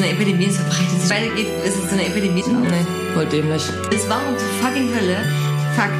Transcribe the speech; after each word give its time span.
so 0.00 0.06
eine 0.06 0.14
Epidemie, 0.14 0.46
es 0.46 0.56
verbreitet 0.56 1.00
sich 1.00 1.10
weitergeht, 1.10 1.48
ist 1.64 1.76
es 1.76 1.90
so 1.90 1.94
eine 1.94 2.06
Epidemie. 2.06 2.42
Nee, 2.46 2.86
voll 3.14 3.26
dämlich. 3.26 3.62
Es 3.94 4.08
war 4.08 4.20
um 4.26 4.36
zur 4.38 4.48
fucking 4.62 4.88
Hölle. 4.94 5.16
Fuck. 5.76 5.90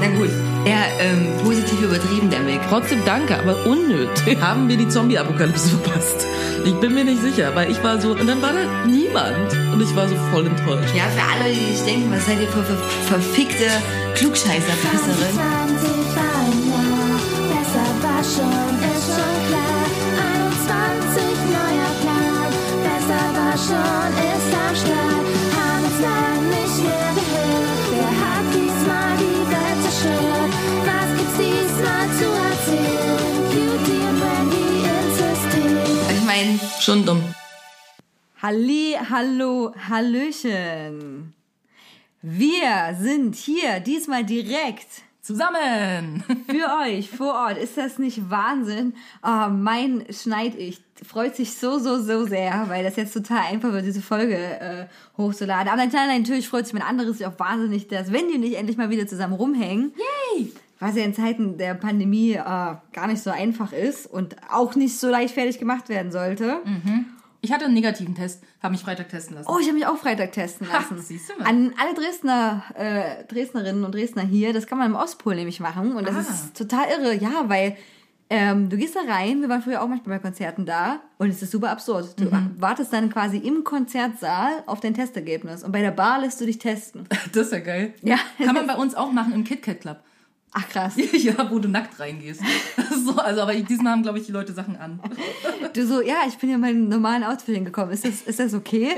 Na 0.00 0.06
gut, 0.16 0.30
eher 0.64 0.84
ähm, 1.00 1.26
positiv 1.42 1.82
übertrieben, 1.82 2.30
der 2.30 2.40
Mick. 2.40 2.60
Trotzdem 2.68 3.00
danke, 3.04 3.36
aber 3.36 3.66
unnötig. 3.66 4.38
Haben 4.40 4.68
wir 4.68 4.76
die 4.76 4.88
Zombie-Apokalypse 4.88 5.70
verpasst? 5.70 6.26
Ich 6.64 6.74
bin 6.74 6.94
mir 6.94 7.04
nicht 7.04 7.20
sicher, 7.20 7.50
weil 7.54 7.70
ich 7.70 7.82
war 7.82 8.00
so, 8.00 8.12
und 8.12 8.28
dann 8.28 8.40
war 8.40 8.52
da 8.52 8.86
niemand. 8.86 9.52
Und 9.72 9.82
ich 9.82 9.94
war 9.96 10.08
so 10.08 10.14
voll 10.32 10.46
enttäuscht. 10.46 10.94
Ja, 10.94 11.04
für 11.10 11.42
alle, 11.42 11.52
die 11.52 11.74
sich 11.74 11.84
denken, 11.84 12.12
was 12.12 12.26
seid 12.26 12.40
ihr 12.40 12.48
für, 12.48 12.62
für 12.62 12.76
verfickte 13.08 13.66
Klugscheißer-Pisserin? 14.14 15.34
20 15.34 15.88
war 16.14 16.34
ein 16.44 16.58
Jahr, 16.70 17.18
besser 17.50 17.86
war 18.02 18.22
schon, 18.22 18.87
schon, 23.68 24.10
ist 24.32 24.52
am 24.64 24.74
Start. 24.82 25.26
Haben 25.56 25.84
uns 25.88 26.00
lang 26.00 26.40
nicht 26.56 26.78
mehr 26.86 27.10
gehört. 27.18 27.84
Wer 27.92 28.12
hat 28.22 28.46
diesmal 28.56 29.12
die 29.24 29.42
Welt 29.52 29.78
zerstört? 29.84 30.52
Was 30.88 31.08
gibt's 31.16 31.36
diesmal 31.42 32.06
zu 32.18 32.28
erzählen? 32.48 33.18
Cutie 33.52 34.02
und 34.08 34.16
Brandy 34.20 34.68
ins 34.92 35.14
System. 35.20 35.72
Ich 36.16 36.24
meine, 36.24 36.52
Schon 36.80 37.04
dumm. 37.04 37.22
Halli, 38.40 38.96
hallo, 39.10 39.74
hallöchen. 39.88 41.34
Wir 42.22 42.96
sind 42.98 43.34
hier 43.34 43.80
diesmal 43.80 44.24
direkt 44.24 44.88
Zusammen! 45.28 46.24
für 46.48 46.70
euch 46.86 47.10
vor 47.10 47.34
Ort. 47.34 47.58
Ist 47.58 47.76
das 47.76 47.98
nicht 47.98 48.30
Wahnsinn? 48.30 48.94
Oh, 49.22 49.48
mein 49.50 50.06
Schneid 50.10 50.54
ich 50.56 50.80
freut 51.06 51.36
sich 51.36 51.54
so, 51.56 51.78
so, 51.78 52.00
so 52.02 52.24
sehr, 52.26 52.64
weil 52.68 52.84
das 52.84 52.96
jetzt 52.96 53.12
total 53.12 53.42
einfach 53.50 53.72
wird, 53.72 53.84
diese 53.86 54.02
Folge 54.02 54.36
äh, 54.36 54.86
hochzuladen. 55.16 55.68
Aber 55.72 55.84
natürlich 55.86 56.48
freut 56.48 56.66
sich 56.66 56.74
mein 56.74 56.82
anderes 56.82 57.22
auch 57.22 57.38
wahnsinnig, 57.38 57.88
dass 57.88 58.12
wenn 58.12 58.28
die 58.28 58.38
nicht 58.38 58.54
endlich 58.56 58.76
mal 58.76 58.90
wieder 58.90 59.06
zusammen 59.06 59.34
rumhängen. 59.34 59.92
Yay! 60.36 60.52
Was 60.80 60.94
ja 60.96 61.02
in 61.04 61.12
Zeiten 61.14 61.58
der 61.58 61.74
Pandemie 61.74 62.32
äh, 62.34 62.38
gar 62.44 63.06
nicht 63.06 63.22
so 63.22 63.30
einfach 63.30 63.72
ist 63.72 64.06
und 64.06 64.36
auch 64.50 64.76
nicht 64.76 64.98
so 64.98 65.08
leichtfertig 65.08 65.58
gemacht 65.58 65.88
werden 65.88 66.12
sollte. 66.12 66.58
Ich 67.40 67.52
hatte 67.52 67.64
einen 67.66 67.74
negativen 67.74 68.14
Test, 68.14 68.42
habe 68.62 68.72
mich 68.72 68.80
Freitag 68.82 69.08
testen 69.08 69.36
lassen. 69.36 69.48
Oh, 69.48 69.58
ich 69.60 69.66
habe 69.66 69.76
mich 69.76 69.86
auch 69.86 69.96
Freitag 69.96 70.32
testen 70.32 70.68
Ha, 70.72 70.78
lassen. 70.78 70.98
siehst 71.00 71.30
du 71.30 71.38
mal. 71.38 71.48
An 71.48 71.72
alle 71.80 71.94
Dresdner, 71.94 72.62
äh, 72.76 73.24
Dresdnerinnen 73.32 73.84
und 73.84 73.92
Dresdner 73.94 74.22
hier, 74.22 74.52
das 74.52 74.66
kann 74.66 74.78
man 74.78 74.88
im 74.90 74.96
Ostpol 74.96 75.34
nämlich 75.36 75.58
machen. 75.60 75.92
Und 75.96 76.06
das 76.06 76.16
Ah. 76.16 76.20
ist 76.20 76.56
total 76.56 76.86
irre, 76.90 77.14
ja, 77.14 77.44
weil 77.48 77.76
ähm, 78.30 78.68
du 78.68 78.76
gehst 78.76 78.94
da 78.94 79.00
rein, 79.10 79.40
wir 79.40 79.48
waren 79.48 79.62
früher 79.62 79.82
auch 79.82 79.88
manchmal 79.88 80.18
bei 80.18 80.22
Konzerten 80.22 80.66
da 80.66 81.00
und 81.18 81.30
es 81.30 81.42
ist 81.42 81.50
super 81.50 81.70
absurd. 81.70 82.18
Du 82.20 82.24
Mhm. 82.24 82.56
wartest 82.58 82.92
dann 82.92 83.10
quasi 83.10 83.38
im 83.38 83.64
Konzertsaal 83.64 84.62
auf 84.66 84.80
dein 84.80 84.94
Testergebnis 84.94 85.64
und 85.64 85.72
bei 85.72 85.80
der 85.80 85.90
Bar 85.92 86.20
lässt 86.20 86.40
du 86.40 86.46
dich 86.46 86.58
testen. 86.58 87.08
Das 87.32 87.46
ist 87.46 87.52
ja 87.52 87.60
geil. 87.60 87.94
Ja. 88.02 88.18
Kann 88.42 88.54
man 88.54 88.66
bei 88.66 88.76
uns 88.76 88.94
auch 88.94 89.12
machen 89.12 89.32
im 89.32 89.44
KitKat 89.44 89.80
Club. 89.80 89.98
Ach 90.52 90.66
krass. 90.68 90.94
ja, 91.12 91.50
wo 91.50 91.58
du 91.58 91.68
nackt 91.68 92.00
reingehst. 92.00 92.40
so, 93.04 93.16
also, 93.16 93.42
aber 93.42 93.54
diesmal 93.54 93.92
haben, 93.92 94.02
glaube 94.02 94.18
ich, 94.18 94.26
die 94.26 94.32
Leute 94.32 94.54
Sachen 94.54 94.76
an. 94.76 94.98
Du 95.74 95.86
so, 95.86 96.00
ja, 96.00 96.16
ich 96.26 96.38
bin 96.38 96.48
ja 96.48 96.54
in 96.56 96.60
meinem 96.62 96.88
normalen 96.88 97.22
Outfit 97.22 97.54
hingekommen. 97.54 97.92
Ist 97.92 98.06
das, 98.06 98.22
ist 98.22 98.38
das 98.40 98.54
okay? 98.54 98.90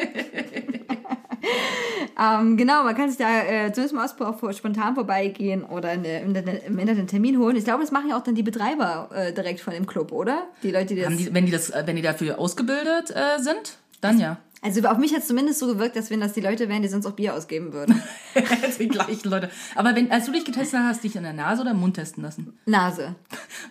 Ähm, 2.21 2.57
genau, 2.57 2.85
man 2.85 2.95
kann 2.95 3.09
sich 3.09 3.19
da 3.19 3.29
äh, 3.43 3.73
zumindest 3.73 4.19
mal 4.19 4.53
spontan 4.53 4.95
vorbeigehen 4.95 5.65
oder 5.65 5.93
in 5.93 6.03
der, 6.03 6.21
im, 6.23 6.35
Internet- 6.35 6.67
im 6.67 6.79
Internet 6.79 6.99
einen 6.99 7.07
Termin 7.09 7.39
holen. 7.39 7.57
Ich 7.57 7.65
glaube, 7.65 7.81
das 7.83 7.91
machen 7.93 8.11
ja 8.11 8.19
auch 8.19 8.23
dann 8.23 8.35
die 8.35 8.43
Betreiber 8.43 9.09
äh, 9.15 9.33
direkt 9.33 9.61
von 9.61 9.73
dem 9.73 9.87
Club, 9.87 10.13
oder? 10.13 10.43
Die 10.63 10.71
Leute, 10.71 10.95
die 10.95 11.01
das. 11.01 11.17
Die, 11.17 11.33
wenn, 11.33 11.47
die 11.47 11.53
das, 11.53 11.71
äh, 11.71 11.83
wenn 11.87 11.97
die 11.97 12.03
dafür 12.03 12.39
ausgebildet 12.39 13.11
äh, 13.11 13.41
sind, 13.41 13.79
dann 14.01 14.19
ja. 14.19 14.37
Also 14.63 14.87
auf 14.89 14.99
mich 14.99 15.13
hat 15.15 15.21
es 15.21 15.29
zumindest 15.29 15.59
so 15.59 15.67
gewirkt, 15.67 15.97
dass 15.97 16.11
wenn 16.11 16.21
das 16.21 16.35
die 16.35 16.41
Leute 16.41 16.69
wären, 16.69 16.83
die 16.83 16.89
sonst 16.89 17.07
auch 17.07 17.13
Bier 17.13 17.35
ausgeben 17.35 17.73
würden. 17.73 18.03
die 18.79 18.89
gleichen 18.89 19.31
Leute. 19.31 19.51
Aber 19.75 19.95
wenn, 19.95 20.11
als 20.11 20.27
du 20.27 20.33
dich 20.33 20.45
getestet 20.45 20.81
hast, 20.81 20.87
hast 20.87 21.05
du 21.05 21.09
dich 21.09 21.17
in 21.17 21.23
der 21.23 21.33
Nase 21.33 21.63
oder 21.63 21.71
im 21.71 21.81
Mund 21.81 21.95
testen 21.97 22.23
lassen? 22.23 22.53
Nase. 22.67 23.15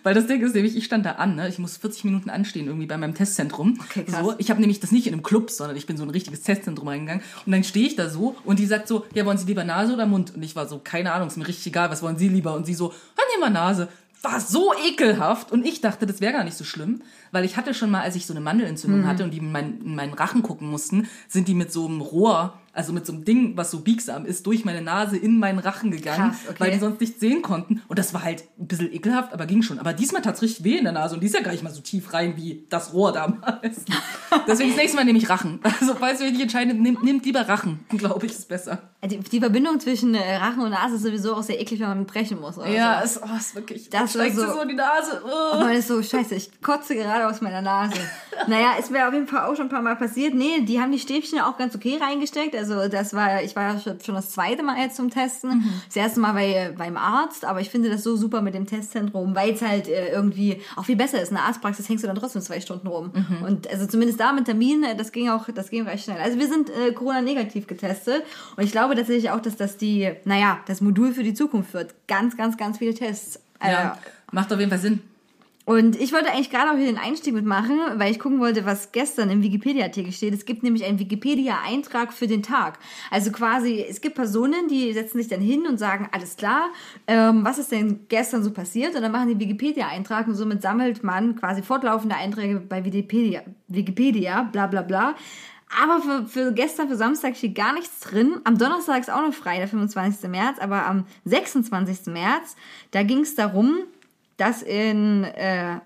Weil 0.02 0.14
das 0.14 0.26
Ding 0.26 0.42
ist 0.42 0.54
nämlich, 0.54 0.76
ich 0.76 0.84
stand 0.84 1.06
da 1.06 1.12
an, 1.12 1.36
ne? 1.36 1.48
ich 1.48 1.58
muss 1.58 1.76
40 1.76 2.04
Minuten 2.04 2.28
anstehen 2.28 2.66
irgendwie 2.66 2.86
bei 2.86 2.96
meinem 2.96 3.14
Testzentrum. 3.14 3.78
Okay, 3.84 4.04
krass. 4.04 4.20
so, 4.20 4.34
ich 4.38 4.50
habe 4.50 4.60
nämlich 4.60 4.80
das 4.80 4.90
nicht 4.90 5.06
in 5.06 5.12
einem 5.12 5.22
Club, 5.22 5.50
sondern 5.50 5.76
ich 5.76 5.86
bin 5.86 5.96
so 5.96 6.02
in 6.02 6.08
ein 6.08 6.12
richtiges 6.12 6.42
Testzentrum 6.42 6.88
reingegangen. 6.88 7.22
Und 7.46 7.52
dann 7.52 7.62
stehe 7.62 7.86
ich 7.86 7.94
da 7.94 8.08
so 8.08 8.36
und 8.44 8.58
die 8.58 8.66
sagt 8.66 8.88
so, 8.88 9.04
ja, 9.14 9.24
wollen 9.24 9.38
Sie 9.38 9.46
lieber 9.46 9.64
Nase 9.64 9.92
oder 9.94 10.06
Mund? 10.06 10.34
Und 10.34 10.42
ich 10.42 10.56
war 10.56 10.68
so, 10.68 10.80
keine 10.82 11.12
Ahnung, 11.12 11.28
ist 11.28 11.36
mir 11.36 11.46
richtig 11.46 11.68
egal, 11.68 11.90
was 11.90 12.02
wollen 12.02 12.18
Sie 12.18 12.28
lieber? 12.28 12.54
Und 12.54 12.66
sie 12.66 12.74
so, 12.74 12.88
ja, 12.88 13.24
nehmen 13.32 13.42
wir 13.42 13.50
Nase. 13.50 13.88
War 14.22 14.40
so 14.40 14.72
ekelhaft 14.86 15.50
und 15.50 15.64
ich 15.64 15.80
dachte, 15.80 16.06
das 16.06 16.20
wäre 16.20 16.34
gar 16.34 16.44
nicht 16.44 16.56
so 16.56 16.64
schlimm, 16.64 17.02
weil 17.32 17.44
ich 17.44 17.56
hatte 17.56 17.72
schon 17.72 17.90
mal, 17.90 18.02
als 18.02 18.16
ich 18.16 18.26
so 18.26 18.34
eine 18.34 18.42
Mandelentzündung 18.42 19.06
hatte 19.06 19.24
und 19.24 19.30
die 19.30 19.38
in, 19.38 19.50
mein, 19.50 19.80
in 19.80 19.94
meinen 19.94 20.12
Rachen 20.12 20.42
gucken 20.42 20.68
mussten, 20.68 21.08
sind 21.26 21.48
die 21.48 21.54
mit 21.54 21.72
so 21.72 21.86
einem 21.86 22.02
Rohr, 22.02 22.59
also 22.72 22.92
mit 22.92 23.04
so 23.06 23.12
einem 23.12 23.24
Ding, 23.24 23.56
was 23.56 23.70
so 23.70 23.80
biegsam 23.80 24.24
ist, 24.26 24.46
durch 24.46 24.64
meine 24.64 24.80
Nase 24.82 25.16
in 25.16 25.38
meinen 25.38 25.58
Rachen 25.58 25.90
gegangen, 25.90 26.30
Krass, 26.30 26.38
okay. 26.48 26.56
weil 26.60 26.70
die 26.70 26.78
sonst 26.78 27.00
nicht 27.00 27.18
sehen 27.20 27.42
konnten. 27.42 27.82
Und 27.88 27.98
das 27.98 28.14
war 28.14 28.22
halt 28.22 28.44
ein 28.58 28.66
bisschen 28.68 28.92
ekelhaft, 28.92 29.32
aber 29.32 29.46
ging 29.46 29.62
schon. 29.62 29.78
Aber 29.78 29.92
diesmal 29.92 30.22
tat's 30.22 30.42
richtig 30.42 30.64
weh 30.64 30.76
in 30.76 30.84
der 30.84 30.92
Nase 30.92 31.14
und 31.14 31.20
die 31.20 31.26
ist 31.26 31.34
ja 31.34 31.40
gar 31.42 31.52
nicht 31.52 31.62
mal 31.64 31.72
so 31.72 31.80
tief 31.80 32.12
rein 32.12 32.36
wie 32.36 32.64
das 32.70 32.92
Rohr 32.92 33.12
damals. 33.12 33.84
Deswegen 34.46 34.70
das 34.70 34.76
nächste 34.78 34.96
Mal 34.96 35.04
nehme 35.04 35.18
ich 35.18 35.28
Rachen. 35.28 35.60
Also 35.80 35.94
falls 35.94 36.20
ihr 36.20 36.30
nicht 36.30 36.40
entscheidet, 36.40 36.78
nehmt, 36.78 37.02
nehmt 37.02 37.24
lieber 37.24 37.48
Rachen, 37.48 37.80
glaube 37.88 38.26
ich, 38.26 38.32
ist 38.32 38.48
besser. 38.48 38.78
Die, 39.04 39.18
die 39.18 39.40
Verbindung 39.40 39.80
zwischen 39.80 40.14
äh, 40.14 40.36
Rachen 40.36 40.60
und 40.62 40.70
Nase 40.70 40.96
ist 40.96 41.02
sowieso 41.02 41.34
auch 41.34 41.42
sehr 41.42 41.58
eklig, 41.60 41.80
wenn 41.80 41.88
man 41.88 42.06
brechen 42.06 42.38
muss. 42.40 42.58
Oder 42.58 42.68
Ja, 42.68 42.98
so. 43.06 43.20
es 43.20 43.22
oh, 43.30 43.36
ist 43.36 43.54
wirklich, 43.54 43.88
Das 43.90 44.10
steigt 44.10 44.36
so- 44.36 44.46
so 44.52 44.60
in 44.60 44.68
die 44.68 44.74
Nase. 44.74 45.22
Und 45.22 45.30
Oh. 45.30 45.58
man 45.60 45.72
ist 45.72 45.88
so, 45.88 46.02
scheiße, 46.02 46.34
ich 46.34 46.60
kotze 46.62 46.94
gerade 46.94 47.26
aus 47.26 47.40
meiner 47.40 47.62
Nase. 47.62 47.94
Naja, 48.46 48.72
ist 48.78 48.90
mir 48.90 49.06
auf 49.06 49.12
jeden 49.12 49.26
Fall 49.26 49.44
auch 49.44 49.54
schon 49.54 49.66
ein 49.66 49.68
paar 49.70 49.82
Mal 49.82 49.96
passiert. 49.96 50.32
Nee, 50.34 50.62
die 50.62 50.80
haben 50.80 50.90
die 50.92 50.98
Stäbchen 50.98 51.40
auch 51.40 51.58
ganz 51.58 51.74
okay 51.74 51.98
reingesteckt. 52.00 52.54
Also 52.60 52.88
das 52.88 53.12
war, 53.14 53.42
ich 53.42 53.56
war 53.56 53.74
ja 53.74 53.80
schon 53.80 54.14
das 54.14 54.30
zweite 54.30 54.62
Mal 54.62 54.78
jetzt 54.78 54.96
zum 54.96 55.10
Testen. 55.10 55.64
Das 55.86 55.96
erste 55.96 56.20
Mal 56.20 56.32
bei, 56.32 56.74
beim 56.76 56.96
Arzt, 56.96 57.44
aber 57.44 57.60
ich 57.60 57.70
finde 57.70 57.90
das 57.90 58.02
so 58.04 58.16
super 58.16 58.42
mit 58.42 58.54
dem 58.54 58.66
Testzentrum, 58.66 59.34
weil 59.34 59.54
es 59.54 59.62
halt 59.62 59.88
äh, 59.88 60.12
irgendwie 60.12 60.60
auch 60.76 60.84
viel 60.84 60.96
besser 60.96 61.20
ist. 61.20 61.30
In 61.30 61.36
der 61.36 61.44
Arztpraxis 61.44 61.88
hängst 61.88 62.04
du 62.04 62.08
dann 62.08 62.16
trotzdem 62.16 62.42
zwei 62.42 62.60
Stunden 62.60 62.86
rum. 62.86 63.10
Und 63.46 63.68
also 63.68 63.86
zumindest 63.86 64.20
da 64.20 64.32
mit 64.32 64.44
Termin, 64.44 64.84
äh, 64.84 64.94
das 64.96 65.10
ging 65.12 65.28
auch, 65.30 65.48
das 65.54 65.70
ging 65.70 65.86
recht 65.86 66.04
schnell. 66.04 66.20
Also 66.20 66.38
wir 66.38 66.46
sind 66.48 66.70
äh, 66.70 66.92
Corona-negativ 66.92 67.66
getestet 67.66 68.22
und 68.56 68.64
ich 68.64 68.72
glaube 68.72 68.94
tatsächlich 68.94 69.30
auch, 69.30 69.40
dass 69.40 69.56
das 69.56 69.76
die, 69.76 70.10
naja, 70.24 70.58
das 70.66 70.80
Modul 70.80 71.12
für 71.12 71.22
die 71.22 71.34
Zukunft 71.34 71.74
wird. 71.74 71.94
Ganz, 72.06 72.36
ganz, 72.36 72.56
ganz 72.56 72.78
viele 72.78 72.94
Tests. 72.94 73.36
Äh, 73.60 73.72
Ja, 73.72 73.98
macht 74.32 74.52
auf 74.52 74.58
jeden 74.58 74.70
Fall 74.70 74.78
Sinn. 74.78 75.02
Und 75.70 75.94
ich 76.00 76.12
wollte 76.12 76.32
eigentlich 76.32 76.50
gerade 76.50 76.72
auch 76.72 76.76
hier 76.76 76.86
den 76.86 76.98
Einstieg 76.98 77.32
mitmachen, 77.32 77.78
weil 77.94 78.10
ich 78.10 78.18
gucken 78.18 78.40
wollte, 78.40 78.66
was 78.66 78.90
gestern 78.90 79.30
im 79.30 79.40
Wikipedia-Artikel 79.40 80.10
steht. 80.10 80.34
Es 80.34 80.44
gibt 80.44 80.64
nämlich 80.64 80.84
einen 80.84 80.98
Wikipedia-Eintrag 80.98 82.12
für 82.12 82.26
den 82.26 82.42
Tag. 82.42 82.80
Also 83.08 83.30
quasi, 83.30 83.86
es 83.88 84.00
gibt 84.00 84.16
Personen, 84.16 84.66
die 84.66 84.92
setzen 84.92 85.18
sich 85.18 85.28
dann 85.28 85.40
hin 85.40 85.68
und 85.68 85.78
sagen, 85.78 86.08
alles 86.10 86.34
klar, 86.34 86.70
ähm, 87.06 87.44
was 87.44 87.58
ist 87.58 87.70
denn 87.70 88.00
gestern 88.08 88.42
so 88.42 88.50
passiert? 88.50 88.96
Und 88.96 89.02
dann 89.02 89.12
machen 89.12 89.28
die 89.28 89.38
Wikipedia-Eintrag 89.38 90.26
und 90.26 90.34
somit 90.34 90.60
sammelt 90.60 91.04
man 91.04 91.36
quasi 91.36 91.62
fortlaufende 91.62 92.16
Einträge 92.16 92.58
bei 92.58 92.84
Wikipedia, 92.84 93.42
Wikipedia 93.68 94.48
bla 94.50 94.66
bla 94.66 94.82
bla. 94.82 95.14
Aber 95.80 96.02
für, 96.02 96.26
für 96.26 96.52
gestern, 96.52 96.88
für 96.88 96.96
Samstag 96.96 97.36
steht 97.36 97.54
gar 97.54 97.74
nichts 97.74 98.00
drin. 98.00 98.40
Am 98.42 98.58
Donnerstag 98.58 99.02
ist 99.02 99.10
auch 99.12 99.24
noch 99.24 99.34
frei, 99.34 99.58
der 99.58 99.68
25. 99.68 100.28
März, 100.28 100.58
aber 100.58 100.84
am 100.86 101.06
26. 101.26 102.06
März, 102.06 102.56
da 102.90 103.04
ging 103.04 103.20
es 103.20 103.36
darum, 103.36 103.84
dass 104.40 104.62
in, 104.62 105.24
äh, 105.24 105.80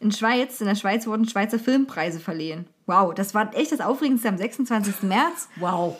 in 0.00 0.12
Schweiz, 0.12 0.60
in 0.60 0.66
der 0.66 0.74
Schweiz 0.74 1.06
wurden 1.06 1.28
Schweizer 1.28 1.58
Filmpreise 1.58 2.20
verliehen. 2.20 2.66
Wow, 2.86 3.12
das 3.14 3.34
war 3.34 3.54
echt 3.54 3.72
das 3.72 3.80
Aufregendste 3.80 4.28
am 4.28 4.38
26. 4.38 5.02
März. 5.02 5.48
Wow. 5.56 5.96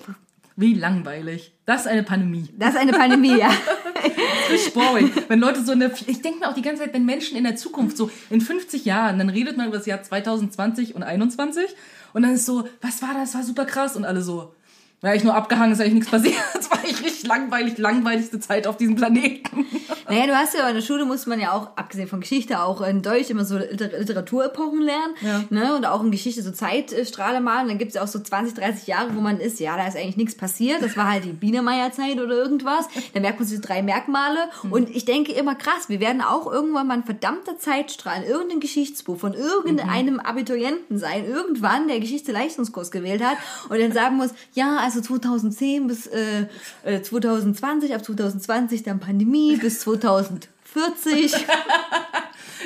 Wie 0.56 0.74
langweilig. 0.74 1.54
Das 1.66 1.82
ist 1.82 1.86
eine 1.86 2.02
Pandemie. 2.02 2.48
Das 2.56 2.70
ist 2.70 2.80
eine 2.80 2.92
Pandemie, 2.92 3.38
ja. 3.38 3.50
Frisch 4.48 4.72
boring. 4.72 5.12
Wenn 5.28 5.38
Leute 5.38 5.62
so 5.64 5.72
in 5.72 5.80
der, 5.80 5.92
ich 6.06 6.22
denke 6.22 6.40
mir 6.40 6.48
auch 6.48 6.54
die 6.54 6.62
ganze 6.62 6.82
Zeit, 6.82 6.94
wenn 6.94 7.04
Menschen 7.04 7.36
in 7.36 7.44
der 7.44 7.56
Zukunft 7.56 7.96
so 7.96 8.10
in 8.30 8.40
50 8.40 8.84
Jahren, 8.84 9.18
dann 9.18 9.28
redet 9.28 9.56
man 9.56 9.68
über 9.68 9.76
das 9.76 9.86
Jahr 9.86 10.02
2020 10.02 10.96
und 10.96 11.02
21 11.02 11.76
und 12.12 12.22
dann 12.22 12.32
ist 12.32 12.46
so, 12.46 12.66
was 12.80 13.02
war 13.02 13.14
das? 13.14 13.34
War 13.34 13.42
super 13.42 13.66
krass 13.66 13.94
und 13.94 14.04
alle 14.04 14.22
so, 14.22 14.54
ja, 15.02 15.14
ich 15.14 15.22
nur 15.22 15.34
abgehangen, 15.34 15.72
ist 15.72 15.80
eigentlich 15.80 15.94
nichts 15.94 16.10
passiert. 16.10 16.34
Es 16.58 16.70
war 16.70 16.84
echt 16.84 17.02
richtig 17.02 17.26
langweilig, 17.26 17.78
langweiligste 17.78 18.40
Zeit 18.40 18.66
auf 18.66 18.76
diesem 18.76 18.96
Planeten. 18.96 19.64
Naja, 20.08 20.26
du 20.26 20.34
hast 20.34 20.54
ja 20.54 20.66
in 20.68 20.74
der 20.74 20.82
Schule 20.82 21.04
musste 21.04 21.28
man 21.28 21.38
ja 21.38 21.52
auch, 21.52 21.76
abgesehen 21.76 22.08
von 22.08 22.20
Geschichte, 22.20 22.60
auch 22.60 22.80
in 22.80 23.02
Deutsch 23.02 23.30
immer 23.30 23.44
so 23.44 23.58
Liter 23.58 23.88
Literaturepochen 23.98 24.80
lernen. 24.80 25.14
Ja. 25.20 25.44
Ne? 25.50 25.76
Und 25.76 25.84
auch 25.84 26.02
in 26.02 26.10
Geschichte 26.10 26.42
so 26.42 26.50
Zeitstrahle 26.50 27.40
malen. 27.40 27.68
Dann 27.68 27.78
gibt 27.78 27.90
es 27.90 27.94
ja 27.94 28.02
auch 28.02 28.08
so 28.08 28.18
20, 28.18 28.54
30 28.54 28.86
Jahre, 28.86 29.14
wo 29.14 29.20
man 29.20 29.38
ist, 29.38 29.60
ja, 29.60 29.76
da 29.76 29.86
ist 29.86 29.96
eigentlich 29.96 30.16
nichts 30.16 30.34
passiert. 30.34 30.82
Das 30.82 30.96
war 30.96 31.10
halt 31.10 31.24
die 31.24 31.32
Biedermeierzeit 31.32 32.18
oder 32.18 32.34
irgendwas. 32.34 32.86
Da 33.12 33.20
merkt 33.20 33.38
man 33.38 33.48
diese 33.48 33.60
drei 33.60 33.82
Merkmale. 33.82 34.48
Und 34.70 34.90
ich 34.90 35.04
denke 35.04 35.32
immer, 35.32 35.54
krass, 35.54 35.88
wir 35.88 36.00
werden 36.00 36.22
auch 36.22 36.50
irgendwann 36.50 36.86
mal 36.86 36.94
ein 36.94 37.04
verdammter 37.04 37.58
Zeitstrahl 37.58 38.22
in 38.22 38.28
irgendein 38.28 38.60
Geschichtsbuch 38.60 39.18
von 39.18 39.34
irgendeinem 39.34 40.20
Abiturienten 40.20 40.98
sein, 40.98 41.26
irgendwann, 41.26 41.86
der 41.86 42.00
Geschichte-Leistungskurs 42.00 42.90
gewählt 42.90 43.22
hat 43.22 43.36
und 43.68 43.78
dann 43.78 43.92
sagen 43.92 44.16
muss, 44.16 44.30
ja, 44.54 44.87
also 44.88 45.00
2010 45.00 45.86
bis 45.86 46.06
äh, 46.06 46.46
äh, 46.82 47.02
2020, 47.02 47.94
ab 47.94 48.04
2020 48.04 48.82
dann 48.82 49.00
Pandemie 49.00 49.56
bis 49.56 49.80
2040. 49.80 51.34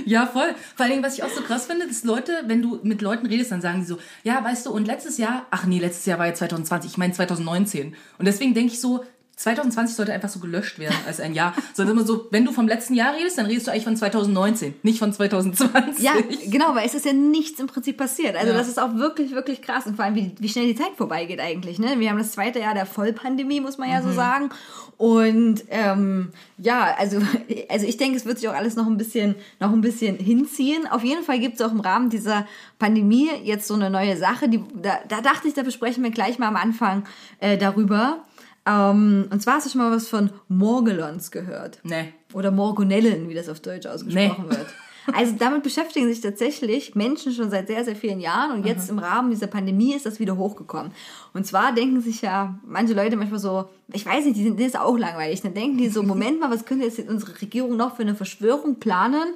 Ja, 0.06 0.26
voll. 0.26 0.54
Vor 0.74 0.84
allen 0.84 0.90
Dingen, 0.90 1.04
was 1.04 1.18
ich 1.18 1.22
auch 1.22 1.30
so 1.30 1.42
krass 1.42 1.66
finde, 1.66 1.86
dass 1.86 2.02
Leute, 2.02 2.32
wenn 2.46 2.62
du 2.62 2.80
mit 2.82 3.02
Leuten 3.02 3.26
redest, 3.26 3.52
dann 3.52 3.60
sagen 3.60 3.80
die 3.80 3.86
so, 3.86 3.98
ja, 4.24 4.42
weißt 4.42 4.64
du, 4.64 4.70
und 4.70 4.86
letztes 4.86 5.18
Jahr, 5.18 5.46
ach 5.50 5.66
nee, 5.66 5.78
letztes 5.78 6.06
Jahr 6.06 6.18
war 6.18 6.26
ja 6.26 6.34
2020, 6.34 6.92
ich 6.92 6.96
meine 6.96 7.12
2019. 7.12 7.94
Und 8.18 8.24
deswegen 8.24 8.54
denke 8.54 8.72
ich 8.72 8.80
so, 8.80 9.04
2020 9.42 9.96
sollte 9.96 10.12
einfach 10.12 10.28
so 10.28 10.40
gelöscht 10.40 10.78
werden 10.78 10.96
als 11.06 11.20
ein 11.20 11.34
Jahr. 11.34 11.54
Sondern 11.74 11.96
immer 11.96 12.06
so, 12.06 12.26
wenn 12.30 12.44
du 12.44 12.52
vom 12.52 12.66
letzten 12.68 12.94
Jahr 12.94 13.14
redest, 13.14 13.38
dann 13.38 13.46
redest 13.46 13.66
du 13.66 13.70
eigentlich 13.70 13.84
von 13.84 13.96
2019, 13.96 14.74
nicht 14.82 14.98
von 14.98 15.12
2020. 15.12 16.02
Ja, 16.04 16.12
genau, 16.48 16.74
weil 16.74 16.86
es 16.86 16.94
ist 16.94 17.04
ja 17.06 17.12
nichts 17.12 17.60
im 17.60 17.66
Prinzip 17.66 17.96
passiert. 17.96 18.36
Also 18.36 18.48
Ja. 18.52 18.58
das 18.58 18.68
ist 18.68 18.80
auch 18.80 18.94
wirklich, 18.96 19.32
wirklich 19.32 19.62
krass. 19.62 19.86
Und 19.86 19.96
vor 19.96 20.04
allem, 20.04 20.14
wie, 20.14 20.32
wie 20.38 20.48
schnell 20.48 20.66
die 20.66 20.74
Zeit 20.76 20.92
vorbeigeht 20.96 21.40
eigentlich. 21.40 21.78
Ne? 21.78 21.98
Wir 21.98 22.10
haben 22.10 22.18
das 22.18 22.32
zweite 22.32 22.60
Jahr 22.60 22.74
der 22.74 22.86
Vollpandemie, 22.86 23.60
muss 23.60 23.78
man 23.78 23.90
ja 23.90 24.00
Mhm. 24.00 24.04
so 24.04 24.12
sagen. 24.12 24.50
Und 24.96 25.64
ähm, 25.70 26.28
ja, 26.58 26.94
also, 26.98 27.18
also 27.68 27.86
ich 27.86 27.96
denke, 27.96 28.16
es 28.16 28.24
wird 28.26 28.38
sich 28.38 28.48
auch 28.48 28.54
alles 28.54 28.76
noch 28.76 28.86
ein 28.86 28.96
bisschen, 28.98 29.34
noch 29.58 29.72
ein 29.72 29.80
bisschen 29.80 30.16
hinziehen. 30.16 30.86
Auf 30.86 31.02
jeden 31.02 31.24
Fall 31.24 31.40
gibt 31.40 31.56
es 31.56 31.66
auch 31.66 31.72
im 31.72 31.80
Rahmen 31.80 32.08
dieser 32.10 32.46
Pandemie 32.78 33.28
jetzt 33.42 33.66
so 33.66 33.74
eine 33.74 33.90
neue 33.90 34.16
Sache. 34.16 34.48
Die, 34.48 34.62
da, 34.80 34.98
da 35.08 35.20
dachte 35.20 35.48
ich, 35.48 35.54
da 35.54 35.62
besprechen 35.62 36.04
wir 36.04 36.10
gleich 36.10 36.38
mal 36.38 36.46
am 36.48 36.56
Anfang 36.56 37.04
äh, 37.40 37.58
darüber. 37.58 38.18
Ähm, 38.64 39.26
und 39.30 39.42
zwar 39.42 39.54
hast 39.54 39.66
du 39.66 39.70
schon 39.70 39.80
mal 39.80 39.90
was 39.90 40.08
von 40.08 40.30
Morgellons 40.48 41.30
gehört. 41.30 41.78
Nee. 41.82 42.12
Oder 42.32 42.50
Morgonellen, 42.50 43.28
wie 43.28 43.34
das 43.34 43.48
auf 43.48 43.60
Deutsch 43.60 43.86
ausgesprochen 43.86 44.44
Nee. 44.48 44.56
wird. 44.56 44.66
Also 45.12 45.34
damit 45.36 45.64
beschäftigen 45.64 46.06
sich 46.06 46.20
tatsächlich 46.20 46.94
Menschen 46.94 47.32
schon 47.32 47.50
seit 47.50 47.66
sehr, 47.66 47.84
sehr 47.84 47.96
vielen 47.96 48.20
Jahren 48.20 48.52
und 48.52 48.64
jetzt 48.64 48.88
im 48.88 49.00
Rahmen 49.00 49.30
dieser 49.32 49.48
Pandemie 49.48 49.94
ist 49.94 50.06
das 50.06 50.20
wieder 50.20 50.36
hochgekommen. 50.36 50.92
Und 51.34 51.44
zwar 51.44 51.74
denken 51.74 52.00
sich 52.00 52.22
ja 52.22 52.60
manche 52.64 52.94
Leute 52.94 53.16
manchmal 53.16 53.40
so, 53.40 53.64
ich 53.92 54.06
weiß 54.06 54.24
nicht, 54.26 54.36
die 54.36 54.44
sind, 54.44 54.60
ist 54.60 54.78
auch 54.78 54.96
langweilig. 54.96 55.40
Dann 55.42 55.54
denken 55.54 55.76
die 55.76 55.88
so, 55.88 56.02
Moment 56.04 56.38
mal, 56.38 56.52
was 56.52 56.64
könnte 56.66 56.84
jetzt 56.84 57.00
unsere 57.08 57.40
Regierung 57.40 57.76
noch 57.76 57.96
für 57.96 58.02
eine 58.02 58.14
Verschwörung 58.14 58.76
planen? 58.78 59.34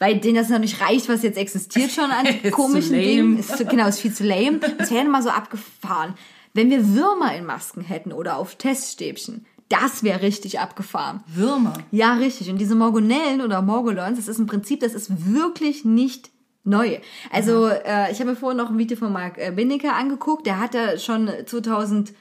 Weil 0.00 0.18
denen 0.18 0.34
das 0.34 0.48
noch 0.48 0.58
nicht 0.58 0.80
reicht, 0.80 1.08
was 1.08 1.22
jetzt 1.22 1.38
existiert 1.38 1.92
schon 1.92 2.10
an 2.10 2.26
komischen. 2.50 2.94
Dingen. 2.94 3.38
Ist 3.38 3.56
genau, 3.68 3.86
ist 3.86 4.00
viel 4.00 4.12
zu 4.12 4.24
lame. 4.24 4.58
Das 4.78 4.90
wäre 4.90 5.04
mal 5.04 5.22
so 5.22 5.30
abgefahren. 5.30 6.14
Wenn 6.54 6.70
wir 6.70 6.94
Würmer 6.94 7.34
in 7.34 7.44
Masken 7.44 7.82
hätten 7.82 8.12
oder 8.12 8.36
auf 8.36 8.54
Teststäbchen, 8.54 9.44
das 9.68 10.04
wäre 10.04 10.22
richtig 10.22 10.60
abgefahren. 10.60 11.24
Würmer. 11.26 11.74
Ja, 11.90 12.14
richtig. 12.14 12.48
Und 12.48 12.58
diese 12.58 12.76
Morgonellen 12.76 13.40
oder 13.40 13.60
Morgolons, 13.60 14.18
das 14.18 14.28
ist 14.28 14.38
im 14.38 14.46
Prinzip, 14.46 14.78
das 14.80 14.94
ist 14.94 15.32
wirklich 15.32 15.84
nicht 15.84 16.30
neu. 16.62 16.98
Also 17.32 17.66
äh, 17.66 18.12
ich 18.12 18.20
habe 18.20 18.30
mir 18.30 18.36
vorhin 18.36 18.58
noch 18.58 18.70
ein 18.70 18.78
Video 18.78 18.96
von 18.96 19.12
Marc 19.12 19.36
äh, 19.36 19.50
Binnecker 19.50 19.96
angeguckt. 19.96 20.46
Der 20.46 20.60
hat 20.60 20.74
da 20.74 20.96
schon 20.96 21.28
2010 21.44 22.14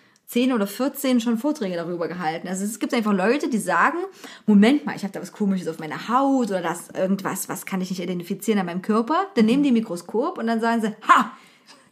oder 0.51 0.65
14 0.65 1.21
schon 1.21 1.37
Vorträge 1.37 1.75
darüber 1.75 2.07
gehalten. 2.07 2.47
Also 2.47 2.65
es 2.65 2.79
gibt 2.79 2.93
einfach 2.95 3.13
Leute, 3.13 3.49
die 3.49 3.59
sagen, 3.59 3.99
Moment 4.47 4.83
mal, 4.85 4.95
ich 4.95 5.03
habe 5.03 5.13
da 5.13 5.21
was 5.21 5.31
Komisches 5.31 5.67
auf 5.67 5.77
meiner 5.77 6.09
Haut 6.09 6.49
oder 6.49 6.61
das 6.61 6.89
irgendwas, 6.89 7.49
was 7.49 7.67
kann 7.67 7.81
ich 7.81 7.91
nicht 7.91 8.01
identifizieren 8.01 8.59
an 8.59 8.65
meinem 8.65 8.81
Körper. 8.81 9.27
Dann 9.35 9.45
nehmen 9.45 9.61
die 9.61 9.69
ein 9.69 9.75
Mikroskop 9.75 10.39
und 10.39 10.47
dann 10.47 10.59
sagen 10.59 10.81
sie, 10.81 10.95
ha, 11.07 11.31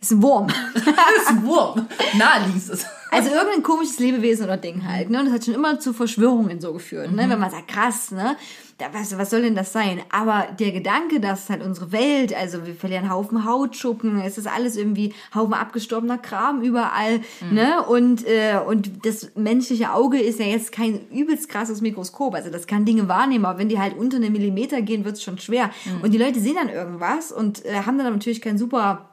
ist 0.01 0.11
ein 0.11 0.21
Wurm. 0.23 0.47
Ist 1.17 1.27
ein 1.29 1.45
Wurm. 1.45 1.87
Naheliegend 2.17 2.69
es. 2.69 2.85
Also 3.11 3.29
irgendein 3.29 3.61
komisches 3.61 3.99
Lebewesen 3.99 4.45
oder 4.45 4.57
Ding 4.57 4.87
halt, 4.87 5.09
ne? 5.09 5.19
Und 5.19 5.25
das 5.25 5.33
hat 5.33 5.45
schon 5.45 5.53
immer 5.53 5.79
zu 5.79 5.93
Verschwörungen 5.93 6.61
so 6.61 6.73
geführt, 6.73 7.11
ne? 7.11 7.29
Wenn 7.29 7.39
man 7.39 7.51
sagt, 7.51 7.67
krass, 7.67 8.09
ne? 8.11 8.37
Da, 8.77 8.85
was, 8.93 9.15
was 9.17 9.29
soll 9.29 9.41
denn 9.41 9.53
das 9.53 9.73
sein? 9.73 10.01
Aber 10.09 10.47
der 10.57 10.71
Gedanke, 10.71 11.19
dass 11.19 11.49
halt 11.49 11.61
unsere 11.61 11.91
Welt, 11.91 12.33
also 12.33 12.65
wir 12.65 12.73
verlieren 12.73 13.11
Haufen 13.11 13.45
Hautschuppen, 13.45 14.21
es 14.21 14.37
ist 14.37 14.47
alles 14.47 14.77
irgendwie 14.77 15.13
Haufen 15.35 15.53
abgestorbener 15.53 16.17
Kram 16.17 16.61
überall, 16.61 17.19
ne? 17.51 17.83
Und, 17.83 18.25
äh, 18.25 18.59
und 18.65 19.05
das 19.05 19.35
menschliche 19.35 19.91
Auge 19.91 20.19
ist 20.19 20.39
ja 20.39 20.45
jetzt 20.45 20.71
kein 20.71 21.07
übelst 21.11 21.49
krasses 21.49 21.81
Mikroskop, 21.81 22.33
also 22.33 22.49
das 22.49 22.65
kann 22.65 22.85
Dinge 22.85 23.07
wahrnehmen, 23.09 23.45
aber 23.45 23.59
wenn 23.59 23.69
die 23.69 23.77
halt 23.77 23.95
unter 23.97 24.17
einen 24.17 24.31
Millimeter 24.31 24.81
gehen, 24.81 25.05
wird's 25.05 25.21
schon 25.21 25.37
schwer. 25.37 25.69
Und 26.01 26.13
die 26.13 26.17
Leute 26.17 26.39
sehen 26.39 26.55
dann 26.55 26.69
irgendwas 26.69 27.31
und 27.31 27.65
äh, 27.65 27.83
haben 27.85 27.97
dann 27.97 28.13
natürlich 28.13 28.41
kein 28.41 28.57
super 28.57 29.10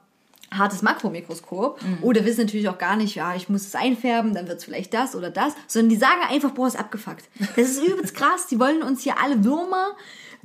hartes 0.51 0.83
Makromikroskop 0.83 1.81
oder 2.03 2.25
wissen 2.25 2.45
natürlich 2.47 2.69
auch 2.69 2.79
gar 2.79 2.97
nicht, 2.97 3.15
ja, 3.15 3.35
ich 3.35 3.49
muss 3.49 3.67
es 3.67 3.75
einfärben, 3.75 4.35
dann 4.35 4.49
wird 4.49 4.59
es 4.59 4.65
vielleicht 4.65 4.95
das 4.95 5.15
oder 5.15 5.31
das, 5.31 5.55
sondern 5.67 5.91
die 5.91 5.97
sagen 5.97 6.21
einfach, 6.29 6.53
boah, 6.53 6.67
ist 6.67 6.79
abgefuckt. 6.79 7.25
Das 7.57 7.69
ist 7.69 7.83
übelst 7.83 8.15
krass, 8.15 8.47
die 8.47 8.59
wollen 8.59 8.83
uns 8.83 9.03
hier 9.03 9.21
alle 9.23 9.45
Würmer 9.45 9.97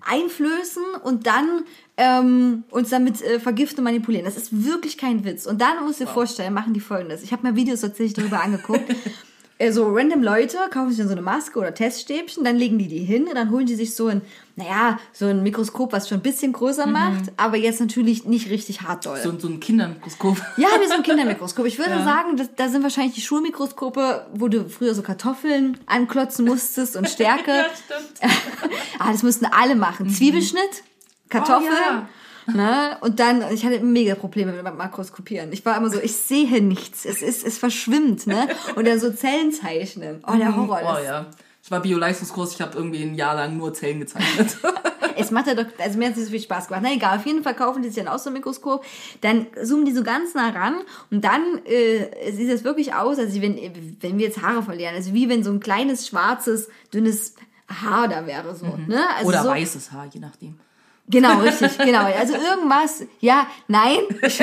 einflößen 0.01 0.83
und 1.03 1.27
dann 1.27 1.63
ähm, 1.97 2.63
uns 2.69 2.89
damit 2.89 3.21
äh, 3.21 3.39
vergiften 3.39 3.79
und 3.79 3.85
manipulieren. 3.85 4.25
Das 4.25 4.35
ist 4.35 4.65
wirklich 4.65 4.97
kein 4.97 5.23
Witz. 5.23 5.45
Und 5.45 5.61
dann 5.61 5.83
musst 5.85 5.99
du 5.99 6.05
dir 6.05 6.11
vorstellen, 6.11 6.53
machen 6.53 6.73
die 6.73 6.79
folgendes. 6.79 7.23
Ich 7.23 7.31
habe 7.31 7.47
mir 7.47 7.55
Videos 7.55 7.81
tatsächlich 7.81 8.13
darüber 8.13 8.41
angeguckt. 8.41 8.83
Äh, 9.59 9.71
So 9.71 9.87
random 9.93 10.23
Leute 10.23 10.57
kaufen 10.71 10.89
sich 10.89 10.97
dann 10.97 11.07
so 11.07 11.13
eine 11.13 11.21
Maske 11.21 11.59
oder 11.59 11.73
Teststäbchen, 11.73 12.43
dann 12.43 12.57
legen 12.57 12.77
die 12.79 12.87
die 12.87 12.99
hin 12.99 13.27
und 13.27 13.35
dann 13.35 13.51
holen 13.51 13.65
die 13.65 13.75
sich 13.75 13.95
so 13.95 14.07
ein, 14.07 14.21
naja, 14.55 14.99
so 15.13 15.25
ein 15.25 15.43
Mikroskop, 15.43 15.93
was 15.93 16.09
schon 16.09 16.19
ein 16.19 16.23
bisschen 16.23 16.53
größer 16.53 16.85
macht, 16.85 17.31
aber 17.37 17.57
jetzt 17.57 17.79
natürlich 17.79 18.25
nicht 18.25 18.49
richtig 18.49 18.81
hart 18.81 19.05
doll. 19.05 19.19
So, 19.21 19.37
so 19.37 19.47
ein 19.47 19.59
Kindermikroskop. 19.59 20.37
Ja, 20.57 20.67
wie 20.81 20.87
so 20.87 20.93
ein 20.95 21.03
Kindermikroskop. 21.09 21.65
Ich 21.65 21.77
würde 21.77 22.03
sagen, 22.03 22.37
das, 22.37 22.49
da 22.55 22.67
sind 22.69 22.83
wahrscheinlich 22.83 23.15
die 23.15 23.21
Schulmikroskope, 23.21 24.27
wo 24.33 24.47
du 24.47 24.69
früher 24.69 24.93
so 24.95 25.01
Kartoffeln 25.01 25.77
anklotzen 25.85 26.45
musstest 26.45 26.95
und 26.95 27.07
Stärke. 27.09 27.51
Ja, 27.51 27.65
stimmt. 27.73 28.33
ah, 28.99 29.11
das 29.11 29.23
mussten 29.23 29.45
alle 29.45 29.75
machen. 29.75 30.09
Zwiebelschnitt, 30.09 30.83
Kartoffeln. 31.29 31.71
Oh, 31.71 31.91
ja. 31.93 32.09
Ne? 32.47 32.97
Und 33.01 33.19
dann, 33.19 33.43
ich 33.53 33.65
hatte 33.65 33.79
mega 33.79 34.15
Probleme 34.15 34.51
mit 34.51 34.65
dem 34.65 34.77
Makroskopieren. 34.77 35.51
Ich 35.51 35.65
war 35.65 35.77
immer 35.77 35.89
so, 35.89 35.99
ich 35.99 36.15
sehe 36.15 36.61
nichts. 36.61 37.05
Es 37.05 37.21
ist, 37.21 37.45
es 37.45 37.57
verschwimmt, 37.57 38.27
ne? 38.27 38.47
Und 38.75 38.87
dann 38.87 38.99
so 38.99 39.11
Zellen 39.11 39.51
zeichnen. 39.51 40.23
Oh, 40.27 40.35
der 40.35 40.55
Horror. 40.55 40.81
Oh 40.83 41.03
ja. 41.03 41.27
Ich 41.63 41.71
war 41.71 41.81
Bio-Leistungskurs, 41.81 42.55
ich 42.55 42.61
habe 42.61 42.77
irgendwie 42.77 43.01
ein 43.03 43.15
Jahr 43.15 43.35
lang 43.35 43.55
nur 43.57 43.73
Zellen 43.73 43.99
gezeichnet. 44.01 44.57
Es 45.15 45.29
macht 45.29 45.45
ja 45.45 45.53
doch, 45.53 45.65
also 45.77 45.99
mir 45.99 46.07
hat 46.07 46.17
es 46.17 46.25
so 46.25 46.31
viel 46.31 46.39
Spaß 46.39 46.67
gemacht. 46.67 46.81
Na 46.83 46.91
egal, 46.91 47.19
auf 47.19 47.25
jeden 47.27 47.43
Fall 47.43 47.53
kaufen 47.53 47.83
die 47.83 47.89
sich 47.89 48.03
dann 48.03 48.11
aus 48.11 48.23
so 48.23 48.31
ein 48.31 48.33
Mikroskop, 48.33 48.83
dann 49.21 49.45
zoomen 49.63 49.85
die 49.85 49.91
so 49.91 50.01
ganz 50.01 50.33
nah 50.33 50.49
ran 50.49 50.75
und 51.11 51.23
dann 51.23 51.61
äh, 51.65 52.31
sieht 52.31 52.51
das 52.51 52.63
wirklich 52.63 52.95
aus, 52.95 53.19
also 53.19 53.39
wenn, 53.39 53.55
wenn 54.01 54.17
wir 54.17 54.25
jetzt 54.25 54.41
Haare 54.41 54.63
verlieren, 54.63 54.95
also 54.95 55.13
wie 55.13 55.29
wenn 55.29 55.43
so 55.43 55.51
ein 55.51 55.59
kleines, 55.59 56.07
schwarzes, 56.07 56.67
dünnes 56.91 57.35
Haar 57.69 58.07
da 58.07 58.25
wäre 58.27 58.55
so. 58.55 58.65
Ne? 58.87 59.03
Also 59.15 59.29
Oder 59.29 59.43
so, 59.43 59.49
weißes 59.49 59.91
Haar, 59.91 60.07
je 60.11 60.19
nachdem. 60.19 60.59
Genau, 61.07 61.39
richtig, 61.39 61.77
genau. 61.77 62.05
Also 62.05 62.33
irgendwas, 62.35 63.03
ja, 63.19 63.47
nein, 63.67 63.97
ich, 64.21 64.41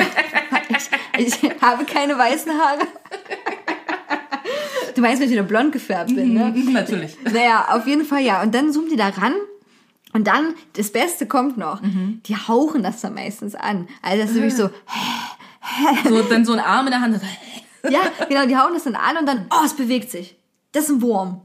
ich, 1.17 1.43
ich 1.43 1.61
habe 1.61 1.85
keine 1.85 2.17
weißen 2.17 2.51
Haare. 2.51 2.81
Du 4.95 5.01
meinst, 5.01 5.19
wenn 5.21 5.27
ich 5.27 5.33
wieder 5.33 5.43
blond 5.43 5.71
gefärbt 5.71 6.13
bin, 6.13 6.33
ne? 6.33 6.51
Natürlich. 6.71 7.17
Naja, 7.23 7.67
auf 7.71 7.87
jeden 7.87 8.05
Fall 8.05 8.21
ja. 8.21 8.41
Und 8.41 8.53
dann 8.53 8.71
zoomen 8.71 8.89
die 8.89 8.95
da 8.97 9.07
ran. 9.09 9.33
Und 10.13 10.27
dann, 10.27 10.53
das 10.73 10.91
Beste 10.91 11.25
kommt 11.25 11.57
noch, 11.57 11.81
die 11.83 12.35
hauchen 12.35 12.83
das 12.83 13.01
dann 13.01 13.13
meistens 13.13 13.55
an. 13.55 13.87
Also 14.01 14.21
das 14.21 14.29
ist 14.31 14.35
nämlich 14.35 14.55
so, 14.55 14.69
So, 16.09 16.21
dann 16.23 16.43
so 16.45 16.53
ein 16.53 16.59
Arm 16.59 16.87
in 16.87 16.91
der 16.91 17.01
Hand. 17.01 17.21
ja, 17.89 17.99
genau, 18.27 18.45
die 18.45 18.57
hauen 18.57 18.73
das 18.73 18.83
dann 18.83 18.95
an 18.95 19.17
und 19.17 19.25
dann, 19.25 19.45
oh, 19.51 19.63
es 19.65 19.73
bewegt 19.73 20.11
sich. 20.11 20.35
Das 20.73 20.85
ist 20.85 20.89
ein 20.89 21.01
Wurm. 21.01 21.41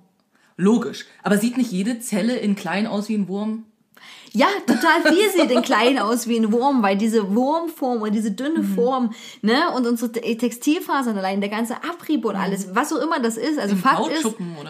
Logisch. 0.56 1.04
Aber 1.22 1.38
sieht 1.38 1.56
nicht 1.56 1.70
jede 1.70 2.00
Zelle 2.00 2.36
in 2.36 2.56
klein 2.56 2.86
aus 2.86 3.08
wie 3.08 3.14
ein 3.16 3.28
Wurm? 3.28 3.64
Ja, 4.36 4.48
total 4.66 5.14
viel 5.14 5.30
sieht 5.30 5.50
in 5.50 5.62
klein 5.62 5.98
aus 5.98 6.28
wie 6.28 6.36
ein 6.36 6.52
Wurm, 6.52 6.82
weil 6.82 6.96
diese 6.96 7.34
Wurmform 7.34 8.02
und 8.02 8.12
diese 8.12 8.32
dünne 8.32 8.58
Mhm. 8.60 8.74
Form, 8.74 9.14
ne, 9.40 9.70
und 9.74 9.86
unsere 9.86 10.12
Te- 10.12 10.36
Textilfasern 10.36 11.16
allein, 11.16 11.40
der 11.40 11.48
ganze 11.48 11.76
Abrieb 11.76 12.24
und 12.26 12.36
alles, 12.36 12.74
was 12.74 12.92
auch 12.92 13.00
immer 13.00 13.18
das 13.18 13.38
ist, 13.38 13.58
also 13.58 13.74
Im 13.74 13.80
Fakt 13.80 14.08
ist, 14.08 14.22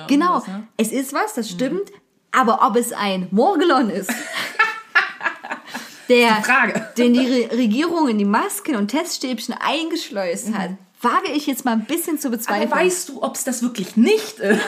genau, 0.06 0.35
irgendwas, 0.35 0.46
ne? 0.46 0.68
es 0.76 0.92
ist 0.92 1.12
was, 1.12 1.35
das 1.35 1.50
stimmt, 1.50 1.90
aber 2.30 2.61
ob 2.64 2.76
es 2.76 2.92
ein 2.92 3.26
Morgelon 3.32 3.90
ist, 3.90 4.11
der, 6.08 6.37
Frage. 6.44 6.88
den 6.96 7.14
die 7.14 7.26
Re 7.26 7.50
Regierung 7.56 8.08
in 8.08 8.18
die 8.18 8.25
Masken 8.25 8.76
und 8.76 8.88
Teststäbchen 8.88 9.54
eingeschleust 9.58 10.54
hat, 10.54 10.70
wage 11.02 11.32
ich 11.35 11.46
jetzt 11.49 11.64
mal 11.64 11.73
ein 11.73 11.85
bisschen 11.87 12.18
zu 12.20 12.30
bezweifeln. 12.30 12.70
Aber 12.73 12.80
weißt 12.82 13.08
du, 13.08 13.23
ob 13.23 13.35
es 13.35 13.42
das 13.44 13.62
wirklich 13.62 13.96
nicht 13.96 14.38
ist? 14.38 14.61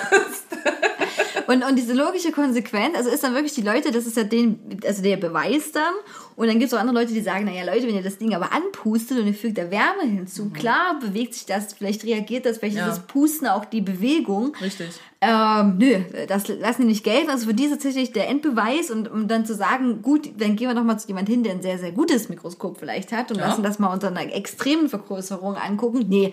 Und, 1.49 1.65
und 1.65 1.77
diese 1.77 1.95
logische 1.95 2.31
Konsequenz, 2.31 2.95
also 2.95 3.09
ist 3.09 3.25
dann 3.25 3.33
wirklich 3.33 3.55
die 3.55 3.63
Leute, 3.63 3.91
das 3.91 4.05
ist 4.05 4.19
ja 4.19 4.25
den, 4.25 4.79
also 4.85 5.03
der 5.03 5.17
Beweis 5.17 5.73
dann. 5.73 5.95
Und 6.39 6.47
dann 6.47 6.61
gibt 6.61 6.71
es 6.71 6.75
auch 6.75 6.81
andere 6.81 6.95
Leute, 7.01 7.13
die 7.13 7.21
sagen, 7.21 7.47
naja 7.47 7.65
Leute, 7.65 7.89
wenn 7.89 7.97
ihr 7.97 8.03
das 8.03 8.17
Ding 8.17 8.33
aber 8.33 8.53
anpustet 8.53 9.19
und 9.19 9.27
ihr 9.27 9.35
fügt 9.35 9.59
da 9.59 9.73
Wärme 9.73 10.03
hinzu, 10.05 10.51
klar 10.51 10.97
bewegt 11.01 11.35
sich 11.35 11.47
das, 11.47 11.73
vielleicht 11.73 12.05
reagiert 12.05 12.47
das, 12.47 12.59
vielleicht 12.59 12.77
Mhm. 12.77 12.83
Ja. 12.83 12.89
ist 12.89 12.99
das 12.99 13.07
Pusten 13.09 13.49
auch 13.49 13.65
die 13.65 13.81
Bewegung. 13.81 14.55
Richtig. 14.61 14.89
Ähm, 15.21 15.79
nö, 15.79 15.97
das 16.29 16.47
lassen 16.47 16.83
die 16.83 16.87
nicht 16.89 17.03
gelten. 17.03 17.29
Also 17.29 17.49
für 17.49 17.55
die 17.55 17.65
ist 17.65 17.71
tatsächlich 17.73 18.13
der 18.13 18.29
Endbeweis 18.29 18.93
und 18.93 19.11
um 19.11 19.27
dann 19.27 19.45
zu 19.47 19.55
sagen, 19.57 20.01
gut, 20.01 20.31
dann 20.39 20.55
gehen 20.55 20.69
wir 20.69 20.77
doch 20.77 20.85
mal 20.85 20.97
zu 20.97 21.09
jemand 21.09 21.29
hin, 21.29 21.43
der 21.43 21.55
ein 21.55 21.61
sehr, 21.63 21.77
sehr 21.77 21.91
gutes 21.91 22.29
Mikroskop 22.29 22.79
vielleicht 22.79 23.11
hat 23.11 23.33
und 23.33 23.39
Ja. 23.39 23.49
lassen 23.49 23.65
das 23.65 23.81
mal 23.81 23.93
unter 23.93 24.07
einer 24.07 24.33
extremen 24.33 24.89
Vergrößerung 24.89 25.57
angucken. 25.57 26.07
Nee. 26.09 26.33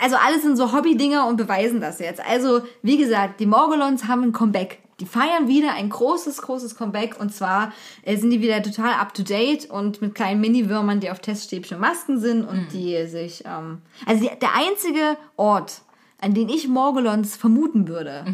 Also 0.00 0.16
alles 0.16 0.42
sind 0.42 0.56
so 0.56 0.72
Hobbydinger 0.72 1.28
und 1.28 1.36
beweisen 1.36 1.80
das 1.80 2.00
jetzt. 2.00 2.20
Also, 2.28 2.62
wie 2.82 2.96
gesagt, 2.98 3.38
die 3.38 3.46
Morgulons 3.46 4.08
haben 4.08 4.24
ein 4.24 4.32
Comeback. 4.32 4.78
Die 5.02 5.08
feiern 5.08 5.48
wieder 5.48 5.74
ein 5.74 5.90
großes, 5.90 6.42
großes 6.42 6.76
Comeback 6.76 7.18
und 7.18 7.34
zwar 7.34 7.72
äh, 8.04 8.16
sind 8.16 8.30
die 8.30 8.40
wieder 8.40 8.62
total 8.62 8.92
up 8.92 9.12
to 9.12 9.24
date 9.24 9.68
und 9.68 10.00
mit 10.00 10.14
kleinen 10.14 10.40
Mini-Würmern, 10.40 11.00
die 11.00 11.10
auf 11.10 11.18
Teststäbchen 11.18 11.74
und 11.74 11.80
Masken 11.80 12.20
sind 12.20 12.44
und 12.44 12.68
die 12.72 13.04
sich, 13.08 13.42
ähm, 13.44 13.82
also 14.06 14.22
die, 14.22 14.38
der 14.38 14.50
einzige 14.54 15.16
Ort, 15.36 15.80
an 16.20 16.34
den 16.34 16.48
ich 16.48 16.68
Morgulons 16.68 17.34
vermuten 17.34 17.88
würde, 17.88 18.24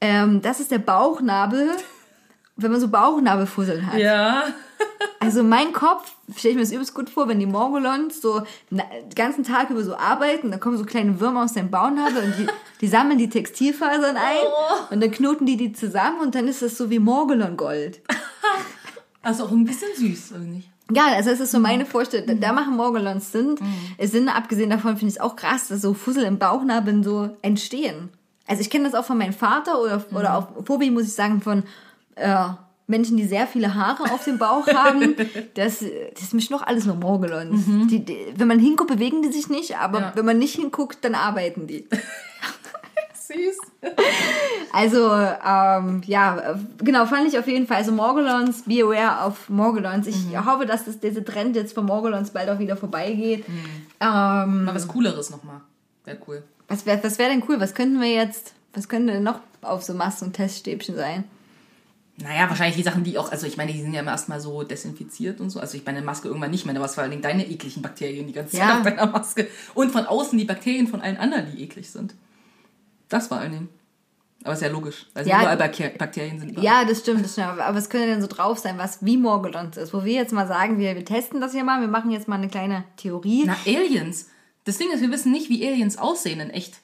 ähm, 0.00 0.42
das 0.42 0.58
ist 0.58 0.72
der 0.72 0.80
Bauchnabel, 0.80 1.70
wenn 2.56 2.72
man 2.72 2.80
so 2.80 2.88
Bauchnabelfusseln 2.88 3.86
hat. 3.86 3.96
Ja. 3.96 4.46
Also 5.20 5.42
mein 5.42 5.72
Kopf, 5.72 6.12
stelle 6.36 6.52
ich 6.52 6.56
mir 6.56 6.62
das 6.62 6.72
übelst 6.72 6.94
gut 6.94 7.08
vor, 7.08 7.28
wenn 7.28 7.40
die 7.40 7.46
Morgulons 7.46 8.20
so 8.20 8.42
den 8.70 8.82
ganzen 9.14 9.42
Tag 9.42 9.70
über 9.70 9.82
so 9.82 9.96
arbeiten, 9.96 10.50
dann 10.50 10.60
kommen 10.60 10.76
so 10.76 10.84
kleine 10.84 11.18
Würmer 11.18 11.44
aus 11.44 11.54
dem 11.54 11.70
Bauernhabe 11.70 12.20
und 12.20 12.34
die, 12.38 12.46
die 12.82 12.88
sammeln 12.88 13.18
die 13.18 13.30
Textilfasern 13.30 14.16
ein 14.16 14.36
und 14.90 15.02
dann 15.02 15.10
knoten 15.10 15.46
die 15.46 15.56
die 15.56 15.72
zusammen 15.72 16.20
und 16.20 16.34
dann 16.34 16.46
ist 16.46 16.60
das 16.60 16.76
so 16.76 16.90
wie 16.90 16.98
Morgulon-Gold. 16.98 18.02
Also 19.22 19.44
auch 19.44 19.50
ein 19.52 19.64
bisschen 19.64 19.88
süß, 19.96 20.32
oder 20.32 20.40
nicht? 20.40 20.68
Ja, 20.92 21.06
also 21.14 21.30
es 21.30 21.40
ist 21.40 21.52
so 21.52 21.58
meine 21.58 21.86
Vorstellung. 21.86 22.26
Da, 22.26 22.34
da 22.34 22.52
machen 22.52 22.76
Morgulons 22.76 23.32
Sinn. 23.32 23.56
Es 23.96 24.12
sind, 24.12 24.28
abgesehen 24.28 24.68
davon 24.68 24.98
finde 24.98 25.12
ich 25.12 25.14
es 25.14 25.20
auch 25.20 25.34
krass, 25.34 25.68
dass 25.68 25.80
so 25.80 25.94
Fussel 25.94 26.24
im 26.24 26.38
Bauchnabeln 26.38 27.02
so 27.02 27.30
entstehen. 27.40 28.10
Also 28.46 28.60
ich 28.60 28.68
kenne 28.68 28.84
das 28.84 28.94
auch 28.94 29.06
von 29.06 29.16
meinem 29.16 29.32
Vater 29.32 29.80
oder, 29.80 30.04
oder 30.12 30.36
auch 30.36 30.66
Phobi, 30.66 30.90
muss 30.90 31.04
ich 31.04 31.14
sagen, 31.14 31.40
von 31.40 31.62
äh, 32.16 32.48
Menschen, 32.86 33.16
die 33.16 33.24
sehr 33.26 33.46
viele 33.46 33.74
Haare 33.74 34.04
auf 34.12 34.24
dem 34.24 34.38
Bauch 34.38 34.66
haben. 34.68 35.14
Das, 35.54 35.78
das 36.14 36.22
ist 36.22 36.34
mich 36.34 36.50
noch 36.50 36.62
alles 36.62 36.84
nur 36.84 36.96
Morgulons. 36.96 37.64
Die, 37.88 38.04
die, 38.04 38.16
wenn 38.36 38.48
man 38.48 38.58
hinguckt, 38.58 38.90
bewegen 38.90 39.22
die 39.22 39.32
sich 39.32 39.48
nicht, 39.48 39.78
aber 39.78 40.00
Ja. 40.00 40.12
wenn 40.16 40.24
man 40.26 40.38
nicht 40.38 40.56
hinguckt, 40.56 40.98
dann 41.04 41.14
arbeiten 41.14 41.66
die. 41.66 41.86
Süß. 43.14 43.56
Also, 44.72 45.10
ähm, 45.12 46.02
ja, 46.06 46.56
genau, 46.78 47.06
fand 47.06 47.26
ich 47.28 47.38
auf 47.38 47.46
jeden 47.46 47.66
Fall. 47.66 47.78
Also 47.78 47.92
Morgulons, 47.92 48.62
be 48.62 48.82
aware 48.82 49.26
of 49.26 49.48
Morgulons. 49.48 50.06
Ich 50.06 50.26
Mhm. 50.26 50.44
hoffe, 50.44 50.66
dass 50.66 50.84
das, 50.84 51.00
dieser 51.00 51.24
Trend 51.24 51.56
jetzt 51.56 51.72
von 51.74 51.86
Morgulons 51.86 52.30
bald 52.30 52.50
auch 52.50 52.58
wieder 52.58 52.76
vorbeigeht. 52.76 53.48
Mhm. 53.48 53.54
Ähm, 54.00 54.64
Mal 54.64 54.74
was 54.74 54.88
Cooleres 54.88 55.30
nochmal. 55.30 55.60
Wäre 56.04 56.18
cool. 56.28 56.42
was 56.68 56.84
wäre 56.84 57.02
was 57.02 57.18
wär 57.18 57.28
denn 57.28 57.42
cool? 57.48 57.60
Was 57.60 57.74
könnten 57.74 58.00
wir 58.00 58.12
jetzt, 58.12 58.52
was 58.74 58.88
könnte 58.88 59.14
denn 59.14 59.22
noch 59.22 59.40
auf 59.62 59.82
so 59.84 59.94
Masken 59.94 60.26
und 60.26 60.32
Teststäbchen 60.34 60.96
sein? 60.96 61.24
Naja, 62.16 62.48
wahrscheinlich 62.48 62.76
die 62.76 62.82
Sachen, 62.84 63.02
die 63.02 63.18
auch, 63.18 63.32
also 63.32 63.44
ich 63.46 63.56
meine, 63.56 63.72
die 63.72 63.80
sind 63.82 63.92
ja 63.92 64.00
immer 64.00 64.12
erstmal 64.12 64.40
so 64.40 64.62
desinfiziert 64.62 65.40
und 65.40 65.50
so. 65.50 65.58
Also 65.58 65.76
ich 65.76 65.84
meine 65.84 66.00
Maske 66.00 66.28
irgendwann 66.28 66.52
nicht 66.52 66.64
mehr, 66.64 66.76
aber 66.76 66.84
es 66.84 66.94
vor 66.94 67.02
allen 67.02 67.10
Dingen 67.10 67.22
deine 67.22 67.44
ekligen 67.48 67.82
Bakterien 67.82 68.26
die 68.28 68.32
ganze 68.32 68.56
Zeit 68.56 68.68
Ja. 68.68 68.76
auf 68.78 68.82
deiner 68.84 69.06
Maske. 69.06 69.48
Und 69.74 69.90
von 69.90 70.06
außen 70.06 70.38
die 70.38 70.44
Bakterien 70.44 70.86
von 70.86 71.00
allen 71.00 71.16
anderen, 71.16 71.50
die 71.52 71.62
eklig 71.64 71.90
sind. 71.90 72.14
Das 73.08 73.26
vor 73.28 73.38
allen 73.38 73.50
Dingen. 73.52 73.68
Aber 74.44 74.52
ist 74.52 74.62
ja 74.62 74.68
logisch, 74.68 75.06
weil 75.14 75.26
Ja. 75.26 75.40
überall 75.40 75.56
Bakter- 75.56 75.88
Bakterien 75.98 76.38
sind. 76.38 76.50
Überall. 76.52 76.64
Ja, 76.64 76.84
das 76.84 77.00
stimmt, 77.00 77.24
das 77.24 77.32
stimmt. 77.32 77.48
Aber 77.58 77.74
was 77.74 77.88
könnte 77.88 78.06
denn 78.08 78.20
so 78.20 78.26
drauf 78.28 78.58
sein, 78.58 78.78
was 78.78 79.04
wie 79.04 79.16
Morgulons 79.16 79.76
ist? 79.76 79.92
Wo 79.94 80.04
wir 80.04 80.12
jetzt 80.12 80.32
mal 80.32 80.46
sagen, 80.46 80.78
wir, 80.78 80.94
wir 80.94 81.04
testen 81.04 81.40
das 81.40 81.52
hier 81.52 81.64
mal, 81.64 81.80
wir 81.80 81.88
machen 81.88 82.10
jetzt 82.12 82.28
mal 82.28 82.36
eine 82.36 82.48
kleine 82.48 82.84
Theorie. 82.96 83.44
Na, 83.46 83.56
Aliens. 83.66 84.28
Das 84.64 84.78
Ding 84.78 84.90
ist, 84.92 85.00
wir 85.00 85.10
wissen 85.10 85.32
nicht, 85.32 85.48
wie 85.48 85.66
Aliens 85.66 85.98
aussehen 85.98 86.40
in 86.40 86.50
echt. 86.50 86.74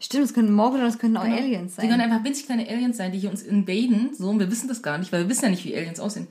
Stimmt, 0.00 0.24
es 0.24 0.34
könnten 0.34 0.52
Morgulons 0.52 0.98
könnten 0.98 1.16
auch 1.16 1.24
Aliens 1.24 1.76
Sie 1.76 1.80
können 1.82 1.92
sein. 1.92 2.00
einfach 2.12 2.24
winzig 2.24 2.46
kleine 2.46 2.68
Aliens 2.68 2.96
sein, 2.98 3.10
die 3.12 3.18
hier 3.18 3.30
uns 3.30 3.42
invaden. 3.42 4.10
So, 4.16 4.28
und 4.28 4.38
wir 4.38 4.50
wissen 4.50 4.68
das 4.68 4.82
gar 4.82 4.98
nicht, 4.98 5.12
weil 5.12 5.22
wir 5.22 5.28
wissen 5.30 5.44
ja 5.44 5.50
nicht, 5.50 5.64
wie 5.64 5.74
Aliens 5.76 5.98
aussehen. 6.00 6.26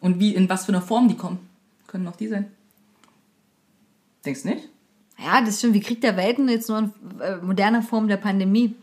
Und 0.00 0.18
wie, 0.18 0.34
in 0.34 0.48
was 0.48 0.64
für 0.64 0.72
einer 0.72 0.82
Form 0.82 1.08
die 1.08 1.16
kommen. 1.16 1.38
Können 1.86 2.08
auch 2.08 2.16
die 2.16 2.28
sein. 2.28 2.46
Denkst 4.24 4.42
du 4.42 4.48
nicht? 4.48 4.68
Ja, 5.18 5.40
das 5.44 5.58
stimmt. 5.58 5.74
Wie 5.74 5.80
kriegt 5.80 6.02
der 6.04 6.16
Welten 6.16 6.48
jetzt 6.48 6.68
nur 6.68 6.78
in 6.78 6.92
äh, 7.20 7.36
moderner 7.36 7.82
Form 7.82 8.08
der 8.08 8.16
Pandemie? 8.16 8.74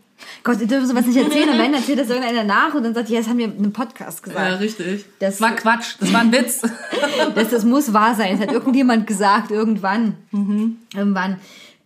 Gott, 0.44 0.60
ihr 0.60 0.66
dürft 0.66 0.86
sowas 0.86 1.06
nicht 1.06 1.16
erzählen. 1.16 1.48
Und 1.48 1.58
wenn 1.58 1.72
erzählt 1.74 1.98
das 1.98 2.08
irgendeiner 2.10 2.44
nach 2.44 2.74
und 2.74 2.82
dann 2.82 2.94
sagt, 2.94 3.08
ja, 3.08 3.18
das 3.18 3.28
haben 3.28 3.38
wir 3.38 3.46
in 3.46 3.56
einem 3.56 3.72
Podcast 3.72 4.22
gesagt. 4.22 4.60
richtig. 4.60 5.04
Das- 5.18 5.38
Das 5.38 5.40
war 5.40 5.56
Quatsch. 5.56 5.96
Das 5.98 6.12
war 6.12 6.20
ein 6.20 6.32
Witz. 6.32 6.62
Das, 7.34 7.50
das 7.50 7.64
muss 7.64 7.92
wahr 7.92 8.14
sein. 8.14 8.32
Das 8.38 8.46
hat 8.48 8.54
irgendjemand 8.54 9.06
gesagt, 9.06 9.50
irgendwann. 9.50 10.14
Irgendwann. 10.94 11.36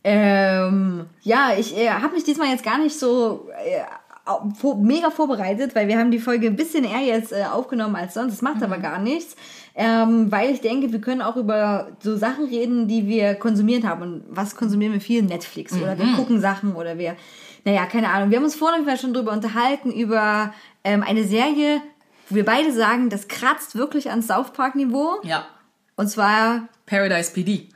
Ähm, 0.07 1.07
ja, 1.23 1.53
ich 1.59 1.77
äh, 1.77 1.89
habe 1.89 2.15
mich 2.15 2.25
diesmal 2.25 2.49
jetzt 2.49 2.63
gar 2.63 2.79
nicht 2.79 2.99
so 2.99 3.49
äh, 3.65 3.81
vor, 4.59 4.77
mega 4.77 5.11
vorbereitet, 5.11 5.75
weil 5.75 5.89
wir 5.89 5.99
haben 5.99 6.11
die 6.11 6.19
Folge 6.19 6.47
ein 6.47 6.57
bisschen 6.57 6.85
eher 6.85 7.01
jetzt 7.01 7.33
äh, 7.33 7.45
aufgenommen 7.45 7.97
als 7.97 8.15
sonst. 8.15 8.35
Das 8.35 8.43
macht 8.43 8.63
aber 8.63 8.79
gar 8.79 8.99
nichts. 8.99 9.35
Ähm, 9.75 10.31
weil 10.31 10.51
ich 10.51 10.61
denke, 10.61 10.93
wir 10.93 11.01
können 11.01 11.23
auch 11.23 11.37
über 11.37 11.89
so 12.01 12.17
Sachen 12.17 12.45
reden, 12.45 12.87
die 12.87 13.09
wir 13.09 13.35
konsumiert 13.35 13.85
haben. 13.85 14.03
Und 14.03 14.25
was 14.29 14.57
konsumieren 14.57 14.93
wir 14.93 15.01
viel? 15.01 15.23
Netflix. 15.23 15.73
Oder 15.75 15.99
wir 15.99 16.07
gucken 16.17 16.41
Sachen 16.41 16.75
oder 16.75 16.99
wir, 16.99 17.17
naja, 17.65 17.87
keine 17.87 18.11
Ahnung. 18.11 18.31
Wir 18.31 18.37
haben 18.37 18.45
uns 18.45 18.55
vorhin 18.55 18.85
schon 18.99 19.15
drüber 19.15 19.33
unterhalten, 19.33 19.91
über 19.91 20.53
ähm, 20.85 21.03
eine 21.03 21.25
Serie, 21.25 21.81
wo 22.29 22.37
wir 22.37 22.45
beide 22.45 22.73
sagen, 22.73 23.09
das 23.09 23.29
kratzt 23.29 23.75
wirklich 23.75 24.11
an 24.11 24.23
South 24.23 24.53
Park 24.53 24.75
Niveau. 24.75 25.21
ja. 25.23 25.47
Und 25.97 26.09
zwar 26.09 26.69
Paradise 26.87 27.33
PD. 27.33 27.69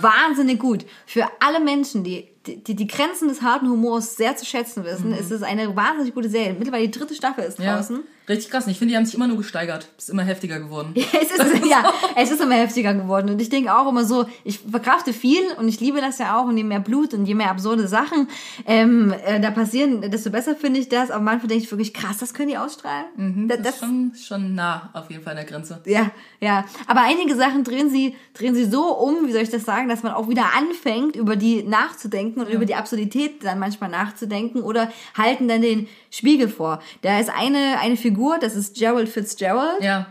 Wahnsinnig 0.00 0.58
gut. 0.58 0.86
Für 1.06 1.28
alle 1.40 1.60
Menschen, 1.60 2.04
die 2.04 2.28
die, 2.46 2.74
die 2.74 2.86
Grenzen 2.86 3.28
des 3.28 3.42
harten 3.42 3.68
Humors 3.68 4.16
sehr 4.16 4.36
zu 4.36 4.44
schätzen 4.46 4.84
wissen, 4.84 5.12
ist 5.12 5.30
es 5.30 5.42
eine 5.42 5.74
wahnsinnig 5.76 6.14
gute 6.14 6.28
Serie. 6.28 6.54
Mittlerweile 6.54 6.88
die 6.88 6.96
dritte 6.98 7.14
Staffel 7.14 7.44
ist 7.44 7.58
Ja. 7.58 7.76
draußen. 7.76 8.00
Richtig 8.28 8.50
krass. 8.50 8.66
Ich 8.66 8.78
finde, 8.80 8.90
die 8.90 8.96
haben 8.96 9.06
sich 9.06 9.14
immer 9.14 9.28
nur 9.28 9.36
gesteigert. 9.36 9.86
Ist 9.96 10.10
immer 10.10 10.24
heftiger 10.24 10.58
geworden. 10.58 10.94
Es 11.12 11.30
ist, 11.30 11.64
ja, 11.70 11.92
es 12.16 12.32
ist 12.32 12.40
immer 12.40 12.56
heftiger 12.56 12.92
geworden. 12.92 13.30
Und 13.30 13.40
ich 13.40 13.50
denke 13.50 13.72
auch 13.72 13.88
immer 13.88 14.04
so, 14.04 14.26
ich 14.42 14.58
verkrafte 14.68 15.12
viel 15.12 15.42
und 15.58 15.68
ich 15.68 15.78
liebe 15.78 16.00
das 16.00 16.18
ja 16.18 16.36
auch. 16.36 16.46
Und 16.46 16.56
je 16.56 16.64
mehr 16.64 16.80
Blut 16.80 17.14
und 17.14 17.26
je 17.26 17.34
mehr 17.34 17.50
absurde 17.52 17.86
Sachen 17.86 18.26
ähm, 18.66 19.14
äh, 19.24 19.38
da 19.38 19.52
passieren, 19.52 20.00
desto 20.10 20.30
besser 20.30 20.56
finde 20.56 20.80
ich 20.80 20.88
das. 20.88 21.12
Aber 21.12 21.22
manchmal 21.22 21.46
denke 21.48 21.62
ich 21.64 21.70
wirklich, 21.70 21.94
krass, 21.94 22.16
das 22.18 22.34
können 22.34 22.48
die 22.48 22.58
ausstrahlen. 22.58 23.04
Mhm, 23.16 23.46
Das 23.48 23.60
ist 23.60 23.78
schon, 23.78 24.12
schon 24.20 24.54
nah 24.56 24.90
auf 24.92 25.08
jeden 25.08 25.22
Fall 25.22 25.30
an 25.32 25.36
der 25.36 25.46
Grenze. 25.46 25.80
Ja, 25.86 26.10
ja. 26.40 26.64
Aber 26.88 27.02
einige 27.02 27.36
Sachen 27.36 27.62
drehen 27.62 27.90
sie, 27.90 28.16
drehen 28.34 28.56
sie 28.56 28.64
so 28.64 28.88
um, 28.96 29.28
wie 29.28 29.32
soll 29.32 29.42
ich 29.42 29.50
das 29.50 29.64
sagen, 29.64 29.88
dass 29.88 30.02
man 30.02 30.12
auch 30.14 30.28
wieder 30.28 30.46
anfängt, 30.58 31.14
über 31.14 31.36
die 31.36 31.62
nachzudenken 31.62 32.35
und 32.40 32.48
über 32.48 32.64
die 32.64 32.74
Absurdität 32.74 33.44
dann 33.44 33.58
manchmal 33.58 33.90
nachzudenken 33.90 34.62
oder 34.62 34.90
halten 35.16 35.48
dann 35.48 35.62
den 35.62 35.88
Spiegel 36.10 36.48
vor. 36.48 36.80
Da 37.02 37.18
ist 37.18 37.30
eine, 37.30 37.78
eine 37.80 37.96
Figur, 37.96 38.38
das 38.38 38.56
ist 38.56 38.76
Gerald 38.76 39.08
Fitzgerald. 39.08 39.82
Ja. 39.82 40.06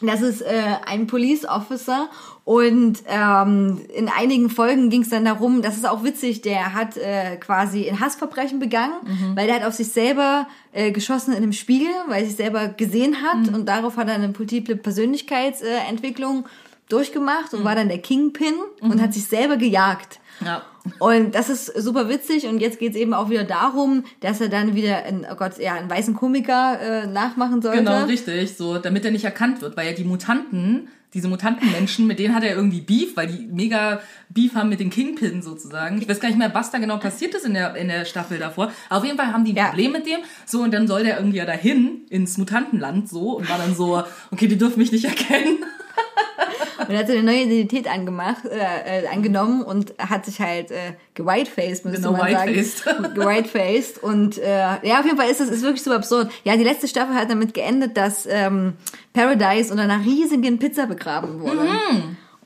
Das 0.00 0.22
ist 0.22 0.42
äh, 0.42 0.62
ein 0.86 1.06
Police 1.06 1.44
Officer 1.44 2.08
und 2.44 2.98
ähm, 3.06 3.80
in 3.94 4.08
einigen 4.08 4.50
Folgen 4.50 4.90
ging 4.90 5.02
es 5.02 5.08
dann 5.08 5.24
darum, 5.24 5.62
das 5.62 5.76
ist 5.76 5.88
auch 5.88 6.02
witzig, 6.02 6.42
der 6.42 6.74
hat 6.74 6.96
äh, 6.96 7.36
quasi 7.36 7.88
ein 7.88 8.00
Hassverbrechen 8.00 8.58
begangen, 8.58 8.94
weil 9.34 9.46
der 9.46 9.56
hat 9.56 9.64
auf 9.64 9.74
sich 9.74 9.88
selber 9.88 10.46
äh, 10.72 10.90
geschossen 10.90 11.30
in 11.32 11.38
einem 11.38 11.52
Spiegel, 11.52 11.88
weil 12.08 12.22
er 12.22 12.26
sich 12.26 12.36
selber 12.36 12.68
gesehen 12.68 13.16
hat 13.22 13.54
und 13.54 13.66
darauf 13.66 13.96
hat 13.96 14.08
er 14.08 14.14
eine 14.14 14.28
multiple 14.28 14.76
Persönlichkeitsentwicklung 14.76 16.46
durchgemacht 16.88 17.54
und 17.54 17.64
war 17.64 17.74
dann 17.74 17.88
der 17.88 17.98
Kingpin 17.98 18.54
und 18.80 19.00
hat 19.00 19.14
sich 19.14 19.24
selber 19.24 19.56
gejagt. 19.56 20.20
Ja. 20.44 20.62
Und 20.98 21.34
das 21.34 21.48
ist 21.48 21.66
super 21.82 22.08
witzig 22.08 22.46
und 22.46 22.60
jetzt 22.60 22.78
geht's 22.78 22.96
eben 22.96 23.14
auch 23.14 23.30
wieder 23.30 23.44
darum, 23.44 24.04
dass 24.20 24.40
er 24.40 24.48
dann 24.48 24.74
wieder 24.74 25.04
einen, 25.04 25.26
oh 25.30 25.34
Gott, 25.34 25.58
ja, 25.58 25.74
einen 25.74 25.88
weißen 25.88 26.14
Komiker 26.14 26.78
äh, 26.80 27.06
nachmachen 27.06 27.62
sollte. 27.62 27.78
Genau, 27.78 28.04
richtig. 28.04 28.56
So, 28.56 28.78
damit 28.78 29.04
er 29.04 29.10
nicht 29.10 29.24
erkannt 29.24 29.62
wird, 29.62 29.76
weil 29.76 29.86
ja 29.86 29.92
die 29.94 30.04
Mutanten, 30.04 30.88
diese 31.14 31.28
Mutantenmenschen, 31.28 32.06
mit 32.06 32.18
denen 32.18 32.34
hat 32.34 32.42
er 32.42 32.54
irgendwie 32.56 32.80
Beef, 32.80 33.16
weil 33.16 33.28
die 33.28 33.46
mega 33.46 34.00
Beef 34.28 34.54
haben 34.56 34.68
mit 34.68 34.80
den 34.80 34.90
Kingpin 34.90 35.42
sozusagen. 35.42 36.02
Ich 36.02 36.08
weiß 36.08 36.20
gar 36.20 36.28
nicht 36.28 36.38
mehr, 36.38 36.52
was 36.52 36.70
da 36.70 36.78
genau 36.78 36.98
passiert 36.98 37.34
ist 37.34 37.46
in 37.46 37.54
der, 37.54 37.76
in 37.76 37.88
der 37.88 38.04
Staffel 38.04 38.38
davor. 38.38 38.70
Aber 38.88 38.98
auf 38.98 39.04
jeden 39.04 39.16
Fall 39.16 39.32
haben 39.32 39.44
die 39.44 39.52
ein 39.52 39.56
Ja. 39.56 39.68
Problem 39.68 39.92
mit 39.92 40.06
dem. 40.06 40.20
So, 40.44 40.62
und 40.62 40.74
dann 40.74 40.86
soll 40.88 41.04
der 41.04 41.16
irgendwie 41.18 41.38
ja 41.38 41.46
dahin, 41.46 42.02
ins 42.10 42.36
Mutantenland 42.36 43.08
so, 43.08 43.38
und 43.38 43.48
war 43.48 43.58
dann 43.58 43.74
so, 43.74 44.02
okay, 44.32 44.48
die 44.48 44.58
dürfen 44.58 44.80
mich 44.80 44.92
nicht 44.92 45.04
erkennen. 45.04 45.58
Und 46.88 46.90
er 46.90 46.98
hat 46.98 47.08
eine 47.10 47.22
neue 47.22 47.42
Identität 47.42 47.88
angemacht, 47.90 48.44
äh, 48.44 49.04
äh, 49.04 49.06
angenommen 49.06 49.62
und 49.62 49.94
hat 49.98 50.26
sich 50.26 50.40
halt 50.40 50.70
äh, 50.70 50.92
gewhitefaced, 51.14 51.84
müsste 51.86 52.02
Genau, 52.02 52.12
man 52.12 52.26
whitefaced. 52.26 52.78
sagen. 52.84 53.14
gewhitefaced. 53.14 54.02
Und 54.02 54.38
äh, 54.38 54.58
ja, 54.82 54.98
auf 54.98 55.04
jeden 55.06 55.16
Fall 55.16 55.28
ist 55.30 55.40
es 55.40 55.48
ist 55.50 55.62
wirklich 55.62 55.82
super 55.82 55.96
absurd. 55.96 56.30
Ja, 56.42 56.56
die 56.56 56.64
letzte 56.64 56.88
Staffel 56.88 57.14
hat 57.14 57.30
damit 57.30 57.54
geendet, 57.54 57.96
dass 57.96 58.26
ähm, 58.26 58.74
Paradise 59.14 59.70
unter 59.70 59.84
einer 59.84 60.04
riesigen 60.04 60.58
Pizza 60.58 60.86
begraben 60.86 61.40
wurde. 61.40 61.66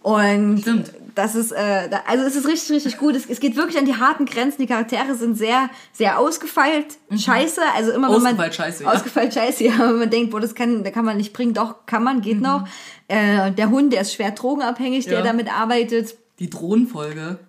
Und 0.03 0.51
Mhm. 0.55 0.59
Stimmt. 0.59 0.93
Das 1.19 1.35
ist, 1.35 1.51
äh, 1.51 1.91
also 2.07 2.25
es 2.25 2.37
ist 2.37 2.47
richtig, 2.47 2.77
richtig 2.77 2.97
gut. 2.97 3.17
Es, 3.17 3.27
es 3.29 3.41
geht 3.41 3.57
wirklich 3.57 3.77
an 3.77 3.85
die 3.87 3.97
harten 3.97 4.25
Grenzen. 4.25 4.61
Die 4.63 4.69
Charaktere 4.69 5.17
sind 5.17 5.37
sehr, 5.37 5.69
sehr 5.93 6.19
ausgefeilt. 6.21 6.97
Scheiße. 7.11 7.61
Also 7.75 7.91
immer 7.91 8.07
wenn 8.15 8.23
man. 8.23 8.35
Mhm. 8.35 8.41
Ausgefeilt 8.41 8.55
scheiße, 8.55 8.85
ja. 8.85 8.93
Ausgefeilt 8.93 9.35
scheiße, 9.35 9.65
ja. 9.65 9.79
Wenn 9.81 9.99
man 9.99 10.11
denkt, 10.11 10.31
boah, 10.31 10.41
das 10.41 10.55
kann, 10.55 10.85
da 10.85 10.91
kann 10.93 11.05
man 11.05 11.17
nicht 11.17 11.33
bringen. 11.33 11.55
Doch, 11.55 11.87
kann 11.87 12.05
man, 12.05 12.21
geht 12.21 12.41
noch. 12.41 12.69
Äh, 13.09 13.51
der 13.51 13.71
Hund, 13.71 13.93
der 13.93 14.03
ist 14.03 14.15
schwer 14.15 14.31
drogenabhängig, 14.31 15.07
der 15.07 15.19
Mhm. 15.19 15.25
Ja. 15.25 15.33
damit 15.33 15.53
arbeitet. 15.53 16.15
Die 16.39 16.49
Drohnenfolge 16.49 17.41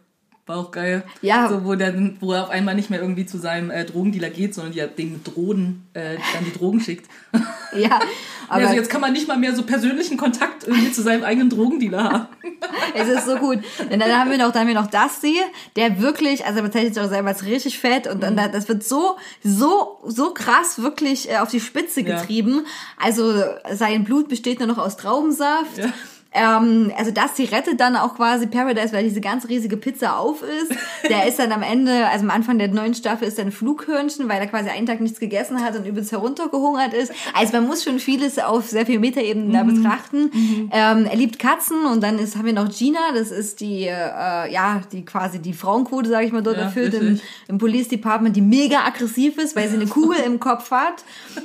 war 0.49 0.57
auch 0.57 0.71
geil. 0.71 1.03
Ja. 1.21 1.47
So, 1.47 1.63
wo, 1.63 1.75
der, 1.75 1.93
wo 2.19 2.33
er 2.33 2.43
auf 2.43 2.49
einmal 2.49 2.75
nicht 2.75 2.89
mehr 2.89 2.99
irgendwie 2.99 3.25
zu 3.25 3.37
seinem 3.37 3.69
äh, 3.69 3.85
Drogendealer 3.85 4.31
geht, 4.31 4.53
sondern 4.55 4.73
die 4.73 4.83
den 4.97 5.23
Drohnen 5.23 5.87
äh, 5.93 6.17
dann 6.33 6.43
die 6.45 6.51
Drogen 6.51 6.81
schickt. 6.81 7.09
Ja, 7.71 7.99
aber 8.47 8.63
also 8.63 8.73
jetzt 8.73 8.89
kann 8.89 8.99
man 8.99 9.13
nicht 9.13 9.27
mal 9.27 9.37
mehr 9.37 9.53
so 9.55 9.61
persönlichen 9.61 10.17
Kontakt 10.17 10.67
irgendwie 10.67 10.91
zu 10.91 11.03
seinem 11.03 11.23
eigenen 11.23 11.51
Drogendealer 11.51 12.03
haben. 12.03 12.27
es 12.95 13.07
ist 13.07 13.27
so 13.27 13.35
gut. 13.35 13.59
Und 13.91 13.99
dann 13.99 14.11
haben 14.11 14.31
wir 14.31 14.39
noch, 14.39 14.51
dann 14.51 14.61
haben 14.61 14.67
wir 14.69 14.73
noch 14.73 14.89
Dusty, 14.89 15.35
der 15.75 16.01
wirklich, 16.01 16.45
also 16.47 16.57
er 16.57 16.63
bezeichnet 16.63 16.95
sich 16.95 17.03
auch 17.03 17.09
selber 17.09 17.27
als 17.27 17.45
richtig 17.45 17.77
fett 17.77 18.07
und 18.07 18.15
Mhm. 18.23 18.35
dann, 18.35 18.51
das 18.51 18.67
wird 18.67 18.83
so, 18.83 19.17
so, 19.43 19.99
so 20.07 20.33
krass 20.33 20.81
wirklich 20.81 21.29
äh, 21.29 21.37
auf 21.37 21.51
die 21.51 21.59
Spitze 21.59 22.01
Ja. 22.01 22.19
getrieben. 22.19 22.65
Also 22.97 23.43
sein 23.71 24.03
Blut 24.03 24.29
besteht 24.29 24.57
nur 24.57 24.67
noch 24.67 24.79
aus 24.79 24.97
Traubensaft. 24.97 25.77
Ja. 25.77 25.93
Ähm, 26.31 26.91
also 26.95 27.09
das, 27.09 27.33
die 27.33 27.45
rettet 27.45 27.79
dann 27.79 27.95
auch 27.95 28.15
quasi 28.15 28.45
Paradise, 28.45 28.93
weil 28.93 29.03
diese 29.03 29.19
ganz 29.19 29.47
riesige 29.49 29.77
Pizza 29.77 30.17
auf 30.17 30.43
ist. 30.43 30.71
Der 31.09 31.27
ist 31.27 31.39
dann 31.39 31.51
am 31.51 31.63
Ende, 31.63 32.07
also 32.07 32.23
am 32.23 32.29
Anfang 32.29 32.59
der 32.59 32.67
neuen 32.67 32.93
Staffel 32.93 33.27
ist 33.27 33.39
ein 33.39 33.51
Flughörnchen, 33.51 34.29
weil 34.29 34.39
er 34.39 34.47
quasi 34.47 34.69
einen 34.69 34.85
Tag 34.85 35.01
nichts 35.01 35.19
gegessen 35.19 35.63
hat 35.63 35.75
und 35.75 35.85
übelst 35.85 36.11
heruntergehungert 36.11 36.93
ist. 36.93 37.11
Also 37.33 37.53
man 37.53 37.65
muss 37.65 37.83
schon 37.83 37.99
vieles 37.99 38.37
auf 38.37 38.67
sehr 38.67 38.85
viel 38.85 38.99
Metaebenen 38.99 39.51
da 39.51 39.63
betrachten. 39.63 40.29
Ähm, 40.71 41.05
er 41.05 41.15
liebt 41.15 41.39
Katzen 41.39 41.85
und 41.85 42.01
dann 42.03 42.19
ist, 42.19 42.35
haben 42.35 42.45
wir 42.45 42.53
noch 42.53 42.69
Gina, 42.69 43.11
das 43.15 43.31
ist 43.31 43.59
die, 43.59 43.85
äh, 43.85 44.51
ja, 44.51 44.81
die 44.91 45.03
quasi 45.05 45.39
die 45.39 45.53
Frauenquote, 45.53 46.09
sage 46.09 46.27
ich 46.27 46.31
mal, 46.31 46.43
dort 46.43 46.57
Ja, 46.57 46.63
erfüllt 46.63 46.93
im, 46.93 47.19
im 47.47 47.57
Police 47.57 47.87
Department, 47.87 48.35
die 48.35 48.41
mega 48.41 48.85
aggressiv 48.85 49.37
ist, 49.39 49.55
weil 49.55 49.67
sie 49.67 49.75
eine 49.75 49.87
Kugel 49.87 50.19
im 50.25 50.39
Kopf 50.39 50.69
hat. 50.69 51.03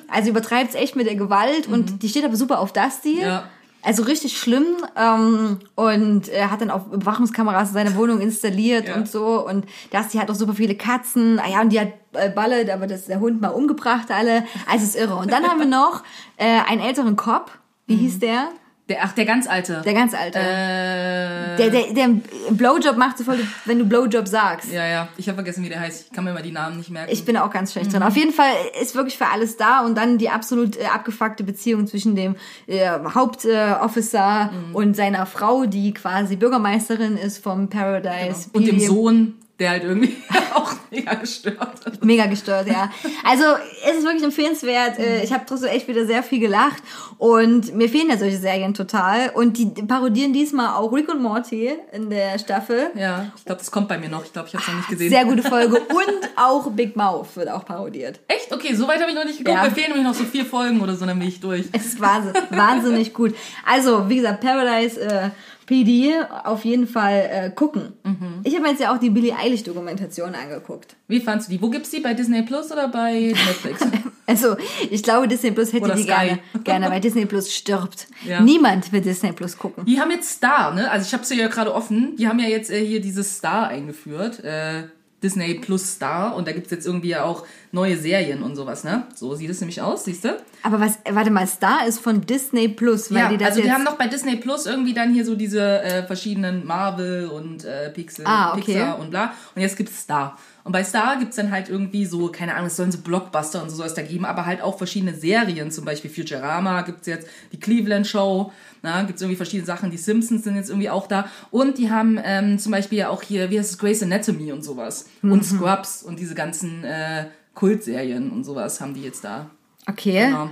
Also 0.08 0.30
übertreibt 0.30 0.70
es 0.70 0.74
echt 0.74 0.94
mit 0.94 1.06
der 1.06 1.16
Gewalt 1.16 1.68
und 1.68 2.02
die 2.02 2.08
steht 2.08 2.24
aber 2.24 2.36
super 2.36 2.60
auf 2.60 2.72
Dusty. 2.72 3.20
Ja. 3.22 3.44
Also 3.84 4.02
richtig 4.04 4.38
schlimm 4.38 4.64
ähm, 4.96 5.58
und 5.74 6.28
er 6.28 6.50
hat 6.50 6.60
dann 6.62 6.70
auch 6.70 6.90
Überwachungskameras 6.90 7.68
in 7.68 7.74
seiner 7.74 7.94
Wohnung 7.96 8.20
installiert 8.20 8.88
Ja. 8.88 8.94
und 8.96 9.08
so 9.08 9.46
und 9.46 9.66
Dusty 9.92 10.18
hat 10.18 10.30
auch 10.30 10.34
super 10.34 10.54
viele 10.54 10.74
Katzen. 10.74 11.38
Ah 11.38 11.48
ja, 11.48 11.60
und 11.60 11.68
die 11.70 11.78
hat 11.80 11.88
äh, 12.12 12.30
Ballet, 12.30 12.70
aber 12.70 12.86
das 12.86 13.06
der 13.06 13.20
Hund 13.20 13.40
mal 13.40 13.48
umgebracht 13.48 14.10
alle. 14.10 14.44
Also 14.70 14.84
es 14.84 14.94
ist 14.94 14.96
irre. 14.96 15.16
Und 15.16 15.30
dann 15.30 15.44
haben 15.46 15.58
wir 15.58 15.66
noch 15.66 16.02
äh, 16.38 16.60
einen 16.66 16.80
älteren 16.80 17.16
Cop. 17.16 17.50
Wie 17.86 17.96
hieß 17.96 18.18
der? 18.20 18.48
Der, 18.88 18.98
ach, 19.02 19.12
der 19.12 19.24
ganz 19.24 19.46
alte. 19.46 19.80
Der 19.82 19.94
ganz 19.94 20.12
alte. 20.12 20.38
äh, 20.38 21.56
der, 21.56 21.70
der, 21.70 21.94
der 21.94 22.08
Blowjob 22.50 22.98
macht, 22.98 23.16
so 23.16 23.24
voll, 23.24 23.38
wenn 23.64 23.78
du 23.78 23.86
Blowjob 23.86 24.28
sagst. 24.28 24.70
ja, 24.70 24.86
ja. 24.86 25.08
Ich 25.16 25.26
habe 25.26 25.36
vergessen, 25.36 25.64
wie 25.64 25.70
der 25.70 25.80
heißt. 25.80 26.08
Ich 26.08 26.12
kann 26.12 26.24
mir 26.24 26.34
mal 26.34 26.42
die 26.42 26.52
Namen 26.52 26.76
nicht 26.76 26.90
merken. 26.90 27.10
Ich 27.10 27.24
bin 27.24 27.38
auch 27.38 27.50
ganz 27.50 27.72
schlecht 27.72 27.94
drin. 27.94 28.02
Auf 28.02 28.16
jeden 28.16 28.32
Fall 28.32 28.52
ist 28.82 28.94
wirklich 28.94 29.16
für 29.16 29.28
alles 29.28 29.56
da 29.56 29.80
und 29.80 29.96
dann 29.96 30.18
die 30.18 30.28
absolut 30.28 30.76
äh, 30.76 30.84
abgefuckte 30.84 31.44
Beziehung 31.44 31.86
zwischen 31.86 32.14
dem 32.14 32.36
äh, 32.66 32.86
Hauptofficer 32.90 33.80
äh, 33.80 33.84
Officer 33.84 34.50
und 34.74 34.94
seiner 34.96 35.24
Frau, 35.24 35.64
die 35.64 35.94
quasi 35.94 36.36
Bürgermeisterin 36.36 37.16
ist 37.16 37.38
vom 37.38 37.70
Paradise. 37.70 38.50
und 38.52 38.66
dem. 38.66 38.80
Sohn, 38.80 39.34
der 39.58 39.70
halt 39.70 39.84
irgendwie 39.84 40.16
auch 40.54 40.72
mega 40.90 41.14
gestört 41.14 41.78
ist. 41.86 42.04
Mega 42.04 42.26
gestört, 42.26 42.66
ja. 42.66 42.90
Also 43.24 43.44
es 43.88 43.98
ist 43.98 44.04
wirklich 44.04 44.24
empfehlenswert. 44.24 44.98
Äh, 44.98 45.22
Ich 45.22 45.32
habe 45.32 45.44
trotzdem 45.46 45.68
echt 45.70 45.86
wieder 45.88 46.06
sehr 46.06 46.22
viel 46.22 46.40
gelacht 46.40 46.82
und 47.18 47.74
mir 47.74 47.88
fehlen 47.88 48.08
ja 48.10 48.16
solche 48.18 48.36
Serien 48.38 48.74
total. 48.74 49.30
Und 49.30 49.56
die 49.58 49.66
parodieren 49.66 50.32
diesmal 50.32 50.74
auch 50.74 50.92
Rick 50.92 51.08
und 51.08 51.22
Morty 51.22 51.72
in 51.92 52.10
der 52.10 52.38
Staffel. 52.38 52.90
Ja, 52.96 53.32
ich 53.36 53.44
glaube, 53.44 53.58
das 53.60 53.70
kommt 53.70 53.88
bei 53.88 53.96
mir 53.98 54.08
noch. 54.08 54.24
Ich 54.24 54.32
glaube, 54.32 54.48
ich 54.48 54.54
habe 54.54 54.62
es 54.64 54.68
noch 54.68 54.76
nicht 54.76 54.88
gesehen. 54.88 55.10
Sehr 55.10 55.24
gute 55.24 55.42
Folge. 55.48 55.76
Und 55.80 56.30
auch 56.36 56.70
Big 56.72 56.96
Mouth 56.96 57.36
wird 57.36 57.48
auch 57.48 57.64
parodiert. 57.64 58.18
Echt? 58.28 58.52
Okay, 58.52 58.74
so 58.74 58.88
weit 58.88 59.00
habe 59.00 59.10
ich 59.10 59.16
noch 59.16 59.24
nicht 59.24 59.38
geguckt. 59.38 59.56
Ja. 59.56 59.64
Mir 59.64 59.70
fehlen 59.70 59.88
nämlich 59.88 60.04
noch 60.04 60.14
so 60.14 60.24
vier 60.24 60.44
Folgen 60.44 60.80
oder 60.80 60.94
so, 60.96 61.06
dann 61.06 61.18
bin 61.18 61.28
ich 61.28 61.40
durch. 61.40 61.66
Es 61.72 61.86
ist 61.86 62.00
wahnsinn, 62.00 62.32
wahnsinnig 62.50 63.14
gut. 63.14 63.34
Also, 63.64 64.08
wie 64.08 64.16
gesagt, 64.16 64.40
Paradise 64.40 65.00
äh, 65.00 65.30
PD 65.66 66.12
auf 66.44 66.64
jeden 66.64 66.86
Fall 66.86 67.28
äh, 67.30 67.50
gucken. 67.50 67.92
Mhm. 68.04 68.40
Ich 68.44 68.54
habe 68.54 68.62
mir 68.64 68.70
jetzt 68.70 68.80
ja 68.80 68.94
auch 68.94 68.98
die 68.98 69.10
Billie 69.10 69.34
Eilish-Dokumentation 69.36 70.34
angeguckt. 70.34 70.96
Wie 71.08 71.20
fandst 71.20 71.48
du 71.48 71.52
die? 71.52 71.62
Wo 71.62 71.70
gibt's 71.70 71.90
die? 71.90 72.00
Bei 72.00 72.14
Disney 72.14 72.42
Plus 72.42 72.70
oder 72.70 72.88
bei 72.88 73.34
Netflix? 73.46 73.80
Also, 74.26 74.56
ich 74.90 75.02
glaube, 75.02 75.28
Disney 75.28 75.50
Plus 75.50 75.74
hätte 75.74 75.84
Oder 75.84 75.96
die 75.96 76.04
Sky. 76.04 76.08
gerne, 76.08 76.40
gerne, 76.64 76.90
weil 76.90 77.00
Disney 77.00 77.26
Plus 77.26 77.52
stirbt. 77.54 78.06
Ja. 78.26 78.40
Niemand 78.40 78.90
will 78.90 79.02
Disney 79.02 79.32
Plus 79.32 79.58
gucken. 79.58 79.84
Die 79.84 80.00
haben 80.00 80.10
jetzt 80.10 80.30
Star, 80.30 80.72
ne? 80.72 80.90
Also 80.90 81.06
ich 81.06 81.12
habe 81.12 81.24
sie 81.26 81.38
ja 81.38 81.48
gerade 81.48 81.74
offen. 81.74 82.16
Die 82.16 82.26
haben 82.26 82.38
ja 82.38 82.48
jetzt 82.48 82.70
äh, 82.70 82.84
hier 82.84 83.02
dieses 83.02 83.36
Star 83.36 83.68
eingeführt. 83.68 84.42
Äh, 84.42 84.84
Disney 85.24 85.54
Plus 85.54 85.94
Star. 85.94 86.36
Und 86.36 86.46
da 86.46 86.52
gibt's 86.52 86.70
jetzt 86.70 86.86
irgendwie 86.86 87.08
ja 87.08 87.24
auch 87.24 87.44
neue 87.72 87.96
Serien 87.96 88.42
und 88.44 88.54
sowas, 88.54 88.84
ne? 88.84 89.08
So 89.16 89.34
sieht 89.34 89.50
es 89.50 89.60
nämlich 89.60 89.82
aus, 89.82 90.04
siehst 90.04 90.24
du? 90.24 90.36
Aber 90.62 90.78
was, 90.80 90.98
warte 91.10 91.30
mal, 91.30 91.46
Star 91.48 91.86
ist 91.86 91.98
von 91.98 92.20
Disney 92.20 92.68
Plus, 92.68 93.10
weil 93.10 93.18
Ja, 93.18 93.28
die 93.30 93.38
das 93.38 93.48
also 93.48 93.62
die 93.62 93.72
haben 93.72 93.82
noch 93.82 93.96
bei 93.96 94.06
Disney 94.06 94.36
Plus 94.36 94.66
irgendwie 94.66 94.94
dann 94.94 95.12
hier 95.12 95.24
so 95.24 95.34
diese 95.34 95.82
äh, 95.82 96.06
verschiedenen 96.06 96.64
Marvel 96.66 97.26
und 97.26 97.64
äh, 97.64 97.90
Pixel, 97.90 98.24
Ah, 98.28 98.52
okay. 98.52 98.60
Pixar 98.74 98.98
und 99.00 99.10
bla. 99.10 99.32
Und 99.56 99.62
jetzt 99.62 99.76
gibt's 99.76 99.98
Star. 99.98 100.38
Und 100.64 100.72
bei 100.72 100.82
Star 100.82 101.18
gibt's 101.18 101.36
dann 101.36 101.50
halt 101.50 101.68
irgendwie 101.68 102.06
so, 102.06 102.28
keine 102.28 102.54
Ahnung, 102.54 102.68
es 102.68 102.76
sollen 102.76 102.90
so 102.90 102.98
Blockbuster 102.98 103.62
und 103.62 103.68
so 103.68 103.76
soll 103.76 103.86
es 103.86 103.94
da 103.94 104.00
geben, 104.00 104.24
aber 104.24 104.46
halt 104.46 104.62
auch 104.62 104.78
verschiedene 104.78 105.14
Serien, 105.14 105.70
zum 105.70 105.84
Beispiel 105.84 106.10
Futurama 106.10 106.80
gibt's 106.82 107.06
jetzt, 107.06 107.28
die 107.52 107.60
Cleveland 107.60 108.06
Show, 108.06 108.50
na, 108.82 109.02
gibt's 109.02 109.20
irgendwie 109.20 109.36
verschiedene 109.36 109.66
Sachen, 109.66 109.90
die 109.90 109.98
Simpsons 109.98 110.42
sind 110.42 110.56
jetzt 110.56 110.70
irgendwie 110.70 110.88
auch 110.88 111.06
da. 111.06 111.28
Und 111.50 111.76
die 111.76 111.90
haben 111.90 112.18
ähm, 112.24 112.58
zum 112.58 112.72
Beispiel 112.72 112.98
ja 112.98 113.10
auch 113.10 113.22
hier, 113.22 113.50
wie 113.50 113.58
heißt 113.58 113.72
es, 113.72 113.78
Grey's 113.78 114.02
Anatomy 114.02 114.52
und 114.52 114.64
sowas. 114.64 115.06
Mhm. 115.20 115.32
Und 115.32 115.44
Scrubs 115.44 116.02
und 116.02 116.18
diese 116.18 116.34
ganzen 116.34 116.82
äh, 116.82 117.26
Kultserien 117.54 118.30
und 118.30 118.44
sowas 118.44 118.80
haben 118.80 118.94
die 118.94 119.02
jetzt 119.02 119.22
da. 119.22 119.50
Okay. 119.86 120.26
Genau. 120.26 120.48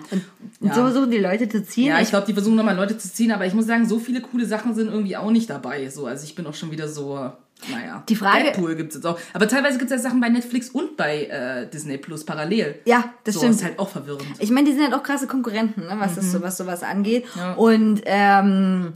Ja. 0.60 0.74
so 0.74 0.82
versuchen 0.82 1.10
die 1.10 1.18
Leute 1.18 1.48
zu 1.48 1.64
ziehen. 1.64 1.86
Ja, 1.86 2.00
ich 2.00 2.10
glaube, 2.10 2.26
die 2.26 2.34
versuchen 2.34 2.56
nochmal 2.56 2.76
Leute 2.76 2.98
zu 2.98 3.10
ziehen, 3.10 3.32
aber 3.32 3.46
ich 3.46 3.54
muss 3.54 3.66
sagen, 3.66 3.88
so 3.88 3.98
viele 3.98 4.20
coole 4.20 4.44
Sachen 4.44 4.74
sind 4.74 4.88
irgendwie 4.88 5.16
auch 5.16 5.30
nicht 5.30 5.48
dabei. 5.48 5.88
So, 5.88 6.06
also 6.06 6.24
ich 6.24 6.34
bin 6.34 6.46
auch 6.46 6.54
schon 6.54 6.70
wieder 6.70 6.86
so, 6.86 7.32
naja. 7.70 8.02
Die 8.08 8.16
Frage- 8.16 8.44
Deadpool 8.44 8.74
gibt's 8.74 8.94
jetzt 8.94 9.04
auch. 9.06 9.18
Aber 9.34 9.46
teilweise 9.48 9.78
gibt's 9.78 9.92
ja 9.92 9.98
Sachen 9.98 10.20
bei 10.20 10.28
Netflix 10.28 10.70
und 10.70 10.96
bei 10.96 11.24
äh, 11.26 11.66
Disney 11.68 11.98
Plus 11.98 12.24
parallel. 12.24 12.80
Ja, 12.84 13.04
das 13.24 13.34
so, 13.34 13.40
stimmt. 13.40 13.54
ist 13.56 13.64
halt 13.64 13.78
auch 13.78 13.88
verwirrend. 13.88 14.26
Ich 14.38 14.50
meine, 14.50 14.66
die 14.68 14.72
sind 14.74 14.84
halt 14.84 14.94
auch 14.94 15.02
krasse 15.02 15.26
Konkurrenten, 15.26 15.82
ne, 15.82 15.94
was, 15.98 16.14
das 16.16 16.32
so, 16.32 16.42
was 16.42 16.56
sowas 16.56 16.82
angeht. 16.82 17.24
Mhm. 17.34 17.40
Ja. 17.40 17.52
Und, 17.54 18.02
ähm, 18.06 18.92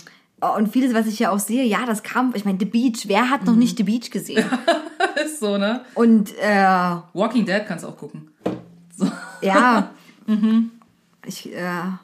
und 0.57 0.69
vieles, 0.73 0.93
was 0.95 1.07
ich 1.07 1.19
ja 1.19 1.31
auch 1.31 1.39
sehe, 1.39 1.65
ja, 1.65 1.87
das 1.87 2.03
kam, 2.03 2.33
ich 2.35 2.45
meine, 2.45 2.59
The 2.59 2.67
Beach, 2.67 3.05
wer 3.09 3.31
hat 3.31 3.45
noch 3.45 3.55
Mhm. 3.55 3.59
nicht 3.61 3.77
The 3.79 3.85
Beach 3.85 4.11
gesehen? 4.11 4.45
ist 5.25 5.41
so, 5.41 5.57
ne? 5.59 5.83
Und 5.95 6.37
äh, 6.39 6.97
Walking 7.15 7.47
Dead 7.47 7.63
kannst 7.67 7.85
du 7.85 7.89
auch 7.89 7.97
gucken. 7.97 8.29
ja, 9.41 9.91
Mhm. 10.27 10.71
ich, 11.25 11.53
äh, 11.55 11.61
Ja, 11.61 12.01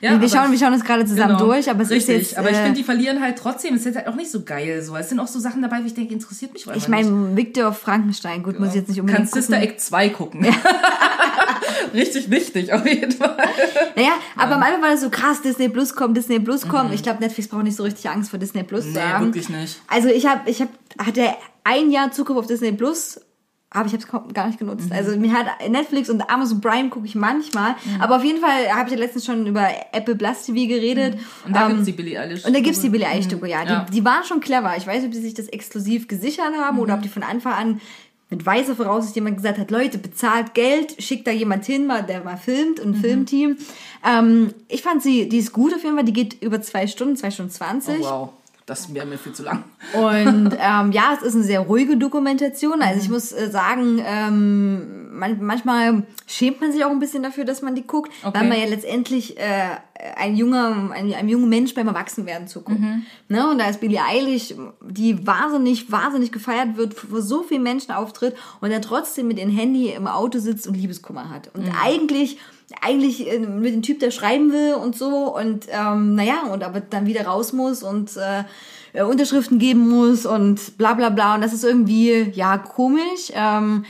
wir, 0.00 0.12
aber 0.12 0.28
schauen, 0.28 0.50
wir 0.50 0.58
schauen 0.58 0.72
uns 0.72 0.82
gerade 0.84 1.04
zusammen 1.04 1.36
genau, 1.36 1.46
durch, 1.46 1.68
aber 1.68 1.82
es 1.82 1.90
richtig. 1.90 2.16
ist 2.16 2.28
jetzt, 2.30 2.38
aber 2.38 2.50
ich 2.50 2.56
äh, 2.56 2.62
finde, 2.62 2.78
die 2.78 2.84
verlieren 2.84 3.20
halt 3.20 3.36
trotzdem. 3.38 3.74
Es 3.74 3.84
ist 3.84 3.96
halt 3.96 4.06
auch 4.06 4.14
nicht 4.14 4.30
so 4.30 4.42
geil. 4.44 4.82
So. 4.82 4.96
Es 4.96 5.10
sind 5.10 5.20
auch 5.20 5.26
so 5.26 5.38
Sachen 5.38 5.60
dabei, 5.60 5.80
wo 5.82 5.86
ich 5.86 5.94
denke, 5.94 6.14
interessiert 6.14 6.52
mich 6.54 6.66
ich 6.74 6.88
meine, 6.88 7.36
Victor 7.36 7.72
Frankenstein, 7.72 8.42
gut, 8.42 8.58
muss 8.58 8.70
ich 8.70 8.76
jetzt 8.76 8.88
nicht 8.88 9.00
unbedingt 9.00 9.18
Kannst 9.30 9.34
Sister 9.34 9.56
gucken. 9.58 9.70
Act 9.70 9.80
2 9.80 10.08
gucken. 10.10 10.46
Richtig 11.94 12.30
wichtig, 12.30 12.72
auf 12.72 12.86
jeden 12.86 13.12
Fall. 13.12 13.36
Naja, 13.96 14.12
aber 14.36 14.54
am 14.56 14.62
Anfang 14.62 14.82
war 14.82 14.90
das 14.90 15.00
so 15.02 15.10
krass, 15.10 15.42
Disney 15.42 15.68
Plus 15.68 15.94
kommt, 15.94 16.16
Disney 16.16 16.38
Plus 16.40 16.66
kommt. 16.68 16.92
Ich 16.94 17.02
glaube, 17.02 17.20
Netflix 17.20 17.48
braucht 17.48 17.64
nicht 17.64 17.76
so 17.76 17.82
richtig 17.82 18.08
Angst 18.08 18.30
vor 18.30 18.38
Disney 18.38 18.62
Plus 18.62 18.84
zu 18.84 18.90
Mhm. 18.90 18.94
Nee, 18.94 19.00
haben. 19.00 19.24
wirklich 19.26 19.48
nicht. 19.48 19.80
Also 19.88 20.08
ich 20.08 20.26
habe, 20.26 20.48
ich 20.50 20.60
habe, 20.60 20.70
hatte 20.98 21.22
ein 21.64 21.90
Jahr 21.90 22.10
Zugriff 22.12 22.36
auf 22.36 22.46
Disney 22.46 22.72
Plus, 22.72 23.20
aber 23.72 23.86
ich 23.86 23.92
habe 23.92 24.02
es 24.28 24.34
gar 24.34 24.46
nicht 24.48 24.58
genutzt. 24.58 24.86
Mhm. 24.86 24.92
Also 24.92 25.16
mir 25.16 25.32
hat 25.32 25.46
Netflix 25.68 26.10
und 26.10 26.28
Amazon 26.28 26.60
Prime 26.60 26.88
gucke 26.88 27.06
ich 27.06 27.14
manchmal, 27.14 27.76
aber 28.00 28.16
auf 28.16 28.24
jeden 28.24 28.40
Fall 28.40 28.68
habe 28.74 28.86
ich 28.88 28.92
ja 28.94 28.98
letztens 28.98 29.24
schon 29.26 29.46
über 29.46 29.68
Apple 29.92 30.16
Plus 30.16 30.42
TV 30.44 30.66
geredet. 30.68 31.14
Mhm. 31.14 31.20
Und 31.46 31.56
da 31.56 31.62
Ähm, 31.66 31.68
gibt's 31.74 31.84
die 31.86 31.92
Billie 31.92 32.18
Eilish. 32.20 32.44
und 32.44 32.52
da 32.54 32.60
gibt's 32.60 32.80
die 32.80 32.88
Billie 32.88 33.06
Eilish 33.06 33.28
Doku, 33.28 33.46
ja. 33.46 33.62
Ja. 33.64 33.84
Die, 33.88 33.92
die 33.92 34.04
waren 34.04 34.24
schon 34.24 34.40
clever. 34.40 34.74
Ich 34.76 34.86
weiß 34.86 34.96
nicht, 35.02 35.06
ob 35.06 35.12
die 35.12 35.20
sich 35.20 35.34
das 35.34 35.46
exklusiv 35.48 36.08
gesichert 36.08 36.52
haben 36.58 36.78
oder 36.80 36.94
Mhm. 36.94 36.98
ob 36.98 37.02
die 37.02 37.08
von 37.08 37.22
Anfang 37.22 37.52
an 37.52 37.80
mit 38.32 38.46
weißer 38.46 38.76
Voraussicht 38.76 39.16
jemand 39.16 39.36
gesagt 39.38 39.58
hat, 39.58 39.72
Leute, 39.72 39.98
bezahlt 39.98 40.54
Geld, 40.54 41.02
schickt 41.02 41.26
da 41.26 41.32
jemand 41.32 41.64
hin, 41.64 41.86
mal, 41.86 42.02
der 42.04 42.22
mal 42.22 42.36
filmt, 42.36 42.84
Mhm. 42.84 42.90
ein 42.92 42.94
Filmteam. 42.94 43.56
Ähm, 44.08 44.54
ich 44.68 44.82
fand 44.82 45.02
sie, 45.02 45.28
die 45.28 45.38
ist 45.38 45.52
gut 45.52 45.74
auf 45.74 45.82
jeden 45.82 45.96
Fall, 45.96 46.04
die 46.04 46.12
geht 46.12 46.40
über 46.40 46.60
zwei 46.62 46.86
Stunden, 46.86 47.16
zwei 47.16 47.30
Stunden 47.32 47.50
zwanzig. 47.50 47.96
Oh, 48.02 48.04
wow. 48.04 48.28
Das 48.70 48.94
wäre 48.94 49.04
mir 49.04 49.18
viel 49.18 49.32
zu 49.32 49.42
lang. 49.42 49.64
Und 49.94 50.52
ähm, 50.60 50.92
ja, 50.92 51.12
es 51.16 51.22
ist 51.22 51.34
eine 51.34 51.42
sehr 51.42 51.58
ruhige 51.58 51.96
Dokumentation. 51.96 52.82
Also 52.82 53.00
ich 53.02 53.08
muss 53.08 53.32
äh, 53.32 53.50
sagen, 53.50 54.00
ähm, 54.06 55.18
man, 55.18 55.42
manchmal 55.44 56.04
schämt 56.28 56.60
man 56.60 56.70
sich 56.70 56.84
auch 56.84 56.90
ein 56.90 57.00
bisschen 57.00 57.24
dafür, 57.24 57.44
dass 57.44 57.62
man 57.62 57.74
die 57.74 57.84
guckt, 57.84 58.12
Okay. 58.22 58.38
weil 58.38 58.48
man 58.48 58.60
ja 58.60 58.66
letztendlich 58.66 59.36
äh, 59.38 59.70
ein 60.16 60.36
junger, 60.36 60.92
ein, 60.92 61.12
einem 61.12 61.28
jungen 61.28 61.48
Mensch 61.48 61.74
beim 61.74 61.88
Erwachsenwerden 61.88 62.46
zuguckt. 62.46 62.78
Ne? 63.28 63.50
Und 63.50 63.58
da 63.58 63.68
ist 63.68 63.80
Billie 63.80 64.00
Eilish, 64.08 64.54
die 64.88 65.26
wahnsinnig, 65.26 65.90
wahnsinnig 65.90 66.30
gefeiert 66.30 66.76
wird, 66.76 66.94
vor 66.94 67.22
so 67.22 67.42
vielen 67.42 67.64
Menschen 67.64 67.90
auftritt 67.90 68.36
und 68.60 68.70
dann 68.70 68.82
trotzdem 68.82 69.26
mit 69.26 69.40
ihrem 69.40 69.50
Handy 69.50 69.90
im 69.90 70.06
Auto 70.06 70.38
sitzt 70.38 70.68
und 70.68 70.76
Liebeskummer 70.76 71.28
hat. 71.28 71.50
Und 71.54 71.64
eigentlich 71.82 72.38
eigentlich 72.80 73.30
äh, 73.30 73.38
mit 73.38 73.74
dem 73.74 73.82
Typ, 73.82 74.00
der 74.00 74.10
schreiben 74.10 74.52
will 74.52 74.74
und 74.74 74.96
so 74.96 75.34
und 75.36 75.66
ähm, 75.70 76.14
naja, 76.14 76.42
und 76.52 76.62
aber 76.62 76.80
dann 76.80 77.06
wieder 77.06 77.26
raus 77.26 77.52
muss 77.52 77.82
und 77.82 78.16
äh, 78.16 78.44
äh, 78.92 79.02
Unterschriften 79.02 79.58
geben 79.58 79.88
muss 79.88 80.26
und 80.26 80.76
bla 80.78 80.94
bla 80.94 81.10
bla. 81.10 81.34
Und 81.34 81.42
das 81.42 81.52
ist 81.52 81.64
irgendwie, 81.64 82.30
ja, 82.34 82.58
komisch. 82.58 83.32
Ähm, 83.34 83.84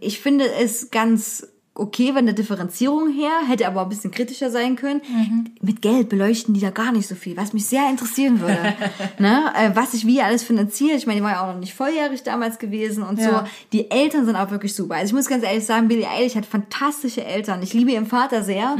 Ich 0.00 0.20
finde 0.20 0.50
es 0.60 0.90
ganz 0.90 1.46
okay 1.80 2.12
von 2.12 2.24
der 2.26 2.34
Differenzierung 2.34 3.10
her, 3.12 3.30
hätte 3.48 3.66
aber 3.66 3.82
ein 3.82 3.88
bisschen 3.88 4.10
kritischer 4.10 4.50
sein 4.50 4.76
können. 4.76 5.00
Mit 5.60 5.82
Geld 5.82 6.08
beleuchten 6.08 6.54
die 6.54 6.60
da 6.60 6.70
gar 6.70 6.92
nicht 6.92 7.08
so 7.08 7.14
viel, 7.14 7.36
was 7.36 7.52
mich 7.52 7.66
sehr 7.66 7.88
interessieren 7.88 8.40
würde. 8.40 8.74
ne? 9.18 9.52
äh, 9.56 9.70
was 9.74 9.94
ich 9.94 10.06
wie 10.06 10.20
alles 10.20 10.42
finanziert. 10.42 10.96
Ich 10.98 11.06
meine, 11.06 11.20
die 11.20 11.24
war 11.24 11.32
ja 11.32 11.42
auch 11.42 11.52
noch 11.54 11.60
nicht 11.60 11.74
volljährig 11.74 12.22
damals 12.22 12.58
gewesen 12.58 13.02
und 13.02 13.18
Ja. 13.18 13.30
so. 13.44 13.50
Die 13.72 13.90
Eltern 13.90 14.26
sind 14.26 14.36
auch 14.36 14.50
wirklich 14.50 14.74
super. 14.74 14.94
Also 14.96 15.06
ich 15.06 15.12
muss 15.14 15.26
ganz 15.28 15.42
ehrlich 15.44 15.64
sagen, 15.64 15.88
Billie 15.88 16.08
Eilish 16.08 16.36
hat 16.36 16.46
fantastische 16.46 17.24
Eltern. 17.24 17.62
Ich 17.62 17.72
liebe 17.74 17.90
ihren 17.92 18.06
Vater 18.06 18.42
sehr. 18.42 18.76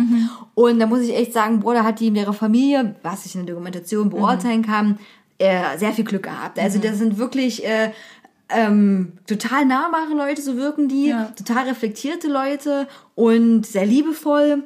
Und 0.55 0.79
da 0.79 0.87
muss 0.87 1.01
ich 1.01 1.15
echt 1.17 1.33
sagen, 1.33 1.61
Bruder 1.61 1.85
hat 1.85 2.01
die 2.01 2.09
in 2.09 2.17
ihrer 2.17 2.33
Familie, 2.35 2.95
was 3.03 3.25
ich 3.27 3.35
in 3.35 3.47
der 3.47 3.55
Dokumentation 3.55 4.11
beurteilen 4.11 4.63
kann, 4.65 4.99
äh, 5.39 5.79
sehr 5.79 5.93
viel 5.93 6.05
Glück 6.05 6.25
gehabt. 6.25 6.59
Also 6.59 6.79
das 6.79 6.99
sind 6.99 7.17
wirklich 7.17 7.65
äh, 7.65 7.93
ähm, 8.55 9.13
total 9.27 9.65
nahbare 9.65 10.15
Leute, 10.15 10.43
so 10.43 10.57
wirken 10.57 10.89
die, 10.89 11.09
Ja. 11.09 11.33
total 11.37 11.69
reflektierte 11.69 12.29
Leute 12.29 12.89
und 13.15 13.67
sehr 13.67 13.87
liebevoll. 13.87 14.65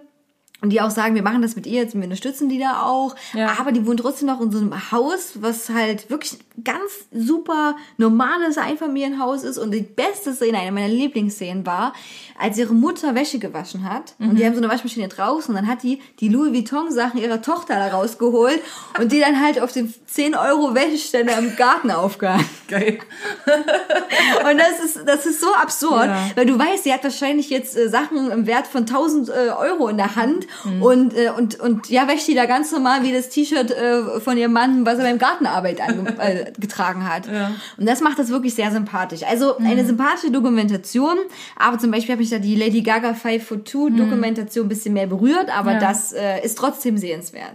Und 0.65 0.71
die 0.71 0.81
auch 0.81 0.89
sagen, 0.91 1.15
wir 1.15 1.23
machen 1.23 1.43
das 1.43 1.57
mit 1.57 1.67
ihr 1.67 1.83
jetzt, 1.83 1.95
wir 1.95 2.03
unterstützen 2.03 2.49
die 2.49 2.59
da 2.59 2.85
auch. 2.85 3.15
Ja. 3.35 3.57
Aber 3.61 3.71
die 3.71 3.87
wohnt 3.87 4.01
trotzdem 4.01 4.29
noch 4.29 4.41
in 4.41 4.51
so 4.51 4.57
einem 4.59 4.91
Haus, 4.91 5.33
was 5.43 5.69
halt 5.69 6.09
wirklich 6.09 6.39
ganz 6.65 6.81
super 7.13 7.77
normales 7.99 8.57
Einfamilienhaus 8.57 9.43
ist. 9.45 9.59
Und 9.59 9.73
die 9.73 9.83
beste 9.83 10.33
Szene, 10.33 10.59
eine 10.59 10.73
meiner 10.73 10.89
Lieblingsszenen 10.89 11.67
war, 11.67 11.93
als 12.41 12.57
ihre 12.57 12.73
Mutter 12.73 13.15
Wäsche 13.15 13.39
gewaschen 13.39 13.85
hat. 13.87 14.15
Und 14.19 14.37
die 14.37 14.45
haben 14.47 14.55
so 14.55 14.63
eine 14.63 14.71
Waschmaschine 14.73 15.09
draußen. 15.09 15.55
Und 15.55 15.61
dann 15.61 15.71
hat 15.71 15.83
die 15.83 16.01
die 16.21 16.29
Louis 16.31 16.55
Vuitton 16.55 16.91
Sachen 16.91 17.21
ihrer 17.21 17.43
Tochter 17.43 17.75
da 17.75 17.89
rausgeholt 17.89 18.63
und 18.99 19.13
die 19.13 19.21
dann 19.21 19.43
halt 19.45 19.61
auf 19.61 19.71
den 19.71 19.93
10 20.07 20.35
Euro 20.35 20.75
Wäscheständer 20.75 21.37
im 21.37 21.55
Garten 21.57 21.91
aufgehangen. 21.91 22.47
Geil. 22.69 23.01
Und 24.51 24.59
das 24.59 24.83
ist, 24.83 25.01
das 25.07 25.27
ist 25.27 25.41
so 25.41 25.53
absurd, 25.55 26.07
Ja. 26.07 26.31
weil 26.35 26.47
du 26.47 26.59
weißt, 26.59 26.85
sie 26.85 26.93
hat 26.95 27.05
wahrscheinlich 27.05 27.51
jetzt 27.51 27.77
äh, 27.77 27.89
Sachen 27.91 28.31
im 28.31 28.47
Wert 28.47 28.67
von 28.67 28.83
1000 28.83 29.29
äh, 29.29 29.33
Euro 29.59 29.89
in 29.89 29.97
der 29.99 30.17
Hand 30.17 30.47
Mhm. 30.65 30.83
und, 30.83 31.15
äh, 31.15 31.31
und, 31.37 31.59
und 31.61 31.89
ja, 31.91 32.07
wäscht 32.09 32.29
die 32.29 32.35
da 32.35 32.47
ganz 32.47 32.71
normal 32.73 33.03
wie 33.03 33.13
das 33.13 33.29
T-Shirt 33.29 33.71
äh, 33.71 34.21
von 34.21 34.37
ihrem 34.37 34.53
Mann, 34.53 34.87
was 34.87 34.99
er 34.99 35.05
beim 35.05 35.19
Gartenarbeit 35.19 35.79
äh, 36.19 36.53
getragen 36.59 37.09
hat. 37.09 37.27
Ja. 37.27 37.49
Mhm. 37.51 37.55
Und 37.79 37.87
das 37.89 38.01
macht 38.01 38.19
das 38.19 38.29
wirklich 38.31 38.55
sehr 38.55 38.71
sympathisch. 38.71 39.23
Also 39.25 39.57
eine 39.59 39.85
sympathische 39.85 40.31
Dokumentation, 40.31 41.17
aber 41.57 41.79
zum 41.79 41.91
Beispiel 41.91 42.13
habe 42.15 42.23
ich 42.23 42.31
da 42.31 42.39
die 42.39 42.55
Lady 42.57 42.83
Gaga 42.83 43.15
Five 43.15 43.47
for 43.47 43.65
Two 43.65 43.91
Dokumentation 43.91 44.67
ein 44.67 44.69
bisschen 44.69 44.95
mehr 44.95 45.07
berührt, 45.07 45.49
aber 45.57 45.75
Mhm. 45.75 45.81
Ja. 45.81 45.89
das 45.89 46.13
äh, 46.13 46.45
ist 46.45 46.57
trotzdem 46.59 46.99
sehenswert. 46.99 47.55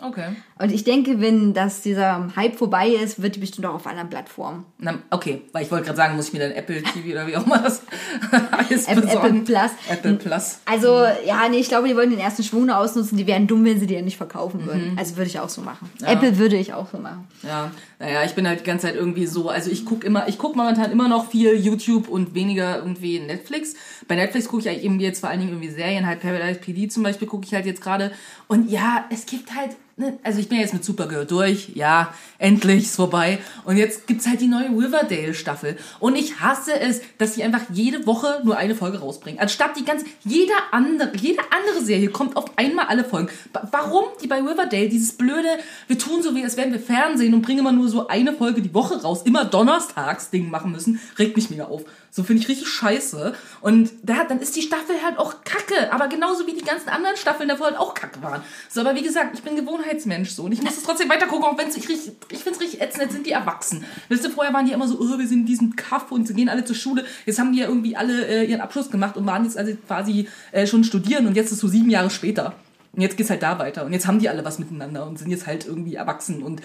Okay. 0.00 0.28
Und 0.58 0.72
ich 0.72 0.84
denke, 0.84 1.20
wenn 1.20 1.54
das 1.54 1.82
dieser 1.82 2.28
Hype 2.36 2.56
vorbei 2.56 2.88
ist, 2.88 3.22
wird 3.22 3.36
die 3.36 3.40
bestimmt 3.40 3.66
auch 3.66 3.74
auf 3.74 3.86
anderen 3.86 4.10
Plattformen. 4.10 4.64
Na, 4.78 4.98
okay, 5.10 5.42
weil 5.52 5.64
ich 5.64 5.70
wollte 5.70 5.86
gerade 5.86 5.96
sagen, 5.96 6.16
muss 6.16 6.28
ich 6.28 6.32
mir 6.32 6.40
dann 6.40 6.52
Apple 6.52 6.82
TV 6.82 7.12
oder 7.12 7.26
wie 7.26 7.36
auch 7.36 7.46
immer 7.46 7.58
das 7.58 7.82
heißt 8.70 8.88
Apple. 8.88 9.40
Plus. 9.44 9.70
Apple 9.88 10.14
Plus. 10.14 10.58
Also, 10.64 11.04
ja, 11.24 11.48
nee, 11.48 11.58
ich 11.58 11.68
glaube, 11.68 11.88
die 11.88 11.96
wollen 11.96 12.10
den 12.10 12.18
ersten 12.18 12.42
Schwung 12.42 12.66
nur 12.66 12.76
ausnutzen. 12.76 13.16
Die 13.16 13.26
wären 13.26 13.46
dumm, 13.46 13.64
wenn 13.64 13.78
sie 13.78 13.86
die 13.86 13.94
ja 13.94 14.02
nicht 14.02 14.16
verkaufen 14.16 14.66
würden. 14.66 14.96
Also 14.96 15.16
würde 15.16 15.30
ich 15.30 15.38
auch 15.38 15.48
so 15.48 15.60
machen. 15.60 15.90
Apple 16.04 16.38
würde 16.38 16.56
ich 16.56 16.72
auch 16.72 16.88
so 16.90 16.98
machen. 16.98 17.28
Ja, 17.42 17.70
naja, 17.98 18.24
ich 18.24 18.34
bin 18.34 18.46
halt 18.46 18.60
die 18.60 18.64
ganze 18.64 18.86
Zeit 18.86 18.96
irgendwie 18.96 19.26
so, 19.26 19.48
also 19.48 19.70
ich 19.70 19.84
gucke 19.84 20.06
immer, 20.06 20.28
ich 20.28 20.38
gucke 20.38 20.56
momentan 20.56 20.90
immer 20.90 21.08
noch 21.08 21.30
viel 21.30 21.54
YouTube 21.54 22.08
und 22.08 22.34
weniger 22.34 22.78
irgendwie 22.78 23.20
Netflix. 23.20 23.74
Bei 24.06 24.16
Netflix 24.16 24.48
gucke 24.48 24.62
ich 24.62 24.68
eigentlich 24.68 24.84
irgendwie 24.84 25.04
jetzt 25.04 25.20
vor 25.20 25.28
allen 25.28 25.40
Dingen 25.40 25.52
irgendwie 25.52 25.70
Serien, 25.70 26.06
halt 26.06 26.20
Paradise 26.20 26.60
PD 26.60 26.88
zum 26.88 27.02
Beispiel 27.02 27.28
gucke 27.28 27.46
ich 27.46 27.54
halt 27.54 27.66
jetzt 27.66 27.80
gerade. 27.80 28.12
Und 28.46 28.70
ja, 28.70 29.04
es 29.10 29.26
gibt 29.26 29.54
halt, 29.54 29.76
also 30.22 30.38
ich 30.38 30.48
bin 30.48 30.58
jetzt 30.58 30.74
mit 30.74 30.84
Supergirl 30.84 31.26
durch, 31.26 31.70
ja, 31.74 32.14
endlich 32.38 32.84
ist 32.84 32.96
vorbei. 32.96 33.38
Und 33.64 33.76
jetzt 33.76 34.06
gibt's 34.06 34.26
halt 34.26 34.40
die 34.40 34.46
neue 34.46 34.68
Riverdale 34.68 35.34
Staffel. 35.34 35.76
Und 35.98 36.16
ich 36.16 36.40
hasse 36.40 36.78
es, 36.78 37.00
dass 37.18 37.34
sie 37.34 37.42
einfach 37.42 37.62
jede 37.72 38.06
Woche 38.06 38.40
nur 38.44 38.56
eine 38.56 38.74
Folge 38.74 38.98
rausbringen. 38.98 39.40
Anstatt 39.40 39.76
die 39.76 39.84
ganze, 39.84 40.06
jeder 40.24 40.54
andere, 40.72 41.16
jede 41.16 41.40
andere 41.50 41.84
Serie 41.84 42.10
kommt 42.10 42.36
auf 42.36 42.56
einmal 42.56 42.86
alle 42.86 43.04
Folgen. 43.04 43.28
Warum 43.70 44.04
die 44.22 44.26
bei 44.26 44.40
Riverdale 44.40 44.88
dieses 44.88 45.12
blöde, 45.12 45.48
wir 45.86 45.98
tun 45.98 46.22
so 46.22 46.34
wie, 46.34 46.44
als 46.44 46.56
wären 46.56 46.72
wir 46.72 46.80
Fernsehen 46.80 47.34
und 47.34 47.42
bringen 47.42 47.60
immer 47.60 47.72
nur 47.72 47.88
so 47.88 48.08
eine 48.08 48.32
Folge 48.32 48.62
die 48.62 48.74
Woche 48.74 49.02
raus, 49.02 49.22
immer 49.24 49.44
donnerstags 49.44 50.30
Ding 50.30 50.50
machen 50.50 50.72
müssen, 50.72 51.00
regt 51.18 51.36
mich 51.36 51.50
mega 51.50 51.64
auf. 51.64 51.84
So 52.10 52.24
finde 52.24 52.42
ich 52.42 52.48
richtig 52.48 52.68
scheiße. 52.68 53.34
Und 53.60 53.90
da, 54.02 54.24
dann 54.24 54.40
ist 54.40 54.56
die 54.56 54.62
Staffel 54.62 54.96
halt 55.04 55.18
auch 55.18 55.44
kacke. 55.44 55.92
Aber 55.92 56.08
genauso 56.08 56.46
wie 56.46 56.54
die 56.54 56.64
ganzen 56.64 56.88
anderen 56.88 57.16
Staffeln 57.16 57.48
davor 57.48 57.66
halt 57.66 57.76
auch 57.76 57.94
kacke 57.94 58.22
waren. 58.22 58.42
So, 58.68 58.80
aber 58.80 58.94
wie 58.94 59.02
gesagt, 59.02 59.34
ich 59.34 59.42
bin 59.42 59.56
Gewohnheitsmensch 59.56 60.30
so. 60.30 60.44
Und 60.44 60.52
ich 60.52 60.62
muss 60.62 60.76
es 60.76 60.82
trotzdem 60.82 61.08
weiter 61.08 61.26
gucken, 61.26 61.44
auch 61.44 61.58
wenn 61.58 61.68
es 61.68 61.76
ich 61.76 61.88
ich 61.88 62.00
finde 62.38 62.50
es 62.50 62.60
richtig 62.60 62.80
ätzend, 62.80 63.04
jetzt 63.04 63.12
sind 63.12 63.26
die 63.26 63.32
erwachsen. 63.32 63.84
Wisst 64.08 64.24
ihr, 64.24 64.30
vorher 64.30 64.52
waren 64.52 64.66
die 64.66 64.72
immer 64.72 64.88
so, 64.88 64.98
oh, 64.98 65.18
wir 65.18 65.28
sind 65.28 65.40
in 65.40 65.46
diesem 65.46 65.76
Kaff 65.76 66.10
und 66.10 66.26
sie 66.26 66.34
gehen 66.34 66.48
alle 66.48 66.64
zur 66.64 66.76
Schule. 66.76 67.04
Jetzt 67.26 67.38
haben 67.38 67.52
die 67.52 67.58
ja 67.58 67.66
irgendwie 67.66 67.96
alle 67.96 68.26
äh, 68.26 68.44
ihren 68.44 68.60
Abschluss 68.60 68.90
gemacht 68.90 69.16
und 69.16 69.26
waren 69.26 69.44
jetzt 69.44 69.56
also 69.56 69.72
quasi 69.86 70.28
äh, 70.52 70.66
schon 70.66 70.84
studieren 70.84 71.26
und 71.26 71.36
jetzt 71.36 71.52
ist 71.52 71.60
so 71.60 71.68
sieben 71.68 71.90
Jahre 71.90 72.10
später. 72.10 72.54
Und 72.92 73.02
jetzt 73.02 73.16
geht's 73.16 73.30
halt 73.30 73.42
da 73.42 73.58
weiter. 73.58 73.84
Und 73.84 73.92
jetzt 73.92 74.06
haben 74.06 74.18
die 74.18 74.28
alle 74.28 74.44
was 74.44 74.58
miteinander 74.58 75.06
und 75.06 75.18
sind 75.18 75.30
jetzt 75.30 75.46
halt 75.46 75.66
irgendwie 75.66 75.94
erwachsen 75.94 76.42
und 76.42 76.62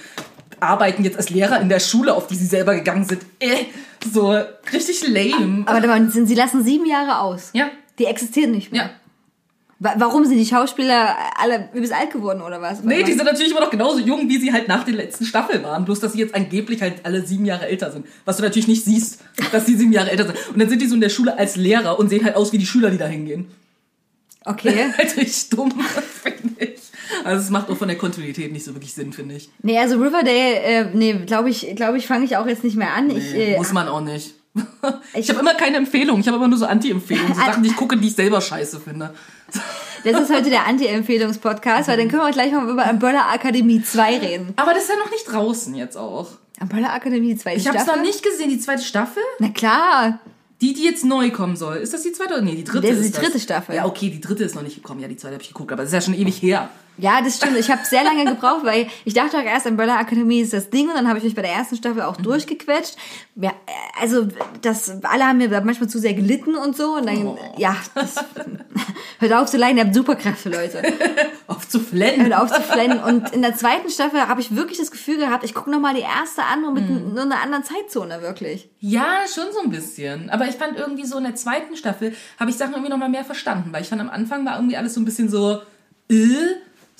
arbeiten 0.59 1.03
jetzt 1.03 1.17
als 1.17 1.29
Lehrer 1.29 1.59
in 1.61 1.69
der 1.69 1.79
Schule, 1.79 2.13
auf 2.13 2.27
die 2.27 2.35
sie 2.35 2.45
selber 2.45 2.75
gegangen 2.75 3.05
sind. 3.05 3.23
Äh, 3.39 3.65
so 4.11 4.35
richtig 4.71 5.07
lame. 5.07 5.63
Aber 5.67 5.85
mal, 5.87 6.09
sie 6.09 6.35
lassen 6.35 6.63
sieben 6.63 6.85
Jahre 6.85 7.19
aus. 7.19 7.49
Ja. 7.53 7.69
Die 7.99 8.05
existieren 8.05 8.51
nicht 8.51 8.71
mehr. 8.71 8.83
Ja. 8.83 8.89
Wa- 9.79 9.95
Warum 9.97 10.25
sind 10.25 10.37
die 10.37 10.45
Schauspieler 10.45 11.15
alle 11.37 11.69
übelst 11.73 11.93
alt 11.93 12.11
geworden 12.11 12.41
oder 12.41 12.61
was? 12.61 12.83
Nee, 12.83 13.03
die 13.03 13.13
sind 13.13 13.25
natürlich 13.25 13.51
immer 13.51 13.61
noch 13.61 13.69
genauso 13.69 13.99
jung, 13.99 14.29
wie 14.29 14.37
sie 14.37 14.51
halt 14.53 14.67
nach 14.67 14.83
den 14.83 14.95
letzten 14.95 15.25
Staffeln 15.25 15.63
waren. 15.63 15.83
Bloß, 15.85 15.99
dass 15.99 16.13
sie 16.13 16.19
jetzt 16.19 16.33
angeblich 16.35 16.81
halt 16.81 17.05
alle 17.05 17.25
sieben 17.25 17.45
Jahre 17.45 17.67
älter 17.67 17.91
sind. 17.91 18.05
Was 18.25 18.37
du 18.37 18.43
natürlich 18.43 18.67
nicht 18.67 18.85
siehst, 18.85 19.19
dass 19.51 19.65
sie 19.65 19.75
sieben 19.75 19.91
Jahre 19.91 20.11
älter 20.11 20.25
sind. 20.25 20.37
Und 20.53 20.59
dann 20.59 20.69
sind 20.69 20.81
die 20.81 20.87
so 20.87 20.95
in 20.95 21.01
der 21.01 21.09
Schule 21.09 21.37
als 21.37 21.55
Lehrer 21.55 21.99
und 21.99 22.09
sehen 22.09 22.23
halt 22.23 22.35
aus 22.35 22.51
wie 22.53 22.57
die 22.57 22.65
Schüler, 22.65 22.89
die 22.91 22.97
da 22.97 23.07
hingehen. 23.07 23.51
Okay. 24.45 24.91
halt 24.97 25.17
richtig 25.17 25.49
dumm. 25.49 25.71
Also 27.23 27.43
es 27.43 27.49
macht 27.49 27.69
auch 27.69 27.77
von 27.77 27.87
der 27.87 27.97
Kontinuität 27.97 28.51
nicht 28.51 28.65
so 28.65 28.73
wirklich 28.73 28.93
Sinn, 28.93 29.13
finde 29.13 29.35
ich. 29.35 29.49
Nee, 29.61 29.77
also 29.79 29.95
Riverdale, 29.95 30.55
äh, 30.59 30.85
nee, 30.93 31.13
glaube 31.25 31.49
ich, 31.49 31.75
glaube 31.75 31.97
ich, 31.97 32.07
fange 32.07 32.25
ich 32.25 32.37
auch 32.37 32.45
jetzt 32.47 32.63
nicht 32.63 32.75
mehr 32.75 32.93
an. 32.93 33.09
Ich, 33.09 33.33
äh, 33.33 33.57
Muss 33.57 33.71
man 33.73 33.87
auch 33.87 34.01
nicht. 34.01 34.33
Ich 35.15 35.29
habe 35.29 35.39
immer 35.39 35.53
keine 35.53 35.77
Empfehlung. 35.77 36.19
Ich 36.19 36.27
habe 36.27 36.37
immer 36.37 36.47
nur 36.47 36.57
so 36.57 36.65
Anti-Empfehlungen. 36.65 37.33
So 37.33 37.39
Sachen, 37.45 37.63
die 37.63 37.69
ich 37.69 37.75
gucke, 37.75 37.97
die 37.97 38.07
ich 38.07 38.15
selber 38.15 38.41
scheiße 38.41 38.79
finde. 38.79 39.13
das 40.03 40.21
ist 40.21 40.33
heute 40.33 40.49
der 40.49 40.67
Anti-Empfehlungspodcast, 40.67 41.87
weil 41.87 41.97
dann 41.97 42.07
können 42.09 42.23
wir 42.23 42.31
gleich 42.31 42.51
mal 42.51 42.67
über 42.69 42.89
Umbrella 42.89 43.31
Akademie 43.31 43.81
2 43.81 44.17
reden. 44.19 44.53
Aber 44.55 44.73
das 44.73 44.83
ist 44.83 44.89
ja 44.89 44.95
noch 44.97 45.11
nicht 45.11 45.25
draußen 45.31 45.73
jetzt 45.75 45.97
auch. 45.97 46.27
Umbrella 46.61 46.93
Akademie 46.93 47.35
2 47.35 47.55
Ich 47.55 47.67
habe 47.67 47.77
es 47.77 47.87
noch 47.87 48.01
nicht 48.01 48.23
gesehen, 48.23 48.49
die 48.49 48.59
zweite 48.59 48.83
Staffel. 48.83 49.23
Na 49.39 49.49
klar. 49.49 50.19
Die, 50.61 50.73
die 50.73 50.83
jetzt 50.83 51.03
neu 51.03 51.29
kommen 51.31 51.55
soll. 51.55 51.77
Ist 51.77 51.93
das 51.93 52.03
die 52.03 52.11
zweite 52.11 52.33
oder 52.35 52.41
nee, 52.41 52.55
die 52.55 52.63
dritte 52.63 52.87
Das 52.87 52.97
ist 52.97 53.05
ist 53.05 53.15
die 53.15 53.19
dritte 53.19 53.33
das. 53.33 53.43
Staffel. 53.43 53.75
Ja, 53.75 53.85
okay, 53.85 54.09
die 54.09 54.21
dritte 54.21 54.43
ist 54.43 54.55
noch 54.55 54.61
nicht 54.61 54.75
gekommen. 54.75 55.01
Ja, 55.01 55.07
die 55.07 55.17
zweite 55.17 55.33
habe 55.33 55.43
ich 55.43 55.49
geguckt, 55.49 55.71
aber 55.71 55.81
das 55.83 55.89
ist 55.91 55.93
ja 55.93 56.01
schon 56.01 56.13
ewig 56.13 56.41
her. 56.41 56.69
Ja, 56.97 57.21
das 57.21 57.37
stimmt. 57.37 57.57
Ich 57.57 57.71
habe 57.71 57.83
sehr 57.83 58.03
lange 58.03 58.23
gebraucht, 58.25 58.63
weil 58.65 58.87
ich 59.03 59.13
dachte 59.15 59.37
auch 59.37 59.43
erst, 59.43 59.65
Umbrella 59.65 59.97
Akademie 59.97 60.41
ist 60.41 60.53
das 60.53 60.69
Ding 60.69 60.89
und 60.89 60.95
dann 60.95 61.07
habe 61.07 61.17
ich 61.17 61.23
mich 61.23 61.33
bei 61.33 61.41
der 61.41 61.51
ersten 61.51 61.75
Staffel 61.75 62.03
auch 62.03 62.17
durchgequetscht. 62.17 62.95
Ja, 63.35 63.51
also 63.99 64.27
das, 64.61 64.91
alle 65.03 65.25
haben 65.25 65.39
mir 65.39 65.49
da 65.49 65.61
manchmal 65.61 65.89
zu 65.89 65.97
sehr 65.99 66.13
gelitten 66.13 66.55
und 66.55 66.77
so 66.77 66.95
und 66.97 67.07
dann, 67.07 67.35
ja, 67.57 67.75
das, 67.95 68.15
hört 69.19 69.33
auf 69.33 69.49
zu 69.49 69.57
leiden, 69.57 69.77
ihr 69.77 69.85
habt 69.85 69.95
Superkräfte, 69.95 70.49
Leute. 70.49 70.83
Auf 71.47 71.67
zu 71.67 71.79
flennen. 71.79 72.25
Hört 72.25 72.33
auf 72.41 72.51
zu 72.51 72.61
flennen. 72.61 72.99
Und 72.99 73.31
in 73.33 73.41
der 73.41 73.55
zweiten 73.55 73.89
Staffel 73.89 74.27
habe 74.27 74.39
ich 74.41 74.55
wirklich 74.55 74.77
das 74.79 74.91
Gefühl 74.91 75.17
gehabt, 75.17 75.43
ich 75.43 75.53
gucke 75.53 75.69
nochmal 75.69 75.93
die 75.93 76.01
erste 76.01 76.43
an 76.43 76.63
und 76.63 76.73
mit 76.73 76.89
Mhm. 76.89 77.13
nur 77.13 77.23
einer 77.23 77.41
anderen 77.41 77.63
Zeitzone, 77.63 78.21
wirklich. 78.21 78.69
Ja, 78.79 79.17
schon 79.33 79.51
so 79.53 79.59
ein 79.61 79.69
bisschen. 79.69 80.29
Aber 80.29 80.47
ich 80.47 80.55
fand 80.55 80.77
irgendwie 80.77 81.05
so 81.05 81.17
in 81.17 81.23
der 81.25 81.35
zweiten 81.35 81.75
Staffel 81.75 82.15
habe 82.39 82.49
ich 82.49 82.57
Sachen 82.57 82.73
irgendwie 82.73 82.89
noch 82.89 82.97
mal 82.97 83.09
mehr 83.09 83.25
verstanden, 83.25 83.69
weil 83.73 83.81
ich 83.81 83.89
fand 83.89 84.01
am 84.01 84.09
Anfang 84.09 84.45
war 84.45 84.55
irgendwie 84.55 84.77
alles 84.77 84.93
so 84.93 85.01
ein 85.01 85.05
bisschen 85.05 85.29
so, 85.29 85.61
äh, 86.09 86.15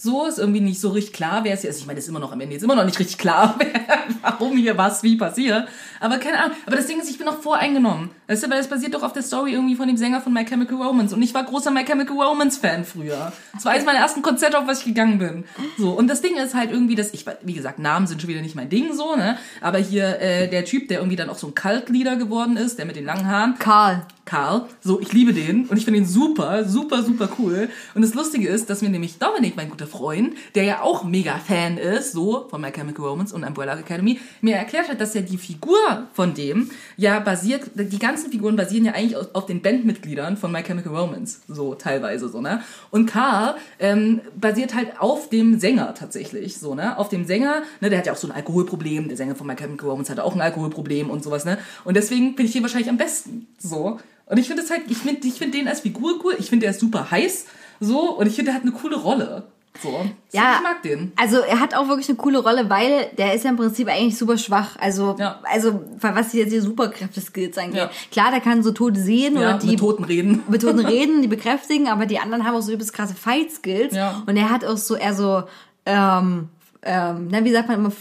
so 0.04 0.26
ist 0.26 0.38
irgendwie 0.38 0.60
nicht 0.60 0.82
so 0.82 0.90
richtig 0.90 1.14
klar, 1.14 1.44
wer 1.44 1.54
es 1.54 1.62
hier 1.62 1.70
ist. 1.70 1.80
Ich 1.80 1.88
meine, 1.88 1.98
es 1.98 2.06
ist 2.06 2.10
immer 2.10 2.20
noch 2.20 2.34
am 2.34 2.42
Ende, 2.42 2.56
ist 2.56 2.64
immer 2.64 2.76
noch 2.76 2.84
nicht 2.84 3.00
richtig 3.00 3.18
klar, 3.18 3.56
wer, 3.60 4.04
warum 4.22 4.58
hier 4.58 4.78
was 4.78 5.02
wie 5.02 5.16
passiert. 5.16 5.68
Aber 6.02 6.18
keine 6.18 6.44
Ahnung. 6.44 6.58
Aber 6.66 6.76
das 6.76 6.88
Ding 6.88 7.00
ist, 7.00 7.10
ich 7.10 7.18
bin 7.18 7.26
noch 7.26 7.42
voreingenommen. 7.42 8.10
Weißt 8.28 8.44
du, 8.44 8.50
weil 8.50 8.60
es 8.60 8.68
basiert 8.68 8.94
doch 8.94 9.04
auf 9.04 9.14
der 9.14 9.24
Story 9.24 9.54
irgendwie 9.54 9.76
von 9.76 9.88
dem 9.88 9.98
Sänger 9.98 10.22
von 10.22 10.34
My 10.34 10.46
Chemical 10.46 10.82
Romance. 10.82 11.14
Und 11.14 11.22
ich 11.22 11.34
war 11.34 11.44
großer 11.44 11.72
My 11.72 11.84
Chemical 11.84 12.16
Romance 12.16 12.58
Fan 12.58 12.86
früher. 12.86 13.34
Das 13.54 13.66
war 13.66 13.74
eines 13.74 13.86
meiner 13.86 14.00
ersten 14.00 14.22
Konzerte, 14.22 14.58
auf 14.58 14.68
was 14.68 14.80
ich 14.80 14.86
gegangen 14.86 15.20
bin. 15.20 15.44
So. 15.78 15.92
Und 15.92 16.08
das 16.08 16.22
Ding 16.22 16.36
ist 16.38 16.56
halt 16.56 16.72
irgendwie, 16.72 16.96
dass 16.96 17.14
ich, 17.14 17.26
wie 17.42 17.54
gesagt, 17.54 17.80
Namen 17.80 18.08
sind 18.08 18.22
schon 18.22 18.30
wieder 18.30 18.42
nicht 18.42 18.56
mein 18.56 18.70
Ding, 18.70 18.94
so, 18.94 19.16
ne? 19.16 19.38
Aber 19.62 19.78
hier, 19.78 20.20
äh, 20.20 20.48
der 20.48 20.66
Typ, 20.66 20.88
der 20.88 21.00
irgendwie 21.00 21.18
dann 21.18 21.30
auch 21.30 21.38
so 21.38 21.48
ein 21.48 21.56
Cult-Leader 21.56 22.16
geworden 22.16 22.58
ist, 22.58 22.80
der 22.80 22.86
mit 22.86 22.96
den 22.96 23.06
langen 23.06 23.28
Haaren. 23.28 23.56
Karl. 23.60 24.06
Karl. 24.26 24.68
So, 24.82 25.02
ich 25.02 25.12
liebe 25.12 25.34
den 25.34 25.66
und 25.66 25.76
ich 25.76 25.84
finde 25.84 26.00
ihn 26.00 26.06
super, 26.06 26.64
super, 26.64 27.04
super 27.04 27.30
cool. 27.38 27.70
Und 27.94 28.04
das 28.04 28.14
Lustige 28.14 28.48
ist, 28.48 28.70
dass 28.70 28.82
mir 28.82 28.90
nämlich 28.90 29.18
Dominik, 29.18 29.58
mein 29.58 29.70
guter 29.70 29.86
Freund, 29.86 30.36
der 30.56 30.64
ja 30.64 30.82
auch 30.82 31.04
mega 31.04 31.38
Fan 31.40 31.78
ist, 31.78 32.14
so 32.14 32.48
von 32.50 32.62
My 32.62 32.72
Chemical 32.72 33.06
Romance 33.06 33.34
und 33.36 33.44
Umbrella 33.44 33.78
Academy, 33.78 34.20
mir 34.42 34.56
erklärt 34.56 34.88
hat, 34.88 35.02
dass 35.02 35.14
ja 35.14 35.22
die 35.22 35.38
Figur 35.38 36.08
von 36.14 36.34
dem 36.34 36.70
ja 36.96 37.20
basiert, 37.20 37.72
die 37.76 38.00
ganzen 38.14 38.32
Figuren 38.32 38.56
basieren 38.56 38.86
ja 38.86 38.94
eigentlich 38.94 39.16
auf, 39.16 39.28
auf 39.34 39.46
den 39.48 39.62
Bandmitgliedern 39.62 40.38
von 40.38 40.52
My 40.52 40.62
Chemical 40.62 40.96
Romance, 40.96 41.42
so 41.48 41.74
teilweise 41.74 42.30
so, 42.30 42.42
ne? 42.42 42.62
Und 42.92 43.08
Karl 43.08 43.56
ähm, 43.80 44.22
basiert 44.40 44.76
halt 44.76 45.00
auf 45.00 45.30
dem 45.30 45.60
Sänger 45.60 45.96
tatsächlich, 45.96 46.60
so, 46.60 46.76
ne? 46.76 46.98
Auf 47.00 47.10
dem 47.10 47.26
Sänger, 47.26 47.64
ne, 47.82 47.90
der 47.90 47.98
hat 47.98 48.06
ja 48.06 48.14
auch 48.14 48.18
so 48.18 48.28
ein 48.28 48.32
Alkoholproblem, 48.32 49.08
der 49.08 49.18
Sänger 49.18 49.36
von 49.36 49.48
My 49.48 49.56
Chemical 49.56 49.90
Romance 49.90 50.12
hatte 50.12 50.24
auch 50.24 50.36
ein 50.36 50.42
Alkoholproblem 50.42 51.10
und 51.10 51.24
sowas, 51.24 51.44
ne? 51.44 51.58
Und 51.86 51.98
deswegen 51.98 52.36
finde 52.36 52.44
ich 52.44 52.52
den 52.52 52.62
wahrscheinlich 52.62 52.90
am 52.90 52.98
besten, 52.98 53.48
so. 53.58 54.00
Und 54.28 54.38
ich 54.38 54.48
finde 54.48 54.62
es 54.62 54.70
halt, 54.70 54.84
ich 54.90 54.98
finde 54.98 55.28
ich 55.28 55.34
find 55.34 55.54
den 55.56 55.68
als 55.68 55.80
Figur 55.80 56.20
cool, 56.24 56.36
ich 56.38 56.50
finde 56.50 56.66
der 56.66 56.72
ist 56.72 56.80
super 56.80 57.10
heiß, 57.10 57.46
so, 57.80 58.12
und 58.12 58.28
ich 58.28 58.36
finde, 58.36 58.52
der 58.52 58.56
hat 58.56 58.62
eine 58.62 58.72
coole 58.72 58.96
Rolle. 58.96 59.44
So. 59.82 60.06
Ja. 60.32 60.56
Ich 60.58 60.62
mag 60.64 60.82
den. 60.84 61.12
Also 61.16 61.40
er 61.40 61.60
hat 61.60 61.74
auch 61.76 61.88
wirklich 61.88 62.08
eine 62.08 62.18
coole 62.18 62.40
Rolle, 62.40 62.70
weil 62.70 63.08
der 63.18 63.34
ist 63.34 63.44
ja 63.44 63.50
im 63.50 63.56
Prinzip 63.58 63.88
eigentlich 63.88 64.18
super 64.18 64.38
schwach. 64.38 64.76
Also, 64.80 65.16
Ja. 65.18 65.40
also 65.44 65.84
was 66.00 66.32
jetzt 66.34 66.52
die 66.54 66.60
Superkräfte-Skills 66.60 67.58
angeht. 67.58 67.76
Ja. 67.76 67.90
Klar, 68.12 68.32
der 68.32 68.40
kann 68.40 68.62
so 68.64 68.72
Tote 68.72 69.00
sehen 69.00 69.34
Ja, 69.36 69.42
oder 69.50 69.58
die 69.58 69.68
mit 69.72 69.80
Toten 69.80 70.04
reden. 70.04 70.44
mit 70.48 70.62
Toten 70.62 70.80
reden, 70.86 71.22
die 71.24 71.28
bekräftigen, 71.28 71.88
aber 71.88 72.06
die 72.06 72.20
anderen 72.20 72.46
haben 72.46 72.56
auch 72.56 72.62
so 72.62 72.72
übelst 72.72 72.94
krasse 72.94 73.16
Fight-Skills. 73.16 73.96
Ja. 73.96 74.22
Und 74.28 74.38
er 74.38 74.50
hat 74.52 74.64
auch 74.64 74.78
so 74.78 74.96
eher 74.96 75.16
so, 75.16 75.44
ähm, 75.88 76.50
ähm, 76.84 77.28
na, 77.32 77.44
wie 77.44 77.52
sagt 77.52 77.68
man 77.68 77.78
immer, 77.80 77.92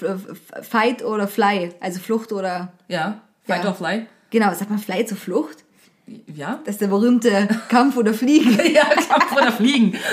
Fight 0.63 1.03
oder 1.05 1.27
Fly, 1.27 1.71
also 1.81 2.01
Flucht 2.01 2.33
oder, 2.33 2.73
Ja. 2.89 3.21
Fight 3.45 3.65
Ja. 3.65 3.71
or 3.71 3.75
Fly. 3.75 4.07
genau, 4.31 4.53
sagt 4.53 4.69
man 4.71 4.79
Fly 4.79 5.07
zur 5.07 5.17
Flucht? 5.17 5.65
Ja? 6.27 6.61
Das 6.65 6.75
ist 6.75 6.81
der 6.83 6.89
berühmte 6.89 7.49
Kampf 7.69 7.97
oder 7.97 8.13
Fliegen. 8.13 8.59
Ja, 8.75 8.85
Kampf 8.85 9.33
oder 9.35 9.53
Fliegen. 9.53 9.97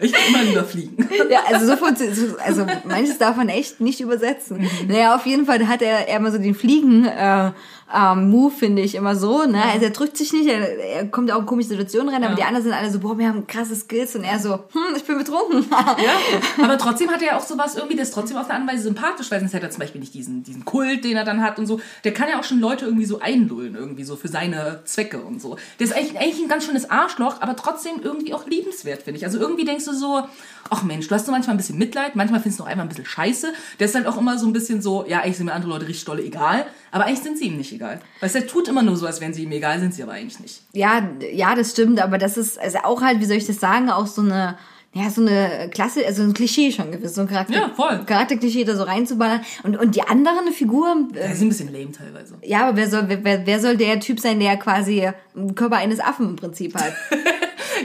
Ich 0.00 0.12
will 0.12 0.20
immer 0.28 0.42
lieber 0.44 0.64
fliegen. 0.64 1.08
Ja, 1.30 1.40
also 1.48 1.66
so 1.66 1.74
so- 1.76 2.36
also 2.44 2.66
manches 2.84 3.18
darf 3.18 3.36
man 3.36 3.48
echt 3.48 3.80
nicht 3.80 4.00
übersetzen. 4.00 4.68
Naja, 4.86 5.14
auf 5.14 5.26
jeden 5.26 5.46
Fall 5.46 5.66
hat 5.68 5.82
er, 5.82 6.08
er 6.08 6.16
immer 6.16 6.30
so 6.30 6.38
den 6.38 6.54
Fliegen 6.54 7.04
äh, 7.06 7.50
ähm, 7.94 8.30
Move, 8.30 8.52
finde 8.54 8.82
ich, 8.82 8.94
immer 8.94 9.16
so. 9.16 9.44
Ne? 9.44 9.62
Also 9.62 9.84
er 9.86 9.90
drückt 9.90 10.16
sich 10.16 10.32
nicht, 10.32 10.46
er, 10.46 10.78
er 10.78 11.06
kommt 11.08 11.30
auch 11.32 11.40
in 11.40 11.46
komische 11.46 11.68
Situationen 11.70 12.12
rein, 12.14 12.22
aber 12.22 12.32
Ja. 12.32 12.36
die 12.36 12.42
anderen 12.44 12.62
sind 12.64 12.72
alle 12.74 12.90
so, 12.90 12.98
boah, 13.00 13.18
wir 13.18 13.28
haben 13.28 13.46
krasse 13.46 13.74
Skills 13.74 14.14
und 14.14 14.24
er 14.24 14.38
so, 14.38 14.52
hm, 14.54 14.96
ich 14.96 15.04
bin 15.04 15.18
betrunken. 15.18 15.64
Ja, 15.98 16.64
aber 16.64 16.78
trotzdem 16.84 17.10
hat 17.10 17.20
er 17.22 17.28
ja 17.28 17.36
auch 17.38 17.44
sowas 17.44 17.74
irgendwie, 17.76 17.96
der 17.96 18.04
ist 18.04 18.12
trotzdem 18.14 18.36
auf 18.36 18.48
eine 18.50 18.60
andere 18.60 18.76
Weise 18.76 18.84
sympathisch, 18.84 19.30
weil 19.30 19.40
sonst 19.40 19.52
hätte 19.54 19.66
er 19.66 19.70
zum 19.70 19.80
Beispiel 19.80 20.00
nicht 20.00 20.14
diesen, 20.14 20.42
diesen 20.44 20.64
Kult, 20.64 21.04
den 21.04 21.16
er 21.16 21.24
dann 21.24 21.42
hat 21.42 21.58
und 21.58 21.66
so. 21.66 21.80
Der 22.04 22.12
kann 22.14 22.28
ja 22.28 22.38
auch 22.38 22.44
schon 22.44 22.60
Leute 22.60 22.84
irgendwie 22.84 23.04
so 23.06 23.20
einlullen, 23.20 23.74
irgendwie 23.74 24.04
so 24.04 24.16
für 24.16 24.28
seine 24.28 24.80
Zwecke 24.84 25.18
und 25.20 25.40
so. 25.40 25.56
Der 25.78 25.86
ist 25.86 25.94
eigentlich, 25.96 26.18
eigentlich 26.18 26.40
ein 26.42 26.48
ganz 26.48 26.64
schönes 26.66 26.90
Arschloch, 26.90 27.40
aber 27.40 27.56
trotzdem 27.56 27.94
irgendwie 28.02 28.32
auch 28.34 28.46
liebenswert, 28.46 29.02
finde 29.02 29.18
ich. 29.18 29.24
Also 29.24 29.38
irgendwie 29.38 29.64
denkst 29.64 29.84
du 29.86 29.87
so, 29.94 30.22
ach 30.70 30.82
Mensch, 30.82 31.08
du 31.08 31.14
hast 31.14 31.26
so 31.26 31.32
manchmal 31.32 31.54
ein 31.54 31.58
bisschen 31.58 31.78
Mitleid, 31.78 32.14
manchmal 32.16 32.40
findest 32.40 32.60
du 32.60 32.64
auch 32.64 32.68
einfach 32.68 32.82
ein 32.82 32.88
bisschen 32.88 33.06
scheiße. 33.06 33.52
Der 33.78 33.86
ist 33.86 33.94
halt 33.94 34.06
auch 34.06 34.16
immer 34.18 34.38
so 34.38 34.46
ein 34.46 34.52
bisschen 34.52 34.82
so, 34.82 35.04
ja, 35.06 35.20
eigentlich 35.20 35.36
sind 35.36 35.46
mir 35.46 35.52
andere 35.54 35.70
Leute 35.72 35.88
richtig 35.88 36.04
dolle 36.04 36.22
egal, 36.22 36.66
aber 36.90 37.04
eigentlich 37.06 37.20
sind 37.22 37.38
sie 37.38 37.46
ihm 37.46 37.56
nicht 37.56 37.72
egal. 37.72 38.00
Weißt 38.20 38.34
du, 38.34 38.38
er 38.40 38.46
tut 38.46 38.68
immer 38.68 38.82
nur 38.82 38.96
so, 38.96 39.06
als 39.06 39.20
wären 39.20 39.32
sie 39.34 39.44
ihm 39.44 39.52
egal, 39.52 39.80
sind 39.80 39.94
sie 39.94 40.02
aber 40.02 40.12
eigentlich 40.12 40.40
nicht. 40.40 40.62
Ja, 40.72 41.08
ja, 41.32 41.54
das 41.54 41.70
stimmt, 41.72 42.00
aber 42.00 42.18
das 42.18 42.36
ist 42.36 42.58
also 42.58 42.78
auch 42.84 43.02
halt, 43.02 43.20
wie 43.20 43.24
soll 43.26 43.36
ich 43.36 43.46
das 43.46 43.60
sagen, 43.60 43.88
auch 43.90 44.06
so 44.06 44.22
eine, 44.22 44.56
ja, 44.94 45.10
so 45.10 45.20
eine 45.20 45.68
Klasse, 45.72 46.04
also 46.06 46.22
ein 46.22 46.32
Klischee 46.32 46.72
schon 46.72 46.90
gewiss, 46.90 47.14
so 47.14 47.20
ein 47.20 47.28
Charakter, 47.28 47.52
Ja, 47.54 47.70
voll. 47.76 48.04
Charakterklischee 48.06 48.64
da 48.64 48.74
so 48.74 48.84
reinzuballern. 48.84 49.42
Und, 49.62 49.76
und 49.76 49.94
die 49.94 50.02
anderen 50.02 50.50
Figuren, 50.52 51.10
äh, 51.14 51.28
Die 51.28 51.34
sind 51.34 51.46
ein 51.46 51.48
bisschen 51.50 51.72
lame 51.72 51.92
teilweise. 51.92 52.34
ja, 52.42 52.66
aber 52.68 52.76
wer 52.78 52.88
soll, 52.90 53.04
wer- 53.08 53.22
wer, 53.22 53.46
wer 53.46 53.60
soll 53.60 53.76
der 53.76 54.00
Typ 54.00 54.18
sein, 54.18 54.40
der 54.40 54.56
quasi 54.56 55.08
einen 55.36 55.54
Körper 55.54 55.76
eines 55.76 56.00
Affen 56.00 56.30
im 56.30 56.36
Prinzip 56.36 56.74
hat? 56.74 56.94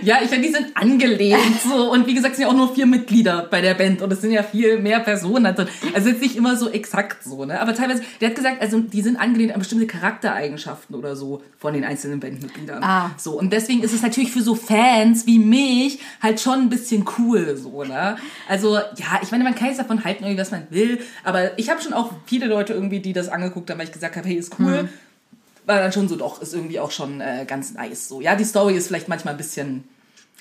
Ja, 0.04 0.18
ich 0.22 0.30
finde, 0.30 0.48
die 0.48 0.54
sind 0.54 0.76
angelehnt 0.76 1.62
so. 1.68 1.92
Und 1.92 2.08
wie 2.08 2.14
gesagt, 2.14 2.34
es 2.34 2.38
sind 2.38 2.48
ja 2.48 2.52
auch 2.52 2.58
nur 2.58 2.74
vier 2.74 2.86
Mitglieder 2.86 3.48
bei 3.50 3.62
der 3.62 3.74
Band 3.74 4.02
und 4.02 4.12
es 4.12 4.22
sind 4.22 4.32
ja 4.32 4.44
viel 4.44 4.80
mehr 4.80 5.00
Personen 5.00 5.46
da 5.46 5.52
drin. 5.54 5.68
Also 5.94 6.10
jetzt 6.10 6.22
nicht 6.22 6.36
immer 6.36 6.56
so 6.58 6.70
exakt 6.70 7.24
so, 7.24 7.46
ne? 7.46 7.60
Aber 7.60 7.74
teilweise, 7.74 8.04
der 8.20 8.30
hat 8.30 8.36
gesagt, 8.36 8.62
also 8.62 8.80
die 8.80 9.02
sind 9.02 9.18
angelehnt 9.18 9.54
an 9.54 9.60
bestimmte 9.60 9.88
Charaktereigenschaften 9.88 10.96
oder 10.96 11.16
so 11.16 11.42
von 11.58 11.74
den 11.74 11.84
einzelnen 11.84 12.20
Bandmitgliedern. 12.20 12.84
Ah. 12.84 13.12
So. 13.18 13.40
Und 13.40 13.54
deswegen 13.54 13.82
ist 13.84 13.94
es 13.94 14.02
natürlich 14.02 14.32
für 14.32 14.42
so 14.42 14.56
Fans 14.56 15.26
wie 15.26 15.40
mich 15.40 16.00
halt 16.22 16.42
schon 16.42 16.60
ein 16.60 16.70
bisschen 16.70 17.06
cool, 17.18 17.56
so, 17.58 17.84
ne? 17.84 18.18
Also, 18.48 18.76
ja, 18.76 19.20
ich 19.22 19.32
meine, 19.32 19.44
man 19.44 19.56
kann 19.56 19.68
jetzt 19.68 19.80
davon 19.80 20.04
halten, 20.04 20.24
irgendwie, 20.24 20.42
was 20.42 20.52
man 20.52 20.68
will, 20.70 21.00
aber 21.24 21.58
ich 21.58 21.70
habe 21.70 21.82
schon 21.82 21.94
auch 21.94 22.12
viele 22.26 22.48
Leute 22.48 22.74
irgendwie, 22.74 23.00
die 23.00 23.14
das 23.14 23.30
angeguckt 23.30 23.70
haben, 23.70 23.80
weil 23.80 23.88
ich 23.88 23.94
gesagt 23.94 24.16
habe, 24.16 24.28
hey, 24.28 24.36
ist 24.36 24.60
cool. 24.60 24.90
War 25.66 25.80
dann 25.80 25.94
schon 25.94 26.10
so, 26.10 26.18
doch, 26.18 26.42
ist 26.42 26.54
irgendwie 26.54 26.80
auch 26.80 26.92
schon 26.92 27.22
äh, 27.22 27.46
ganz 27.48 27.74
nice. 27.74 28.10
So, 28.10 28.20
ja, 28.20 28.36
die 28.36 28.44
Story 28.44 28.76
ist 28.76 28.88
vielleicht 28.88 29.08
manchmal 29.08 29.34
ein 29.34 29.38
bisschen 29.38 29.86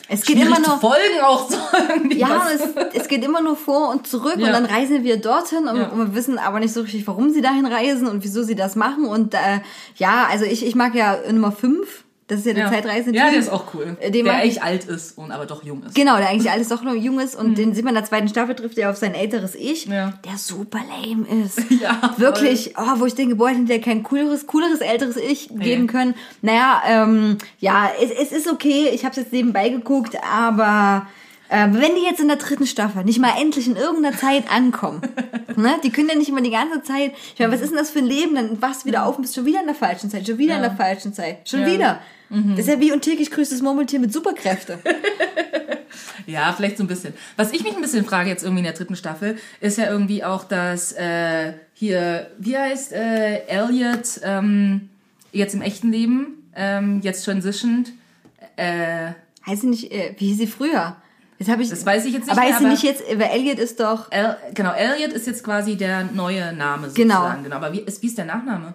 Es 0.09 0.23
geht 0.23 0.37
immer 0.37 0.59
nur, 0.59 0.79
folgen 0.79 1.21
auch 1.23 1.49
so. 1.51 1.57
irgendwie 1.89 2.19
ja, 2.19 2.43
es, 2.55 2.63
es 2.95 3.09
geht 3.09 3.25
immer 3.25 3.41
nur 3.41 3.57
vor 3.57 3.91
und 3.91 4.07
zurück 4.07 4.37
Ja. 4.37 4.47
und 4.49 4.53
dann 4.53 4.65
reisen 4.67 5.05
wir 5.05 5.17
dorthin 5.19 5.67
und, 5.69 5.77
Ja. 5.77 5.89
und 5.89 5.99
wir 5.99 6.15
wissen 6.15 6.39
aber 6.39 6.61
nicht 6.61 6.75
so 6.75 6.81
richtig, 6.83 7.07
warum 7.07 7.31
sie 7.31 7.41
dahin 7.41 7.67
reisen 7.67 8.07
und 8.09 8.23
wieso 8.25 8.43
sie 8.43 8.55
das 8.55 8.77
machen 8.77 9.07
und 9.07 9.35
äh, 9.35 9.61
ja, 9.97 10.27
also 10.31 10.45
ich, 10.45 10.67
ich 10.67 10.75
mag 10.75 10.95
ja 10.95 11.19
Nummer 11.31 11.53
5, 11.53 12.05
das 12.33 12.41
ist 12.41 12.47
ja 12.47 12.55
der 12.55 12.65
ja. 12.65 12.71
Zeitreisende. 12.71 13.19
Ja, 13.19 13.31
der 13.31 13.39
ist 13.39 13.51
auch 13.51 13.75
cool. 13.75 13.97
Äh, 14.01 14.11
den 14.11 14.25
der 14.25 14.35
eigentlich 14.35 14.63
alt 14.63 14.85
ist 14.85 15.17
und 15.19 15.31
aber 15.31 15.47
doch 15.47 15.63
jung 15.63 15.83
ist. 15.85 15.95
Genau, 15.95 16.17
der 16.17 16.29
eigentlich 16.29 16.51
alles 16.51 16.69
doch 16.69 16.83
noch 16.83 16.95
jung 16.95 17.21
ist 17.21 17.37
und 17.37 17.57
den 17.59 17.75
sieht 17.75 17.85
man 17.85 17.95
in 17.95 18.01
der 18.01 18.09
zweiten 18.09 18.29
Staffel, 18.29 18.55
trifft 18.55 18.79
er 18.79 18.91
auf 18.91 18.97
sein 18.97 19.15
älteres 19.15 19.55
Ich, 19.55 19.87
Mhm. 19.87 19.93
Ja. 19.93 20.13
der 20.25 20.39
super 20.39 20.81
lame 20.89 21.27
ist. 21.45 21.61
Ja, 21.83 21.95
voll. 22.01 22.19
Wirklich, 22.19 22.75
oh, 22.77 22.99
wo 23.01 23.07
ich 23.07 23.15
denke, 23.15 23.37
boah, 23.37 23.51
hätte 23.51 23.65
der 23.65 23.81
kein 23.81 24.03
cooleres, 24.03 24.47
cooleres 24.47 24.81
älteres 24.81 25.17
Ich 25.17 25.49
geben 25.53 25.87
können. 25.87 26.15
Naja, 26.43 26.83
ähm, 26.87 27.39
ja, 27.59 27.91
es, 28.03 28.11
es 28.11 28.33
ist 28.33 28.51
okay, 28.51 28.89
ich 28.93 29.05
habe 29.05 29.11
es 29.13 29.17
jetzt 29.17 29.33
nebenbei 29.33 29.69
geguckt, 29.69 30.17
aber 30.31 31.07
äh, 31.49 31.67
wenn 31.71 31.95
die 31.97 32.03
jetzt 32.09 32.21
in 32.21 32.29
der 32.29 32.37
dritten 32.39 32.67
Staffel 32.67 33.05
nicht 33.05 33.19
mal 33.19 33.33
endlich 33.41 33.67
in 33.67 33.77
irgendeiner 33.77 34.17
Zeit 34.17 34.45
ankommen, 34.51 35.03
ne, 35.57 35.75
die 35.85 35.91
können 35.91 36.09
ja 36.09 36.15
nicht 36.15 36.29
immer 36.31 36.41
die 36.41 36.51
ganze 36.51 36.83
Zeit, 36.83 37.13
ich 37.35 37.39
meine, 37.41 37.53
was 37.53 37.61
ist 37.61 37.71
denn 37.71 37.79
das 37.79 37.91
für 37.91 37.99
ein 37.99 38.07
Leben, 38.07 38.35
dann 38.35 38.63
wachst 38.63 38.83
du 38.83 38.87
wieder 38.87 39.05
auf 39.05 39.17
und 39.17 39.23
bist 39.23 39.35
schon 39.35 39.45
wieder 39.45 39.61
in 39.61 39.67
der 39.67 39.75
falschen 39.75 40.09
Zeit, 40.11 40.27
schon 40.27 40.39
wieder 40.39 40.57
in 40.57 40.63
der 40.63 40.73
falschen 40.77 41.13
Zeit, 41.13 41.49
schon 41.49 41.61
Ja. 41.61 42.01
Mhm. 42.33 42.51
Das 42.57 42.67
ist 42.67 42.69
ja 42.69 42.81
wie 42.81 42.93
und 42.93 43.03
täglich 43.03 43.31
grüßt 43.31 43.53
das 43.53 43.63
Murmeltier 43.63 44.01
mit 44.01 44.13
Superkräfte. 44.13 44.79
Ja, 46.27 46.53
vielleicht 46.57 46.79
so 46.79 46.85
ein 46.85 46.87
bisschen. 46.87 47.13
Was 47.37 47.53
ich 47.53 47.65
mich 47.65 47.75
ein 47.75 47.83
bisschen 47.83 48.05
frage 48.05 48.31
jetzt 48.31 48.43
irgendwie 48.45 48.61
in 48.61 48.65
der 48.65 48.73
dritten 48.75 48.97
Staffel, 48.97 49.37
ist 49.61 49.77
ja 49.77 49.91
irgendwie 49.91 50.25
auch, 50.25 50.45
dass 50.45 50.93
äh, 50.93 51.53
hier, 51.75 52.31
wie 52.39 52.57
heißt 52.57 52.93
äh, 52.93 53.45
Elliot 53.47 54.21
ähm, 54.23 54.89
jetzt 55.33 55.55
im 55.55 55.63
echten 55.63 55.91
Leben, 55.91 56.45
ähm, 56.55 57.01
jetzt 57.03 57.25
transitioned. 57.25 57.93
Äh, 58.57 59.13
Heißt 59.45 59.63
sie 59.63 59.67
nicht, 59.67 59.91
äh, 59.93 60.15
wie 60.19 60.29
hieß 60.29 60.39
sie 60.39 60.47
früher? 60.47 60.97
Jetzt 61.39 61.51
habe 61.51 61.63
ich. 61.63 61.71
Das 61.71 61.85
weiß 61.85 62.05
ich 62.05 62.13
jetzt 62.15 62.27
nicht 62.27 62.33
Aber 62.33 62.41
mehr, 62.43 62.51
heißt 62.53 62.63
sie 62.63 62.69
nicht 62.69 62.83
jetzt, 62.85 63.03
weil 63.09 63.31
Elliot 63.31 63.59
ist 63.59 63.81
doch. 63.81 64.11
El 64.13 64.37
genau, 64.55 64.73
Elliot 64.73 65.13
ist 65.13 65.27
jetzt 65.27 65.43
quasi 65.43 65.77
der 65.77 66.05
neue 66.05 66.53
Name 66.53 66.89
Genau. 66.95 67.15
sozusagen. 67.17 67.43
Genau. 67.45 67.57
Aber 67.57 67.73
wie 67.73 67.81
ist, 67.81 68.01
wie 68.03 68.07
ist 68.07 68.17
der 68.17 68.27
Nachname? 68.27 68.75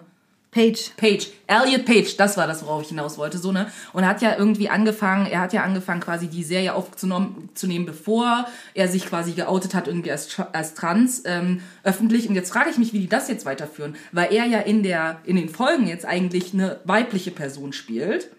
Page. 0.50 0.92
Page, 0.96 1.28
Elliot 1.46 1.84
Page, 1.84 2.16
das 2.16 2.38
war 2.38 2.46
das, 2.46 2.64
worauf 2.64 2.82
ich 2.82 2.88
hinaus 2.88 3.18
wollte, 3.18 3.36
so, 3.36 3.52
ne? 3.52 3.70
Und 3.92 4.06
hat 4.06 4.22
ja 4.22 4.36
irgendwie 4.38 4.70
angefangen, 4.70 5.26
er 5.26 5.40
hat 5.40 5.52
ja 5.52 5.62
angefangen, 5.62 6.00
quasi 6.00 6.28
die 6.28 6.42
Serie 6.42 6.74
aufzunehmen, 6.74 7.50
zu 7.54 7.66
nehmen, 7.66 7.84
bevor 7.84 8.46
er 8.72 8.88
sich 8.88 9.06
quasi 9.06 9.32
geoutet 9.32 9.74
hat, 9.74 9.88
irgendwie 9.88 10.10
als, 10.10 10.40
als 10.52 10.72
trans, 10.72 11.22
ähm, 11.26 11.60
öffentlich. 11.82 12.28
Und 12.28 12.34
jetzt 12.34 12.50
frage 12.50 12.70
ich 12.70 12.78
mich, 12.78 12.94
wie 12.94 13.00
die 13.00 13.08
das 13.08 13.28
jetzt 13.28 13.44
weiterführen, 13.44 13.96
weil 14.12 14.32
er 14.32 14.46
ja 14.46 14.60
in 14.60 14.82
der, 14.82 15.20
in 15.24 15.36
den 15.36 15.50
Folgen 15.50 15.86
jetzt 15.86 16.06
eigentlich 16.06 16.54
eine 16.54 16.80
weibliche 16.84 17.30
Person 17.30 17.74
spielt. 17.74 18.30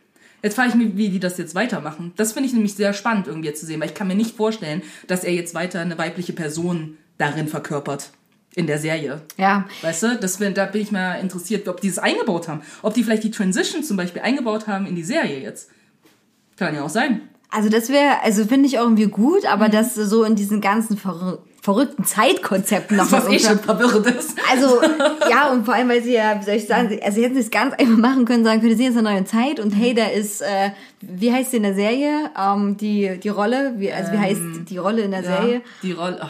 Jetzt 0.41 0.55
frage 0.55 0.69
ich 0.69 0.75
mich, 0.75 0.97
wie 0.97 1.09
die 1.09 1.19
das 1.19 1.37
jetzt 1.37 1.53
weitermachen. 1.53 2.13
Das 2.15 2.31
finde 2.31 2.47
ich 2.47 2.53
nämlich 2.53 2.73
sehr 2.73 2.93
spannend 2.93 3.27
irgendwie 3.27 3.49
jetzt 3.49 3.59
zu 3.59 3.65
sehen, 3.65 3.79
weil 3.81 3.89
ich 3.89 3.93
kann 3.93 4.07
mir 4.07 4.15
nicht 4.15 4.35
vorstellen, 4.35 4.81
dass 5.07 5.23
er 5.23 5.33
jetzt 5.33 5.53
weiter 5.53 5.81
eine 5.81 5.97
weibliche 5.97 6.33
Person 6.33 6.97
darin 7.17 7.47
verkörpert. 7.47 8.11
In 8.55 8.65
der 8.67 8.79
Serie. 8.79 9.21
Ja. 9.37 9.65
Weißt 9.83 10.03
du, 10.03 10.15
das, 10.17 10.37
da 10.39 10.65
bin 10.65 10.81
ich 10.81 10.91
mal 10.91 11.15
interessiert, 11.15 11.67
ob 11.67 11.81
die 11.81 11.87
das 11.89 11.99
eingebaut 11.99 12.47
haben. 12.47 12.61
Ob 12.81 12.93
die 12.93 13.03
vielleicht 13.03 13.23
die 13.23 13.31
Transition 13.31 13.83
zum 13.83 13.95
Beispiel 13.95 14.21
eingebaut 14.23 14.67
haben 14.67 14.85
in 14.87 14.95
die 14.95 15.03
Serie 15.03 15.39
jetzt. 15.39 15.69
Kann 16.57 16.73
ja 16.75 16.83
auch 16.83 16.89
sein. 16.89 17.21
Also 17.51 17.69
das 17.69 17.89
wäre, 17.89 18.21
also 18.23 18.45
finde 18.45 18.67
ich 18.67 18.77
auch 18.79 18.83
irgendwie 18.83 19.07
gut, 19.07 19.45
aber 19.45 19.67
Mhm. 19.67 19.71
dass 19.71 19.95
so 19.95 20.23
in 20.23 20.35
diesen 20.35 20.61
ganzen 20.61 20.97
verrü 20.97 21.37
verrückten 21.61 22.05
Zeitkonzepten 22.05 22.95
noch 22.95 23.11
Was 23.11 23.25
was 23.25 23.33
eh 23.33 23.37
schon 23.39 23.59
verwirrend 23.59 24.05
ist. 24.07 24.37
Also, 24.49 24.79
ja, 25.29 25.51
und 25.51 25.65
vor 25.65 25.73
allem, 25.73 25.89
weil 25.89 26.01
sie 26.01 26.13
ja, 26.13 26.39
wie 26.39 26.45
soll 26.45 26.53
ich 26.55 26.65
sagen, 26.65 26.87
sie- 26.89 27.01
also 27.03 27.17
sie 27.17 27.23
hätten 27.25 27.35
es 27.37 27.51
ganz 27.51 27.73
einfach 27.73 27.97
machen 27.97 28.23
können, 28.23 28.45
sagen 28.45 28.61
können, 28.61 28.71
sie 28.71 28.77
sind 28.77 28.85
jetzt 28.93 28.99
in 28.99 29.05
einer 29.05 29.15
neuen 29.17 29.25
Zeit 29.25 29.59
und 29.59 29.71
hey, 29.71 29.93
da 29.93 30.05
ist, 30.07 30.41
äh, 30.41 30.71
wie 31.01 31.33
heißt 31.33 31.51
sie 31.51 31.57
in 31.57 31.63
der 31.63 31.75
Serie, 31.75 32.31
ähm, 32.39 32.77
die, 32.77 33.19
die 33.21 33.27
Rolle, 33.29 33.73
wie, 33.77 33.91
also 33.91 34.11
wie 34.13 34.17
heißt 34.17 34.41
die 34.69 34.77
Rolle 34.77 35.01
in 35.01 35.11
der 35.11 35.21
Ja, 35.21 35.37
Serie? 35.41 35.61
die 35.83 35.91
Rolle. 35.91 36.19
Oh. 36.23 36.27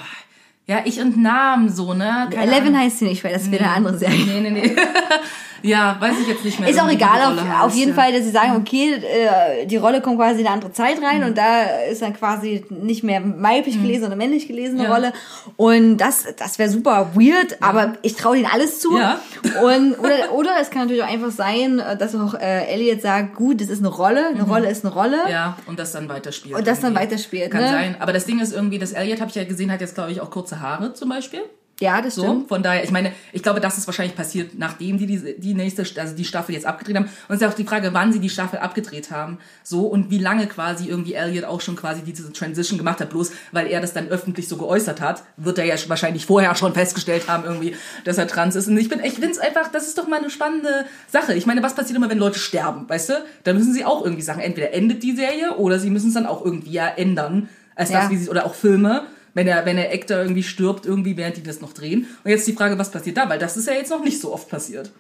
Ja, 0.70 0.82
ich 0.86 1.00
und 1.02 1.18
Namen 1.22 1.70
so, 1.70 1.96
ne? 1.96 2.28
Keine 2.32 2.44
Eleven 2.52 2.68
Ahnung. 2.70 2.82
heißt 2.82 3.00
sie 3.00 3.06
nicht, 3.06 3.24
weil 3.24 3.34
das 3.34 3.50
wäre 3.50 3.64
eine 3.64 3.74
andere 3.74 3.98
Serie. 3.98 4.24
Nee, 4.24 4.40
nee, 4.40 4.52
nee. 4.52 4.76
ja, 5.64 5.98
weiß 6.00 6.14
ich 6.22 6.28
jetzt 6.28 6.46
nicht 6.46 6.60
mehr. 6.60 6.70
Ist 6.70 6.80
auch 6.80 6.90
egal, 6.90 7.22
auf, 7.24 7.42
heißt, 7.42 7.64
auf 7.64 7.74
jeden 7.74 7.96
ja. 7.96 8.02
Fall, 8.02 8.14
dass 8.14 8.24
sie 8.24 8.30
sagen, 8.30 8.56
okay, 8.56 8.94
äh, 8.94 9.66
die 9.66 9.78
Rolle 9.78 10.00
kommt 10.02 10.18
quasi 10.18 10.42
in 10.42 10.46
eine 10.46 10.54
andere 10.54 10.72
Zeit 10.72 10.98
rein 11.02 11.22
Mhm. 11.22 11.26
und 11.26 11.38
da 11.40 11.64
ist 11.92 12.04
dann 12.04 12.14
quasi 12.14 12.66
nicht 12.70 13.04
mehr 13.04 13.22
weiblich 13.42 13.82
gelesen, 13.82 14.02
sondern 14.02 14.20
männlich 14.20 14.48
gelesene 14.48 14.84
Ja. 14.84 14.94
Rolle. 14.94 15.12
Und 15.58 15.98
das, 15.98 16.26
das 16.38 16.60
wäre 16.60 16.70
super 16.70 17.10
weird, 17.16 17.58
aber 17.62 17.94
ich 18.04 18.16
traue 18.16 18.38
ihnen 18.38 18.48
alles 18.52 18.80
zu. 18.80 18.96
Ja. 18.96 19.20
Und, 19.64 19.98
oder, 20.00 20.32
oder 20.34 20.52
es 20.62 20.70
kann 20.70 20.84
natürlich 20.84 21.02
auch 21.04 21.12
einfach 21.12 21.32
sein, 21.32 21.80
äh, 21.80 21.98
dass 21.98 22.14
auch 22.16 22.36
äh, 22.36 22.68
Elliot 22.72 23.02
sagt, 23.02 23.36
gut, 23.36 23.60
das 23.60 23.70
ist 23.70 23.80
eine 23.80 23.88
Rolle, 23.90 24.28
eine 24.28 24.44
Rolle 24.44 24.70
ist 24.70 24.86
eine 24.86 24.94
Rolle. 24.94 25.18
Mhm. 25.26 25.32
Ja, 25.32 25.58
und 25.66 25.80
das 25.80 25.92
dann 25.94 26.08
weiterspielt. 26.10 26.56
Und 26.56 26.68
das 26.68 26.80
dann 26.80 26.94
irgendwie. 26.94 27.10
weiterspielt, 27.12 27.50
Kann 27.52 27.62
ne? 27.62 27.70
sein. 27.70 27.96
Aber 28.00 28.14
das 28.14 28.26
Ding 28.26 28.40
ist 28.40 28.54
irgendwie, 28.54 28.78
das 28.78 28.92
Elliot, 28.92 29.20
habe 29.20 29.30
ich 29.30 29.36
ja 29.36 29.44
gesehen, 29.46 29.72
hat 29.72 29.82
jetzt, 29.82 29.96
glaube 29.96 30.12
ich, 30.12 30.22
auch 30.22 30.30
kurze 30.30 30.59
Haare 30.60 30.94
zum 30.94 31.10
Beispiel. 31.10 31.42
Ja, 31.82 32.02
das 32.02 32.16
So, 32.16 32.24
stimmt. 32.24 32.50
von 32.50 32.62
daher, 32.62 32.84
ich 32.84 32.92
meine, 32.92 33.14
ich 33.32 33.42
glaube, 33.42 33.62
das 33.62 33.78
ist 33.78 33.88
wahrscheinlich 33.88 34.14
passiert, 34.14 34.52
nachdem 34.60 34.98
die 34.98 35.06
die, 35.06 35.40
die 35.40 35.54
nächste, 35.54 35.86
also 36.02 36.14
die 36.14 36.26
Staffel 36.26 36.54
jetzt 36.54 36.66
abgedreht 36.66 36.98
haben. 36.98 37.06
Und 37.30 37.36
es 37.38 37.42
ist 37.42 37.48
auch 37.48 37.54
die 37.54 37.64
Frage, 37.64 37.94
wann 37.94 38.12
sie 38.12 38.20
die 38.20 38.30
Staffel 38.30 38.60
abgedreht 38.60 39.12
haben. 39.12 39.38
So, 39.64 39.86
und 39.88 40.12
wie 40.12 40.18
lange 40.18 40.48
quasi 40.48 40.90
irgendwie 40.90 41.14
Elliot 41.14 41.46
auch 41.46 41.62
schon 41.62 41.78
quasi 41.78 42.02
diese 42.02 42.34
Transition 42.34 42.78
gemacht 42.78 43.00
hat. 43.00 43.12
Bloß, 43.12 43.32
weil 43.54 43.68
er 43.68 43.80
das 43.80 43.94
dann 43.94 44.10
öffentlich 44.10 44.50
so 44.50 44.58
geäußert 44.58 45.00
hat, 45.00 45.24
wird 45.38 45.58
er 45.58 45.64
ja 45.64 45.76
wahrscheinlich 45.88 46.26
vorher 46.26 46.54
schon 46.56 46.74
festgestellt 46.74 47.30
haben 47.30 47.46
irgendwie, 47.46 47.74
dass 48.04 48.18
er 48.18 48.28
trans 48.28 48.58
ist. 48.58 48.68
Und 48.68 48.78
ich 48.78 48.90
bin, 48.90 49.00
ich 49.02 49.14
finde 49.14 49.30
es 49.32 49.40
einfach, 49.40 49.72
das 49.72 49.88
ist 49.88 49.98
doch 49.98 50.08
mal 50.10 50.20
eine 50.20 50.30
spannende 50.30 50.86
Sache. 51.08 51.34
Ich 51.34 51.46
meine, 51.46 51.64
was 51.64 51.76
passiert 51.76 51.96
immer, 51.96 52.10
wenn 52.10 52.20
Leute 52.20 52.40
sterben, 52.40 52.90
weißt 52.90 53.08
du? 53.12 53.14
Da 53.46 53.54
müssen 53.54 53.74
sie 53.74 53.86
auch 53.86 54.04
irgendwie 54.04 54.24
sagen, 54.24 54.42
entweder 54.42 54.74
endet 54.74 55.02
die 55.02 55.16
Serie 55.16 55.56
oder 55.56 55.80
sie 55.80 55.92
müssen 55.92 56.10
es 56.10 56.14
dann 56.16 56.26
auch 56.26 56.44
irgendwie 56.44 56.72
ja 56.74 56.88
ändern. 56.90 57.48
Als 57.74 57.90
Ja. 57.92 58.02
das, 58.02 58.10
wie 58.10 58.18
sie, 58.18 58.28
oder 58.30 58.46
auch 58.46 58.54
Filme 58.54 59.04
wenn 59.40 59.46
der, 59.46 59.66
wenn 59.66 59.78
der 59.78 59.94
Actor 59.94 60.18
irgendwie 60.18 60.44
stirbt, 60.44 60.86
irgendwie, 60.86 61.16
während 61.16 61.38
die 61.38 61.44
das 61.44 61.62
noch 61.62 61.72
drehen. 61.72 62.08
Und 62.26 62.30
jetzt 62.30 62.46
die 62.46 62.52
Frage, 62.52 62.78
was 62.78 62.92
passiert 62.92 63.16
da? 63.16 63.30
Weil 63.30 63.40
das 63.40 63.56
ist 63.56 63.68
ja 63.68 63.74
jetzt 63.74 63.90
noch 63.90 64.04
nicht 64.04 64.20
so 64.20 64.34
oft 64.34 64.50
passiert. 64.50 64.92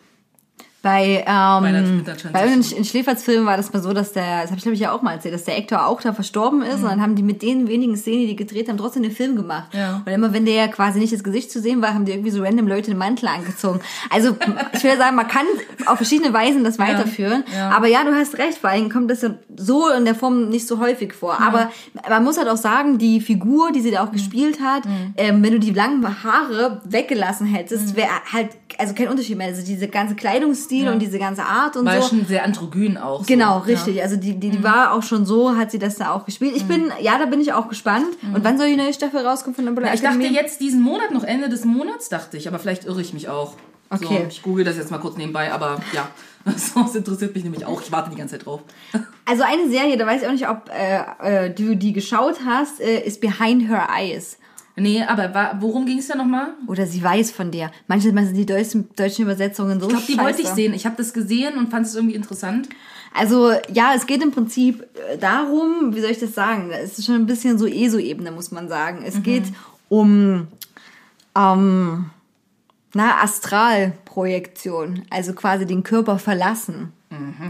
Bei, 0.81 1.25
ähm, 1.27 2.03
bei 2.31 2.45
in, 2.45 2.61
in 2.61 2.85
Schläferz-Filmen 2.85 3.45
war 3.45 3.57
das 3.57 3.73
mal 3.73 3.81
so, 3.81 3.91
dass 3.91 4.13
der, 4.13 4.41
das 4.43 4.51
habe 4.51 4.57
ich 4.57 4.61
glaube 4.63 4.75
ich 4.75 4.79
ja 4.79 4.91
auch 4.93 5.01
mal 5.01 5.13
erzählt, 5.13 5.33
dass 5.33 5.43
der 5.43 5.57
Actor 5.57 5.85
auch 5.85 5.99
da 6.01 6.13
verstorben 6.13 6.61
ist 6.61 6.75
und 6.81 6.85
dann 6.85 7.01
haben 7.01 7.15
die 7.15 7.23
mit 7.23 7.41
den 7.41 7.67
wenigen 7.67 7.97
Szenen, 7.97 8.21
die 8.21 8.27
die 8.27 8.35
gedreht 8.37 8.69
haben, 8.69 8.77
trotzdem 8.77 9.03
den 9.03 9.11
Film 9.11 9.35
gemacht. 9.35 9.73
Ja. 9.73 10.01
Und 10.05 10.11
immer 10.11 10.31
wenn 10.33 10.45
der 10.45 10.69
quasi 10.69 10.99
nicht 10.99 11.11
das 11.11 11.23
Gesicht 11.23 11.51
zu 11.51 11.59
sehen 11.59 11.81
war, 11.81 11.93
haben 11.93 12.05
die 12.05 12.13
irgendwie 12.13 12.31
so 12.31 12.41
random 12.43 12.67
Leute 12.67 12.91
den 12.91 12.97
Mantel 12.97 13.27
angezogen. 13.27 13.81
Also 14.09 14.37
ich 14.73 14.83
will 14.83 14.95
sagen, 14.97 15.15
man 15.17 15.27
kann 15.27 15.45
auf 15.85 15.97
verschiedene 15.97 16.31
Weisen 16.33 16.63
das 16.63 16.79
weiterführen. 16.79 17.43
ja. 17.53 17.69
Aber 17.71 17.87
ja, 17.87 18.03
du 18.05 18.13
hast 18.15 18.37
recht, 18.37 18.57
vor 18.57 18.69
allem 18.69 18.89
kommt 18.89 19.11
das 19.11 19.21
ja 19.21 19.31
so 19.57 19.89
in 19.89 20.05
der 20.05 20.15
Form 20.15 20.49
nicht 20.49 20.65
so 20.67 20.79
häufig 20.79 21.13
vor. 21.13 21.41
Aber 21.41 21.71
man 22.07 22.23
muss 22.23 22.37
halt 22.37 22.47
auch 22.47 22.57
sagen, 22.57 22.97
die 22.97 23.19
Figur, 23.19 23.71
die 23.71 23.81
sie 23.81 23.91
da 23.91 24.03
auch 24.05 24.11
gespielt 24.11 24.59
hat, 24.61 24.85
Mhm. 24.85 25.13
ähm, 25.17 25.43
wenn 25.43 25.51
du 25.51 25.59
die 25.59 25.71
langen 25.73 26.23
Haare 26.23 26.81
weggelassen 26.85 27.45
hättest, 27.47 27.95
wäre 27.97 28.07
halt 28.31 28.51
also 28.77 28.93
kein 28.93 29.07
Unterschied 29.07 29.37
mehr. 29.37 29.47
Also 29.47 29.65
diese 29.65 29.87
ganze 29.87 30.15
Kleidungsstil 30.15 30.85
Ja. 30.85 30.91
und 30.91 30.99
diese 30.99 31.17
ganze 31.19 31.43
Art 31.43 31.75
und 31.77 31.85
War 31.85 32.01
so. 32.01 32.09
schon 32.09 32.25
sehr 32.25 32.43
androgyn 32.43 32.97
auch. 32.97 33.25
Genau, 33.25 33.59
so. 33.59 33.65
richtig. 33.65 33.95
Ja. 33.95 34.05
Mhm. 34.05 34.09
Also 34.11 34.21
die, 34.21 34.35
die, 34.39 34.49
die 34.51 34.63
war 34.63 34.93
auch 34.93 35.03
schon 35.03 35.25
so, 35.25 35.55
hat 35.55 35.71
sie 35.71 35.79
das 35.79 35.95
da 35.95 36.11
auch 36.13 36.25
gespielt. 36.25 36.55
Ich 36.55 36.65
bin, 36.65 36.91
ja, 37.01 37.17
da 37.17 37.25
bin 37.25 37.41
ich 37.41 37.53
auch 37.53 37.67
gespannt. 37.69 38.05
Und 38.33 38.43
wann 38.43 38.57
soll 38.57 38.67
die 38.67 38.75
neue 38.75 38.93
Staffel 38.93 39.25
rauskommen 39.25 39.55
von 39.55 39.67
Umbrella 39.67 39.89
Mhm. 39.89 39.95
Ich 39.95 40.01
dachte 40.01 40.21
jetzt 40.27 40.61
diesen 40.61 40.81
Monat, 40.81 41.11
noch 41.11 41.23
Ende 41.23 41.49
des 41.49 41.65
Monats, 41.65 42.09
dachte 42.09 42.37
ich. 42.37 42.47
Aber 42.47 42.59
vielleicht 42.59 42.85
irre 42.85 43.01
ich 43.01 43.13
mich 43.13 43.29
auch. 43.29 43.53
Okay. 43.91 44.05
So, 44.05 44.27
ich 44.29 44.43
google 44.43 44.63
das 44.63 44.77
jetzt 44.77 44.91
mal 44.91 44.99
kurz 44.99 45.17
nebenbei, 45.17 45.51
aber 45.51 45.81
ja. 45.93 46.07
Das 46.45 46.95
interessiert 46.95 47.35
mich 47.35 47.43
nämlich 47.43 47.65
auch. 47.65 47.81
Ich 47.81 47.91
warte 47.91 48.09
die 48.11 48.15
ganze 48.15 48.37
Zeit 48.37 48.45
drauf. 48.45 48.61
Also 49.25 49.43
eine 49.43 49.69
Serie, 49.69 49.95
da 49.95 50.07
weiß 50.07 50.23
ich 50.23 50.27
auch 50.27 50.31
nicht, 50.31 50.49
ob 50.49 50.71
äh, 50.75 51.45
äh, 51.45 51.49
du 51.53 51.75
die 51.75 51.93
geschaut 51.93 52.37
hast, 52.47 52.81
äh, 52.81 53.01
ist 53.05 53.21
Behind 53.21 53.69
Her 53.69 53.87
Eyes. 53.95 54.38
Nee, 54.79 55.03
aber 55.03 55.33
wa- 55.33 55.55
worum 55.59 55.85
ging 55.85 55.99
es 55.99 56.07
da 56.07 56.15
nochmal? 56.15 56.49
Oder 56.67 56.85
sie 56.85 57.03
weiß 57.03 57.31
von 57.31 57.51
dir. 57.51 57.71
Manchmal 57.87 58.25
sind 58.25 58.35
die 58.35 58.45
deutschen, 58.45 58.89
deutschen 58.95 59.23
Übersetzungen 59.25 59.79
so 59.79 59.87
Ich 59.87 59.91
glaube, 59.93 60.05
die 60.07 60.17
wollte 60.17 60.41
ich 60.41 60.47
sehen. 60.47 60.73
Ich 60.73 60.85
habe 60.85 60.95
das 60.97 61.13
gesehen 61.13 61.57
und 61.57 61.69
fand 61.69 61.85
es 61.85 61.95
irgendwie 61.95 62.15
interessant. 62.15 62.69
Also 63.13 63.51
ja, 63.73 63.93
es 63.95 64.05
geht 64.05 64.21
im 64.21 64.31
Prinzip 64.31 64.83
äh, 65.11 65.17
darum, 65.17 65.95
wie 65.95 66.01
soll 66.01 66.11
ich 66.11 66.19
das 66.19 66.33
sagen? 66.35 66.69
Es 66.71 66.99
ist 66.99 67.05
schon 67.05 67.15
ein 67.15 67.25
bisschen 67.25 67.57
so 67.57 67.65
ESO-Ebene, 67.67 68.31
muss 68.31 68.51
man 68.51 68.67
sagen. 68.69 69.03
Es 69.05 69.21
geht 69.23 69.43
um 69.89 70.47
ähm, 71.35 72.09
na, 72.93 73.21
Astralprojektion, 73.23 75.03
also 75.09 75.33
quasi 75.33 75.65
den 75.65 75.83
Körper 75.83 76.19
verlassen 76.19 76.91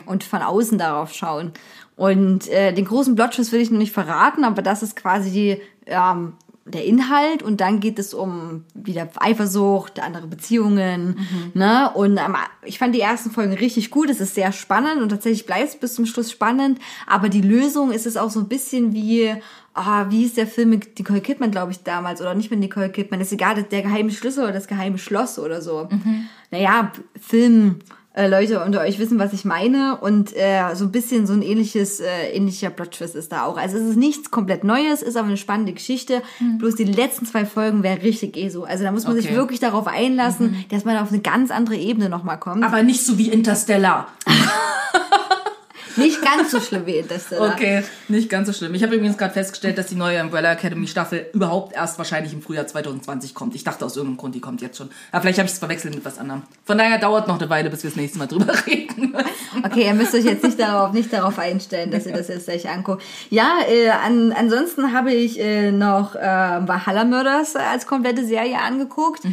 und 0.05 0.23
von 0.23 0.41
außen 0.41 0.77
darauf 0.77 1.13
schauen. 1.13 1.51
Und 1.97 2.47
äh, 2.47 2.71
den 2.73 2.85
großen 2.85 3.15
Plot-Twist 3.15 3.51
will 3.51 3.59
ich 3.59 3.71
noch 3.71 3.77
nicht 3.77 3.91
verraten, 3.91 4.45
aber 4.45 4.61
das 4.61 4.81
ist 4.83 4.95
quasi 4.95 5.31
die, 5.31 5.61
ähm, 5.85 6.33
der 6.69 6.85
Inhalt 6.85 7.43
und 7.43 7.61
dann 7.61 7.79
geht 7.79 7.99
es 7.99 8.13
um 8.13 8.63
wieder 8.73 9.09
Eifersucht, 9.19 9.99
andere 9.99 10.27
Beziehungen, 10.27 11.27
ne? 11.53 11.91
Und 11.93 12.17
ähm, 12.17 12.35
ich 12.63 12.79
fand 12.79 12.95
die 12.95 13.01
ersten 13.01 13.31
Folgen 13.31 13.53
richtig 13.53 13.91
gut. 13.91 14.09
Es 14.09 14.19
ist 14.19 14.35
sehr 14.35 14.51
spannend 14.51 15.01
und 15.01 15.09
tatsächlich 15.09 15.45
bleibt 15.45 15.69
es 15.69 15.75
bis 15.75 15.95
zum 15.95 16.05
Schluss 16.05 16.31
spannend. 16.31 16.79
Aber 17.07 17.29
die 17.29 17.41
Lösung 17.41 17.91
ist 17.91 18.05
es 18.05 18.17
auch 18.17 18.29
so 18.29 18.39
ein 18.39 18.47
bisschen 18.47 18.93
wie, 18.93 19.33
ah, 19.73 20.05
wie 20.09 20.25
ist 20.25 20.37
der 20.37 20.47
Film 20.47 20.69
mit 20.69 20.97
Nicole 20.97 21.21
Kidman, 21.21 21.51
glaube 21.51 21.71
ich, 21.71 21.83
damals 21.83 22.21
oder 22.21 22.35
nicht 22.35 22.51
mit 22.51 22.59
Nicole 22.59 22.89
Kidman? 22.89 23.21
Ist 23.21 23.31
egal, 23.31 23.61
der 23.63 23.81
geheime 23.81 24.11
Schlüssel 24.11 24.43
oder 24.43 24.53
das 24.53 24.67
geheime 24.67 24.97
Schloss 24.97 25.39
oder 25.39 25.61
so. 25.61 25.89
Naja, 26.51 26.91
Film. 27.19 27.79
Äh, 28.13 28.27
Leute 28.27 28.63
unter 28.63 28.81
euch 28.81 28.97
wissen, 28.97 29.19
was 29.19 29.33
ich 29.33 29.45
meine. 29.45 29.97
Und 30.01 30.35
äh, 30.35 30.73
so 30.73 30.85
ein 30.85 30.91
bisschen 30.91 31.27
so 31.27 31.33
ein 31.33 31.41
ähnliches, 31.43 31.99
äh, 31.99 32.31
ähnlicher 32.33 32.71
Plot-Twist 32.71 33.15
ist 33.15 33.31
da 33.31 33.43
auch. 33.45 33.55
Also 33.57 33.77
es 33.77 33.83
ist 33.83 33.97
nichts 33.97 34.31
komplett 34.31 34.63
Neues, 34.63 35.03
ist 35.03 35.15
aber 35.15 35.27
eine 35.27 35.37
spannende 35.37 35.73
Geschichte. 35.73 36.23
Bloß 36.57 36.75
die 36.75 36.85
letzten 36.85 37.27
zwei 37.27 37.45
Folgen 37.45 37.83
wären 37.83 37.99
richtig 37.99 38.35
eh 38.35 38.49
so. 38.49 38.63
Also 38.63 38.83
da 38.83 38.91
muss 38.91 39.05
man 39.05 39.15
sich 39.15 39.25
Okay. 39.27 39.35
wirklich 39.35 39.59
darauf 39.59 39.85
einlassen, 39.87 40.65
dass 40.71 40.85
man 40.85 40.97
auf 40.97 41.09
eine 41.11 41.21
ganz 41.21 41.51
andere 41.51 41.75
Ebene 41.75 42.09
nochmal 42.09 42.39
kommt. 42.39 42.63
Aber 42.63 42.81
nicht 42.83 43.05
so 43.05 43.17
wie 43.19 43.29
Interstellar. 43.29 44.07
Nicht 45.95 46.21
ganz 46.21 46.51
so 46.51 46.59
schlimm 46.59 46.85
wie 46.85 46.97
Interstellar. 46.97 47.53
Okay, 47.53 47.83
nicht 48.07 48.29
ganz 48.29 48.47
so 48.47 48.53
schlimm. 48.53 48.73
Ich 48.73 48.83
habe 48.83 48.95
übrigens 48.95 49.17
gerade 49.17 49.33
festgestellt, 49.33 49.77
dass 49.77 49.87
die 49.87 49.95
neue 49.95 50.21
Umbrella 50.21 50.53
Academy 50.53 50.87
Staffel 50.87 51.27
überhaupt 51.33 51.75
erst 51.75 51.97
wahrscheinlich 51.97 52.33
im 52.33 52.41
Frühjahr 52.41 52.67
2020 52.67 53.33
kommt. 53.33 53.55
Ich 53.55 53.63
dachte 53.63 53.85
aus 53.85 53.95
irgendeinem 53.95 54.17
Grund, 54.17 54.35
die 54.35 54.41
kommt 54.41 54.61
jetzt 54.61 54.77
schon. 54.77 54.89
Aber 55.11 55.21
vielleicht 55.21 55.39
habe 55.39 55.47
ich 55.47 55.53
es 55.53 55.59
verwechselt 55.59 55.95
mit 55.95 56.05
was 56.05 56.17
anderem. 56.17 56.43
Von 56.65 56.77
daher 56.77 56.97
dauert 56.99 57.27
noch 57.27 57.39
eine 57.39 57.49
Weile, 57.49 57.69
bis 57.69 57.83
wir 57.83 57.89
das 57.89 57.97
nächste 57.97 58.19
Mal 58.19 58.27
drüber 58.27 58.53
reden. 58.67 59.15
Okay, 59.63 59.85
ihr 59.85 59.93
müsst 59.93 60.13
euch 60.13 60.25
jetzt 60.25 60.43
nicht 60.43 60.59
darauf, 60.59 60.93
nicht 60.93 61.11
darauf 61.11 61.39
einstellen, 61.39 61.91
dass 61.91 62.05
ihr 62.05 62.13
das 62.13 62.27
jetzt 62.27 62.45
gleich 62.45 62.69
anguckt. 62.69 63.03
Ja, 63.29 63.57
äh, 63.67 63.89
an, 63.89 64.31
ansonsten 64.31 64.93
habe 64.93 65.13
ich 65.13 65.39
äh, 65.39 65.71
noch 65.71 66.15
äh, 66.15 66.19
Valhalla 66.19 67.05
Murders 67.05 67.55
als 67.55 67.85
komplette 67.85 68.25
Serie 68.25 68.59
angeguckt. 68.59 69.23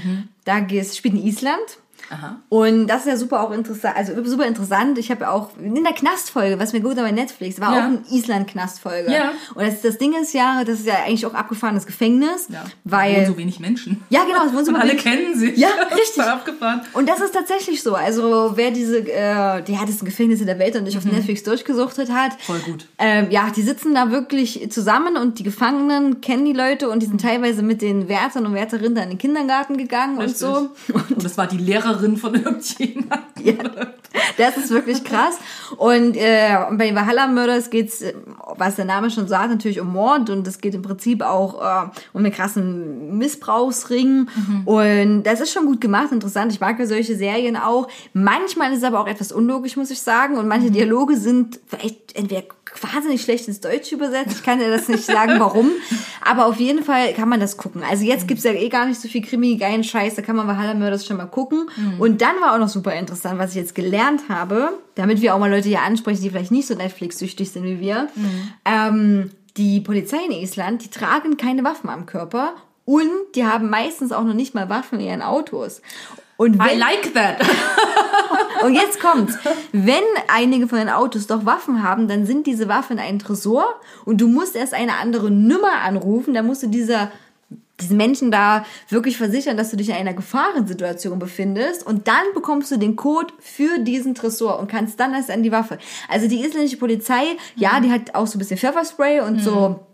Da 0.45 0.61
geht's, 0.61 0.97
spielt 0.97 1.15
in 1.15 1.27
Island. 1.27 1.79
Aha. 2.11 2.37
Und 2.49 2.87
das 2.87 3.01
ist 3.01 3.07
ja 3.09 3.17
super 3.17 3.41
auch 3.43 3.51
interessant, 3.51 3.97
also 3.97 4.13
super 4.25 4.47
interessant. 4.47 4.97
Ich 4.99 5.11
habe 5.11 5.23
ja 5.23 5.31
auch 5.33 5.51
in 5.61 5.83
der 5.83 5.93
Knastfolge, 5.93 6.59
was 6.59 6.73
mir 6.73 6.81
gut 6.81 6.97
bei 6.97 7.11
Netflix, 7.11 7.61
war 7.61 7.73
Ja. 7.77 7.81
auch 7.81 7.85
eine 7.89 8.03
Island-Knastfolge. 8.11 9.11
Ja. 9.13 9.33
Und 9.55 9.67
das, 9.67 9.81
das 9.83 9.99
Ding 9.99 10.15
ist 10.21 10.33
ja, 10.35 10.63
das 10.65 10.81
ist 10.81 10.87
ja 10.87 10.95
eigentlich 11.05 11.27
auch 11.27 11.35
abgefahrenes 11.35 11.87
Gefängnis, 11.87 12.49
Ja. 12.49 12.65
weil 12.85 13.17
Wohnen 13.17 13.27
so 13.27 13.37
wenig 13.39 13.61
Menschen. 13.61 14.03
ja 14.11 14.25
genau, 14.25 14.45
es 14.47 14.53
wohnen 14.53 14.65
so 14.65 14.71
Und 14.73 14.77
alle 14.81 14.91
wenig- 14.93 15.03
kennen 15.03 15.37
sich. 15.39 15.57
Ja, 15.57 15.69
richtig. 15.97 16.23
abgefahren. 16.23 16.83
Und 16.93 17.09
das 17.09 17.21
ist 17.21 17.35
tatsächlich 17.35 17.83
so. 17.83 17.95
Also 17.95 18.53
wer 18.55 18.71
diese 18.71 18.99
äh, 18.99 19.63
die 19.63 19.77
härtesten 19.77 20.07
Gefängnisse 20.07 20.45
der 20.45 20.59
Welt 20.59 20.77
und 20.77 20.85
nicht 20.85 20.97
auf 20.97 21.05
Netflix 21.05 21.43
durchgesuchtet 21.43 22.11
hat, 22.13 22.33
Mhm. 22.37 22.41
Voll 22.43 22.59
gut. 22.61 22.87
Ähm, 22.99 23.31
ja, 23.31 23.49
die 23.55 23.63
sitzen 23.63 23.95
da 23.95 24.11
wirklich 24.11 24.71
zusammen 24.71 25.17
und 25.17 25.39
die 25.39 25.43
Gefangenen 25.43 26.21
kennen 26.21 26.45
die 26.45 26.53
Leute 26.53 26.89
und 26.89 27.01
die 27.01 27.07
sind 27.07 27.21
teilweise 27.21 27.63
mit 27.63 27.83
den 27.83 28.09
Wärtern 28.09 28.47
und 28.47 28.55
Wärterinnen 28.55 28.97
in 29.03 29.09
den 29.11 29.19
Kindergarten 29.19 29.77
gegangen 29.77 30.19
und 30.19 30.37
so. 30.37 30.71
Und 30.93 31.25
das 31.25 31.37
war 31.39 31.47
die 31.47 31.59
Lehrerin 31.87 32.17
von 32.17 32.35
irgendjemandem. 32.35 33.07
Ja, 33.39 33.53
das 34.39 34.57
ist 34.57 34.71
wirklich 34.71 35.05
krass. 35.05 35.39
Und 35.77 36.17
äh, 36.17 36.57
und 36.69 36.79
bei 36.79 36.93
Valhalla 36.95 37.27
Murders 37.27 37.69
geht's, 37.69 38.01
äh, 38.01 38.15
was 38.57 38.77
der 38.77 38.87
Name 38.87 39.11
schon 39.11 39.29
sagt, 39.29 39.51
natürlich 39.51 39.79
um 39.79 39.93
Mord 39.93 40.31
und 40.31 40.49
es 40.49 40.59
geht 40.59 40.75
im 40.75 40.81
Prinzip 40.81 41.23
auch 41.23 41.61
äh, 41.61 41.89
um 42.15 42.25
einen 42.25 42.33
krassen 42.33 43.19
Missbrauchsring. 43.19 44.29
Und 44.65 45.23
das 45.25 45.41
ist 45.43 45.53
schon 45.53 45.67
gut 45.67 45.83
gemacht, 45.83 46.13
interessant. 46.13 46.51
Ich 46.51 46.61
mag 46.61 46.79
ja 46.79 46.87
solche 46.87 47.15
Serien 47.15 47.57
auch. 47.57 47.89
Manchmal 48.15 48.73
ist 48.73 48.79
es 48.79 48.85
aber 48.85 49.01
auch 49.01 49.07
etwas 49.07 49.33
unlogisch, 49.33 49.77
muss 49.77 49.91
ich 49.91 50.01
sagen. 50.01 50.39
Und 50.39 50.49
manche 50.49 50.71
Dialoge 50.71 51.17
sind 51.17 51.61
vielleicht 51.67 52.17
entweder 52.17 52.43
wahnsinnig 52.81 53.23
schlecht 53.23 53.49
ins 53.49 53.61
Deutsche 53.61 53.95
übersetzt. 53.95 54.37
Ich 54.37 54.43
kann 54.43 54.61
ja 54.61 54.69
das 54.69 54.89
nicht 54.89 55.05
sagen, 55.05 55.39
warum. 55.39 55.71
Aber 56.25 56.47
auf 56.47 56.57
jeden 56.57 56.83
Fall 56.83 57.13
kann 57.15 57.29
man 57.29 57.41
das 57.41 57.57
gucken. 57.57 57.83
Also 57.83 58.05
jetzt 58.05 58.27
gibt's 58.29 58.45
ja 58.45 58.53
eh 58.53 58.69
gar 58.69 58.87
nicht 58.87 59.01
so 59.01 59.09
viel 59.09 59.23
Krimi, 59.23 59.57
geilen 59.57 59.85
Scheiß. 59.85 60.15
Da 60.17 60.23
kann 60.23 60.37
man 60.37 60.47
Valhalla 60.47 60.75
Murders 60.75 61.07
schon 61.07 61.17
mal 61.17 61.27
gucken. 61.27 61.69
Und 61.99 62.21
dann 62.23 62.37
war 62.41 62.55
auch 62.55 62.59
noch 62.59 62.69
super 62.69 62.95
interessant, 62.95 63.39
was 63.39 63.51
ich 63.51 63.57
jetzt 63.57 63.75
gelernt 63.75 64.23
habe, 64.29 64.73
damit 64.95 65.21
wir 65.21 65.35
auch 65.35 65.39
mal 65.39 65.51
Leute 65.51 65.69
hier 65.69 65.83
ansprechen, 65.83 66.23
die 66.23 66.31
vielleicht 66.31 66.51
nicht 66.51 66.67
so 66.67 66.75
Netflix-süchtig 66.75 67.51
sind 67.51 67.65
wie 67.65 67.81
wir. 67.81 68.09
Ähm, 68.65 69.31
die 69.57 69.81
Polizei 69.81 70.19
in 70.27 70.33
Island, 70.33 70.85
die 70.85 70.91
tragen 70.91 71.37
keine 71.37 71.65
Waffen 71.65 71.89
am 71.89 72.05
Körper 72.05 72.55
und 72.85 73.11
die 73.35 73.45
haben 73.45 73.71
meistens 73.71 74.13
auch 74.13 74.25
noch 74.25 74.35
nicht 74.35 74.55
mal 74.55 74.69
Waffen 74.69 75.01
in 75.01 75.07
ihren 75.07 75.23
Autos. 75.23 75.81
Und 76.37 76.57
I 76.57 76.59
wenn, 76.59 76.79
like 76.79 77.15
that. 77.15 77.41
und 78.63 78.75
jetzt 78.75 79.01
kommt's. 79.01 79.39
Wenn 79.73 80.03
einige 80.29 80.69
von 80.69 80.79
den 80.79 80.91
Autos 80.91 81.27
doch 81.27 81.47
Waffen 81.47 81.83
haben, 81.83 82.09
dann 82.09 82.27
sind 82.27 82.47
diese 82.47 82.69
Waffen 82.69 82.99
ein 82.99 83.19
Tresor 83.19 83.67
und 84.05 84.21
du 84.21 84.29
musst 84.29 84.55
erst 84.55 84.75
eine 84.75 84.99
andere 84.99 85.31
Nummer 85.31 85.81
anrufen, 85.83 86.35
dann 86.35 86.47
musst 86.47 86.63
du 86.63 86.67
dieser 86.67 87.11
diesen 87.81 87.99
Menschen 87.99 88.31
da 88.31 88.65
wirklich 88.89 89.19
versichern, 89.19 89.59
dass 89.59 89.71
du 89.71 89.77
dich 89.77 89.91
in 89.91 89.95
einer 89.95 90.15
Gefahrensituation 90.15 91.19
befindest 91.19 91.87
und 91.87 92.09
dann 92.09 92.25
bekommst 92.35 92.71
du 92.71 92.79
den 92.79 92.97
Code 92.97 93.35
für 93.39 93.79
diesen 93.81 94.15
Tresor 94.15 94.59
und 94.59 94.69
kannst 94.69 94.99
dann 94.99 95.13
erst 95.13 95.31
an 95.31 95.43
die 95.43 95.53
Waffe. 95.53 95.79
Also 96.09 96.27
die 96.27 96.41
isländische 96.41 96.79
Polizei, 96.79 97.37
ja, 97.55 97.79
die 97.81 97.91
hat 97.91 98.15
auch 98.15 98.27
so 98.27 98.37
ein 98.37 98.39
bisschen 98.39 98.57
Pfefferspray 98.57 99.21
und 99.21 99.43
so 99.43 99.87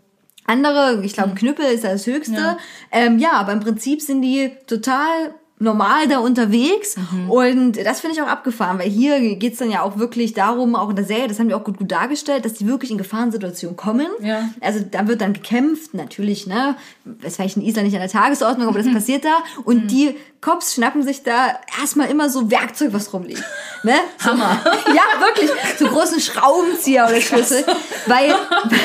andere, 0.45 1.01
ich 1.03 1.13
glaube, 1.13 1.35
Knüppel 1.35 1.65
ist 1.65 1.83
das 1.83 2.05
Höchste. 2.05 2.35
Ja. 2.35 2.57
Ähm, 2.91 3.19
ja, 3.19 3.33
aber 3.33 3.53
im 3.53 3.59
Prinzip 3.59 4.01
sind 4.01 4.21
die 4.21 4.51
total 4.67 5.33
normal 5.63 6.07
da 6.07 6.19
unterwegs. 6.19 6.95
Und 7.27 7.77
das 7.83 8.01
finde 8.01 8.15
ich 8.15 8.21
auch 8.21 8.27
abgefahren, 8.27 8.79
weil 8.79 8.89
hier 8.89 9.35
geht's 9.35 9.59
dann 9.59 9.71
ja 9.71 9.81
auch 9.81 9.97
wirklich 9.97 10.33
darum, 10.33 10.75
auch 10.75 10.89
in 10.89 10.95
der 10.95 11.05
Serie, 11.05 11.27
das 11.27 11.39
haben 11.39 11.49
wir 11.49 11.57
auch 11.57 11.63
gut, 11.63 11.77
gut 11.77 11.91
dargestellt, 11.91 12.45
dass 12.45 12.53
die 12.53 12.67
wirklich 12.67 12.91
in 12.91 12.97
Gefahrensituationen 12.97 13.75
kommen. 13.75 14.07
Ja. 14.21 14.49
Also 14.61 14.83
da 14.89 15.07
wird 15.07 15.21
dann 15.21 15.33
gekämpft, 15.33 15.93
natürlich, 15.93 16.45
ne, 16.45 16.75
das 17.05 17.37
vielleicht 17.37 17.57
in 17.57 17.63
Island 17.63 17.87
nicht 17.87 17.95
an 17.95 18.01
der 18.01 18.09
Tagesordnung, 18.09 18.67
aber 18.67 18.79
das 18.79 18.91
passiert 18.93 19.25
da. 19.25 19.39
Und 19.63 19.89
die 19.91 20.15
Cops 20.43 20.73
schnappen 20.73 21.03
sich 21.03 21.23
da 21.23 21.57
erstmal 21.79 22.11
immer 22.11 22.29
so 22.29 22.51
Werkzeug, 22.51 22.91
was 22.91 23.13
rumliegt. 23.13 23.43
Ne? 23.83 23.95
Hammer. 24.19 24.61
Ja, 24.87 25.21
wirklich. 25.21 25.49
So 25.79 25.87
großen 25.87 26.19
Schraubenzieher 26.19 27.07
oder 27.07 27.21
Schlüssel, 27.21 27.63
weil, 28.07 28.35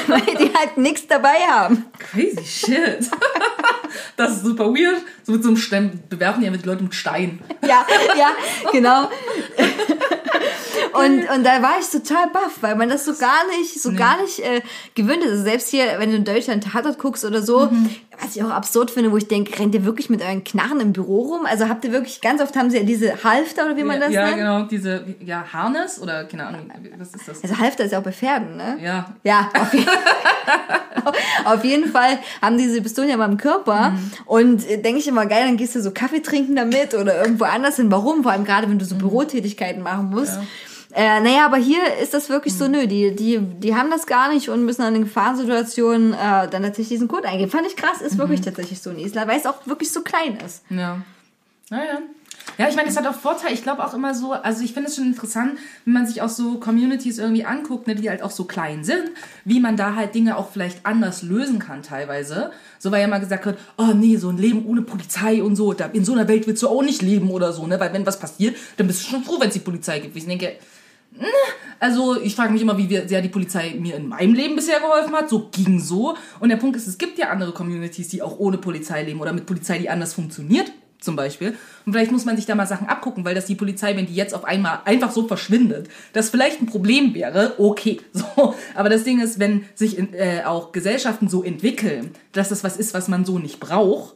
weil 0.07 0.37
die 0.37 0.55
halt 0.55 0.77
nichts 0.77 1.07
dabei 1.09 1.37
haben. 1.51 1.87
Crazy 1.99 2.44
shit. 2.44 3.11
Das 4.16 4.37
ist 4.37 4.44
super 4.44 4.66
weird. 4.66 5.03
So 5.25 5.33
mit 5.33 5.42
so 5.42 5.49
einem 5.49 5.57
Stein 5.57 6.03
bewerfen 6.09 6.40
die 6.40 6.47
einfach 6.47 6.62
die 6.62 6.68
Leute 6.68 6.85
mit 6.85 6.94
Stein. 6.94 7.40
Ja, 7.62 7.85
ja, 8.16 8.31
genau. 8.73 9.09
Und, 10.92 11.29
und 11.29 11.44
da 11.44 11.62
war 11.62 11.79
ich 11.81 11.88
total 11.88 12.29
baff, 12.29 12.59
weil 12.61 12.77
man 12.77 12.88
das 12.88 13.05
so 13.05 13.14
gar 13.14 13.47
nicht, 13.59 13.81
so 13.81 13.92
gar 13.92 14.21
nicht 14.23 14.40
äh, 14.40 14.62
gewöhnt 14.94 15.23
ist. 15.23 15.31
Also 15.31 15.42
selbst 15.44 15.68
hier, 15.68 15.99
wenn 15.99 16.11
du 16.11 16.16
in 16.16 16.25
Deutschland 16.25 16.64
Tatort 16.64 16.99
guckst 16.99 17.25
oder 17.25 17.42
so, 17.42 17.71
was 18.21 18.37
ich 18.37 18.43
auch 18.43 18.51
absurd 18.51 18.91
finde, 18.91 19.12
wo 19.12 19.16
ich 19.16 19.29
denke, 19.29 19.59
rennt 19.59 19.75
ihr 19.75 19.85
wirklich 19.85 20.11
mit 20.11 20.23
euren 20.23 20.45
Knarren 20.45 20.81
im 20.81 20.93
Büro 20.93 21.23
rum? 21.23 21.47
Also 21.47 21.69
habt 21.69 21.85
ihr 21.85 21.93
wirklich, 21.93 22.21
ganz 22.21 22.41
oft 22.43 22.57
haben 22.57 22.71
sie 22.71 22.79
ja 22.79 22.83
diese 22.83 23.23
Halfter 23.25 23.66
oder 23.66 23.77
wie 23.77 23.85
man 23.85 24.01
das 24.01 24.12
ja, 24.12 24.27
nennt. 24.27 24.39
genau, 24.39 24.62
diese, 24.62 25.05
ja, 25.25 25.45
Harness 25.53 26.01
oder 26.01 26.25
keine 26.25 26.47
Ahnung, 26.47 26.71
was 26.99 27.14
ist 27.14 27.29
das? 27.29 27.43
Also 27.43 27.59
Halfter 27.59 27.85
ist 27.85 27.93
ja 27.93 27.99
auch 27.99 28.03
bei 28.03 28.12
Pferden, 28.12 28.57
ne? 28.57 28.79
Ja, 28.83 29.14
Ja, 29.25 29.51
auf 29.61 29.73
jeden, 29.73 29.89
auf 31.45 31.64
jeden 31.64 31.91
Fall 31.91 32.19
haben 32.43 32.59
diese 32.59 32.83
Pistolen 32.83 33.09
ja 33.09 33.16
mal 33.16 33.31
im 33.31 33.37
Körper. 33.37 33.91
Mhm. 33.91 34.11
Und 34.27 34.69
äh, 34.69 34.81
denke 34.81 34.99
ich 35.01 35.09
immer, 35.09 35.27
geil, 35.27 35.45
dann 35.47 35.57
gehst 35.57 35.75
du 35.75 35.81
so 35.81 35.91
Kaffee 35.93 36.21
trinken 36.21 36.57
damit 36.57 36.95
oder 36.95 37.21
irgendwo 37.23 37.45
anders 37.45 37.77
hin. 37.77 37.91
Warum? 37.91 38.23
Vor 38.23 38.33
allem 38.33 38.45
gerade, 38.45 38.69
wenn 38.69 38.79
du 38.79 38.85
so 38.85 38.95
Mhm. 38.97 38.99
Bürotätigkeiten 38.99 39.83
machen 39.83 40.11
musst. 40.11 40.39
Äh, 40.95 41.20
naja, 41.20 41.45
aber 41.45 41.59
hier 41.59 41.80
ist 42.03 42.14
das 42.14 42.28
wirklich 42.30 42.55
so, 42.55 42.66
nö, 42.66 42.86
die, 42.86 43.14
die, 43.14 43.39
die 43.39 43.74
haben 43.74 43.91
das 43.91 44.07
gar 44.07 44.32
nicht 44.32 44.49
und 44.49 44.64
müssen 44.64 44.80
dann 44.82 44.95
in 44.95 45.05
Gefahrensituationen 45.05 46.14
äh, 46.14 46.16
dann 46.49 46.62
tatsächlich 46.62 46.89
diesen 46.89 47.09
Code 47.09 47.28
eingeben. 47.28 47.51
Fand 47.51 47.66
ich 47.66 47.76
krass, 47.76 48.01
ist 48.01 48.14
Mhm. 48.14 48.18
wirklich 48.18 48.41
tatsächlich 48.41 48.80
so 48.80 48.91
in 48.91 48.99
Island, 48.99 49.28
weil 49.28 49.39
es 49.39 49.47
auch 49.47 49.66
wirklich 49.66 49.91
so 49.93 50.01
klein 50.03 50.39
ist. 50.45 50.62
Ja. 50.70 51.03
Naja. 51.70 51.99
Ja, 52.57 52.66
ich 52.68 52.76
meine, 52.76 52.89
es 52.89 52.97
hat 52.97 53.07
auch 53.07 53.14
Vorteile. 53.14 53.53
Ich 53.53 53.62
glaube 53.62 53.84
auch 53.84 53.93
immer 53.93 54.14
so, 54.14 54.32
also 54.32 54.64
ich 54.64 54.72
finde 54.72 54.89
es 54.89 54.97
schon 54.97 55.05
interessant, 55.05 55.59
wenn 55.84 55.93
man 55.93 56.07
sich 56.07 56.22
auch 56.22 56.30
so 56.30 56.55
Communities 56.55 57.18
irgendwie 57.18 57.45
anguckt, 57.45 57.86
ne, 57.86 57.95
die 57.95 58.09
halt 58.09 58.22
auch 58.22 58.30
so 58.30 58.45
klein 58.45 58.82
sind, 58.84 59.11
wie 59.45 59.61
man 59.61 59.76
da 59.76 59.95
halt 59.95 60.14
Dinge 60.14 60.39
auch 60.39 60.51
vielleicht 60.51 60.86
anders 60.86 61.22
lösen 61.22 61.59
kann 61.59 61.82
teilweise. 61.82 62.51
So 62.78 62.91
weil 62.91 63.03
ja 63.03 63.07
mal 63.09 63.20
gesagt 63.20 63.45
wird, 63.45 63.59
oh 63.76 63.93
nee, 63.95 64.16
so 64.16 64.30
ein 64.30 64.39
Leben 64.39 64.64
ohne 64.64 64.80
Polizei 64.80 65.43
und 65.43 65.57
so, 65.57 65.72
in 65.93 66.05
so 66.07 66.12
einer 66.14 66.26
Welt 66.26 66.47
willst 66.47 66.62
du 66.62 66.68
auch 66.68 66.82
nicht 66.82 67.03
leben 67.03 67.30
oder 67.30 67.53
so, 67.53 67.66
ne? 67.66 67.78
Weil 67.78 67.93
wenn 67.93 68.07
was 68.07 68.18
passiert, 68.18 68.57
dann 68.78 68.86
bist 68.86 69.03
du 69.05 69.11
schon 69.11 69.24
froh, 69.24 69.39
wenn 69.39 69.49
es 69.49 69.55
die 69.55 69.61
Polizei 69.61 69.99
gibt. 69.99 70.16
Ich 70.16 70.24
denke, 70.26 70.55
also 71.81 72.21
ich 72.21 72.35
frage 72.35 72.53
mich 72.53 72.62
immer, 72.62 72.77
wie 72.77 72.89
sehr 73.07 73.23
die 73.23 73.29
Polizei 73.29 73.77
mir 73.79 73.97
in 73.97 74.09
meinem 74.09 74.35
Leben 74.35 74.57
bisher 74.57 74.81
geholfen 74.81 75.14
hat. 75.14 75.29
So 75.29 75.49
ging 75.51 75.79
so. 75.81 76.16
Und 76.41 76.49
der 76.49 76.57
Punkt 76.57 76.77
ist, 76.77 76.87
es 76.87 76.99
gibt 76.99 77.19
ja 77.19 77.31
andere 77.31 77.53
Communities, 77.53 78.09
die 78.09 78.23
auch 78.23 78.39
ohne 78.39 78.59
Polizei 78.59 79.03
leben 79.03 79.21
oder 79.21 79.33
mit 79.33 79.47
Polizei, 79.47 79.79
die 79.79 79.89
anders 79.89 80.14
funktioniert, 80.14 80.73
zum 81.01 81.16
Beispiel. 81.16 81.57
Und 81.87 81.93
vielleicht 81.93 82.11
muss 82.11 82.25
man 82.25 82.37
sich 82.37 82.47
da 82.47 82.55
mal 82.55 82.66
Sachen 82.66 82.89
abgucken, 82.89 83.25
weil 83.25 83.35
das 83.35 83.47
die 83.47 83.55
Polizei, 83.55 83.97
wenn 83.97 84.07
die 84.07 84.14
jetzt 84.14 84.35
auf 84.35 84.45
einmal 84.45 84.81
einfach 84.85 85.12
so 85.12 85.27
verschwindet, 85.29 85.89
das 86.12 86.31
vielleicht 86.31 86.61
ein 86.61 86.66
Problem 86.66 87.14
wäre, 87.14 87.55
okay. 87.59 88.01
So. 88.12 88.55
Aber 88.75 88.89
das 88.89 89.05
Ding 89.05 89.21
ist, 89.21 89.39
wenn 89.39 89.64
sich 89.75 89.97
in, 89.99 90.12
äh, 90.14 90.43
auch 90.45 90.73
Gesellschaften 90.73 91.29
so 91.29 91.43
entwickeln, 91.43 92.11
dass 92.33 92.49
das 92.49 92.64
was 92.64 92.77
ist, 92.77 92.95
was 92.95 93.09
man 93.09 93.25
so 93.25 93.39
nicht 93.39 93.61
braucht, 93.61 94.14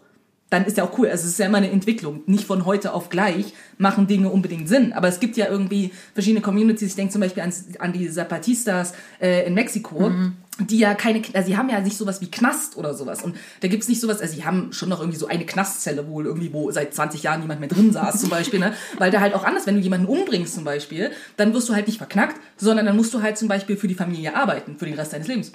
dann 0.53 0.67
ist 0.67 0.77
ja 0.77 0.85
auch 0.85 0.99
cool. 0.99 1.09
Also 1.09 1.25
es 1.25 1.31
ist 1.31 1.39
ja 1.39 1.47
immer 1.47 1.59
eine 1.59 1.71
Entwicklung. 1.71 2.23
Nicht 2.27 2.45
von 2.45 2.67
heute 2.67 2.93
auf 2.93 3.09
gleich 3.09 3.55
machen 3.79 4.07
Dinge 4.07 4.29
unbedingt 4.29 4.69
Sinn. 4.69 4.93
Aber 4.93 5.09
es 5.09 5.19
gibt 5.19 5.39
ja 5.39 5.49
irgendwie 5.49 5.93
verschiedene 6.13 6.43
Communities. 6.43 6.91
Ich 6.91 6.95
denke 6.95 7.11
zum 7.11 7.23
Beispiel 7.23 7.43
an, 7.43 7.53
an 7.79 7.95
die 7.95 8.11
Zapatistas 8.11 8.93
äh, 9.19 9.47
in 9.47 9.55
Mexiko. 9.55 10.11
Die 10.59 10.79
ja 10.79 10.95
keine, 10.95 11.23
also 11.33 11.47
sie 11.47 11.57
haben 11.57 11.71
ja 11.71 11.81
nicht 11.81 11.97
sowas 11.97 12.21
wie 12.21 12.31
Knast 12.31 12.77
oder 12.77 12.93
sowas. 12.93 13.23
Und 13.23 13.35
da 13.61 13.69
gibt's 13.69 13.89
nicht 13.89 14.03
sowas, 14.03 14.21
also 14.21 14.35
sie 14.35 14.45
haben 14.45 14.75
schon 14.75 14.91
noch 14.91 15.01
irgendwie 15.01 15.19
so 15.19 15.27
eine 15.27 15.47
Knastzelle 15.47 16.07
wohl 16.07 16.27
irgendwie, 16.27 16.53
wo 16.53 16.71
seit 16.71 16.95
20 16.95 17.23
Jahren 17.23 17.41
niemand 17.41 17.61
mehr 17.61 17.71
drin 17.71 17.91
saß 17.91 18.21
zum 18.21 18.29
Beispiel, 18.29 18.61
ne? 18.61 18.75
Weil 18.99 19.11
da 19.11 19.21
halt 19.21 19.33
auch 19.33 19.45
anders, 19.45 19.67
wenn 19.67 19.77
du 19.77 19.81
jemanden 19.81 20.07
umbringst 20.07 20.55
zum 20.55 20.65
Beispiel, 20.65 21.11
dann 21.39 21.55
wirst 21.55 21.71
du 21.71 21.75
halt 21.75 21.87
nicht 21.87 21.97
verknackt, 21.97 22.39
sondern 22.59 22.85
dann 22.85 22.97
musst 22.97 23.15
du 23.15 23.23
halt 23.23 23.39
zum 23.39 23.49
Beispiel 23.49 23.79
für 23.79 23.89
die 23.89 23.95
Familie 23.95 24.37
arbeiten, 24.37 24.77
für 24.77 24.85
den 24.85 24.95
Rest 24.95 25.15
deines 25.15 25.27
Lebens. 25.27 25.53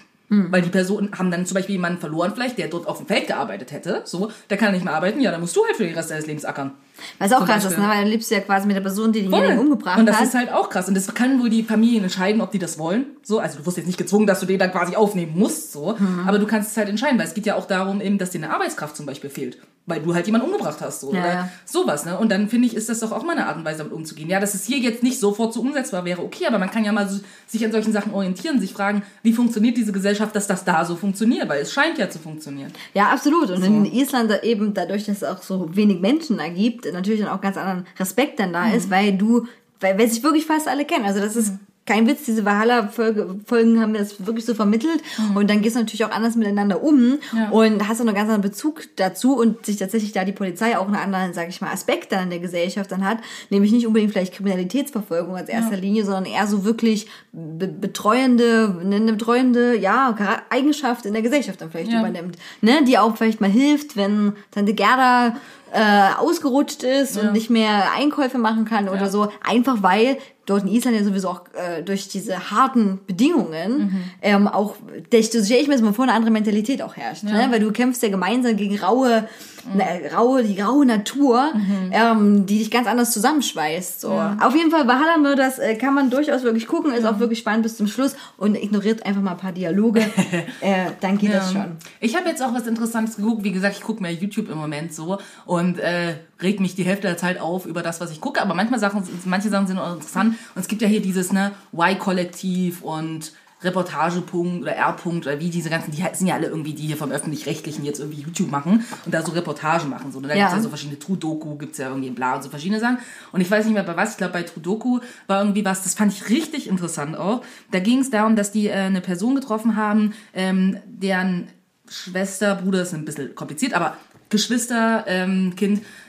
Weil 0.52 0.62
die 0.62 0.70
Personen 0.70 1.12
haben 1.18 1.32
dann 1.32 1.46
zum 1.46 1.56
Beispiel 1.56 1.76
jemanden 1.76 2.00
verloren, 2.00 2.34
vielleicht, 2.34 2.58
der 2.58 2.68
dort 2.68 2.86
auf 2.86 2.98
dem 2.98 3.08
Feld 3.08 3.28
gearbeitet 3.28 3.72
hätte. 3.72 4.02
So, 4.04 4.30
der 4.50 4.58
kann 4.58 4.74
nicht 4.74 4.84
mehr 4.84 4.94
arbeiten, 4.94 5.22
ja, 5.22 5.32
dann 5.32 5.40
musst 5.40 5.56
du 5.56 5.64
halt 5.66 5.78
für 5.78 5.86
den 5.86 5.96
Rest 5.96 6.12
deines 6.12 6.26
Lebens 6.26 6.44
ackern. 6.44 6.72
Was 7.18 7.32
auch 7.32 7.40
Zum 7.40 7.48
krass 7.48 7.64
ist, 7.64 7.78
ne? 7.78 7.88
weil 7.88 8.02
dann 8.02 8.08
lebst 8.08 8.30
du 8.30 8.36
ja 8.36 8.42
quasi 8.42 8.68
mit 8.68 8.76
der 8.76 8.82
Person, 8.82 9.14
die 9.14 9.22
denjenigen 9.22 9.60
umgebracht 9.60 10.00
Und 10.00 10.06
das 10.06 10.18
hat. 10.18 10.26
ist 10.26 10.34
halt 10.34 10.52
auch 10.52 10.70
krass. 10.70 10.88
Und 10.90 10.96
das 10.96 11.14
kann 11.14 11.40
wohl 11.42 11.50
die 11.50 11.64
Familien 11.64 12.04
entscheiden, 12.04 12.42
ob 12.42 12.52
die 12.52 12.60
das 12.60 12.78
wollen. 12.78 13.06
So, 13.24 13.40
also 13.40 13.60
du 13.60 13.66
wirst 13.66 13.78
jetzt 13.78 13.86
nicht 13.86 13.98
gezwungen, 13.98 14.28
dass 14.28 14.40
du 14.42 14.46
den 14.46 14.60
dann 14.60 14.72
quasi 14.72 14.96
aufnehmen 14.96 15.34
musst, 15.38 15.72
so. 15.72 15.96
Mhm. 15.98 16.24
Aber 16.28 16.40
du 16.40 16.46
kannst 16.46 16.72
es 16.72 16.78
halt 16.78 16.90
entscheiden, 16.90 17.18
weil 17.18 17.28
es 17.28 17.34
geht 17.34 17.46
ja 17.46 17.56
auch 17.56 17.66
darum, 17.66 18.02
eben, 18.02 18.18
dass 18.18 18.32
dir 18.32 18.44
eine 18.44 18.54
Arbeitskraft 18.54 18.98
zum 18.98 19.06
Beispiel 19.06 19.30
fehlt. 19.30 19.60
Weil 19.90 20.02
du 20.02 20.14
halt 20.14 20.26
jemanden 20.26 20.48
umgebracht 20.48 20.80
hast, 20.82 21.00
so. 21.00 21.14
Ja, 21.14 21.20
oder 21.22 21.34
ja. 21.34 21.50
sowas, 21.64 22.06
ne? 22.06 22.18
Und 22.20 22.30
dann 22.30 22.50
finde 22.50 22.68
ich, 22.68 22.76
ist 22.76 22.90
das 22.90 23.00
doch 23.00 23.14
auch 23.14 23.24
mal 23.24 23.32
eine 23.32 23.48
Art 23.48 23.56
und 23.56 23.64
Weise, 23.64 23.78
damit 23.80 23.94
umzugehen. 23.94 24.30
Ja, 24.30 24.42
dass 24.42 24.54
es 24.54 24.66
hier 24.66 24.78
jetzt 24.80 25.02
nicht 25.02 25.18
sofort 25.18 25.54
so 25.54 25.62
umsetzbar 25.62 26.04
wäre, 26.04 26.22
okay, 26.22 26.46
aber 26.46 26.60
man 26.60 26.70
kann 26.70 26.84
ja 26.84 26.92
mal 26.92 27.08
so, 27.08 27.22
sich 27.48 27.64
an 27.64 27.72
solchen 27.72 27.94
Sachen 27.94 28.14
orientieren, 28.14 28.60
sich 28.60 28.74
fragen, 28.74 29.02
wie 29.24 29.32
funktioniert 29.32 29.78
diese 29.78 29.94
Gesellschaft, 29.94 30.36
dass 30.36 30.46
das 30.46 30.66
da 30.66 30.84
so 30.84 30.98
funktioniert, 30.98 31.48
weil 31.48 31.62
es 31.62 31.72
scheint 31.72 31.98
ja 31.98 32.10
zu 32.10 32.20
funktionieren. 32.20 32.74
Ja, 32.94 33.08
absolut. 33.12 33.50
Und 33.50 33.64
in 33.64 33.86
Island 33.86 34.30
da 34.30 34.42
eben 34.42 34.74
dadurch, 34.74 35.06
dass 35.06 35.18
es 35.18 35.24
auch 35.24 35.42
so 35.42 35.74
wenig 35.74 36.02
Menschen 36.02 36.38
da 36.38 36.50
gibt, 36.50 36.92
natürlich 36.92 37.22
dann 37.22 37.30
auch 37.30 37.40
ganz 37.40 37.56
anderen 37.56 37.86
Respekt 37.98 38.42
dann 38.42 38.52
da 38.52 38.66
Mhm. 38.66 38.74
ist, 38.76 38.90
weil 38.92 39.18
du, 39.18 39.48
weil, 39.80 39.98
weil 39.98 40.10
sich 40.10 40.22
wirklich 40.22 40.46
fast 40.46 40.68
alle 40.68 40.84
kennen. 40.84 41.06
Also 41.06 41.22
das 41.22 41.38
ist 41.38 41.54
kein 41.88 42.06
Witz, 42.08 42.26
diese 42.26 42.46
Valhalla-Folgen 42.46 43.82
haben 43.82 43.92
mir 43.94 44.00
das 44.00 44.26
wirklich 44.26 44.46
so 44.46 44.54
vermittelt. 44.54 45.02
Und 45.36 45.50
dann 45.50 45.62
gehst 45.62 45.76
du 45.76 45.80
natürlich 45.80 46.06
auch 46.06 46.12
anders 46.12 46.36
miteinander 46.36 46.84
um 46.84 46.98
Mhm. 46.98 47.20
Ja. 47.36 47.50
und 47.50 47.88
hast 47.88 47.98
auch 48.02 48.06
einen 48.06 48.16
ganz 48.16 48.28
anderen 48.30 48.42
Bezug 48.42 48.84
dazu 48.96 49.36
und 49.38 49.66
sich 49.66 49.78
tatsächlich 49.78 50.12
da 50.12 50.26
die 50.26 50.32
Polizei 50.32 50.78
auch 50.78 50.86
einen 50.88 50.96
anderen, 50.96 51.34
sag 51.34 51.50
ich 51.50 51.62
mal, 51.62 51.72
Aspekt 51.72 52.12
dann 52.12 52.24
in 52.26 52.30
der 52.30 52.40
Gesellschaft 52.40 52.92
dann 52.92 53.06
hat. 53.08 53.20
Nämlich 53.50 53.72
nicht 53.72 53.88
unbedingt 53.88 54.12
vielleicht 54.12 54.34
Kriminalitätsverfolgung 54.34 55.36
als 55.36 55.50
erster 55.50 55.78
Linie, 55.78 56.04
sondern 56.06 56.26
eher 56.26 56.48
so 56.48 56.64
wirklich 56.66 57.08
be 57.32 57.68
betreuende, 57.68 58.76
ne, 58.84 58.96
eine 58.98 59.14
betreuende, 59.14 59.78
ja, 59.78 60.16
Eigenschaft 60.50 61.06
in 61.06 61.14
der 61.14 61.22
Gesellschaft 61.22 61.62
dann 61.62 61.72
vielleicht 61.72 61.92
Ja. 61.92 62.00
übernimmt. 62.00 62.38
Ne? 62.62 62.84
Die 62.88 62.98
auch 62.98 63.16
vielleicht 63.16 63.42
mal 63.42 63.50
hilft, 63.50 63.96
wenn 63.96 64.34
Tante 64.52 64.74
Gerda 64.74 65.36
äh, 65.74 66.16
ausgerutscht 66.18 66.84
ist 66.84 67.18
und 67.18 67.34
nicht 67.34 67.50
mehr 67.50 67.92
Einkäufe 67.96 68.38
machen 68.38 68.64
kann 68.66 68.88
oder 68.88 69.02
Ja. 69.02 69.10
so. 69.10 69.30
Einfach 69.46 69.84
weil 69.84 70.18
dort 70.48 70.64
in 70.64 70.70
Island 70.70 70.98
ja 70.98 71.04
sowieso 71.04 71.30
auch 71.30 71.42
äh, 71.54 71.84
durch 71.84 72.08
diese 72.08 72.50
harten 72.52 73.00
Bedingungen 73.06 73.78
Mhm. 73.78 74.04
ähm, 74.22 74.48
auch, 74.48 74.76
das 75.12 75.28
stelle 75.28 75.62
ich 75.62 75.68
mir 75.68 75.74
das 75.76 75.82
mal 75.84 75.94
vor, 75.94 76.04
eine 76.06 76.14
andere 76.14 76.32
Mentalität 76.32 76.82
auch 76.82 76.96
herrscht. 76.96 77.24
Ne? 77.24 77.48
Weil 77.52 77.60
du 77.60 77.72
kämpfst 77.72 78.02
ja 78.02 78.10
gemeinsam 78.10 78.56
gegen 78.58 78.80
raue, 78.80 79.28
Mhm. 79.72 79.78
ne, 79.78 79.86
raue, 80.16 80.44
die 80.44 80.60
raue 80.62 80.86
Natur, 80.86 81.52
ähm, 81.92 82.46
die 82.46 82.60
dich 82.60 82.72
ganz 82.72 82.88
anders 82.88 83.12
zusammenschweißt. 83.12 84.02
So. 84.02 84.10
Auf 84.12 84.56
jeden 84.56 84.72
Fall, 84.72 84.88
Valhalla 84.88 85.18
Murders 85.18 85.60
äh, 85.60 85.76
kann 85.76 85.94
man 85.94 86.10
durchaus 86.10 86.44
wirklich 86.44 86.68
gucken, 86.68 86.94
ist 86.94 87.06
auch 87.06 87.20
wirklich 87.20 87.40
spannend 87.40 87.64
bis 87.64 87.76
zum 87.78 87.88
Schluss 87.88 88.16
und 88.38 88.56
ignoriert 88.56 89.06
einfach 89.06 89.22
mal 89.22 89.32
ein 89.32 89.38
paar 89.38 89.52
Dialoge. 89.52 90.00
äh, 90.62 90.86
dann 91.02 91.18
geht 91.18 91.34
das 91.34 91.52
schon. 91.52 91.78
Ich 92.00 92.16
habe 92.16 92.30
jetzt 92.30 92.42
auch 92.42 92.54
was 92.54 92.66
Interessantes 92.68 93.18
geguckt. 93.18 93.44
Wie 93.44 93.52
gesagt, 93.52 93.76
ich 93.78 93.84
gucke 93.84 94.02
mehr 94.02 94.14
YouTube 94.14 94.50
im 94.50 94.58
Moment 94.58 94.94
so 94.94 95.18
und 95.46 95.80
äh, 95.80 96.14
reg 96.42 96.60
mich 96.60 96.76
die 96.76 96.84
Hälfte 96.84 97.08
der 97.08 97.18
Zeit 97.18 97.40
auf 97.40 97.66
über 97.66 97.82
das, 97.82 98.00
was 98.02 98.12
ich 98.12 98.22
gucke. 98.22 98.42
Aber 98.42 98.54
manchmal 98.54 98.80
Sachen, 98.80 99.04
manche 99.26 99.50
Sachen 99.50 99.68
sind 99.68 99.78
auch 99.80 99.94
interessant. 99.94 100.36
Und 100.56 100.62
es 100.62 100.68
gibt 100.68 100.82
ja 100.82 100.88
hier 100.88 101.02
dieses 101.02 101.32
ne 101.32 101.52
Y-Kollektiv 101.74 102.82
und 102.84 103.34
Reportagepunkt 103.64 104.62
oder 104.62 104.74
R-Punkt 104.76 105.26
oder 105.26 105.40
wie 105.40 105.50
diese 105.50 105.72
ganzen, 105.72 105.90
die 105.92 106.04
sind 106.14 106.28
ja 106.28 106.36
alle 106.36 106.46
irgendwie, 106.48 106.74
die 106.74 106.86
hier 106.86 106.96
vom 106.98 107.12
Öffentlich-Rechtlichen 107.12 107.84
jetzt 107.86 108.00
irgendwie 108.00 108.22
YouTube 108.22 108.52
machen 108.52 108.86
und 109.04 109.12
da 109.14 109.24
so 109.24 109.32
Reportagen 109.32 109.90
machen. 109.90 110.12
So. 110.12 110.20
Und 110.20 110.28
da 110.28 110.36
Ja. 110.36 110.36
gibt's 110.36 110.54
ja 110.54 110.62
so 110.62 110.70
verschiedene 110.70 111.00
True-Doku, 111.00 111.56
gibt's 111.56 111.80
ja 111.80 111.88
irgendwie 111.90 112.12
bla 112.12 112.36
und 112.36 112.44
so 112.44 112.50
verschiedene 112.52 112.80
Sachen. 112.80 113.00
Und 113.32 113.42
ich 113.42 113.50
weiß 113.50 113.66
nicht 113.66 113.74
mehr 113.74 113.82
bei 113.84 113.98
was, 113.98 114.12
ich 114.12 114.18
glaube 114.18 114.34
bei 114.34 114.44
True-Doku 114.44 115.00
war 115.26 115.42
irgendwie 115.42 115.66
was, 115.66 115.82
das 115.82 115.96
fand 115.96 116.14
ich 116.14 116.30
richtig 116.30 116.68
interessant 116.70 117.18
auch. 117.18 117.42
Da 117.72 117.80
ging 117.80 118.00
es 118.00 118.12
darum, 118.12 118.36
dass 118.36 118.52
die 118.52 118.68
äh, 118.68 118.74
eine 118.74 119.02
Person 119.02 119.34
getroffen 119.34 119.76
haben, 119.76 120.14
ähm, 120.36 120.78
deren 120.86 121.48
Schwester, 121.90 122.56
Bruder 122.56 122.82
ist 122.82 122.94
ein 122.94 123.06
bisschen 123.06 123.34
kompliziert, 123.34 123.74
aber 123.74 123.96
Geschwister, 124.30 125.06
ähm, 125.08 125.54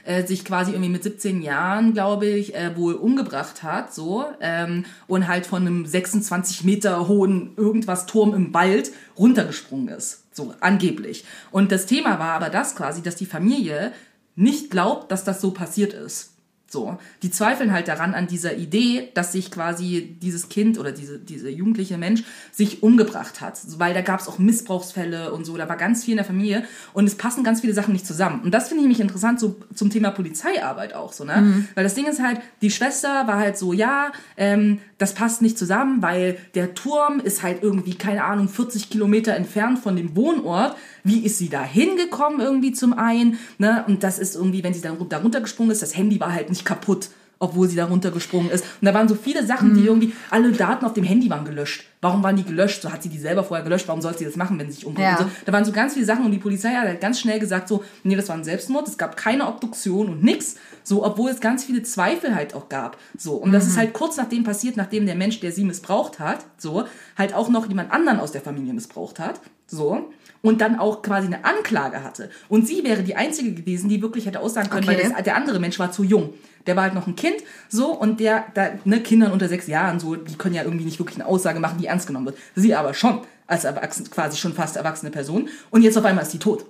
äh, 0.04 0.26
sich 0.26 0.44
quasi 0.44 0.72
irgendwie 0.72 0.90
mit 0.90 1.02
17 1.02 1.42
Jahren, 1.42 1.94
glaube 1.94 2.26
ich, 2.26 2.54
äh, 2.54 2.76
wohl 2.76 2.94
umgebracht 2.94 3.62
hat, 3.62 3.94
so 3.94 4.24
ähm, 4.40 4.84
und 5.06 5.28
halt 5.28 5.46
von 5.46 5.66
einem 5.66 5.86
26 5.86 6.64
Meter 6.64 7.08
hohen 7.08 7.52
irgendwas 7.56 8.06
Turm 8.06 8.34
im 8.34 8.52
Wald 8.54 8.90
runtergesprungen 9.16 9.88
ist, 9.88 10.24
so 10.34 10.54
angeblich. 10.60 11.24
Und 11.50 11.70
das 11.70 11.86
Thema 11.86 12.18
war 12.18 12.32
aber 12.32 12.50
das 12.50 12.74
quasi, 12.74 13.02
dass 13.02 13.16
die 13.16 13.26
Familie 13.26 13.92
nicht 14.34 14.70
glaubt, 14.70 15.10
dass 15.12 15.24
das 15.24 15.40
so 15.40 15.50
passiert 15.50 15.92
ist. 15.92 16.32
So, 16.70 16.98
die 17.22 17.30
zweifeln 17.30 17.72
halt 17.72 17.88
daran 17.88 18.12
an 18.12 18.26
dieser 18.26 18.54
Idee, 18.56 19.08
dass 19.14 19.32
sich 19.32 19.50
quasi 19.50 20.18
dieses 20.20 20.50
Kind 20.50 20.78
oder 20.78 20.92
diese, 20.92 21.18
diese 21.18 21.48
jugendliche 21.48 21.96
Mensch 21.96 22.24
sich 22.52 22.82
umgebracht 22.82 23.40
hat. 23.40 23.58
Weil 23.78 23.94
da 23.94 24.02
gab 24.02 24.20
es 24.20 24.28
auch 24.28 24.38
Missbrauchsfälle 24.38 25.32
und 25.32 25.46
so, 25.46 25.56
da 25.56 25.66
war 25.66 25.78
ganz 25.78 26.04
viel 26.04 26.12
in 26.12 26.18
der 26.18 26.26
Familie 26.26 26.64
und 26.92 27.06
es 27.06 27.14
passen 27.14 27.42
ganz 27.42 27.62
viele 27.62 27.72
Sachen 27.72 27.94
nicht 27.94 28.06
zusammen. 28.06 28.42
Und 28.42 28.52
das 28.52 28.68
finde 28.68 28.82
ich 28.82 28.88
nämlich 28.88 29.00
interessant 29.00 29.40
so 29.40 29.56
zum 29.74 29.88
Thema 29.88 30.10
Polizeiarbeit 30.10 30.92
auch 30.92 31.14
so, 31.14 31.24
ne? 31.24 31.66
Weil 31.74 31.84
das 31.84 31.94
Ding 31.94 32.06
ist 32.06 32.22
halt, 32.22 32.40
die 32.60 32.70
Schwester 32.70 33.26
war 33.26 33.38
halt 33.38 33.56
so, 33.56 33.72
ja, 33.72 34.12
ähm, 34.36 34.80
das 34.98 35.14
passt 35.14 35.42
nicht 35.42 35.56
zusammen, 35.56 36.02
weil 36.02 36.38
der 36.54 36.74
Turm 36.74 37.20
ist 37.20 37.42
halt 37.42 37.62
irgendwie, 37.62 37.94
keine 37.94 38.24
Ahnung, 38.24 38.48
40 38.48 38.90
Kilometer 38.90 39.34
entfernt 39.34 39.78
von 39.78 39.96
dem 39.96 40.16
Wohnort. 40.16 40.76
Wie 41.04 41.20
ist 41.20 41.38
sie 41.38 41.48
da 41.48 41.62
hingekommen 41.62 42.40
irgendwie 42.40 42.72
zum 42.72 42.92
einen? 42.92 43.38
Ne? 43.58 43.84
Und 43.86 44.02
das 44.02 44.18
ist 44.18 44.34
irgendwie, 44.34 44.64
wenn 44.64 44.74
sie 44.74 44.80
dann 44.80 44.98
da 45.08 45.18
runtergesprungen 45.18 45.70
ist, 45.70 45.82
das 45.82 45.96
Handy 45.96 46.18
war 46.20 46.32
halt 46.32 46.50
nicht 46.50 46.64
kaputt. 46.64 47.10
Obwohl 47.40 47.68
sie 47.68 47.76
da 47.76 47.84
runtergesprungen 47.86 48.50
ist. 48.50 48.64
Und 48.80 48.86
da 48.86 48.94
waren 48.94 49.08
so 49.08 49.14
viele 49.14 49.46
Sachen, 49.46 49.74
die 49.74 49.84
irgendwie, 49.84 50.12
alle 50.30 50.52
Daten 50.52 50.84
auf 50.84 50.92
dem 50.94 51.04
Handy 51.04 51.30
waren 51.30 51.44
gelöscht. 51.44 51.84
Warum 52.00 52.22
waren 52.22 52.36
die 52.36 52.44
gelöscht? 52.44 52.82
So 52.82 52.92
hat 52.92 53.02
sie 53.02 53.08
die 53.08 53.18
selber 53.18 53.44
vorher 53.44 53.64
gelöscht, 53.64 53.88
warum 53.88 54.00
sollte 54.00 54.18
sie 54.18 54.24
das 54.24 54.36
machen, 54.36 54.58
wenn 54.58 54.68
sie 54.68 54.74
sich 54.74 54.86
umbringt? 54.86 55.08
Ja. 55.08 55.18
So. 55.18 55.30
Da 55.46 55.52
waren 55.52 55.64
so 55.64 55.72
ganz 55.72 55.94
viele 55.94 56.06
Sachen 56.06 56.24
und 56.24 56.32
die 56.32 56.38
Polizei 56.38 56.70
hat 56.70 56.86
halt 56.86 57.00
ganz 57.00 57.20
schnell 57.20 57.38
gesagt 57.38 57.68
so, 57.68 57.84
nee, 58.04 58.16
das 58.16 58.28
war 58.28 58.36
ein 58.36 58.44
Selbstmord, 58.44 58.88
es 58.88 58.98
gab 58.98 59.16
keine 59.16 59.46
Obduktion 59.46 60.08
und 60.08 60.22
nix. 60.22 60.56
So, 60.82 61.04
obwohl 61.04 61.30
es 61.30 61.40
ganz 61.40 61.64
viele 61.64 61.82
Zweifel 61.82 62.34
halt 62.34 62.54
auch 62.54 62.68
gab. 62.68 62.98
So, 63.16 63.34
und 63.34 63.52
das 63.52 63.66
ist 63.66 63.76
halt 63.76 63.92
kurz 63.92 64.16
nachdem 64.16 64.44
passiert, 64.44 64.76
nachdem 64.76 65.06
der 65.06 65.16
Mensch, 65.16 65.40
der 65.40 65.52
sie 65.52 65.64
missbraucht 65.64 66.18
hat, 66.18 66.44
so, 66.56 66.84
halt 67.16 67.34
auch 67.34 67.48
noch 67.48 67.68
jemand 67.68 67.92
anderen 67.92 68.20
aus 68.20 68.32
der 68.32 68.40
Familie 68.40 68.72
missbraucht 68.72 69.18
hat. 69.18 69.40
So. 69.66 70.10
Und 70.40 70.60
dann 70.60 70.78
auch 70.78 71.02
quasi 71.02 71.26
eine 71.26 71.44
Anklage 71.44 72.04
hatte. 72.04 72.30
Und 72.48 72.66
sie 72.66 72.84
wäre 72.84 73.02
die 73.02 73.16
Einzige 73.16 73.52
gewesen, 73.52 73.88
die 73.88 74.00
wirklich 74.00 74.24
hätte 74.24 74.38
aussagen 74.38 74.70
können, 74.70 74.88
Okay. 74.88 75.02
weil 75.02 75.10
das, 75.10 75.24
der 75.24 75.34
andere 75.36 75.58
Mensch 75.58 75.80
war 75.80 75.90
zu 75.90 76.04
jung. 76.04 76.32
Der 76.68 76.76
war 76.76 76.84
halt 76.84 76.94
noch 76.94 77.08
ein 77.08 77.16
Kind, 77.16 77.36
so, 77.68 77.92
und 77.92 78.20
der, 78.20 78.44
da, 78.54 78.68
ne, 78.84 79.00
Kindern 79.00 79.32
unter 79.32 79.48
sechs 79.48 79.66
Jahren, 79.66 79.98
so, 79.98 80.14
die 80.14 80.36
können 80.36 80.54
ja 80.54 80.62
irgendwie 80.62 80.84
nicht 80.84 81.00
wirklich 81.00 81.16
eine 81.16 81.26
Aussage 81.26 81.58
machen, 81.58 81.78
die 81.80 81.86
ernst 81.86 82.06
genommen 82.06 82.26
wird. 82.26 82.36
Sie 82.54 82.74
aber 82.74 82.94
schon, 82.94 83.22
als 83.48 83.64
erwachsen, 83.64 84.08
quasi 84.10 84.36
schon 84.36 84.52
fast 84.52 84.76
erwachsene 84.76 85.10
Person. 85.10 85.48
Und 85.70 85.82
jetzt 85.82 85.98
auf 85.98 86.04
einmal 86.04 86.22
ist 86.22 86.30
sie 86.30 86.38
tot. 86.38 86.66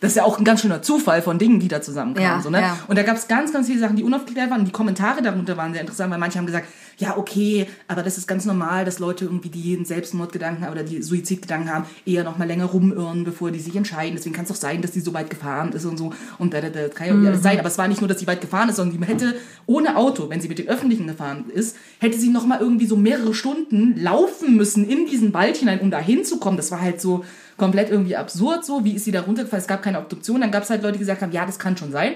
Das 0.00 0.12
ist 0.12 0.16
ja 0.16 0.24
auch 0.24 0.38
ein 0.38 0.44
ganz 0.44 0.60
schöner 0.60 0.80
Zufall 0.80 1.22
von 1.22 1.38
Dingen, 1.38 1.58
die 1.58 1.66
da 1.66 1.82
zusammenkamen. 1.82 2.38
Ja, 2.38 2.40
so, 2.40 2.50
ne? 2.50 2.60
ja. 2.60 2.78
Und 2.86 2.96
da 2.96 3.02
gab 3.02 3.16
es 3.16 3.26
ganz, 3.26 3.52
ganz 3.52 3.66
viele 3.66 3.80
Sachen, 3.80 3.96
die 3.96 4.04
unaufgeklärt 4.04 4.48
waren. 4.48 4.60
Und 4.60 4.66
die 4.66 4.72
Kommentare 4.72 5.22
darunter 5.22 5.56
waren 5.56 5.72
sehr 5.72 5.80
interessant, 5.80 6.12
weil 6.12 6.18
manche 6.18 6.38
haben 6.38 6.46
gesagt, 6.46 6.68
ja, 6.98 7.16
okay, 7.16 7.66
aber 7.86 8.02
das 8.02 8.18
ist 8.18 8.26
ganz 8.26 8.44
normal, 8.44 8.84
dass 8.84 8.98
Leute 8.98 9.24
irgendwie, 9.24 9.50
die 9.50 9.76
einen 9.76 9.84
Selbstmordgedanken 9.84 10.64
haben 10.64 10.72
oder 10.72 10.82
die 10.82 11.00
Suizidgedanken 11.00 11.72
haben, 11.72 11.84
eher 12.04 12.24
noch 12.24 12.38
mal 12.38 12.46
länger 12.46 12.64
rumirren, 12.64 13.22
bevor 13.22 13.52
die 13.52 13.60
sich 13.60 13.76
entscheiden. 13.76 14.16
Deswegen 14.16 14.34
kann 14.34 14.44
es 14.44 14.48
doch 14.48 14.56
sein, 14.56 14.82
dass 14.82 14.90
die 14.90 15.00
so 15.00 15.14
weit 15.14 15.30
gefahren 15.30 15.72
ist 15.72 15.84
und 15.84 15.96
so. 15.96 16.12
Und 16.38 16.54
da, 16.54 16.60
da, 16.60 16.70
da 16.70 16.88
kann 16.88 17.06
ja 17.06 17.12
irgendwie 17.12 17.28
alles 17.28 17.42
sein. 17.42 17.60
Aber 17.60 17.68
es 17.68 17.78
war 17.78 17.86
nicht 17.86 18.00
nur, 18.00 18.08
dass 18.08 18.18
sie 18.18 18.26
weit 18.26 18.40
gefahren 18.40 18.68
ist, 18.68 18.76
sondern 18.76 18.98
sie 18.98 19.06
hätte 19.06 19.36
ohne 19.66 19.96
Auto, 19.96 20.28
wenn 20.28 20.40
sie 20.40 20.48
mit 20.48 20.58
den 20.58 20.68
Öffentlichen 20.68 21.06
gefahren 21.06 21.44
ist, 21.54 21.76
hätte 22.00 22.18
sie 22.18 22.30
noch 22.30 22.46
mal 22.46 22.60
irgendwie 22.60 22.86
so 22.86 22.96
mehrere 22.96 23.32
Stunden 23.32 23.96
laufen 23.96 24.56
müssen 24.56 24.88
in 24.88 25.06
diesen 25.06 25.32
Wald 25.32 25.56
hinein, 25.56 25.78
um 25.80 25.92
da 25.92 26.00
hinzukommen. 26.00 26.56
Das 26.56 26.72
war 26.72 26.80
halt 26.80 27.00
so 27.00 27.24
komplett 27.56 27.90
irgendwie 27.90 28.16
absurd 28.16 28.64
so. 28.64 28.84
Wie 28.84 28.94
ist 28.94 29.04
sie 29.04 29.12
da 29.12 29.20
runtergefallen? 29.20 29.62
Es 29.62 29.68
gab 29.68 29.82
keine 29.82 30.00
Obduktion. 30.00 30.40
Dann 30.40 30.50
gab 30.50 30.64
es 30.64 30.70
halt 30.70 30.82
Leute, 30.82 30.94
die 30.94 31.00
gesagt 31.00 31.22
haben, 31.22 31.32
ja, 31.32 31.46
das 31.46 31.60
kann 31.60 31.76
schon 31.76 31.92
sein. 31.92 32.14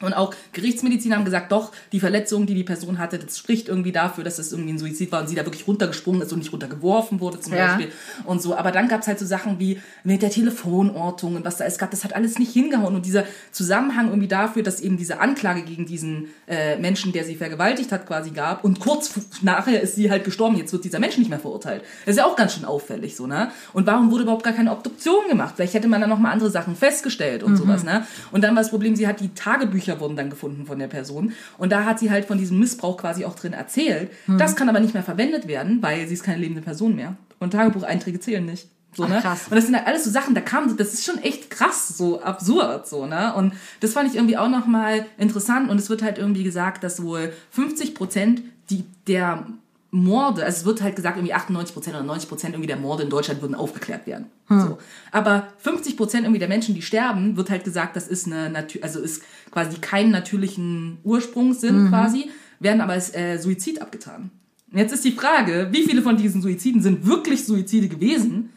Und 0.00 0.14
auch 0.14 0.32
Gerichtsmediziner 0.52 1.16
haben 1.16 1.24
gesagt, 1.24 1.50
doch, 1.50 1.72
die 1.92 1.98
Verletzung, 2.00 2.46
die 2.46 2.54
die 2.54 2.64
Person 2.64 2.98
hatte, 2.98 3.18
das 3.18 3.36
spricht 3.38 3.68
irgendwie 3.68 3.90
dafür, 3.92 4.22
dass 4.22 4.38
es 4.38 4.52
irgendwie 4.52 4.72
ein 4.72 4.78
Suizid 4.78 5.10
war 5.10 5.20
und 5.22 5.28
sie 5.28 5.34
da 5.34 5.44
wirklich 5.44 5.66
runtergesprungen 5.66 6.22
ist 6.22 6.32
und 6.32 6.38
nicht 6.38 6.52
runtergeworfen 6.52 7.20
wurde 7.20 7.40
zum 7.40 7.54
Ja. 7.54 7.66
Beispiel 7.74 7.92
und 8.24 8.40
so. 8.40 8.54
Aber 8.54 8.70
dann 8.70 8.88
gab 8.88 9.00
es 9.00 9.08
halt 9.08 9.18
so 9.18 9.26
Sachen 9.26 9.58
wie 9.58 9.80
mit 10.04 10.22
der 10.22 10.30
Telefonortung 10.30 11.36
und 11.36 11.44
was 11.44 11.56
da 11.56 11.64
es 11.64 11.78
gab, 11.78 11.90
das 11.90 12.04
hat 12.04 12.14
alles 12.14 12.38
nicht 12.38 12.52
hingehauen. 12.52 12.94
Und 12.94 13.06
dieser 13.06 13.24
Zusammenhang 13.50 14.08
irgendwie 14.08 14.28
dafür, 14.28 14.62
dass 14.62 14.80
eben 14.80 14.96
diese 14.96 15.20
Anklage 15.20 15.62
gegen 15.62 15.86
diesen 15.86 16.28
äh, 16.46 16.76
Menschen, 16.78 17.12
der 17.12 17.24
sie 17.24 17.34
vergewaltigt 17.34 17.90
hat, 17.90 18.06
quasi 18.06 18.30
gab. 18.30 18.64
Und 18.64 18.80
kurz 18.80 19.12
nachher 19.42 19.80
ist 19.82 19.96
sie 19.96 20.10
halt 20.10 20.24
gestorben. 20.24 20.56
Jetzt 20.56 20.72
wird 20.72 20.84
dieser 20.84 21.00
Mensch 21.00 21.18
nicht 21.18 21.30
mehr 21.30 21.40
verurteilt. 21.40 21.82
Das 22.06 22.14
ist 22.14 22.18
ja 22.18 22.26
auch 22.26 22.36
ganz 22.36 22.54
schön 22.54 22.64
auffällig 22.64 23.16
so, 23.16 23.26
ne? 23.26 23.50
Und 23.72 23.86
warum 23.86 24.10
wurde 24.10 24.22
überhaupt 24.22 24.44
gar 24.44 24.52
keine 24.52 24.70
Obduktion 24.70 25.28
gemacht? 25.28 25.54
Vielleicht 25.56 25.74
hätte 25.74 25.88
man 25.88 26.00
dann 26.00 26.10
noch 26.10 26.18
mal 26.18 26.30
andere 26.30 26.50
Sachen 26.50 26.76
festgestellt 26.76 27.42
und 27.42 27.56
sowas, 27.56 27.82
ne? 27.84 28.06
Und 28.30 28.44
dann 28.44 28.54
war 28.54 28.62
das 28.62 28.70
Problem, 28.70 28.94
sie 28.94 29.06
hat 29.08 29.20
die 29.20 29.34
Tagebücher 29.34 29.87
wurden 30.00 30.16
dann 30.16 30.30
gefunden 30.30 30.66
von 30.66 30.78
der 30.78 30.88
Person. 30.88 31.32
Und 31.56 31.72
da 31.72 31.84
hat 31.84 31.98
sie 31.98 32.10
halt 32.10 32.24
von 32.24 32.38
diesem 32.38 32.58
Missbrauch 32.58 32.96
quasi 32.96 33.24
auch 33.24 33.34
drin 33.34 33.52
erzählt. 33.52 34.10
Das 34.38 34.56
kann 34.56 34.68
aber 34.68 34.80
nicht 34.80 34.94
mehr 34.94 35.02
verwendet 35.02 35.48
werden, 35.48 35.82
weil 35.82 36.06
sie 36.06 36.14
ist 36.14 36.22
keine 36.22 36.40
lebende 36.40 36.62
Person 36.62 36.96
mehr. 36.96 37.16
Und 37.38 37.52
Tagebucheinträge 37.52 38.20
zählen 38.20 38.44
nicht. 38.44 38.68
So, 38.94 39.04
Ach, 39.04 39.08
ne? 39.08 39.20
krass. 39.20 39.46
Und 39.48 39.56
das 39.56 39.66
sind 39.66 39.76
halt 39.76 39.86
alles 39.86 40.04
so 40.04 40.10
Sachen, 40.10 40.34
da 40.34 40.40
kam, 40.40 40.76
das 40.76 40.94
ist 40.94 41.04
schon 41.04 41.18
echt 41.18 41.50
krass, 41.50 41.96
so 41.96 42.22
absurd, 42.22 42.88
so, 42.88 43.06
ne? 43.06 43.34
Und 43.34 43.52
das 43.80 43.92
fand 43.92 44.08
ich 44.08 44.16
irgendwie 44.16 44.36
auch 44.36 44.48
nochmal 44.48 45.06
interessant. 45.18 45.70
Und 45.70 45.78
es 45.78 45.90
wird 45.90 46.02
halt 46.02 46.18
irgendwie 46.18 46.42
gesagt, 46.42 46.82
dass 46.82 47.02
wohl 47.02 47.32
50 47.50 47.94
Prozent 47.94 48.42
die, 48.70 48.84
der 49.06 49.46
Morde, 49.90 50.44
also 50.44 50.58
es 50.58 50.64
wird 50.66 50.82
halt 50.82 50.96
gesagt, 50.96 51.16
irgendwie 51.16 51.32
98 51.32 51.72
Prozent 51.72 51.96
oder 51.96 52.04
90 52.04 52.28
Prozent 52.28 52.54
irgendwie 52.54 52.66
der 52.66 52.76
Morde 52.76 53.04
in 53.04 53.10
Deutschland 53.10 53.40
würden 53.40 53.54
aufgeklärt 53.54 54.06
werden. 54.06 54.26
So. 54.48 54.78
Aber 55.12 55.48
50 55.58 55.96
Prozent 55.96 56.24
irgendwie 56.24 56.38
der 56.38 56.48
Menschen, 56.48 56.74
die 56.74 56.82
sterben, 56.82 57.36
wird 57.36 57.48
halt 57.48 57.64
gesagt, 57.64 57.96
das 57.96 58.06
ist 58.06 58.26
eine, 58.26 58.50
natür 58.50 58.82
also 58.82 59.00
ist 59.00 59.22
quasi 59.50 59.78
keinen 59.78 60.10
natürlichen 60.10 60.98
Ursprung 61.04 61.54
sind 61.54 61.88
quasi, 61.88 62.30
werden 62.60 62.82
aber 62.82 62.92
als 62.92 63.14
äh, 63.14 63.38
Suizid 63.38 63.80
abgetan. 63.80 64.30
Und 64.70 64.78
Jetzt 64.78 64.92
ist 64.92 65.04
die 65.04 65.12
Frage, 65.12 65.68
wie 65.70 65.84
viele 65.84 66.02
von 66.02 66.16
diesen 66.16 66.42
Suiziden 66.42 66.82
sind 66.82 67.06
wirklich 67.06 67.46
Suizide 67.46 67.88
gewesen 67.88 68.50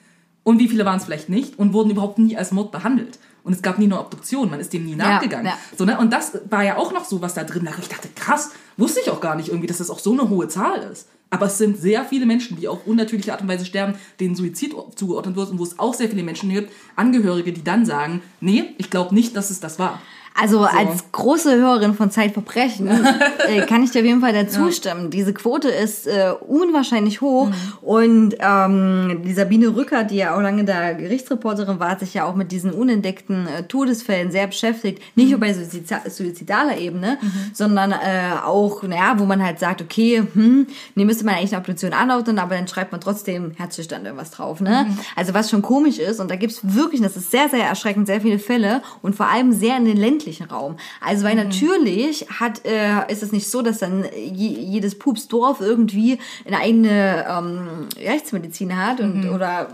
und 0.43 0.59
wie 0.59 0.67
viele 0.67 0.83
waren 0.83 0.97
es 0.97 1.05
vielleicht 1.05 1.29
nicht 1.29 1.57
und 1.57 1.71
wurden 1.71 1.91
überhaupt 1.91 2.19
nie 2.19 2.35
als 2.35 2.51
Mord 2.51 2.71
behandelt. 2.71 3.19
Und 3.43 3.53
es 3.53 3.61
gab 3.61 3.79
nie 3.79 3.85
eine 3.85 3.99
Obduktion, 3.99 4.49
man 4.49 4.59
ist 4.59 4.71
dem 4.73 4.85
nie 4.85 4.95
nachgegangen. 4.95 5.47
ja. 5.47 5.57
So, 5.75 5.85
ne? 5.85 5.97
Und 5.97 6.13
das 6.13 6.37
war 6.49 6.63
ja 6.63 6.77
auch 6.77 6.93
noch 6.93 7.05
so, 7.05 7.21
was 7.21 7.33
da 7.33 7.43
drin. 7.43 7.67
Ich 7.79 7.87
dachte, 7.87 8.09
krass, 8.13 8.51
wusste 8.77 8.99
ich 8.99 9.09
auch 9.09 9.19
gar 9.19 9.35
nicht 9.35 9.49
irgendwie, 9.49 9.67
dass 9.67 9.79
das 9.79 9.89
auch 9.89 9.99
so 9.99 10.11
eine 10.11 10.29
hohe 10.29 10.47
Zahl 10.47 10.81
ist. 10.91 11.07
Aber 11.31 11.45
es 11.45 11.57
sind 11.57 11.77
sehr 11.77 12.03
viele 12.03 12.25
Menschen, 12.25 12.59
die 12.59 12.67
auf 12.67 12.85
unnatürliche 12.85 13.31
Art 13.31 13.41
und 13.41 13.47
Weise 13.47 13.65
sterben, 13.65 13.95
denen 14.19 14.35
Suizid 14.35 14.75
zugeordnet 14.95 15.37
wird 15.37 15.49
und 15.49 15.59
wo 15.59 15.63
es 15.63 15.79
auch 15.79 15.93
sehr 15.93 16.09
viele 16.09 16.23
Menschen 16.23 16.49
gibt, 16.49 16.71
Angehörige, 16.97 17.53
die 17.53 17.63
dann 17.63 17.85
sagen, 17.85 18.21
nee, 18.41 18.75
ich 18.77 18.89
glaube 18.89 19.15
nicht, 19.15 19.35
dass 19.35 19.49
es 19.49 19.61
das 19.61 19.79
war. 19.79 20.01
Also 20.39 20.61
als 20.61 21.11
große 21.11 21.55
Hörerin 21.55 21.93
von 21.93 22.09
Zeitverbrechen 22.09 22.87
äh, 23.47 23.65
kann 23.65 23.83
ich 23.83 23.91
dir 23.91 23.99
auf 23.99 24.05
jeden 24.05 24.21
Fall 24.21 24.33
dazu 24.33 24.71
stimmen. 24.71 25.09
Diese 25.09 25.33
Quote 25.33 25.67
ist 25.69 26.07
äh, 26.07 26.31
unwahrscheinlich 26.47 27.21
hoch 27.21 27.47
Mhm. 27.49 27.53
und 27.81 28.35
ähm, 28.39 29.21
die 29.25 29.33
Sabine 29.33 29.75
Rücker, 29.75 30.03
die 30.03 30.15
ja 30.17 30.35
auch 30.35 30.41
lange 30.41 30.63
da 30.63 30.93
Gerichtsreporterin 30.93 31.79
war, 31.79 31.89
hat 31.91 31.99
sich 31.99 32.13
ja 32.13 32.25
auch 32.25 32.35
mit 32.35 32.51
diesen 32.51 32.71
unentdeckten 32.71 33.47
äh, 33.47 33.63
Todesfällen 33.63 34.31
sehr 34.31 34.47
beschäftigt. 34.47 35.01
Nicht 35.15 35.25
Mhm. 35.25 35.31
nur 35.31 35.39
bei 35.41 35.53
suizida 35.53 36.01
suizidaler 36.09 36.77
Ebene, 36.77 37.17
sondern 37.53 37.91
äh, 37.91 37.97
auch, 38.45 38.83
naja, 38.83 39.15
wo 39.17 39.25
man 39.25 39.43
halt 39.43 39.59
sagt, 39.59 39.81
okay, 39.81 40.23
hm, 40.33 40.67
nee, 40.95 41.05
müsste 41.05 41.25
man 41.25 41.35
eigentlich 41.35 41.51
eine 41.51 41.59
Obduktion 41.61 41.93
anordnen, 41.93 42.39
aber 42.39 42.55
dann 42.55 42.67
schreibt 42.67 42.91
man 42.91 43.01
trotzdem 43.01 43.51
Herzstillstand 43.57 44.05
irgendwas 44.05 44.31
drauf. 44.31 44.61
Ne? 44.61 44.85
Mhm. 44.87 44.97
Also 45.15 45.33
was 45.33 45.49
schon 45.49 45.61
komisch 45.61 45.97
ist 45.99 46.19
und 46.19 46.31
da 46.31 46.35
gibt's 46.35 46.59
wirklich, 46.63 47.01
das 47.01 47.17
ist 47.17 47.31
sehr, 47.31 47.49
sehr 47.49 47.65
erschreckend, 47.65 48.07
sehr 48.07 48.21
viele 48.21 48.39
Fälle 48.39 48.81
und 49.01 49.15
vor 49.15 49.27
allem 49.27 49.51
sehr 49.51 49.77
in 49.77 49.85
den 49.85 49.97
ländlichen 50.25 50.47
Raum. 50.47 50.77
Also 50.99 51.25
weil 51.25 51.35
natürlich 51.35 52.27
hat, 52.39 52.65
äh, 52.65 53.11
ist 53.11 53.23
es 53.23 53.31
nicht 53.31 53.49
so, 53.49 53.61
dass 53.61 53.79
dann 53.79 54.05
je, 54.13 54.47
jedes 54.47 54.97
Pupsdorf 54.97 55.61
irgendwie 55.61 56.19
eine 56.45 56.59
eigene 56.59 57.25
ähm, 57.27 57.87
Rechtsmedizin 57.97 58.75
hat 58.77 58.99
und 58.99 59.29
oder 59.29 59.67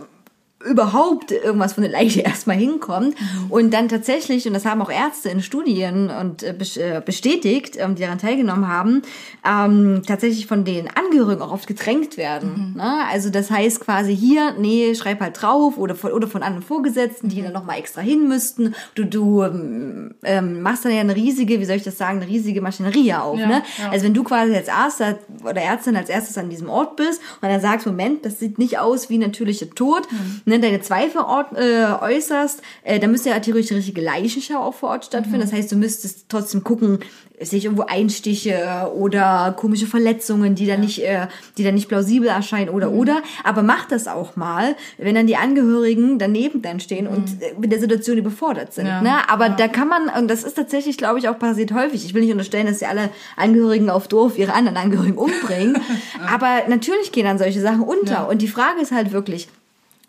überhaupt 0.66 1.32
irgendwas 1.32 1.74
von 1.74 1.84
der 1.84 1.92
Leiche 1.92 2.22
erstmal 2.26 2.58
hinkommt 2.58 3.16
und 3.50 3.74
dann 3.74 3.90
tatsächlich, 3.90 4.48
und 4.48 4.54
das 4.54 4.66
haben 4.66 4.82
auch 4.82 4.90
Ärzte 4.90 5.30
in 5.30 5.42
Studien 5.42 6.10
und 6.10 6.44
äh, 6.44 6.56
äh, 6.78 7.02
bestätigt, 7.02 7.76
ähm, 7.78 7.96
die 7.96 8.02
daran 8.02 8.18
teilgenommen 8.18 8.68
haben, 8.68 9.04
ähm, 9.48 10.02
tatsächlich 10.06 10.48
von 10.48 10.66
den 10.66 10.90
Angehörigen 10.90 11.42
auch 11.42 11.52
oft 11.52 11.68
gedrängt 11.68 12.18
werden. 12.18 12.74
Ne? 12.76 13.00
Also 13.12 13.30
das 13.30 13.52
heißt 13.52 13.82
quasi 13.82 14.16
hier, 14.16 14.56
nee, 14.58 14.96
schreib 14.96 15.22
halt 15.22 15.42
drauf 15.42 15.78
oder 15.78 15.94
von, 15.94 16.12
oder 16.12 16.28
von 16.28 16.42
anderen 16.42 16.64
Vorgesetzten, 16.64 17.30
die 17.30 17.42
dann 17.42 17.54
nochmal 17.54 17.78
extra 17.78 18.02
hin 18.02 18.28
müssten. 18.28 18.74
Du, 18.96 19.06
du 19.06 19.44
ähm, 19.44 20.16
ähm, 20.24 20.62
machst 20.62 20.86
dann 20.86 20.92
ja 20.92 21.02
eine 21.02 21.16
riesige, 21.16 21.60
wie 21.60 21.66
soll 21.66 21.76
ich 21.76 21.84
das 21.84 21.98
sagen, 21.98 22.20
eine 22.20 22.28
riesige 22.28 22.62
Maschinerie 22.62 23.14
auf. 23.14 23.40
Ja, 23.40 23.48
ne? 23.48 23.64
ja. 23.78 23.92
Also 23.92 24.06
wenn 24.06 24.14
du 24.14 24.24
quasi 24.24 24.56
als 24.56 24.70
Arzt 24.70 25.04
oder 25.44 25.62
Ärztin 25.62 25.96
als 25.96 26.10
erstes 26.10 26.38
an 26.38 26.50
diesem 26.50 26.70
Ort 26.70 26.96
bist 26.96 27.22
und 27.42 27.50
dann 27.50 27.62
sagst, 27.62 27.86
Moment, 27.86 28.26
das 28.26 28.40
sieht 28.40 28.58
nicht 28.58 28.80
aus 28.80 29.10
wie 29.10 29.20
natürlicher 29.20 29.70
Tod, 29.70 30.08
ne, 30.48 30.60
deine 30.60 30.82
Zweifel 30.82 31.22
äh, 31.56 31.86
äußerst, 32.02 32.62
äh, 32.84 33.00
dann 33.00 33.12
müsste 33.12 33.30
ja 33.30 33.40
theoretisch 33.40 33.70
die 33.70 33.76
richtige 33.76 34.02
Leichenschau 34.02 34.60
auch 34.60 34.74
vor 34.74 34.90
Ort 34.90 35.06
stattfinden. 35.06 35.42
Das 35.42 35.54
heißt, 35.54 35.72
du 35.72 35.76
müsstest 35.76 36.26
trotzdem 36.30 36.64
gucken, 36.64 37.00
sehe 37.40 37.60
ich 37.60 37.66
irgendwo 37.66 37.84
Einstiche 37.84 38.92
oder 38.96 39.54
komische 39.58 39.86
Verletzungen, 39.86 40.56
die 40.56 40.66
dann 40.66 40.80
nicht, 40.80 41.04
äh, 41.04 41.28
die 41.58 41.64
dann 41.64 41.76
nicht 41.76 41.88
plausibel 41.88 42.30
erscheinen 42.30 42.70
oder 42.70 42.92
oder. 42.92 43.22
Aber 43.44 43.62
mach 43.62 43.86
das 43.86 44.08
auch 44.08 44.36
mal, 44.36 44.76
wenn 44.98 45.14
dann 45.14 45.28
die 45.28 45.36
Angehörigen 45.36 46.18
daneben 46.18 46.62
dann 46.62 46.80
stehen 46.80 47.08
und 47.08 47.42
äh, 47.42 47.54
mit 47.60 47.72
der 47.72 47.80
Situation 47.80 48.18
überfordert 48.18 48.74
sind. 48.74 48.88
Ja. 48.88 49.02
Ne? 49.02 49.30
Aber 49.30 49.50
da 49.50 49.68
kann 49.68 49.88
man, 49.88 50.10
und 50.18 50.30
das 50.30 50.44
ist 50.44 50.56
tatsächlich, 50.56 50.98
glaube 50.98 51.20
ich, 51.20 51.30
auch 51.30 51.38
passiert 51.38 51.74
häufig. 51.74 52.06
Ich 52.06 52.14
will 52.14 52.22
nicht 52.22 52.32
unterstellen, 52.32 52.66
dass 52.66 52.80
sie 52.80 52.86
alle 52.86 53.10
Angehörigen 53.36 53.90
auf 53.90 54.08
Dorf 54.08 54.38
ihre 54.40 54.54
anderen 54.54 54.78
Angehörigen 54.78 55.18
umbringen. 55.18 55.78
Aber 56.28 56.64
natürlich 56.68 57.12
gehen 57.12 57.26
dann 57.26 57.38
solche 57.38 57.62
Sachen 57.62 57.82
unter. 57.82 58.14
Ja. 58.14 58.24
Und 58.24 58.42
die 58.42 58.48
Frage 58.48 58.82
ist 58.82 58.92
halt 58.92 59.12
wirklich, 59.12 59.48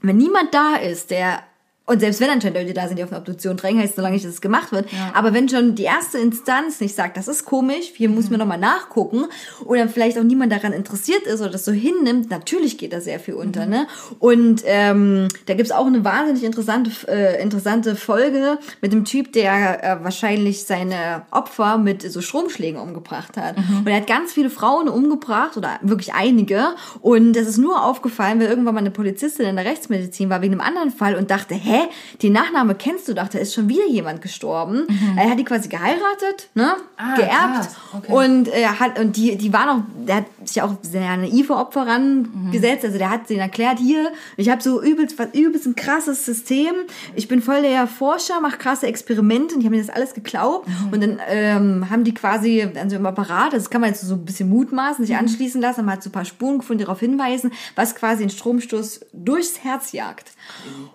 wenn 0.01 0.17
niemand 0.17 0.55
da 0.55 0.77
ist, 0.77 1.11
der 1.11 1.43
und 1.89 2.01
selbst 2.01 2.21
wenn 2.21 2.29
anscheinend 2.29 2.59
Leute 2.59 2.75
da 2.75 2.87
sind, 2.87 2.99
die 2.99 3.05
auf 3.05 3.11
eine 3.11 3.19
Obduktion 3.19 3.57
drängen, 3.57 3.83
heißt 3.83 3.97
solange 3.97 4.15
nicht, 4.15 4.25
dass 4.27 4.35
es 4.35 4.41
gemacht 4.43 4.73
wird. 4.73 4.87
Aber 5.15 5.33
wenn 5.33 5.49
schon 5.49 5.75
die 5.75 5.85
erste 5.85 6.19
Instanz 6.19 6.81
nicht 6.81 6.95
sagt, 6.95 7.17
das 7.17 7.29
ist 7.29 7.47
komisch, 7.47 7.93
hier 7.95 8.11
muss 8.11 8.29
man 8.29 8.39
nochmal 8.39 8.59
nachgucken, 8.59 9.25
oder 9.65 9.89
vielleicht 9.89 10.19
auch 10.19 10.23
niemand 10.23 10.53
daran 10.53 10.75
interessiert 10.75 11.23
ist 11.23 11.41
oder 11.41 11.51
das 11.51 11.65
so 11.65 11.73
hinnimmt, 11.73 12.31
natürlich 12.31 12.77
geht 12.77 12.93
da 12.93 13.01
sehr 13.01 13.19
viel 13.19 13.35
unter. 13.35 13.65
Ne? 13.65 13.87
Und 14.19 14.63
ähm, 14.67 15.29
da 15.47 15.55
gibt's 15.55 15.73
auch 15.73 15.87
eine 15.87 16.05
wahnsinnig 16.05 16.45
interessante, 16.45 16.91
äh, 17.09 17.43
interessante 17.43 17.97
Folge 17.97 18.59
mit 18.83 18.93
dem 18.93 19.07
Typ, 19.07 19.33
der 19.33 19.83
äh, 19.83 20.05
wahrscheinlich 20.05 20.65
seine 20.65 21.23
Opfer 21.31 21.79
mit 21.79 22.03
so 22.03 22.21
Stromschlägen 22.21 22.79
umgebracht 22.79 23.37
hat. 23.39 23.57
Und 23.57 23.87
er 23.87 23.97
hat 23.97 24.07
ganz 24.07 24.33
viele 24.35 24.51
Frauen 24.51 24.89
umgebracht, 24.89 25.57
oder 25.57 25.79
wirklich 25.81 26.13
einige. 26.13 26.75
Und 27.01 27.33
das 27.33 27.47
ist 27.47 27.57
nur 27.57 27.83
aufgefallen, 27.83 28.41
weil 28.41 28.49
irgendwann 28.49 28.75
mal 28.75 28.81
eine 28.81 28.91
Polizistin 28.91 29.47
in 29.47 29.57
der 29.57 29.65
Rechtsmedizin 29.65 30.29
war 30.29 30.43
wegen 30.43 30.53
einem 30.53 30.61
anderen 30.61 30.91
Fall 30.91 31.15
und 31.15 31.31
dachte, 31.31 31.55
hä? 31.55 31.78
Hä, 31.79 31.89
die 32.23 32.31
Nachname 32.31 32.75
kennst 32.75 33.09
du 33.09 33.15
doch, 33.15 33.29
da 33.29 33.39
ist 33.39 33.55
schon 33.55 33.69
wieder 33.69 33.87
jemand 33.87 34.23
gestorben. 34.23 34.87
Er 35.17 35.31
hat 35.31 35.39
die 35.39 35.45
quasi 35.45 35.69
geheiratet, 35.69 36.49
ne? 36.55 36.77
Ah, 36.97 37.15
geerbt. 37.17 37.69
Okay. 37.97 38.13
Und 38.13 38.49
er 38.49 38.81
hat, 38.81 38.99
und 38.99 39.17
die, 39.17 39.37
die 39.37 39.53
war 39.53 39.67
noch, 39.67 39.83
der 40.07 40.17
hat 40.17 40.25
sich 40.49 40.63
auch 40.63 40.75
sehr 40.83 41.17
naive 41.17 41.55
Opfer 41.57 41.87
rangesetzt. 41.87 42.85
Also 42.85 42.99
der 42.99 43.11
hat 43.11 43.29
denen 43.31 43.41
erklärt, 43.41 43.79
hier, 43.79 44.13
ich 44.37 44.51
habe 44.51 44.63
so 44.63 44.83
übelst, 44.83 45.19
was, 45.19 45.29
übelst 45.33 45.67
ein 45.67 45.77
krasses 45.77 46.25
System. 46.25 46.75
Ich 47.15 47.29
bin 47.29 47.43
voll 47.43 47.63
der 47.63 47.87
Forscher, 47.87 48.41
mache 48.41 48.59
krasse 48.59 48.87
Experimente 48.87 49.55
und 49.55 49.61
die 49.61 49.67
haben 49.67 49.75
mir 49.75 49.81
das 49.81 49.91
alles 49.91 50.15
geglaubt. 50.15 50.69
Und 50.91 51.03
dann 51.03 51.21
ähm, 51.29 51.91
haben 51.91 52.05
die 52.05 52.15
quasi 52.15 52.63
an 52.63 52.91
so 52.91 52.97
einem 52.97 53.07
Apparat, 53.07 53.53
das 53.53 53.71
kann 53.71 53.81
man 53.81 53.91
jetzt 53.91 54.03
so 54.03 54.15
ein 54.15 54.25
bisschen 54.25 54.49
mutmaßen, 54.49 55.05
sich 55.05 55.17
anschließen 55.17 55.61
lassen, 55.61 55.85
man 55.85 55.95
hat 55.95 56.03
so 56.03 56.11
ein 56.11 56.13
paar 56.13 56.25
Spuren 56.25 56.59
gefunden, 56.59 56.79
die 56.79 56.85
darauf 56.85 57.01
hinweisen, 57.01 57.53
was 57.75 57.95
quasi 57.95 58.23
einen 58.23 58.31
Stromstoß 58.31 59.01
durchs 59.13 59.63
Herz 59.63 59.93
jagt. 59.93 60.33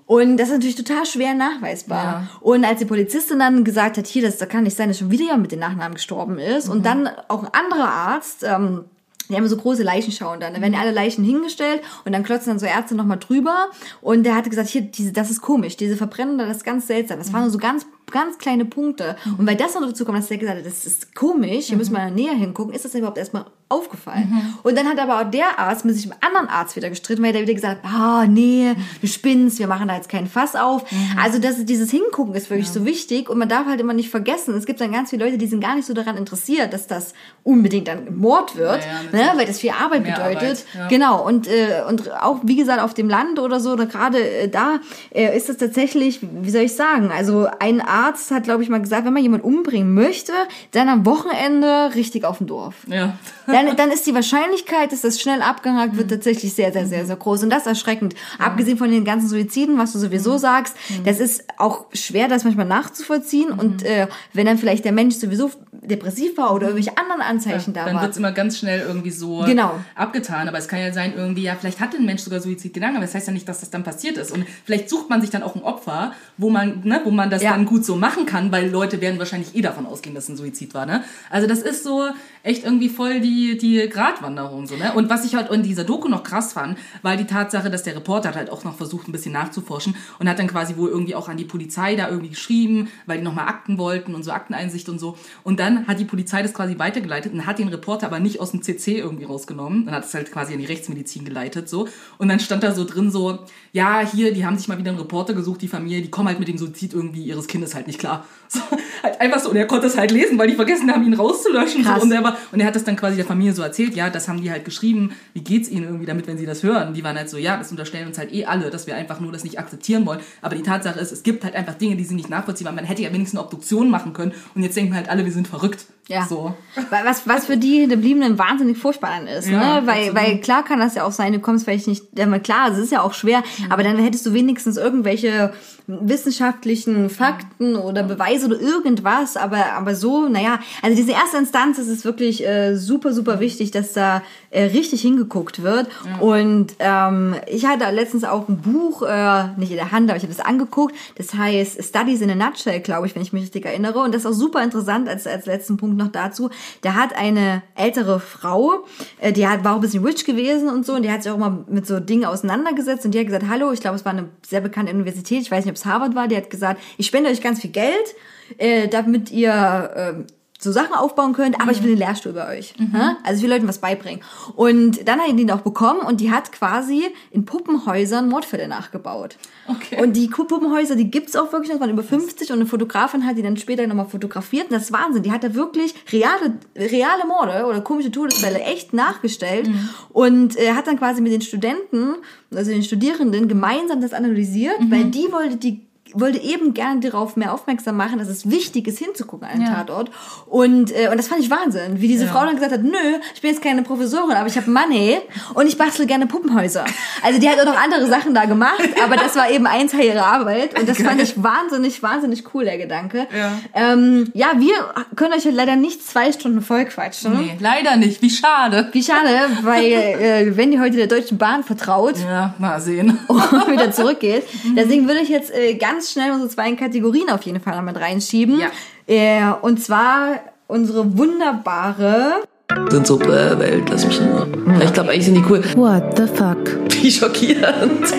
Und 0.06 0.38
das 0.38 0.49
ist 0.49 0.54
natürlich 0.54 0.76
total 0.76 1.06
schwer 1.06 1.34
nachweisbar. 1.34 2.04
Ja. 2.04 2.28
Und 2.41 2.66
als 2.66 2.80
die 2.80 2.86
Polizistin 2.86 3.39
dann 3.39 3.64
gesagt 3.64 3.97
hat, 3.97 4.08
hier, 4.08 4.22
das, 4.22 4.38
kann 4.47 4.64
nicht 4.64 4.76
sein, 4.76 4.89
dass 4.89 4.99
schon 4.99 5.12
wieder 5.12 5.26
jemand 5.26 5.43
mit 5.43 5.51
den 5.51 5.60
Nachnamen 5.60 5.95
gestorben 5.95 6.38
ist. 6.38 6.70
Und 6.70 6.86
dann 6.86 7.10
auch 7.28 7.43
ein 7.43 7.49
anderer 7.54 7.89
Arzt, 7.89 8.43
ähm, 8.43 8.86
die 9.30 9.36
haben 9.36 9.48
so 9.48 9.58
große 9.58 9.84
Leichenschauen 9.84 10.40
dann. 10.40 10.54
Da 10.54 10.62
werden 10.62 10.76
alle 10.76 10.92
Leichen 10.92 11.24
hingestellt 11.24 11.82
und 12.06 12.12
dann 12.12 12.24
klotzen 12.24 12.52
dann 12.52 12.60
so 12.60 12.66
Ärzte 12.66 12.96
nochmal 12.96 13.20
drüber. 13.20 13.70
Und 14.02 14.24
der 14.24 14.36
hatte 14.36 14.50
gesagt, 14.50 14.70
hier, 14.70 14.82
diese, 14.82 15.14
das 15.14 15.30
ist 15.30 15.42
komisch, 15.42 15.78
diese 15.78 15.96
Verbrennung, 15.96 16.38
das 16.38 16.58
ist 16.58 16.64
ganz 16.66 16.88
seltsam. 16.88 17.20
Das 17.20 17.32
waren 17.32 17.42
nur 17.42 17.52
so 17.52 17.58
ganz, 17.58 17.86
ganz 18.14 18.38
kleine 18.38 18.64
Punkte. 18.64 19.18
Und 19.38 19.45
weil 19.45 19.57
das 19.57 19.74
noch 19.74 19.86
dazu 19.86 20.05
kommt, 20.05 20.20
dass 20.20 20.28
der 20.28 20.38
gesagt 20.38 20.59
hat, 20.59 20.66
das 20.66 20.86
ist 20.86 21.14
komisch, 21.14 21.66
hier 21.66 21.78
müssen 21.78 21.93
wir 21.93 22.09
näher 22.09 22.34
hingucken, 22.34 22.74
ist 22.74 22.86
das 22.86 22.95
überhaupt 22.95 23.18
erstmal 23.18 23.45
aufgefallen. 23.68 24.55
Und 24.61 24.78
dann 24.78 24.88
hat 24.88 24.99
aber 24.99 25.20
auch 25.20 25.30
der 25.30 25.57
Arzt 25.57 25.84
mit 25.84 25.95
sich 25.95 26.05
mit 26.05 26.16
einem 26.22 26.36
anderen 26.36 26.47
Arzt 26.47 26.76
wieder 26.76 26.89
gestritten, 26.89 27.24
weil 27.24 27.34
der 27.34 27.41
wieder 27.41 27.55
gesagt 27.55 27.84
hat, 27.84 27.91
ah, 27.91 28.26
nee, 28.28 28.76
du 29.01 29.07
spinnst, 29.07 29.57
wir 29.59 29.68
machen 29.68 29.88
da 29.88 29.95
jetzt 29.95 30.09
keinen 30.09 30.28
Fass 30.28 30.55
auf. 30.55 30.86
Also 31.22 31.39
das, 31.39 31.66
dieses 31.66 31.89
Hingucken 31.89 32.36
ist 32.36 32.49
wirklich 32.49 32.70
so 32.70 32.86
wichtig 32.86 33.30
und 33.30 33.39
man 33.39 33.49
darf 33.49 33.66
halt 33.66 33.82
immer 33.82 33.93
nicht 33.93 34.09
vergessen, 34.09 34.53
es 34.55 34.66
gibt 34.66 34.80
dann 34.80 34.91
ganz 34.91 35.09
viele 35.09 35.26
Leute, 35.26 35.38
die 35.39 35.47
sind 35.47 35.59
gar 35.59 35.76
nicht 35.76 35.88
so 35.88 35.93
daran 35.93 36.18
interessiert, 36.18 36.72
dass 36.72 36.86
das 36.86 37.14
unbedingt 37.43 37.88
dann 37.88 38.16
Mord 38.16 38.55
wird, 38.55 38.84
Ja, 38.86 39.20
ja, 39.20 39.32
ne, 39.34 39.39
weil 39.39 39.47
das 39.47 39.59
viel 39.59 39.72
Arbeit 39.72 40.03
bedeutet. 40.03 40.20
Arbeit, 40.24 40.66
ja. 40.76 40.88
Genau, 40.88 41.26
und, 41.26 41.47
äh, 41.47 41.82
und 41.89 42.11
auch, 42.11 42.41
wie 42.43 42.55
gesagt, 42.55 42.80
auf 42.82 42.93
dem 42.93 43.09
Land 43.09 43.39
oder 43.39 43.59
so, 43.59 43.72
oder 43.72 43.88
gerade 43.88 44.20
äh, 44.20 44.49
da 44.49 44.80
äh, 45.11 45.36
ist 45.36 45.49
das 45.49 45.57
tatsächlich, 45.57 46.20
wie 46.22 46.49
soll 46.51 46.61
ich 46.61 46.76
sagen, 46.76 47.11
also 47.11 47.47
ein 47.59 47.82
Arzt 47.82 48.03
hat, 48.32 48.43
glaube 48.43 48.64
ich, 48.64 48.70
mal 48.70 48.82
gesagt, 48.82 49.06
wenn 49.06 49.14
man 49.14 49.24
jemanden 49.24 49.45
umbringen 49.45 49.93
möchte, 49.93 50.32
dann 50.72 50.89
am 50.89 51.06
Wochenende 51.06 51.91
richtig 51.95 52.26
auf 52.26 52.38
dem 52.39 52.47
Dorf. 52.47 52.76
Ja. 52.88 53.18
Dann, 53.47 53.76
dann 53.76 53.91
ist 53.91 54.06
die 54.08 54.14
Wahrscheinlichkeit, 54.14 54.91
dass 54.91 55.01
das 55.01 55.20
schnell 55.20 55.41
abgehakt 55.41 55.97
wird, 55.97 56.10
tatsächlich 56.10 56.54
sehr, 56.54 56.72
sehr, 56.74 56.86
sehr, 56.86 57.06
sehr 57.06 57.16
groß. 57.16 57.43
Und 57.43 57.49
das 57.49 57.62
ist 57.64 57.68
erschreckend. 57.68 58.16
Abgesehen 58.39 58.78
von 58.78 58.89
den 58.91 59.06
ganzen 59.06 59.28
Suiziden, 59.28 59.78
was 59.78 59.93
du 59.93 59.99
sowieso 59.99 60.38
sagst, 60.38 60.76
das 61.06 61.20
ist 61.20 61.43
auch 61.58 61.86
schwer, 61.93 62.28
das 62.28 62.43
manchmal 62.43 62.66
nachzuvollziehen. 62.66 63.51
Und 63.51 63.84
äh, 63.84 64.08
wenn 64.34 64.45
dann 64.45 64.58
vielleicht 64.58 64.86
der 64.86 64.91
Mensch 64.91 65.16
sowieso 65.16 65.51
depressiv 65.72 66.38
war 66.38 66.54
oder 66.54 66.68
irgendwelche 66.68 66.97
anderen 66.97 67.22
Anzeichen 67.22 67.74
da 67.74 67.86
Dann 67.86 67.95
waren. 67.95 68.04
wird's 68.04 68.18
immer 68.18 68.32
ganz 68.32 68.58
schnell 68.58 68.80
irgendwie 68.88 69.12
so 69.12 69.43
Genau. 69.45 69.74
abgetan. 69.95 70.47
Aber 70.47 70.58
es 70.58 70.68
kann 70.68 70.80
ja 70.80 70.93
sein, 70.93 71.14
irgendwie, 71.16 71.43
ja, 71.43 71.56
vielleicht 71.60 71.80
hat 71.82 71.93
ein 71.95 72.06
Mensch 72.06 72.22
sogar 72.22 72.39
Suizidgedanken, 72.39 72.97
aber 72.97 73.06
das 73.06 73.16
heißt 73.16 73.28
ja 73.28 73.34
nicht, 73.34 73.49
dass 73.49 73.60
das 73.60 73.70
dann 73.70 73.84
passiert 73.84 74.18
ist. 74.18 74.32
Und 74.32 74.45
vielleicht 74.66 74.89
sucht 74.89 75.10
man 75.10 75.20
sich 75.22 75.30
dann 75.30 75.43
auch 75.43 75.56
ein 75.56 75.62
Opfer, 75.64 76.14
wo 76.38 76.49
man, 76.49 76.82
ne, 76.86 77.01
wo 77.04 77.12
man 77.12 77.30
das 77.30 77.43
Ja. 77.43 77.51
dann 77.51 77.66
gut 77.66 77.84
so 77.84 77.93
machen 77.96 78.26
kann, 78.26 78.52
weil 78.52 78.70
Leute 78.70 79.02
werden 79.02 79.20
wahrscheinlich 79.20 79.56
eh 79.56 79.62
davon 79.62 79.86
ausgehen, 79.86 80.16
dass 80.16 80.26
es 80.26 80.30
ein 80.30 80.38
Suizid 80.38 80.74
war. 80.74 80.86
Ne? 80.86 81.04
Also 81.30 81.48
das 81.48 81.60
ist 81.60 81.84
so 81.84 82.10
echt 82.44 82.64
irgendwie 82.64 82.89
voll 82.89 83.20
die, 83.22 83.58
die 83.58 83.89
Gratwanderung. 83.89 84.68
So, 84.68 84.76
ne? 84.76 84.94
Und 84.94 85.10
was 85.10 85.26
ich 85.26 85.36
halt 85.36 85.50
in 85.50 85.64
dieser 85.64 85.84
Doku 85.84 86.10
noch 86.10 86.24
krass 86.24 86.54
fand, 86.54 86.78
war 87.02 87.18
die 87.18 87.26
Tatsache, 87.26 87.70
dass 87.72 87.84
der 87.84 87.96
Reporter 87.96 88.30
hat 88.30 88.36
halt 88.36 88.50
auch 88.50 88.64
noch 88.64 88.76
versucht, 88.76 89.08
ein 89.08 89.12
bisschen 89.12 89.32
nachzuforschen 89.34 89.96
und 90.20 90.30
hat 90.30 90.39
dann 90.39 90.48
quasi 90.48 90.78
wohl 90.78 90.89
irgendwie 90.89 91.16
auch 91.16 91.30
an 91.30 91.38
die 91.38 91.46
Polizei 91.46 91.96
da 91.96 92.10
irgendwie 92.10 92.30
geschrieben, 92.30 92.89
weil 93.06 93.18
die 93.18 93.24
nochmal 93.24 93.48
Akten 93.48 93.78
wollten 93.78 94.14
und 94.14 94.24
so 94.24 94.32
Akteneinsicht 94.32 94.89
und 94.89 95.00
so. 95.00 95.18
Und 95.44 95.60
dann 95.60 95.88
hat 95.88 96.00
die 96.00 96.06
Polizei 96.06 96.41
das 96.41 96.54
quasi 96.54 96.78
weitergeleitet 96.78 97.34
und 97.34 97.46
hat 97.46 97.60
den 97.60 97.70
Reporter 97.70 98.08
aber 98.08 98.20
nicht 98.20 98.39
aus 98.39 98.52
dem 98.52 98.62
CC 98.62 99.00
irgendwie 99.00 99.24
rausgenommen. 99.24 99.86
Dann 99.86 99.96
hat 99.96 100.06
es 100.06 100.14
halt 100.14 100.32
quasi 100.32 100.54
an 100.54 100.60
die 100.60 100.66
Rechtsmedizin 100.66 101.26
geleitet 101.26 101.70
so. 101.70 101.88
Und 102.18 102.28
dann 102.28 102.39
stand 102.39 102.64
da 102.64 102.74
so 102.74 102.84
drin 102.86 103.10
so, 103.10 103.39
ja, 103.72 104.02
hier, 104.02 104.34
die 104.34 104.46
haben 104.46 104.58
sich 104.58 104.68
mal 104.68 104.78
wieder 104.78 104.91
einen 104.91 105.00
Reporter 105.00 105.34
gesucht, 105.34 105.62
die 105.62 105.68
Familie, 105.68 106.02
die 106.02 106.12
kommen 106.12 106.28
halt 106.28 106.39
mit 106.39 106.48
dem 106.48 106.58
Suizid 106.58 106.94
irgendwie 106.94 107.24
ihres 107.24 107.48
Kindes 107.48 107.74
halt 107.74 107.88
nicht 107.88 108.00
klar. 108.00 108.26
So, 108.54 108.60
halt 109.02 109.20
einfach 109.20 109.39
so. 109.39 109.50
Und 109.50 109.56
er 109.56 109.66
konnte 109.66 109.88
es 109.88 109.98
halt 109.98 110.12
lesen, 110.12 110.38
weil 110.38 110.48
die 110.48 110.54
vergessen 110.54 110.91
haben, 110.91 111.04
ihn 111.04 111.16
rauszulöschen. 111.16 111.84
So. 111.84 111.91
Und, 112.04 112.12
er 112.12 112.24
war, 112.24 112.33
und 112.52 112.60
er 112.60 112.68
hat 112.68 112.76
das 112.76 112.84
dann 112.84 112.96
quasi 112.96 113.16
der 113.16 113.26
Familie 113.26 113.54
so 113.54 113.62
erzählt, 113.62 113.96
ja, 113.96 114.10
das 114.10 114.28
haben 114.28 114.42
die 114.42 114.52
halt 114.52 114.66
geschrieben, 114.66 115.12
wie 115.34 115.42
geht's 115.42 115.70
ihnen 115.70 115.86
irgendwie 115.86 116.06
damit, 116.06 116.28
wenn 116.28 116.38
sie 116.38 116.46
das 116.46 116.64
hören. 116.64 116.94
Die 116.94 117.04
waren 117.04 117.18
halt 117.18 117.30
so, 117.30 117.38
ja, 117.38 117.58
das 117.58 117.72
unterstellen 117.72 118.08
uns 118.08 118.18
halt 118.18 118.34
eh 118.34 118.46
alle, 118.46 118.70
dass 118.70 118.88
wir 118.88 118.96
einfach 118.96 119.20
nur 119.20 119.32
das 119.32 119.44
nicht 119.44 119.60
akzeptieren 119.60 120.06
wollen. 120.06 120.20
Aber 120.42 120.56
die 120.56 120.64
Tatsache 120.64 121.00
ist, 121.00 121.12
es 121.12 121.24
gibt 121.24 121.44
halt 121.44 121.56
einfach 121.56 121.76
Dinge, 121.76 121.96
die 121.96 122.04
sind 122.04 122.18
nicht 122.18 122.30
nachvollziehbar. 122.30 122.74
Man 122.74 122.86
hätte 122.86 123.02
ja 123.02 123.14
wenigstens 123.14 123.40
eine 123.40 123.46
Obduktion 123.46 123.90
machen 123.90 124.14
können. 124.14 124.34
Und 124.56 124.64
jetzt 124.64 124.76
denken 124.76 124.96
halt 124.96 125.10
alle, 125.10 125.26
wir 125.26 125.32
sind 125.32 125.48
verrückt. 125.48 125.86
Ja. 126.10 126.26
So. 126.26 126.54
Was, 126.89 127.28
was 127.28 127.45
für 127.45 127.56
die 127.56 127.80
Hinterbliebenen 127.80 128.38
wahnsinnig 128.38 128.78
furchtbar 128.78 129.12
dann 129.18 129.28
ist. 129.28 129.47
Ja, 129.47 129.80
ne? 129.80 129.88
weil, 129.88 130.10
absolut. 130.10 130.16
weil 130.16 130.38
klar 130.39 130.64
kann 130.66 130.80
das 130.80 130.95
ja 130.95 131.06
auch 131.06 131.14
sein, 131.14 131.32
du 131.32 131.39
kommst 131.39 131.64
vielleicht 131.64 131.88
nicht, 131.88 132.04
ja, 132.18 132.26
mal 132.26 132.41
klar, 132.41 132.72
es 132.72 132.78
ist 132.78 132.91
ja 132.91 133.01
auch 133.01 133.14
schwer, 133.14 133.41
aber 133.70 133.84
dann 133.84 133.97
hättest 133.97 134.26
du 134.26 134.34
wenigstens 134.34 134.76
irgendwelche 134.76 135.54
wissenschaftlichen 135.88 137.10
Fakten 137.10 137.76
oder 137.76 138.04
Beweise 138.04 138.47
oder 138.47 138.60
irgendwas, 138.60 139.36
aber, 139.36 139.74
aber 139.74 139.95
so, 139.95 140.30
naja, 140.30 140.60
also 140.82 140.95
diese 140.95 141.12
erste 141.12 141.38
Instanz 141.38 141.78
ist 141.78 141.89
es 141.89 142.06
wirklich 142.06 142.45
äh, 142.45 142.76
super, 142.76 143.14
super 143.14 143.39
wichtig, 143.39 143.72
dass 143.72 143.93
da 143.93 144.24
äh, 144.49 144.64
richtig 144.64 145.01
hingeguckt 145.01 145.62
wird. 145.62 145.88
Und 146.20 146.74
ähm, 146.80 147.36
ich 147.47 147.66
hatte 147.66 147.89
letztens 147.91 148.24
auch 148.24 148.47
ein 148.47 148.62
Buch, 148.62 149.04
äh, 149.04 149.47
nicht 149.58 149.72
in 149.72 149.78
der 149.78 149.91
Hand, 149.91 150.10
aber 150.10 150.18
ich 150.18 150.24
habe 150.24 150.34
das 150.34 150.45
angeguckt, 150.45 150.95
das 151.16 151.34
heißt 151.34 151.84
Studies 151.84 152.22
in 152.22 152.30
a 152.30 152.36
Nutshell, 152.36 152.80
glaube 152.80 153.08
ich, 153.08 153.16
wenn 153.16 153.22
ich 153.22 153.34
mich 153.34 153.43
richtig 153.43 153.66
erinnere. 153.66 153.99
Und 153.99 154.14
das 154.14 154.24
ist 154.24 154.32
auch 154.32 154.34
super 154.34 154.64
interessant 154.64 155.10
als, 155.10 155.28
als 155.28 155.45
letzten 155.45 155.78
Punkt 155.78 155.93
noch 155.98 156.12
dazu. 156.12 156.50
Da 156.82 156.96
hat 156.96 157.16
eine 157.16 157.64
ältere 157.76 158.20
Frau, 158.20 158.86
äh, 159.20 159.32
die 159.32 159.48
hat, 159.48 159.64
war 159.64 159.74
auch 159.74 159.78
ein 159.78 159.82
bisschen 159.82 160.04
rich 160.06 160.26
gewesen 160.26 160.70
und 160.70 160.86
so, 160.86 160.94
und 160.94 161.04
die 161.04 161.12
hat 161.12 161.24
sich 161.24 161.32
auch 161.32 161.38
mal 161.38 161.66
mit 161.68 161.88
so 161.88 162.00
Dingen 162.00 162.26
auseinandergesetzt 162.26 163.06
und 163.06 163.14
die 163.14 163.20
hat 163.20 163.28
gesagt, 163.28 163.46
hallo, 163.50 163.72
ich 163.72 163.82
glaube, 163.82 163.96
es 163.96 164.06
war 164.06 164.14
eine 164.14 164.30
sehr 164.46 164.62
bekannte 164.62 164.94
Universität, 164.94 165.41
ich 165.41 165.52
weiß 165.52 165.66
nicht, 165.66 165.72
ob 165.72 165.78
es 165.78 165.86
Harvard 165.86 166.16
war, 166.16 166.28
die 166.28 166.38
hat 166.38 166.50
gesagt, 166.50 166.82
ich 166.98 167.08
spende 167.08 167.30
euch 167.30 167.41
ganz 167.41 167.62
viel 167.62 167.72
Geld, 167.72 168.16
äh, 168.58 168.88
damit 168.88 169.32
ihr 169.32 169.52
äh, 169.96 170.34
so 170.64 170.72
Sachen 170.72 170.93
aufbauen 170.93 171.34
könnt, 171.34 171.59
aber 171.61 171.72
ich 171.72 171.84
will 171.84 171.91
den 171.91 171.99
Lehrstuhl 171.99 172.34
bei 172.34 172.57
euch. 172.57 172.74
Ja? 172.93 173.18
Also 173.24 173.38
ich 173.38 173.43
will 173.43 173.49
Leuten 173.49 173.68
was 173.68 173.80
beibringen. 173.80 174.22
Und 174.55 175.07
dann 175.07 175.20
hat 175.20 175.30
die 175.30 175.36
den 175.36 175.51
auch 175.51 175.61
bekommen 175.61 176.01
und 176.01 176.22
die 176.22 176.32
hat 176.32 176.51
quasi 176.51 177.05
in 177.32 177.45
Puppenhäusern 177.45 178.30
Mordfälle 178.30 178.68
nachgebaut. 178.68 179.38
Okay. 179.68 180.01
Und 180.01 180.16
die 180.16 180.28
Puppenhäuser, 180.28 180.95
die 180.95 181.09
gibt's 181.09 181.36
auch 181.36 181.51
wirklich, 181.51 181.72
das 181.72 181.80
waren 181.80 181.89
über 181.89 182.03
50 182.03 182.51
und 182.51 182.57
eine 182.57 182.66
Fotografin 182.66 183.26
hat 183.26 183.38
die 183.38 183.41
dann 183.41 183.57
später 183.57 183.86
nochmal 183.88 184.07
fotografiert. 184.07 184.66
Und 184.66 184.74
das 184.74 184.84
ist 184.84 184.93
Wahnsinn. 184.93 185.24
Die 185.24 185.32
hat 185.32 185.43
da 185.43 185.53
wirklich 185.53 185.93
reale, 186.11 186.57
reale 186.76 187.26
Morde 187.28 187.66
oder 187.66 187.82
komische 187.82 188.11
Todesfälle 188.11 188.59
echt 188.61 188.93
nachgestellt 188.93 189.70
und 190.11 190.57
äh, 190.57 190.74
hat 190.74 190.88
dann 190.88 190.97
quasi 190.97 191.22
mit 191.22 191.32
den 191.32 191.41
Studenten, 191.41 192.16
also 192.53 192.72
den 192.72 192.84
Studierenden, 192.84 193.47
gemeinsam 193.47 194.01
das 194.01 194.14
analysiert, 194.14 194.78
weil 194.89 195.05
die 195.05 195.32
wollte 195.32 195.57
die 195.57 195.82
wollte 196.14 196.39
eben 196.39 196.74
gerne 196.74 196.99
darauf 196.99 197.36
mehr 197.36 197.53
aufmerksam 197.53 197.97
machen, 197.97 198.20
dass 198.20 198.28
es 198.28 198.49
wichtig 198.49 198.88
ist, 198.88 198.99
hinzugucken 198.99 199.47
an 199.47 199.59
den 199.59 199.68
Ja. 199.68 199.76
Tatort. 199.76 200.11
Und, 200.45 200.91
äh, 200.91 201.09
und 201.09 201.18
das 201.18 201.28
fand 201.28 201.41
ich 201.41 201.49
Wahnsinn, 201.49 202.01
wie 202.01 202.07
diese 202.07 202.26
Ja. 202.26 202.32
Frau 202.32 202.45
dann 202.45 202.55
gesagt 202.55 202.72
hat, 202.74 202.84
nö, 202.84 202.97
ich 203.34 203.41
bin 203.41 203.51
jetzt 203.51 203.61
keine 203.64 203.84
Professorin, 203.84 204.36
aber 204.36 204.47
ich 204.47 204.57
habe 204.57 204.70
Money 204.70 205.18
und 205.53 205.68
ich 205.68 205.78
bastel 205.78 206.05
gerne 206.05 206.28
Puppenhäuser. 206.28 206.86
Also 207.24 207.39
die 207.39 207.49
hat 207.49 207.59
auch 207.59 207.66
noch 207.66 207.82
andere 207.82 208.07
Sachen 208.07 208.34
da 208.34 208.45
gemacht, 208.45 208.80
aber 209.03 209.16
das 209.16 209.36
war 209.36 209.49
eben 209.49 209.66
ein 209.68 209.88
Teil 209.88 210.05
ihrer 210.05 210.26
Arbeit 210.26 210.80
und 210.80 210.88
das 210.88 211.01
fand 211.01 211.22
ich 211.22 211.41
wahnsinnig, 211.41 212.01
wahnsinnig 212.03 212.43
cool, 212.53 212.66
der 212.66 212.78
Gedanke. 212.78 213.28
Ja. 213.36 213.51
Ähm, 213.74 214.32
ja, 214.34 214.51
wir 214.57 214.74
können 215.16 215.34
euch 215.34 215.45
leider 215.45 215.76
nicht 215.76 216.05
zwei 216.05 216.32
Stunden 216.32 216.61
voll 216.61 216.86
quatschen. 216.86 217.38
Nee, 217.38 217.57
leider 217.59 217.95
nicht. 217.95 218.22
Wie 218.22 218.30
schade. 218.30 218.89
Wie 218.91 219.03
schade, 219.03 219.30
weil 219.64 219.84
äh, 219.91 220.57
wenn 220.57 220.72
die 220.72 220.80
heute 220.80 220.97
der 220.97 221.07
Deutschen 221.07 221.38
Bahn 221.38 221.64
vertraut, 221.64 222.16
Ja, 222.20 222.53
mal 222.59 222.80
sehen. 222.80 223.18
und 223.28 223.68
wieder 223.72 223.91
zurückgeht. 223.91 224.43
Deswegen 224.76 225.07
würde 225.07 225.22
ich 225.22 225.30
jetzt 225.30 225.53
äh, 225.53 225.76
ganz 225.76 226.03
schnell 226.12 226.32
unsere 226.32 226.49
zwei 226.49 226.72
Kategorien 226.74 227.30
auf 227.30 227.43
jeden 227.43 227.60
Fall 227.60 227.76
noch 227.76 227.84
mit 227.84 227.95
reinschieben. 227.99 228.60
Ja. 228.60 228.70
Äh, 229.08 229.54
und 229.62 229.82
zwar 229.84 230.39
unsere 230.68 231.18
wunderbare. 231.18 232.43
sind 232.89 233.06
so, 233.08 233.20
äh, 233.22 233.60
Welt, 233.60 233.89
lass 233.89 234.06
mich 234.06 234.20
in 234.20 234.30
Ruhe. 234.30 234.47
Ich 234.84 234.93
glaube, 234.93 235.12
eigentlich 235.12 235.26
sind 235.26 235.36
die 235.36 235.43
cool. 235.49 235.64
What 235.76 236.18
the 236.18 236.28
fuck? 236.28 236.80
Wie 237.01 237.12
schockierend. 237.12 238.14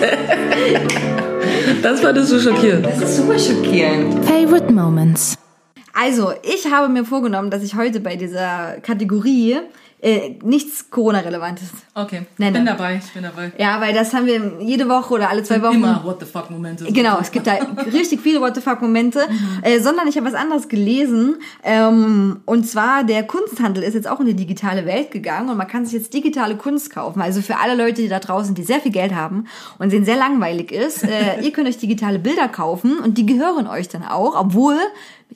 das 1.81 1.99
fandest 2.01 2.31
du 2.31 2.39
schockierend. 2.39 2.85
Das 2.85 3.01
ist 3.01 3.17
super 3.17 3.37
schockierend. 3.37 4.23
Favorite 4.25 4.71
moments. 4.71 5.35
Also, 5.93 6.33
ich 6.43 6.69
habe 6.69 6.89
mir 6.89 7.05
vorgenommen, 7.05 7.49
dass 7.49 7.63
ich 7.63 7.75
heute 7.75 8.01
bei 8.01 8.17
dieser 8.17 8.77
Kategorie 8.81 9.57
Äh, 10.01 10.37
nichts 10.43 10.89
Corona-Relevantes. 10.91 11.69
Okay, 11.93 12.25
Nein, 12.37 12.53
bin 12.53 12.63
nein. 12.65 12.77
dabei, 12.77 13.01
ich 13.03 13.11
bin 13.13 13.23
dabei. 13.23 13.53
Ja, 13.57 13.79
weil 13.79 13.93
das 13.93 14.13
haben 14.13 14.25
wir 14.25 14.59
jede 14.59 14.87
Woche 14.89 15.13
oder 15.13 15.29
alle 15.29 15.41
zwei 15.41 15.61
Wochen. 15.61 15.75
Immer 15.75 16.03
What 16.03 16.19
the 16.19 16.25
fuck 16.25 16.51
Momente. 16.51 16.83
Genau, 16.91 17.17
es 17.19 17.31
gibt 17.31 17.47
da 17.47 17.53
richtig 17.91 18.19
viele 18.19 18.41
What 18.41 18.55
the 18.55 18.61
fuck 18.61 18.81
Momente, 18.81 19.21
äh, 19.63 19.79
sondern 19.79 20.07
ich 20.07 20.17
habe 20.17 20.27
was 20.27 20.35
anderes 20.35 20.67
gelesen. 20.67 21.37
Ähm, 21.63 22.41
und 22.45 22.67
zwar 22.67 23.03
der 23.05 23.23
Kunsthandel 23.23 23.83
ist 23.83 23.93
jetzt 23.93 24.07
auch 24.07 24.19
in 24.19 24.27
die 24.27 24.35
digitale 24.35 24.85
Welt 24.85 25.11
gegangen 25.11 25.49
und 25.49 25.57
man 25.57 25.67
kann 25.67 25.85
sich 25.85 25.93
jetzt 25.93 26.13
digitale 26.13 26.55
Kunst 26.57 26.91
kaufen. 26.93 27.21
Also 27.21 27.41
für 27.41 27.57
alle 27.57 27.75
Leute, 27.75 28.01
die 28.01 28.09
da 28.09 28.19
draußen, 28.19 28.53
die 28.53 28.63
sehr 28.63 28.81
viel 28.81 28.91
Geld 28.91 29.15
haben 29.15 29.45
und 29.79 29.93
denen 29.93 30.05
sehr 30.05 30.17
langweilig 30.17 30.71
ist, 30.71 31.03
äh, 31.03 31.39
ihr 31.41 31.51
könnt 31.51 31.69
euch 31.69 31.77
digitale 31.77 32.19
Bilder 32.19 32.49
kaufen 32.49 32.99
und 32.99 33.17
die 33.17 33.25
gehören 33.25 33.65
euch 33.65 33.87
dann 33.87 34.03
auch, 34.03 34.39
obwohl 34.39 34.77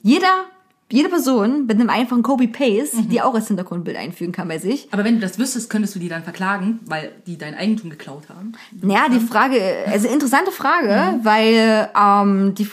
jeder 0.02 0.44
jede 0.90 1.08
Person 1.08 1.66
mit 1.66 1.78
einem 1.78 1.90
einfachen 1.90 2.22
Copy-Paste, 2.22 3.02
die 3.02 3.22
auch 3.22 3.34
als 3.34 3.48
Hintergrundbild 3.48 3.96
einfügen 3.96 4.32
kann 4.32 4.48
bei 4.48 4.58
sich. 4.58 4.88
Aber 4.90 5.04
wenn 5.04 5.14
du 5.14 5.20
das 5.20 5.38
wüsstest, 5.38 5.70
könntest 5.70 5.94
du 5.94 5.98
die 5.98 6.08
dann 6.08 6.24
verklagen, 6.24 6.80
weil 6.86 7.12
die 7.26 7.38
dein 7.38 7.54
Eigentum 7.54 7.90
geklaut 7.90 8.28
haben. 8.28 8.52
Naja, 8.82 9.08
die 9.08 9.20
Frage, 9.20 9.60
also 9.86 10.08
interessante 10.08 10.50
Frage, 10.50 11.20
weil 11.22 11.88
ähm, 11.96 12.54
die, 12.54 12.68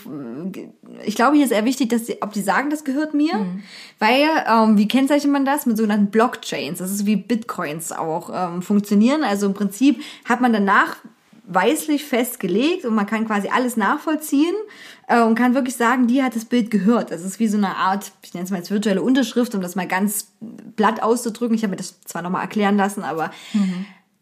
ich 1.06 1.16
glaube, 1.16 1.36
hier 1.36 1.46
ist 1.46 1.52
eher 1.52 1.66
wichtig, 1.66 1.90
dass 1.90 2.08
sie, 2.08 2.22
ob 2.22 2.34
die 2.34 2.42
sagen, 2.42 2.70
das 2.70 2.84
gehört 2.84 3.14
mir, 3.14 3.34
weil 4.00 4.26
ähm, 4.48 4.78
wie 4.78 4.88
kennzeichnet 4.88 5.32
man 5.32 5.46
das 5.46 5.66
mit 5.66 5.78
sogenannten 5.78 6.08
Blockchains? 6.08 6.80
Das 6.80 6.92
ist 6.92 7.06
wie 7.06 7.16
Bitcoins 7.16 7.92
auch 7.92 8.32
ähm, 8.34 8.62
funktionieren. 8.62 9.24
Also 9.24 9.46
im 9.46 9.54
Prinzip 9.54 10.02
hat 10.26 10.42
man 10.42 10.54
danach 10.54 10.98
weislich 11.48 12.04
festgelegt 12.04 12.86
und 12.86 12.94
man 12.94 13.06
kann 13.06 13.26
quasi 13.26 13.48
alles 13.48 13.78
nachvollziehen 13.78 14.54
und 15.10 15.36
kann 15.36 15.56
wirklich 15.56 15.78
sagen, 15.78 16.08
die 16.08 16.22
hat 16.22 16.36
das 16.36 16.44
Bild 16.44 16.70
gehört. 16.70 17.12
Das 17.12 17.24
ist 17.24 17.40
wie 17.40 17.48
so 17.48 17.58
eine 17.58 17.78
Art, 17.78 18.12
ich 18.24 18.34
nenne 18.34 18.44
es 18.44 18.52
mal 18.52 18.58
jetzt 18.58 18.72
virtuelle 18.72 19.02
Unterschrift, 19.02 19.56
um 19.56 19.62
das 19.62 19.76
mal 19.76 19.88
ganz 19.88 20.34
platt 20.76 21.02
auszudrücken. 21.02 21.56
Ich 21.56 21.64
habe 21.64 21.72
mir 21.72 21.78
das 21.78 22.02
zwar 22.02 22.22
nochmal 22.22 22.42
erklären 22.42 22.76
lassen, 22.76 23.04
aber 23.04 23.32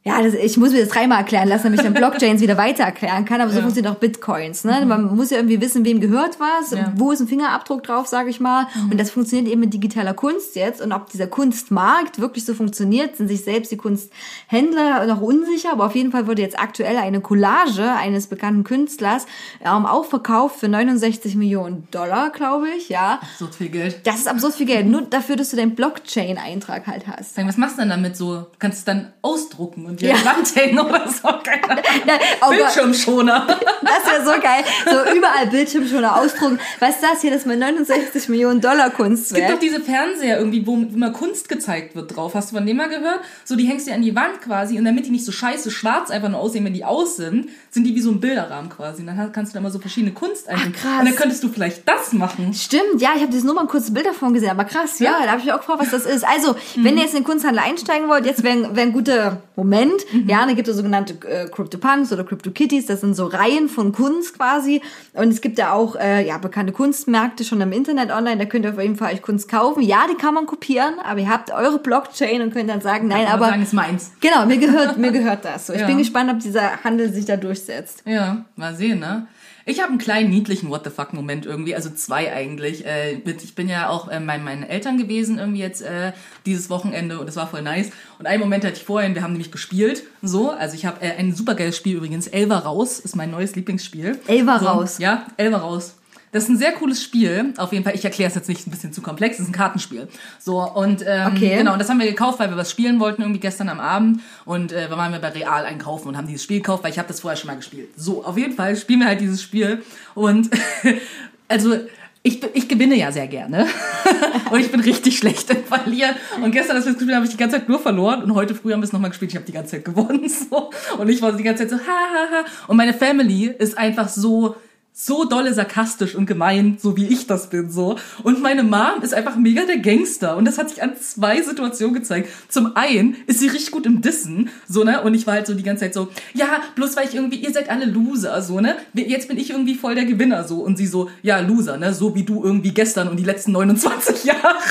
ja, 0.07 0.21
das, 0.21 0.35
ich 0.35 0.55
muss 0.57 0.71
mir 0.71 0.81
das 0.81 0.89
dreimal 0.89 1.17
erklären 1.17 1.47
lassen, 1.49 1.63
damit 1.63 1.79
ich 1.79 1.83
dann 1.85 1.93
Blockchains 1.95 2.39
wieder 2.39 2.57
weiter 2.57 2.83
erklären 2.83 3.25
kann. 3.25 3.41
Aber 3.41 3.49
so 3.51 3.59
funktioniert 3.59 3.91
auch 3.91 3.99
Bitcoins. 3.99 4.63
Ne? 4.63 4.85
Man 4.85 5.15
muss 5.15 5.31
ja 5.31 5.37
irgendwie 5.37 5.59
wissen, 5.61 5.83
wem 5.83 5.99
gehört 5.99 6.39
was, 6.39 6.71
Ja. 6.71 6.93
wo 6.95 7.11
ist 7.11 7.21
ein 7.21 7.27
Fingerabdruck 7.27 7.81
drauf, 7.81 8.05
sage 8.07 8.29
ich 8.29 8.39
mal. 8.39 8.67
Und 8.91 8.99
das 8.99 9.09
funktioniert 9.09 9.47
eben 9.51 9.61
mit 9.61 9.73
digitaler 9.73 10.13
Kunst 10.13 10.55
jetzt. 10.55 10.79
Und 10.79 10.91
ob 10.91 11.09
dieser 11.09 11.25
Kunstmarkt 11.25 12.19
wirklich 12.19 12.45
so 12.45 12.53
funktioniert, 12.53 13.17
sind 13.17 13.29
sich 13.29 13.43
selbst 13.43 13.71
die 13.71 13.77
Kunsthändler 13.77 15.05
noch 15.07 15.21
unsicher. 15.21 15.71
Aber 15.71 15.85
auf 15.87 15.95
jeden 15.95 16.11
Fall 16.11 16.27
wurde 16.27 16.41
jetzt 16.43 16.59
aktuell 16.59 16.97
eine 16.97 17.21
Collage 17.21 17.91
eines 17.91 18.27
bekannten 18.27 18.63
Künstlers 18.63 19.25
ähm, 19.63 19.85
auch 19.87 20.05
verkauft 20.05 20.59
für 20.59 20.67
69 20.67 21.35
Millionen 21.35 21.87
Dollar, 21.91 22.29
glaube 22.29 22.67
ich. 22.77 22.89
Ja, 22.89 23.19
So 23.39 23.47
viel 23.47 23.69
Geld. 23.69 24.01
das 24.05 24.17
ist 24.17 24.27
absurd 24.27 24.53
viel 24.53 24.67
Geld. 24.67 24.85
Nur 24.87 25.01
dafür, 25.01 25.35
dass 25.35 25.49
du 25.49 25.57
deinen 25.57 25.73
Blockchain-Eintrag 25.75 26.87
halt 26.87 27.07
hast. 27.07 27.37
Was 27.43 27.57
machst 27.57 27.77
du 27.77 27.81
denn 27.81 27.89
damit 27.89 28.15
so? 28.15 28.35
Du 28.35 28.45
kannst 28.59 28.79
es 28.79 28.85
dann 28.85 29.11
ausdrucken 29.21 29.94
dir 29.95 30.09
Ja. 30.09 30.35
hängen 30.55 30.79
oder 30.79 31.07
so. 31.09 31.27
Keine. 31.43 31.81
Ja, 32.05 32.19
oh. 32.41 32.49
Bildschirmschoner. 32.49 33.47
Das 33.85 34.11
wäre 34.11 34.25
so 34.25 34.41
geil. 34.41 34.63
So 34.85 35.15
überall 35.15 35.47
Bildschirmschoner 35.47 36.19
ausdrucken. 36.19 36.59
Was 36.79 36.95
ist 36.95 37.03
das 37.03 37.21
hier? 37.21 37.29
Das 37.29 37.41
ist 37.41 37.45
mein 37.45 37.59
69 37.59 38.29
Millionen 38.29 38.59
Dollar 38.59 38.91
Es 38.99 39.31
gibt 39.33 39.49
doch 39.49 39.59
diese 39.59 39.79
Fernseher 39.79 40.39
irgendwie, 40.39 40.65
wo 40.65 40.75
immer 40.75 41.11
Kunst 41.11 41.49
gezeigt 41.49 41.95
wird 41.95 42.15
drauf. 42.15 42.33
Hast 42.33 42.51
du 42.51 42.55
von 42.55 42.65
dem 42.65 42.77
mal 42.77 42.89
gehört? 42.89 43.19
So, 43.43 43.55
die 43.55 43.65
hängst 43.65 43.87
du 43.87 43.93
an 43.93 44.01
die 44.01 44.15
Wand 44.15 44.41
quasi 44.41 44.77
und 44.79 44.85
damit 44.85 45.05
die 45.05 45.11
nicht 45.11 45.25
so 45.25 45.31
scheiße 45.31 45.69
schwarz 45.69 46.09
einfach 46.09 46.29
nur 46.29 46.39
aussehen, 46.39 46.65
wenn 46.65 46.73
die 46.73 46.83
aus 46.83 47.15
sind, 47.15 47.49
sind 47.69 47.83
die 47.83 47.95
wie 47.95 48.01
so 48.01 48.09
ein 48.11 48.19
Bilderrahmen 48.19 48.69
quasi. 48.69 49.01
Und 49.01 49.07
dann 49.07 49.31
kannst 49.31 49.53
du 49.53 49.57
da 49.57 49.61
mal 49.61 49.71
so 49.71 49.79
verschiedene 49.79 50.13
Kunst 50.13 50.49
einbringen. 50.49 50.73
krass. 50.73 50.99
Und 50.99 51.05
dann 51.05 51.15
könntest 51.15 51.43
du 51.43 51.49
vielleicht 51.49 51.87
das 51.87 52.11
machen. 52.13 52.53
Stimmt, 52.53 52.99
ja, 53.01 53.09
ich 53.15 53.21
habe 53.21 53.33
das 53.33 53.43
nur 53.43 53.53
mal 53.53 53.61
ein 53.61 53.67
kurzes 53.67 53.93
Bild 53.93 54.05
davon 54.05 54.33
gesehen, 54.33 54.49
aber 54.49 54.65
krass, 54.65 54.99
ja, 54.99 55.19
da 55.23 55.29
habe 55.29 55.39
ich 55.39 55.45
mich 55.45 55.53
auch 55.53 55.59
gefragt, 55.59 55.81
was 55.81 55.91
das 55.91 56.05
ist. 56.05 56.25
Also, 56.25 56.55
wenn 56.75 56.97
ihr 56.97 57.03
jetzt 57.03 57.13
in 57.13 57.19
den 57.19 57.25
Kunsthandel 57.25 57.61
einsteigen 57.63 58.09
wollt, 58.09 58.25
jetzt 58.25 58.43
wäre 58.43 58.75
wär 58.75 58.83
ein 58.83 58.93
guter 58.93 59.41
Moment. 59.55 59.84
Ja, 60.27 60.45
da 60.45 60.53
gibt 60.53 60.67
es 60.67 60.75
sogenannte 60.77 61.13
äh, 61.27 61.47
CryptoPunks 61.49 62.11
oder 62.13 62.23
CryptoKitties, 62.23 62.85
das 62.85 63.01
sind 63.01 63.13
so 63.15 63.25
Reihen 63.25 63.69
von 63.69 63.91
Kunst 63.91 64.37
quasi. 64.37 64.81
Und 65.13 65.29
es 65.29 65.41
gibt 65.41 65.57
ja 65.57 65.73
auch 65.73 65.95
äh, 65.95 66.25
ja, 66.27 66.37
bekannte 66.37 66.73
Kunstmärkte 66.73 67.43
schon 67.43 67.61
im 67.61 67.71
Internet 67.71 68.11
online, 68.11 68.37
da 68.37 68.45
könnt 68.45 68.65
ihr 68.65 68.71
auf 68.71 68.79
jeden 68.79 68.95
Fall 68.95 69.13
euch 69.13 69.21
Kunst 69.21 69.49
kaufen. 69.49 69.81
Ja, 69.83 70.05
die 70.09 70.15
kann 70.15 70.33
man 70.33 70.45
kopieren, 70.45 70.95
aber 71.03 71.19
ihr 71.19 71.29
habt 71.29 71.51
eure 71.51 71.79
Blockchain 71.79 72.41
und 72.41 72.53
könnt 72.53 72.69
dann 72.69 72.81
sagen, 72.81 73.07
nein, 73.07 73.27
aber 73.27 73.45
sagen, 73.47 73.61
ist 73.63 73.73
meins. 73.73 74.11
genau, 74.21 74.45
mir 74.45 74.57
gehört, 74.57 74.97
mir 74.97 75.11
gehört 75.11 75.45
das. 75.45 75.67
So, 75.67 75.73
ich 75.73 75.81
Ja. 75.81 75.87
bin 75.87 75.97
gespannt, 75.97 76.31
ob 76.31 76.39
dieser 76.39 76.83
Handel 76.83 77.11
sich 77.13 77.25
da 77.25 77.37
durchsetzt. 77.37 78.03
Ja, 78.05 78.45
mal 78.55 78.75
sehen, 78.75 78.99
ne? 78.99 79.27
Ich 79.67 79.79
habe 79.79 79.89
einen 79.89 79.97
kleinen 79.97 80.29
niedlichen 80.29 80.69
What 80.69 80.83
the 80.83 80.91
fuck 80.91 81.11
Moment 81.13 81.47
irgendwie, 81.47 81.73
also 81.73 81.89
zwei 81.89 82.31
eigentlich. 82.31 82.85
Äh, 82.85 83.19
mit, 83.25 83.43
ich 83.43 83.55
bin 83.55 83.67
ja 83.67 83.89
auch 83.89 84.09
äh, 84.09 84.19
bei 84.19 84.37
meinen 84.37 84.61
Eltern 84.61 84.99
gewesen 84.99 85.39
irgendwie 85.39 85.59
jetzt 85.61 85.81
äh, 85.81 86.11
dieses 86.45 86.69
Wochenende 86.69 87.19
und 87.19 87.25
das 87.25 87.35
war 87.35 87.47
voll 87.47 87.63
nice. 87.63 87.89
Und 88.19 88.27
einen 88.27 88.41
Moment 88.41 88.63
hatte 88.63 88.77
ich 88.77 88.83
vorhin, 88.83 89.15
wir 89.15 89.23
haben 89.23 89.31
nämlich 89.31 89.51
gespielt, 89.51 90.03
so. 90.21 90.51
Also 90.51 90.75
ich 90.75 90.85
habe 90.85 91.01
äh, 91.01 91.17
ein 91.17 91.33
supergeiles 91.33 91.75
Spiel 91.75 91.97
übrigens, 91.97 92.27
Elva 92.27 92.59
raus 92.59 92.99
ist 92.99 93.15
mein 93.15 93.31
neues 93.31 93.55
Lieblingsspiel. 93.55 94.19
Elva 94.27 94.59
so, 94.59 94.65
raus. 94.67 94.99
Ja, 94.99 95.25
Elva 95.37 95.57
raus. 95.57 95.95
Das 96.35 96.43
ist 96.43 96.49
ein 96.49 96.57
sehr 96.57 96.73
cooles 96.73 97.01
Spiel. 97.01 97.53
Auf 97.55 97.71
jeden 97.71 97.85
Fall, 97.85 97.95
ich 97.95 98.03
erkläre 98.03 98.27
es 98.27 98.35
jetzt 98.35 98.49
nicht 98.49 98.67
ein 98.67 98.69
bisschen 98.69 98.91
zu 98.91 99.01
komplex, 99.01 99.37
es 99.37 99.43
ist 99.43 99.51
ein 99.51 99.53
Kartenspiel. 99.53 100.09
So, 100.37 100.69
und 100.69 101.01
ähm, 101.07 101.27
Okay. 101.33 101.55
genau, 101.59 101.71
und 101.71 101.79
das 101.79 101.87
haben 101.87 101.97
wir 101.97 102.07
gekauft, 102.07 102.39
weil 102.39 102.49
wir 102.49 102.57
was 102.57 102.69
spielen 102.69 102.99
wollten 102.99 103.21
irgendwie 103.21 103.39
gestern 103.39 103.69
am 103.69 103.79
Abend. 103.79 104.19
Und 104.43 104.73
äh, 104.73 104.91
waren 104.91 105.13
wir 105.13 105.19
bei 105.19 105.29
Real 105.29 105.63
einkaufen 105.63 106.09
und 106.09 106.17
haben 106.17 106.27
dieses 106.27 106.43
Spiel 106.43 106.57
gekauft, 106.57 106.83
weil 106.83 106.91
ich 106.91 106.99
habe 106.99 107.07
das 107.07 107.21
vorher 107.21 107.37
schon 107.37 107.47
mal 107.47 107.55
gespielt. 107.55 107.87
So, 107.95 108.25
auf 108.25 108.37
jeden 108.37 108.53
Fall 108.53 108.75
spielen 108.75 108.99
wir 108.99 109.07
halt 109.07 109.21
dieses 109.21 109.41
Spiel. 109.41 109.81
Und 110.13 110.49
also 111.47 111.77
ich, 112.21 112.43
ich 112.53 112.67
gewinne 112.67 112.95
ja 112.95 113.13
sehr 113.13 113.27
gerne. 113.27 113.67
und 114.51 114.59
ich 114.59 114.69
bin 114.69 114.81
richtig 114.81 115.17
schlecht 115.17 115.49
im 115.51 115.63
Verlieren. 115.63 116.15
Und 116.43 116.51
gestern, 116.51 116.75
als 116.75 116.83
wir 116.85 116.91
das 116.91 116.99
gespielt 116.99 117.15
haben, 117.15 117.23
habe 117.23 117.27
ich 117.27 117.31
die 117.31 117.37
ganze 117.37 117.59
Zeit 117.59 117.69
nur 117.69 117.79
verloren. 117.79 118.21
Und 118.23 118.35
heute 118.35 118.55
früh 118.55 118.73
haben 118.73 118.81
wir 118.81 118.87
es 118.87 118.91
nochmal 118.91 119.11
gespielt. 119.11 119.31
Ich 119.31 119.37
habe 119.37 119.45
die 119.45 119.53
ganze 119.53 119.77
Zeit 119.77 119.85
gewonnen. 119.85 120.29
So. 120.49 120.69
Und 120.97 121.07
ich 121.07 121.21
war 121.21 121.31
die 121.31 121.43
ganze 121.43 121.65
Zeit 121.65 121.79
so, 121.79 121.87
ha, 121.87 121.91
ha, 121.91 122.39
ha. 122.39 122.45
Und 122.67 122.75
meine 122.75 122.93
Family 122.93 123.45
ist 123.57 123.77
einfach 123.77 124.09
so, 124.09 124.57
so 124.97 125.25
dolle 125.25 125.53
sarkastisch 125.53 126.15
und 126.15 126.25
gemein, 126.25 126.77
so 126.79 126.95
wie 126.95 127.05
ich 127.07 127.27
das 127.27 127.49
bin, 127.49 127.69
so. 127.69 127.97
Und 128.23 128.41
meine 128.41 128.63
Mom 128.63 129.01
ist 129.01 129.13
einfach 129.13 129.35
mega 129.35 129.65
der 129.65 129.79
Gangster. 129.79 130.37
Und 130.37 130.45
das 130.45 130.57
hat 130.57 130.69
sich 130.69 130.81
an 130.81 130.95
zwei 130.95 131.41
Situationen 131.41 131.93
gezeigt. 131.93 132.29
Zum 132.47 132.77
einen 132.77 133.17
ist 133.27 133.41
sie 133.41 133.49
richtig 133.49 133.71
gut 133.71 133.85
im 133.85 134.01
Dissen, 134.01 134.49
so, 134.69 134.85
ne? 134.85 135.01
Und 135.01 135.13
ich 135.13 135.27
war 135.27 135.33
halt 135.33 135.47
so 135.47 135.53
die 135.53 135.63
ganze 135.63 135.81
Zeit 135.81 135.93
so, 135.93 136.07
ja, 136.33 136.61
bloß 136.75 136.95
weil 136.95 137.09
ich 137.09 137.15
irgendwie, 137.15 137.39
ihr 137.39 137.51
seid 137.51 137.69
alle 137.69 137.85
Loser, 137.85 138.41
so, 138.41 138.61
ne? 138.61 138.77
Jetzt 138.93 139.27
bin 139.27 139.37
ich 139.37 139.49
irgendwie 139.49 139.75
voll 139.75 139.95
der 139.95 140.05
Gewinner, 140.05 140.47
so. 140.47 140.61
Und 140.61 140.77
sie 140.77 140.87
so, 140.87 141.09
ja, 141.21 141.39
Loser, 141.39 141.75
ne? 141.75 141.93
So 141.93 142.15
wie 142.15 142.23
du 142.23 142.41
irgendwie 142.41 142.71
gestern 142.71 143.09
und 143.09 143.17
die 143.17 143.25
letzten 143.25 143.51
29 143.51 144.23
Jahre. 144.23 144.63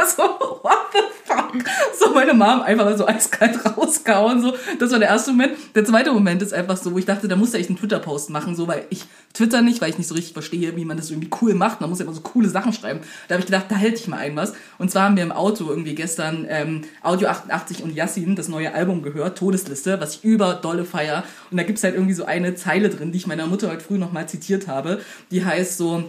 War 0.00 0.06
so, 0.06 0.22
what 0.62 0.78
the 0.92 0.98
fuck? 1.24 1.64
So 1.98 2.12
meine 2.14 2.34
Mom 2.34 2.62
einfach 2.62 2.84
mal 2.84 2.96
so 2.96 3.06
eiskalt 3.06 3.58
rausgehauen. 3.76 4.40
So. 4.40 4.54
Das 4.78 4.90
war 4.92 4.98
der 4.98 5.08
erste 5.08 5.32
Moment. 5.32 5.52
Der 5.74 5.84
zweite 5.84 6.12
Moment 6.12 6.42
ist 6.42 6.54
einfach 6.54 6.76
so, 6.76 6.92
wo 6.92 6.98
ich 6.98 7.06
dachte, 7.06 7.28
da 7.28 7.36
musste 7.36 7.58
ich 7.58 7.68
einen 7.68 7.78
Twitter-Post 7.78 8.30
machen, 8.30 8.56
so, 8.56 8.66
weil 8.66 8.86
ich 8.90 9.04
Twitter 9.34 9.62
nicht, 9.62 9.80
weil 9.80 9.90
ich 9.90 9.98
nicht 9.98 10.06
so 10.06 10.14
richtig 10.14 10.32
verstehe, 10.32 10.76
wie 10.76 10.84
man 10.84 10.96
das 10.96 11.10
irgendwie 11.10 11.30
cool 11.40 11.54
macht. 11.54 11.80
Man 11.80 11.90
muss 11.90 11.98
ja 11.98 12.04
immer 12.04 12.14
so 12.14 12.20
coole 12.22 12.48
Sachen 12.48 12.72
schreiben. 12.72 13.00
Da 13.28 13.34
habe 13.34 13.40
ich 13.40 13.46
gedacht, 13.46 13.66
da 13.68 13.76
hält 13.76 13.98
ich 13.98 14.08
mal 14.08 14.18
ein 14.18 14.36
was. 14.36 14.54
Und 14.78 14.90
zwar 14.90 15.04
haben 15.04 15.16
wir 15.16 15.22
im 15.22 15.32
Auto 15.32 15.68
irgendwie 15.68 15.94
gestern 15.94 16.46
ähm, 16.48 16.82
Audio 17.02 17.28
88 17.28 17.82
und 17.82 17.94
Yassin 17.94 18.36
das 18.36 18.48
neue 18.48 18.74
Album 18.74 19.02
gehört, 19.02 19.38
Todesliste, 19.38 20.00
was 20.00 20.16
ich 20.16 20.24
über 20.24 20.54
dolle 20.54 20.84
feier. 20.84 21.24
Und 21.50 21.56
da 21.56 21.62
gibt's 21.62 21.84
halt 21.84 21.94
irgendwie 21.94 22.14
so 22.14 22.24
eine 22.24 22.54
Zeile 22.54 22.88
drin, 22.88 23.12
die 23.12 23.18
ich 23.18 23.26
meiner 23.26 23.46
Mutter 23.46 23.70
heute 23.70 23.84
früh 23.84 23.98
nochmal 23.98 24.28
zitiert 24.28 24.66
habe. 24.66 25.00
Die 25.30 25.44
heißt 25.44 25.76
so, 25.76 26.04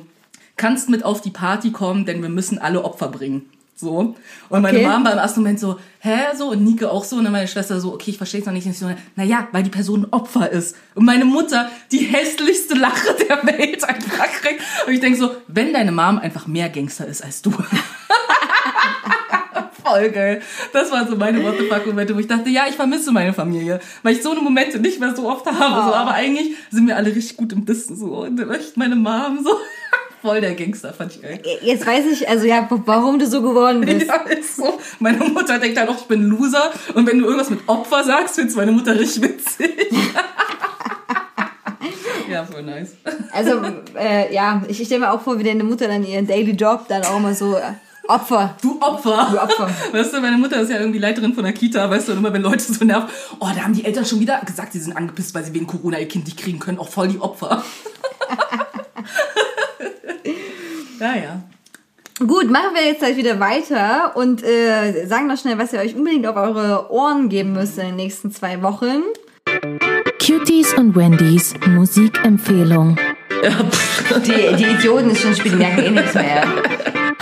kannst 0.57 0.89
mit 0.89 1.03
auf 1.03 1.21
die 1.21 1.31
Party 1.31 1.71
kommen, 1.71 2.05
denn 2.05 2.21
wir 2.21 2.29
müssen 2.29 2.59
alle 2.59 2.83
Opfer 2.83 3.07
bringen. 3.07 3.49
So. 3.81 4.15
Und 4.49 4.61
meine 4.61 4.77
Okay. 4.77 4.87
Mom 4.87 5.03
war 5.03 5.11
im 5.13 5.17
ersten 5.17 5.41
Moment 5.41 5.59
so, 5.59 5.79
hä, 5.99 6.17
so, 6.37 6.51
und 6.51 6.63
Nike 6.63 6.85
auch 6.85 7.03
so, 7.03 7.15
und 7.17 7.23
dann 7.23 7.33
meine 7.33 7.47
Schwester 7.47 7.81
so, 7.81 7.93
okay, 7.93 8.11
ich 8.11 8.17
verstehe 8.17 8.39
es 8.41 8.45
noch 8.45 8.53
nicht. 8.53 8.65
Und 8.65 8.71
ich 8.73 8.77
so, 8.77 8.91
naja, 9.15 9.47
weil 9.51 9.63
die 9.63 9.71
Person 9.71 10.03
ein 10.03 10.13
Opfer 10.13 10.51
ist. 10.51 10.75
Und 10.93 11.05
meine 11.05 11.25
Mutter 11.25 11.69
die 11.91 11.97
hässlichste 11.97 12.75
Lache 12.75 13.15
der 13.27 13.43
Welt 13.43 13.83
einfach 13.83 14.27
kriegt. 14.41 14.61
Und 14.85 14.93
ich 14.93 14.99
denke 14.99 15.17
so, 15.17 15.31
wenn 15.47 15.73
deine 15.73 15.91
Mom 15.91 16.19
einfach 16.19 16.45
mehr 16.45 16.69
Gangster 16.69 17.07
ist 17.07 17.23
als 17.23 17.41
du. 17.41 17.51
Voll 19.83 20.09
geil. 20.11 20.41
Das 20.73 20.91
waren 20.91 21.07
so 21.07 21.15
meine 21.15 21.43
What 21.43 21.55
the 21.59 21.65
fuck 21.65 21.87
Momente, 21.87 22.15
wo 22.15 22.19
ich 22.19 22.27
dachte, 22.27 22.49
ja, 22.49 22.65
ich 22.69 22.75
vermisse 22.75 23.11
meine 23.11 23.33
Familie, 23.33 23.79
weil 24.03 24.15
ich 24.15 24.21
so 24.21 24.29
eine 24.31 24.41
Momente 24.41 24.79
nicht 24.79 24.99
mehr 24.99 25.15
so 25.15 25.27
oft 25.27 25.47
habe. 25.47 25.57
So, 25.89 25.93
aber 25.93 26.11
eigentlich 26.13 26.55
sind 26.69 26.87
wir 26.87 26.95
alle 26.95 27.13
richtig 27.15 27.35
gut 27.35 27.51
im 27.51 27.65
Dissen 27.65 27.97
so 27.97 28.23
und 28.23 28.39
meine 28.77 28.95
Mom 28.95 29.39
so 29.43 29.57
voll 30.21 30.41
der 30.41 30.55
Gangster, 30.55 30.93
fand 30.93 31.15
ich 31.15 31.21
geil. 31.21 31.41
Jetzt 31.61 31.85
weiß 31.85 32.05
ich, 32.11 32.29
also 32.29 32.45
ja, 32.45 32.67
warum 32.85 33.19
du 33.19 33.25
so 33.27 33.41
geworden 33.41 33.81
bist. 33.85 34.07
Ja, 34.07 34.15
ist 34.29 34.55
so. 34.55 34.79
Meine 34.99 35.17
Mutter 35.17 35.59
denkt 35.59 35.77
dann 35.77 35.89
auch, 35.89 35.97
ich 35.97 36.05
bin 36.05 36.23
Loser. 36.23 36.71
Und 36.93 37.07
wenn 37.07 37.19
du 37.19 37.25
irgendwas 37.25 37.49
mit 37.49 37.59
Opfer 37.67 38.03
sagst, 38.03 38.35
findest 38.35 38.57
meine 38.57 38.71
Mutter 38.71 38.97
richtig 38.97 39.23
witzig. 39.23 39.71
ja, 42.29 42.45
voll 42.45 42.63
nice. 42.63 42.91
Also, 43.31 43.61
äh, 43.97 44.33
ja, 44.33 44.61
ich, 44.67 44.79
ich 44.81 44.87
stelle 44.87 45.01
mir 45.01 45.11
auch 45.11 45.21
vor, 45.21 45.39
wie 45.39 45.43
deine 45.43 45.63
Mutter 45.63 45.87
dann 45.87 46.05
ihren 46.05 46.27
Daily 46.27 46.51
Job 46.51 46.85
dann 46.87 47.03
auch 47.03 47.19
mal 47.19 47.33
so 47.33 47.55
äh, 47.55 47.61
Opfer. 48.07 48.55
Du 48.61 48.79
Opfer. 48.81 49.27
Du 49.31 49.39
Opfer. 49.39 49.69
Weißt 49.91 50.13
du, 50.13 50.21
meine 50.21 50.37
Mutter 50.37 50.61
ist 50.61 50.69
ja 50.69 50.79
irgendwie 50.79 50.99
Leiterin 50.99 51.33
von 51.33 51.43
der 51.43 51.53
Kita, 51.53 51.89
weißt 51.89 52.09
du, 52.09 52.11
und 52.13 52.19
immer 52.19 52.33
wenn 52.33 52.41
Leute 52.41 52.61
so 52.61 52.83
nerven, 52.83 53.09
oh, 53.39 53.47
da 53.55 53.63
haben 53.63 53.73
die 53.73 53.85
Eltern 53.85 54.05
schon 54.05 54.19
wieder 54.19 54.41
gesagt, 54.45 54.73
sie 54.73 54.79
sind 54.79 54.95
angepisst, 54.95 55.33
weil 55.33 55.43
sie 55.43 55.53
wegen 55.53 55.67
Corona 55.67 55.97
ihr 55.99 56.07
Kind 56.07 56.25
nicht 56.25 56.37
kriegen 56.37 56.59
können, 56.59 56.77
auch 56.77 56.89
voll 56.89 57.07
die 57.07 57.19
Opfer. 57.19 57.63
ja, 61.01 61.15
ja. 61.15 61.43
Gut, 62.19 62.51
machen 62.51 62.75
wir 62.75 62.85
jetzt 62.85 62.99
gleich 62.99 63.17
wieder 63.17 63.39
weiter 63.39 64.15
und 64.15 64.43
äh, 64.43 65.07
sagen 65.07 65.27
noch 65.27 65.37
schnell, 65.37 65.57
was 65.57 65.73
ihr 65.73 65.79
euch 65.79 65.95
unbedingt 65.95 66.27
auf 66.27 66.35
eure 66.35 66.91
Ohren 66.91 67.29
geben 67.29 67.53
müsst 67.53 67.79
in 67.79 67.87
den 67.87 67.95
nächsten 67.95 68.31
zwei 68.31 68.61
Wochen. 68.61 69.01
Cuties 70.19 70.73
und 70.75 70.95
Wendys 70.95 71.55
Musikempfehlung. 71.67 72.97
Die, 74.23 74.55
die 74.55 74.65
Idioten 74.65 75.09
ist 75.09 75.21
schon 75.21 75.33
die 75.33 75.49
merken 75.49 75.83
eh 75.83 75.89
nichts 75.89 76.13
mehr. 76.13 76.43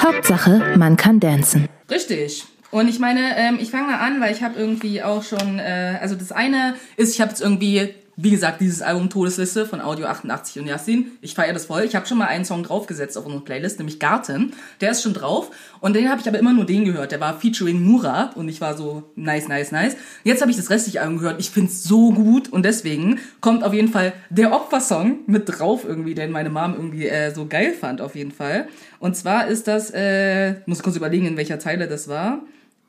Hauptsache, 0.01 0.73
man 0.75 0.97
kann 0.97 1.21
dancen. 1.21 1.69
Richtig. 1.89 2.43
Und 2.71 2.89
ich 2.89 2.99
meine, 2.99 3.38
ähm, 3.38 3.57
ich 3.61 3.71
fange 3.71 3.88
mal 3.88 3.99
an, 3.99 4.19
weil 4.19 4.34
ich 4.34 4.43
habe 4.43 4.59
irgendwie 4.59 5.01
auch 5.01 5.23
schon, 5.23 5.59
äh, 5.59 5.97
also 6.01 6.15
das 6.15 6.32
eine 6.32 6.75
ist, 6.97 7.13
ich 7.13 7.21
habe 7.21 7.32
jetzt 7.32 7.41
irgendwie, 7.41 7.95
wie 8.22 8.32
gesagt, 8.32 8.59
dieses 8.59 8.82
Album 8.82 9.09
Todesliste 9.09 9.65
von 9.65 9.80
Audio 9.80 10.07
88 10.07 10.59
und 10.61 10.67
Yassin. 10.67 11.11
Ich 11.22 11.36
feiere 11.36 11.53
das 11.53 11.67
voll. 11.67 11.84
Ich 11.84 11.95
habe 11.95 12.05
schon 12.05 12.17
mal 12.17 12.28
einen 12.28 12.43
Song 12.43 12.63
draufgesetzt 12.63 13.17
auf 13.17 13.26
unsere 13.26 13.43
Playlist, 13.43 13.80
nämlich 13.80 13.97
Garten. 13.97 14.51
Der 14.82 14.91
ist 14.91 15.03
schon 15.03 15.13
drauf. 15.13 15.51
Und 15.80 15.95
den 15.95 16.09
habe 16.09 16.20
ich 16.20 16.28
aber 16.28 16.38
immer 16.38 16.51
nur 16.51 16.65
den 16.65 16.84
gehört. 16.84 17.13
Der 17.13 17.22
war 17.22 17.39
featuring 17.39 17.86
Nura 17.86 18.32
und 18.36 18.49
ich 18.49 18.59
war 18.59 18.76
so 18.76 19.03
nice, 19.15 19.47
nice, 19.47 19.72
nice. 19.72 19.95
Jetzt 20.26 20.41
habe 20.41 20.51
ich 20.51 20.57
das 20.57 20.70
restliche 20.70 21.01
Album 21.01 21.20
gehört. 21.20 21.39
Ich 21.39 21.49
find's 21.49 21.84
so 21.84 22.11
gut 22.11 22.49
und 22.49 22.63
deswegen 22.63 23.20
kommt 23.39 23.63
auf 23.63 23.74
jeden 23.74 23.89
Fall 23.89 24.11
der 24.30 24.51
Opfersong 24.51 25.20
mit 25.26 25.43
drauf 25.47 25.86
irgendwie, 25.86 26.13
den 26.13 26.32
meine 26.32 26.49
Mom 26.49 26.74
irgendwie 26.76 27.07
äh, 27.07 27.34
so 27.34 27.47
geil 27.47 27.74
fand 27.74 28.01
auf 28.01 28.15
jeden 28.15 28.32
Fall. 28.32 28.67
Und 28.99 29.15
zwar 29.15 29.47
ist 29.47 29.67
das, 29.67 29.91
äh, 29.91 30.55
muss 30.65 30.84
kurz 30.84 30.97
überlegen, 30.97 31.26
in 31.26 31.38
welcher 31.38 31.59
Zeile 31.59 31.88
das 31.88 32.09
war. 32.09 32.41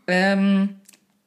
Ähm, 0.09 0.80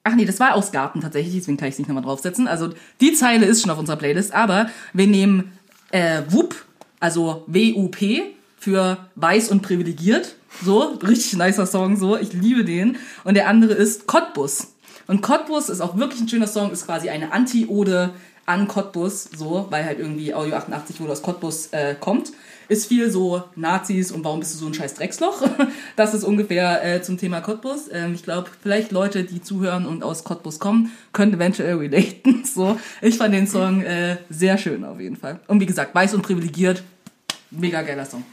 ach 0.03 0.15
nee, 0.15 0.25
das 0.25 0.39
war 0.39 0.55
aus 0.55 0.71
Garten 0.71 1.01
tatsächlich, 1.01 1.35
deswegen 1.35 1.57
kann 1.57 1.67
ich 1.67 1.73
es 1.73 1.79
nicht 1.79 1.87
nochmal 1.87 2.03
draufsetzen. 2.03 2.47
Also 2.47 2.69
die 2.99 3.13
Zeile 3.13 3.45
ist 3.45 3.61
schon 3.61 3.71
auf 3.71 3.79
unserer 3.79 3.97
Playlist, 3.97 4.33
aber 4.33 4.69
wir 4.93 5.07
nehmen 5.07 5.53
äh, 5.91 6.23
WUP, 6.29 6.55
also 6.99 7.43
W-U-P 7.47 8.23
für 8.57 8.97
weiß 9.15 9.49
und 9.49 9.61
privilegiert. 9.61 10.35
So, 10.63 10.99
richtig 11.01 11.33
nicer 11.33 11.65
Song, 11.65 11.97
so, 11.97 12.17
ich 12.17 12.33
liebe 12.33 12.63
den. 12.63 12.97
Und 13.23 13.35
der 13.35 13.47
andere 13.47 13.73
ist 13.73 14.07
Cottbus. 14.07 14.73
Und 15.07 15.21
Cottbus 15.21 15.69
ist 15.69 15.81
auch 15.81 15.97
wirklich 15.97 16.21
ein 16.21 16.29
schöner 16.29 16.47
Song, 16.47 16.71
ist 16.71 16.85
quasi 16.85 17.09
eine 17.09 17.33
Anti-Ode 17.33 18.11
an 18.45 18.67
Cottbus, 18.67 19.29
so, 19.35 19.67
weil 19.69 19.85
halt 19.85 19.99
irgendwie 19.99 20.33
Audio 20.33 20.55
88 20.55 20.99
wohl 21.01 21.09
aus 21.09 21.21
Cottbus 21.21 21.67
äh, 21.67 21.95
kommt. 21.99 22.31
Ist 22.67 22.87
viel 22.87 23.09
so 23.09 23.43
Nazis 23.55 24.11
und 24.11 24.23
warum 24.23 24.39
bist 24.39 24.53
du 24.53 24.59
so 24.59 24.67
ein 24.67 24.73
scheiß 24.73 24.95
Drecksloch? 24.95 25.41
Das 25.95 26.13
ist 26.13 26.23
ungefähr 26.23 26.83
äh, 26.83 27.01
zum 27.01 27.17
Thema 27.17 27.41
Cottbus. 27.41 27.89
Ähm, 27.91 28.13
ich 28.13 28.23
glaube, 28.23 28.49
vielleicht 28.61 28.91
Leute, 28.91 29.23
die 29.23 29.41
zuhören 29.41 29.85
und 29.85 30.03
aus 30.03 30.23
Cottbus 30.23 30.59
kommen, 30.59 30.91
können 31.11 31.33
eventuell 31.33 31.75
relaten. 31.75 32.43
So, 32.53 32.79
ich 33.01 33.17
fand 33.17 33.33
den 33.33 33.47
Song 33.47 33.81
äh, 33.81 34.17
sehr 34.29 34.57
schön 34.57 34.83
auf 34.83 34.99
jeden 34.99 35.15
Fall. 35.15 35.39
Und 35.47 35.59
wie 35.59 35.65
gesagt, 35.65 35.95
weiß 35.95 36.13
und 36.13 36.21
privilegiert, 36.21 36.83
mega 37.49 37.81
geiler 37.81 38.05
Song. 38.05 38.23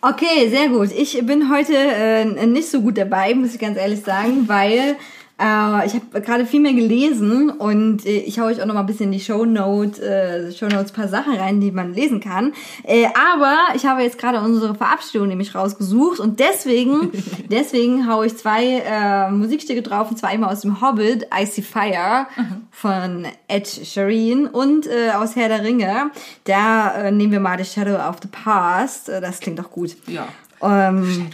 Okay, 0.00 0.48
sehr 0.48 0.68
gut. 0.68 0.90
Ich 0.92 1.18
bin 1.26 1.50
heute 1.50 1.74
äh, 1.74 2.46
nicht 2.46 2.70
so 2.70 2.80
gut 2.80 2.96
dabei, 2.96 3.34
muss 3.34 3.54
ich 3.54 3.60
ganz 3.60 3.76
ehrlich 3.76 4.00
sagen, 4.00 4.48
weil 4.48 4.96
äh, 5.40 5.86
ich 5.86 5.94
habe 5.94 6.20
gerade 6.20 6.46
viel 6.46 6.60
mehr 6.60 6.72
gelesen 6.72 7.50
und 7.50 8.04
äh, 8.04 8.18
ich 8.18 8.40
hau 8.40 8.46
euch 8.46 8.60
auch 8.60 8.66
noch 8.66 8.74
mal 8.74 8.80
ein 8.80 8.86
bisschen 8.86 9.06
in 9.06 9.12
die 9.12 9.20
Shownote, 9.20 10.02
äh, 10.02 10.52
Shownotes 10.52 10.92
paar 10.92 11.08
Sachen 11.08 11.34
rein, 11.34 11.60
die 11.60 11.70
man 11.70 11.94
lesen 11.94 12.20
kann. 12.20 12.52
Äh, 12.82 13.06
aber 13.06 13.56
ich 13.74 13.86
habe 13.86 14.02
jetzt 14.02 14.18
gerade 14.18 14.40
unsere 14.40 14.74
Verabschiedung 14.74 15.28
nämlich 15.28 15.54
rausgesucht 15.54 16.18
und 16.18 16.40
deswegen, 16.40 17.12
deswegen 17.50 18.08
hau 18.08 18.22
ich 18.22 18.36
zwei 18.36 18.82
äh, 18.84 19.30
Musikstücke 19.30 19.82
drauf 19.82 20.10
und 20.10 20.18
zwar 20.18 20.30
einmal 20.30 20.52
aus 20.52 20.62
dem 20.62 20.80
Hobbit, 20.80 21.28
Icy 21.36 21.62
Fire 21.62 22.26
von 22.70 23.26
Ed 23.46 23.68
Sheeran 23.68 24.46
und 24.46 24.86
äh, 24.86 25.10
aus 25.12 25.36
Herr 25.36 25.48
der 25.48 25.62
Ringe. 25.62 26.10
Da 26.44 26.94
äh, 26.94 27.10
nehmen 27.12 27.32
wir 27.32 27.40
mal 27.40 27.58
The 27.58 27.64
Shadow 27.64 27.96
of 27.96 28.16
the 28.22 28.28
Past. 28.28 29.08
Äh, 29.08 29.20
das 29.20 29.40
klingt 29.40 29.60
auch 29.60 29.70
gut. 29.70 29.96
Ja. 30.06 30.28
Ähm, 30.60 31.28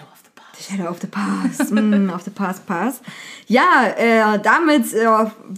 The 0.56 0.62
Shadow 0.62 0.88
of 0.88 1.00
the 1.00 1.06
Past. 1.06 1.72
mm, 1.72 2.10
of 2.14 2.22
the 2.22 2.30
Past 2.30 2.66
Pass. 2.66 3.00
Ja, 3.46 3.94
äh, 3.96 4.38
damit, 4.42 4.92
äh, 4.92 5.06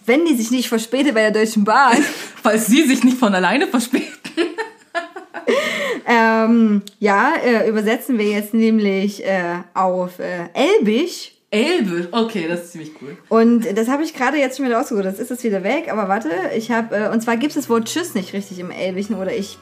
wenn 0.07 0.25
die 0.25 0.35
sich 0.35 0.51
nicht 0.51 0.69
verspätet 0.69 1.15
bei 1.15 1.23
der 1.23 1.33
Deutschen 1.33 1.65
Bahn, 1.65 1.97
Falls 2.43 2.67
sie 2.67 2.85
sich 2.85 3.05
nicht 3.05 3.19
von 3.19 3.35
alleine 3.35 3.67
verspäten. 3.67 4.11
ähm, 6.07 6.83
ja, 6.99 7.35
äh, 7.45 7.69
übersetzen 7.69 8.19
wir 8.19 8.27
jetzt 8.27 8.55
nämlich 8.55 9.25
äh, 9.25 9.63
auf 9.75 10.19
äh, 10.19 10.49
Elbisch. 10.55 11.33
Elbe, 11.51 12.09
okay, 12.11 12.47
das 12.49 12.65
ist 12.65 12.73
ziemlich 12.73 12.91
cool. 13.01 13.17
Und 13.29 13.67
das 13.77 13.89
habe 13.89 14.03
ich 14.03 14.15
gerade 14.15 14.37
jetzt 14.37 14.57
schon 14.57 14.67
wieder 14.67 14.81
ausgesucht. 14.81 15.05
Das 15.05 15.19
ist 15.19 15.31
jetzt 15.31 15.45
wieder 15.45 15.63
weg, 15.63 15.89
aber 15.91 16.09
warte, 16.09 16.31
ich 16.57 16.71
habe, 16.71 16.97
äh, 16.97 17.09
und 17.11 17.23
zwar 17.23 17.37
gibt 17.37 17.51
es 17.51 17.55
das 17.55 17.69
Wort 17.69 17.87
Tschüss 17.87 18.15
nicht 18.15 18.33
richtig 18.33 18.59
im 18.59 18.71
Elbischen 18.71 19.17
oder 19.17 19.35
ich, 19.35 19.59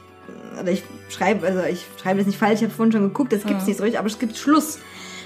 oder 0.59 0.71
ich 0.71 0.83
schreibe, 1.09 1.45
also 1.45 1.61
ich 1.63 1.85
schreibe 2.01 2.19
das 2.19 2.27
nicht 2.27 2.39
falsch, 2.39 2.61
ich 2.61 2.63
habe 2.63 2.73
vorhin 2.73 2.91
schon 2.91 3.03
geguckt, 3.03 3.31
das 3.31 3.45
gibt 3.45 3.61
es 3.61 3.67
nicht 3.67 3.77
so 3.77 3.83
richtig, 3.83 3.99
aber 3.99 4.07
es 4.07 4.17
gibt 4.17 4.35
Schluss. 4.37 4.79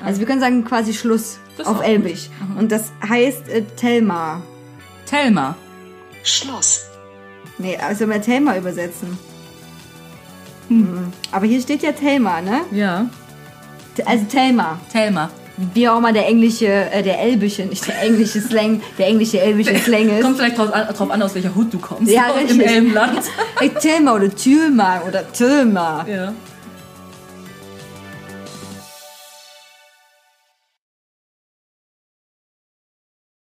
Also 0.04 0.20
wir 0.20 0.28
können 0.28 0.39
sagen 0.39 0.64
quasi 0.64 0.93
Schluss 0.93 1.39
Das 1.58 1.68
auf 1.68 1.82
Elbisch. 1.84 2.30
Und 2.58 2.72
das 2.72 2.91
heißt 3.08 3.50
äh, 3.50 3.64
Telma. 3.76 4.41
Telma. 5.06 5.56
Schluss. 6.24 6.86
Nee, 7.58 7.78
also 7.78 8.08
mal 8.08 8.22
Telma 8.22 8.58
übersetzen. 8.58 9.18
Hm. 10.70 11.12
Aber 11.32 11.45
hier 11.45 11.62
steht 11.62 11.84
ja 11.84 11.91
Telma, 11.91 12.41
ne? 12.41 12.62
Ja. 12.72 13.08
Also 14.06 14.26
Telma. 14.26 14.80
Telma. 14.91 15.30
Wie 15.74 15.89
auch 15.89 15.97
immer 15.97 16.14
der 16.14 16.26
englische, 16.26 16.68
äh, 16.68 17.04
der 17.04 17.20
elbische, 17.20 17.64
nicht 17.64 17.86
der 17.86 18.02
englische 18.02 18.39
Slang, 18.39 18.82
der 18.97 19.08
englische 19.08 19.41
elbische 19.41 19.78
Slang 19.78 20.08
ist. 20.08 20.24
Kommt 20.24 20.38
vielleicht 20.38 20.58
drauf 20.58 20.74
an, 20.74 20.88
drauf 20.88 21.12
an, 21.12 21.22
aus 21.22 21.36
welcher 21.36 21.54
Hut 21.54 21.74
du 21.74 21.80
kommst. 21.80 22.10
Ja, 22.10 22.30
Im 22.39 22.47
richtig. 22.47 22.66
Elbenland. 22.66 23.20
Ey, 23.60 23.70
Telma 23.70 24.14
oder 24.14 24.34
Tülma 24.34 25.02
oder 25.06 25.30
Tülma. 25.34 26.06
Ja. 26.08 26.34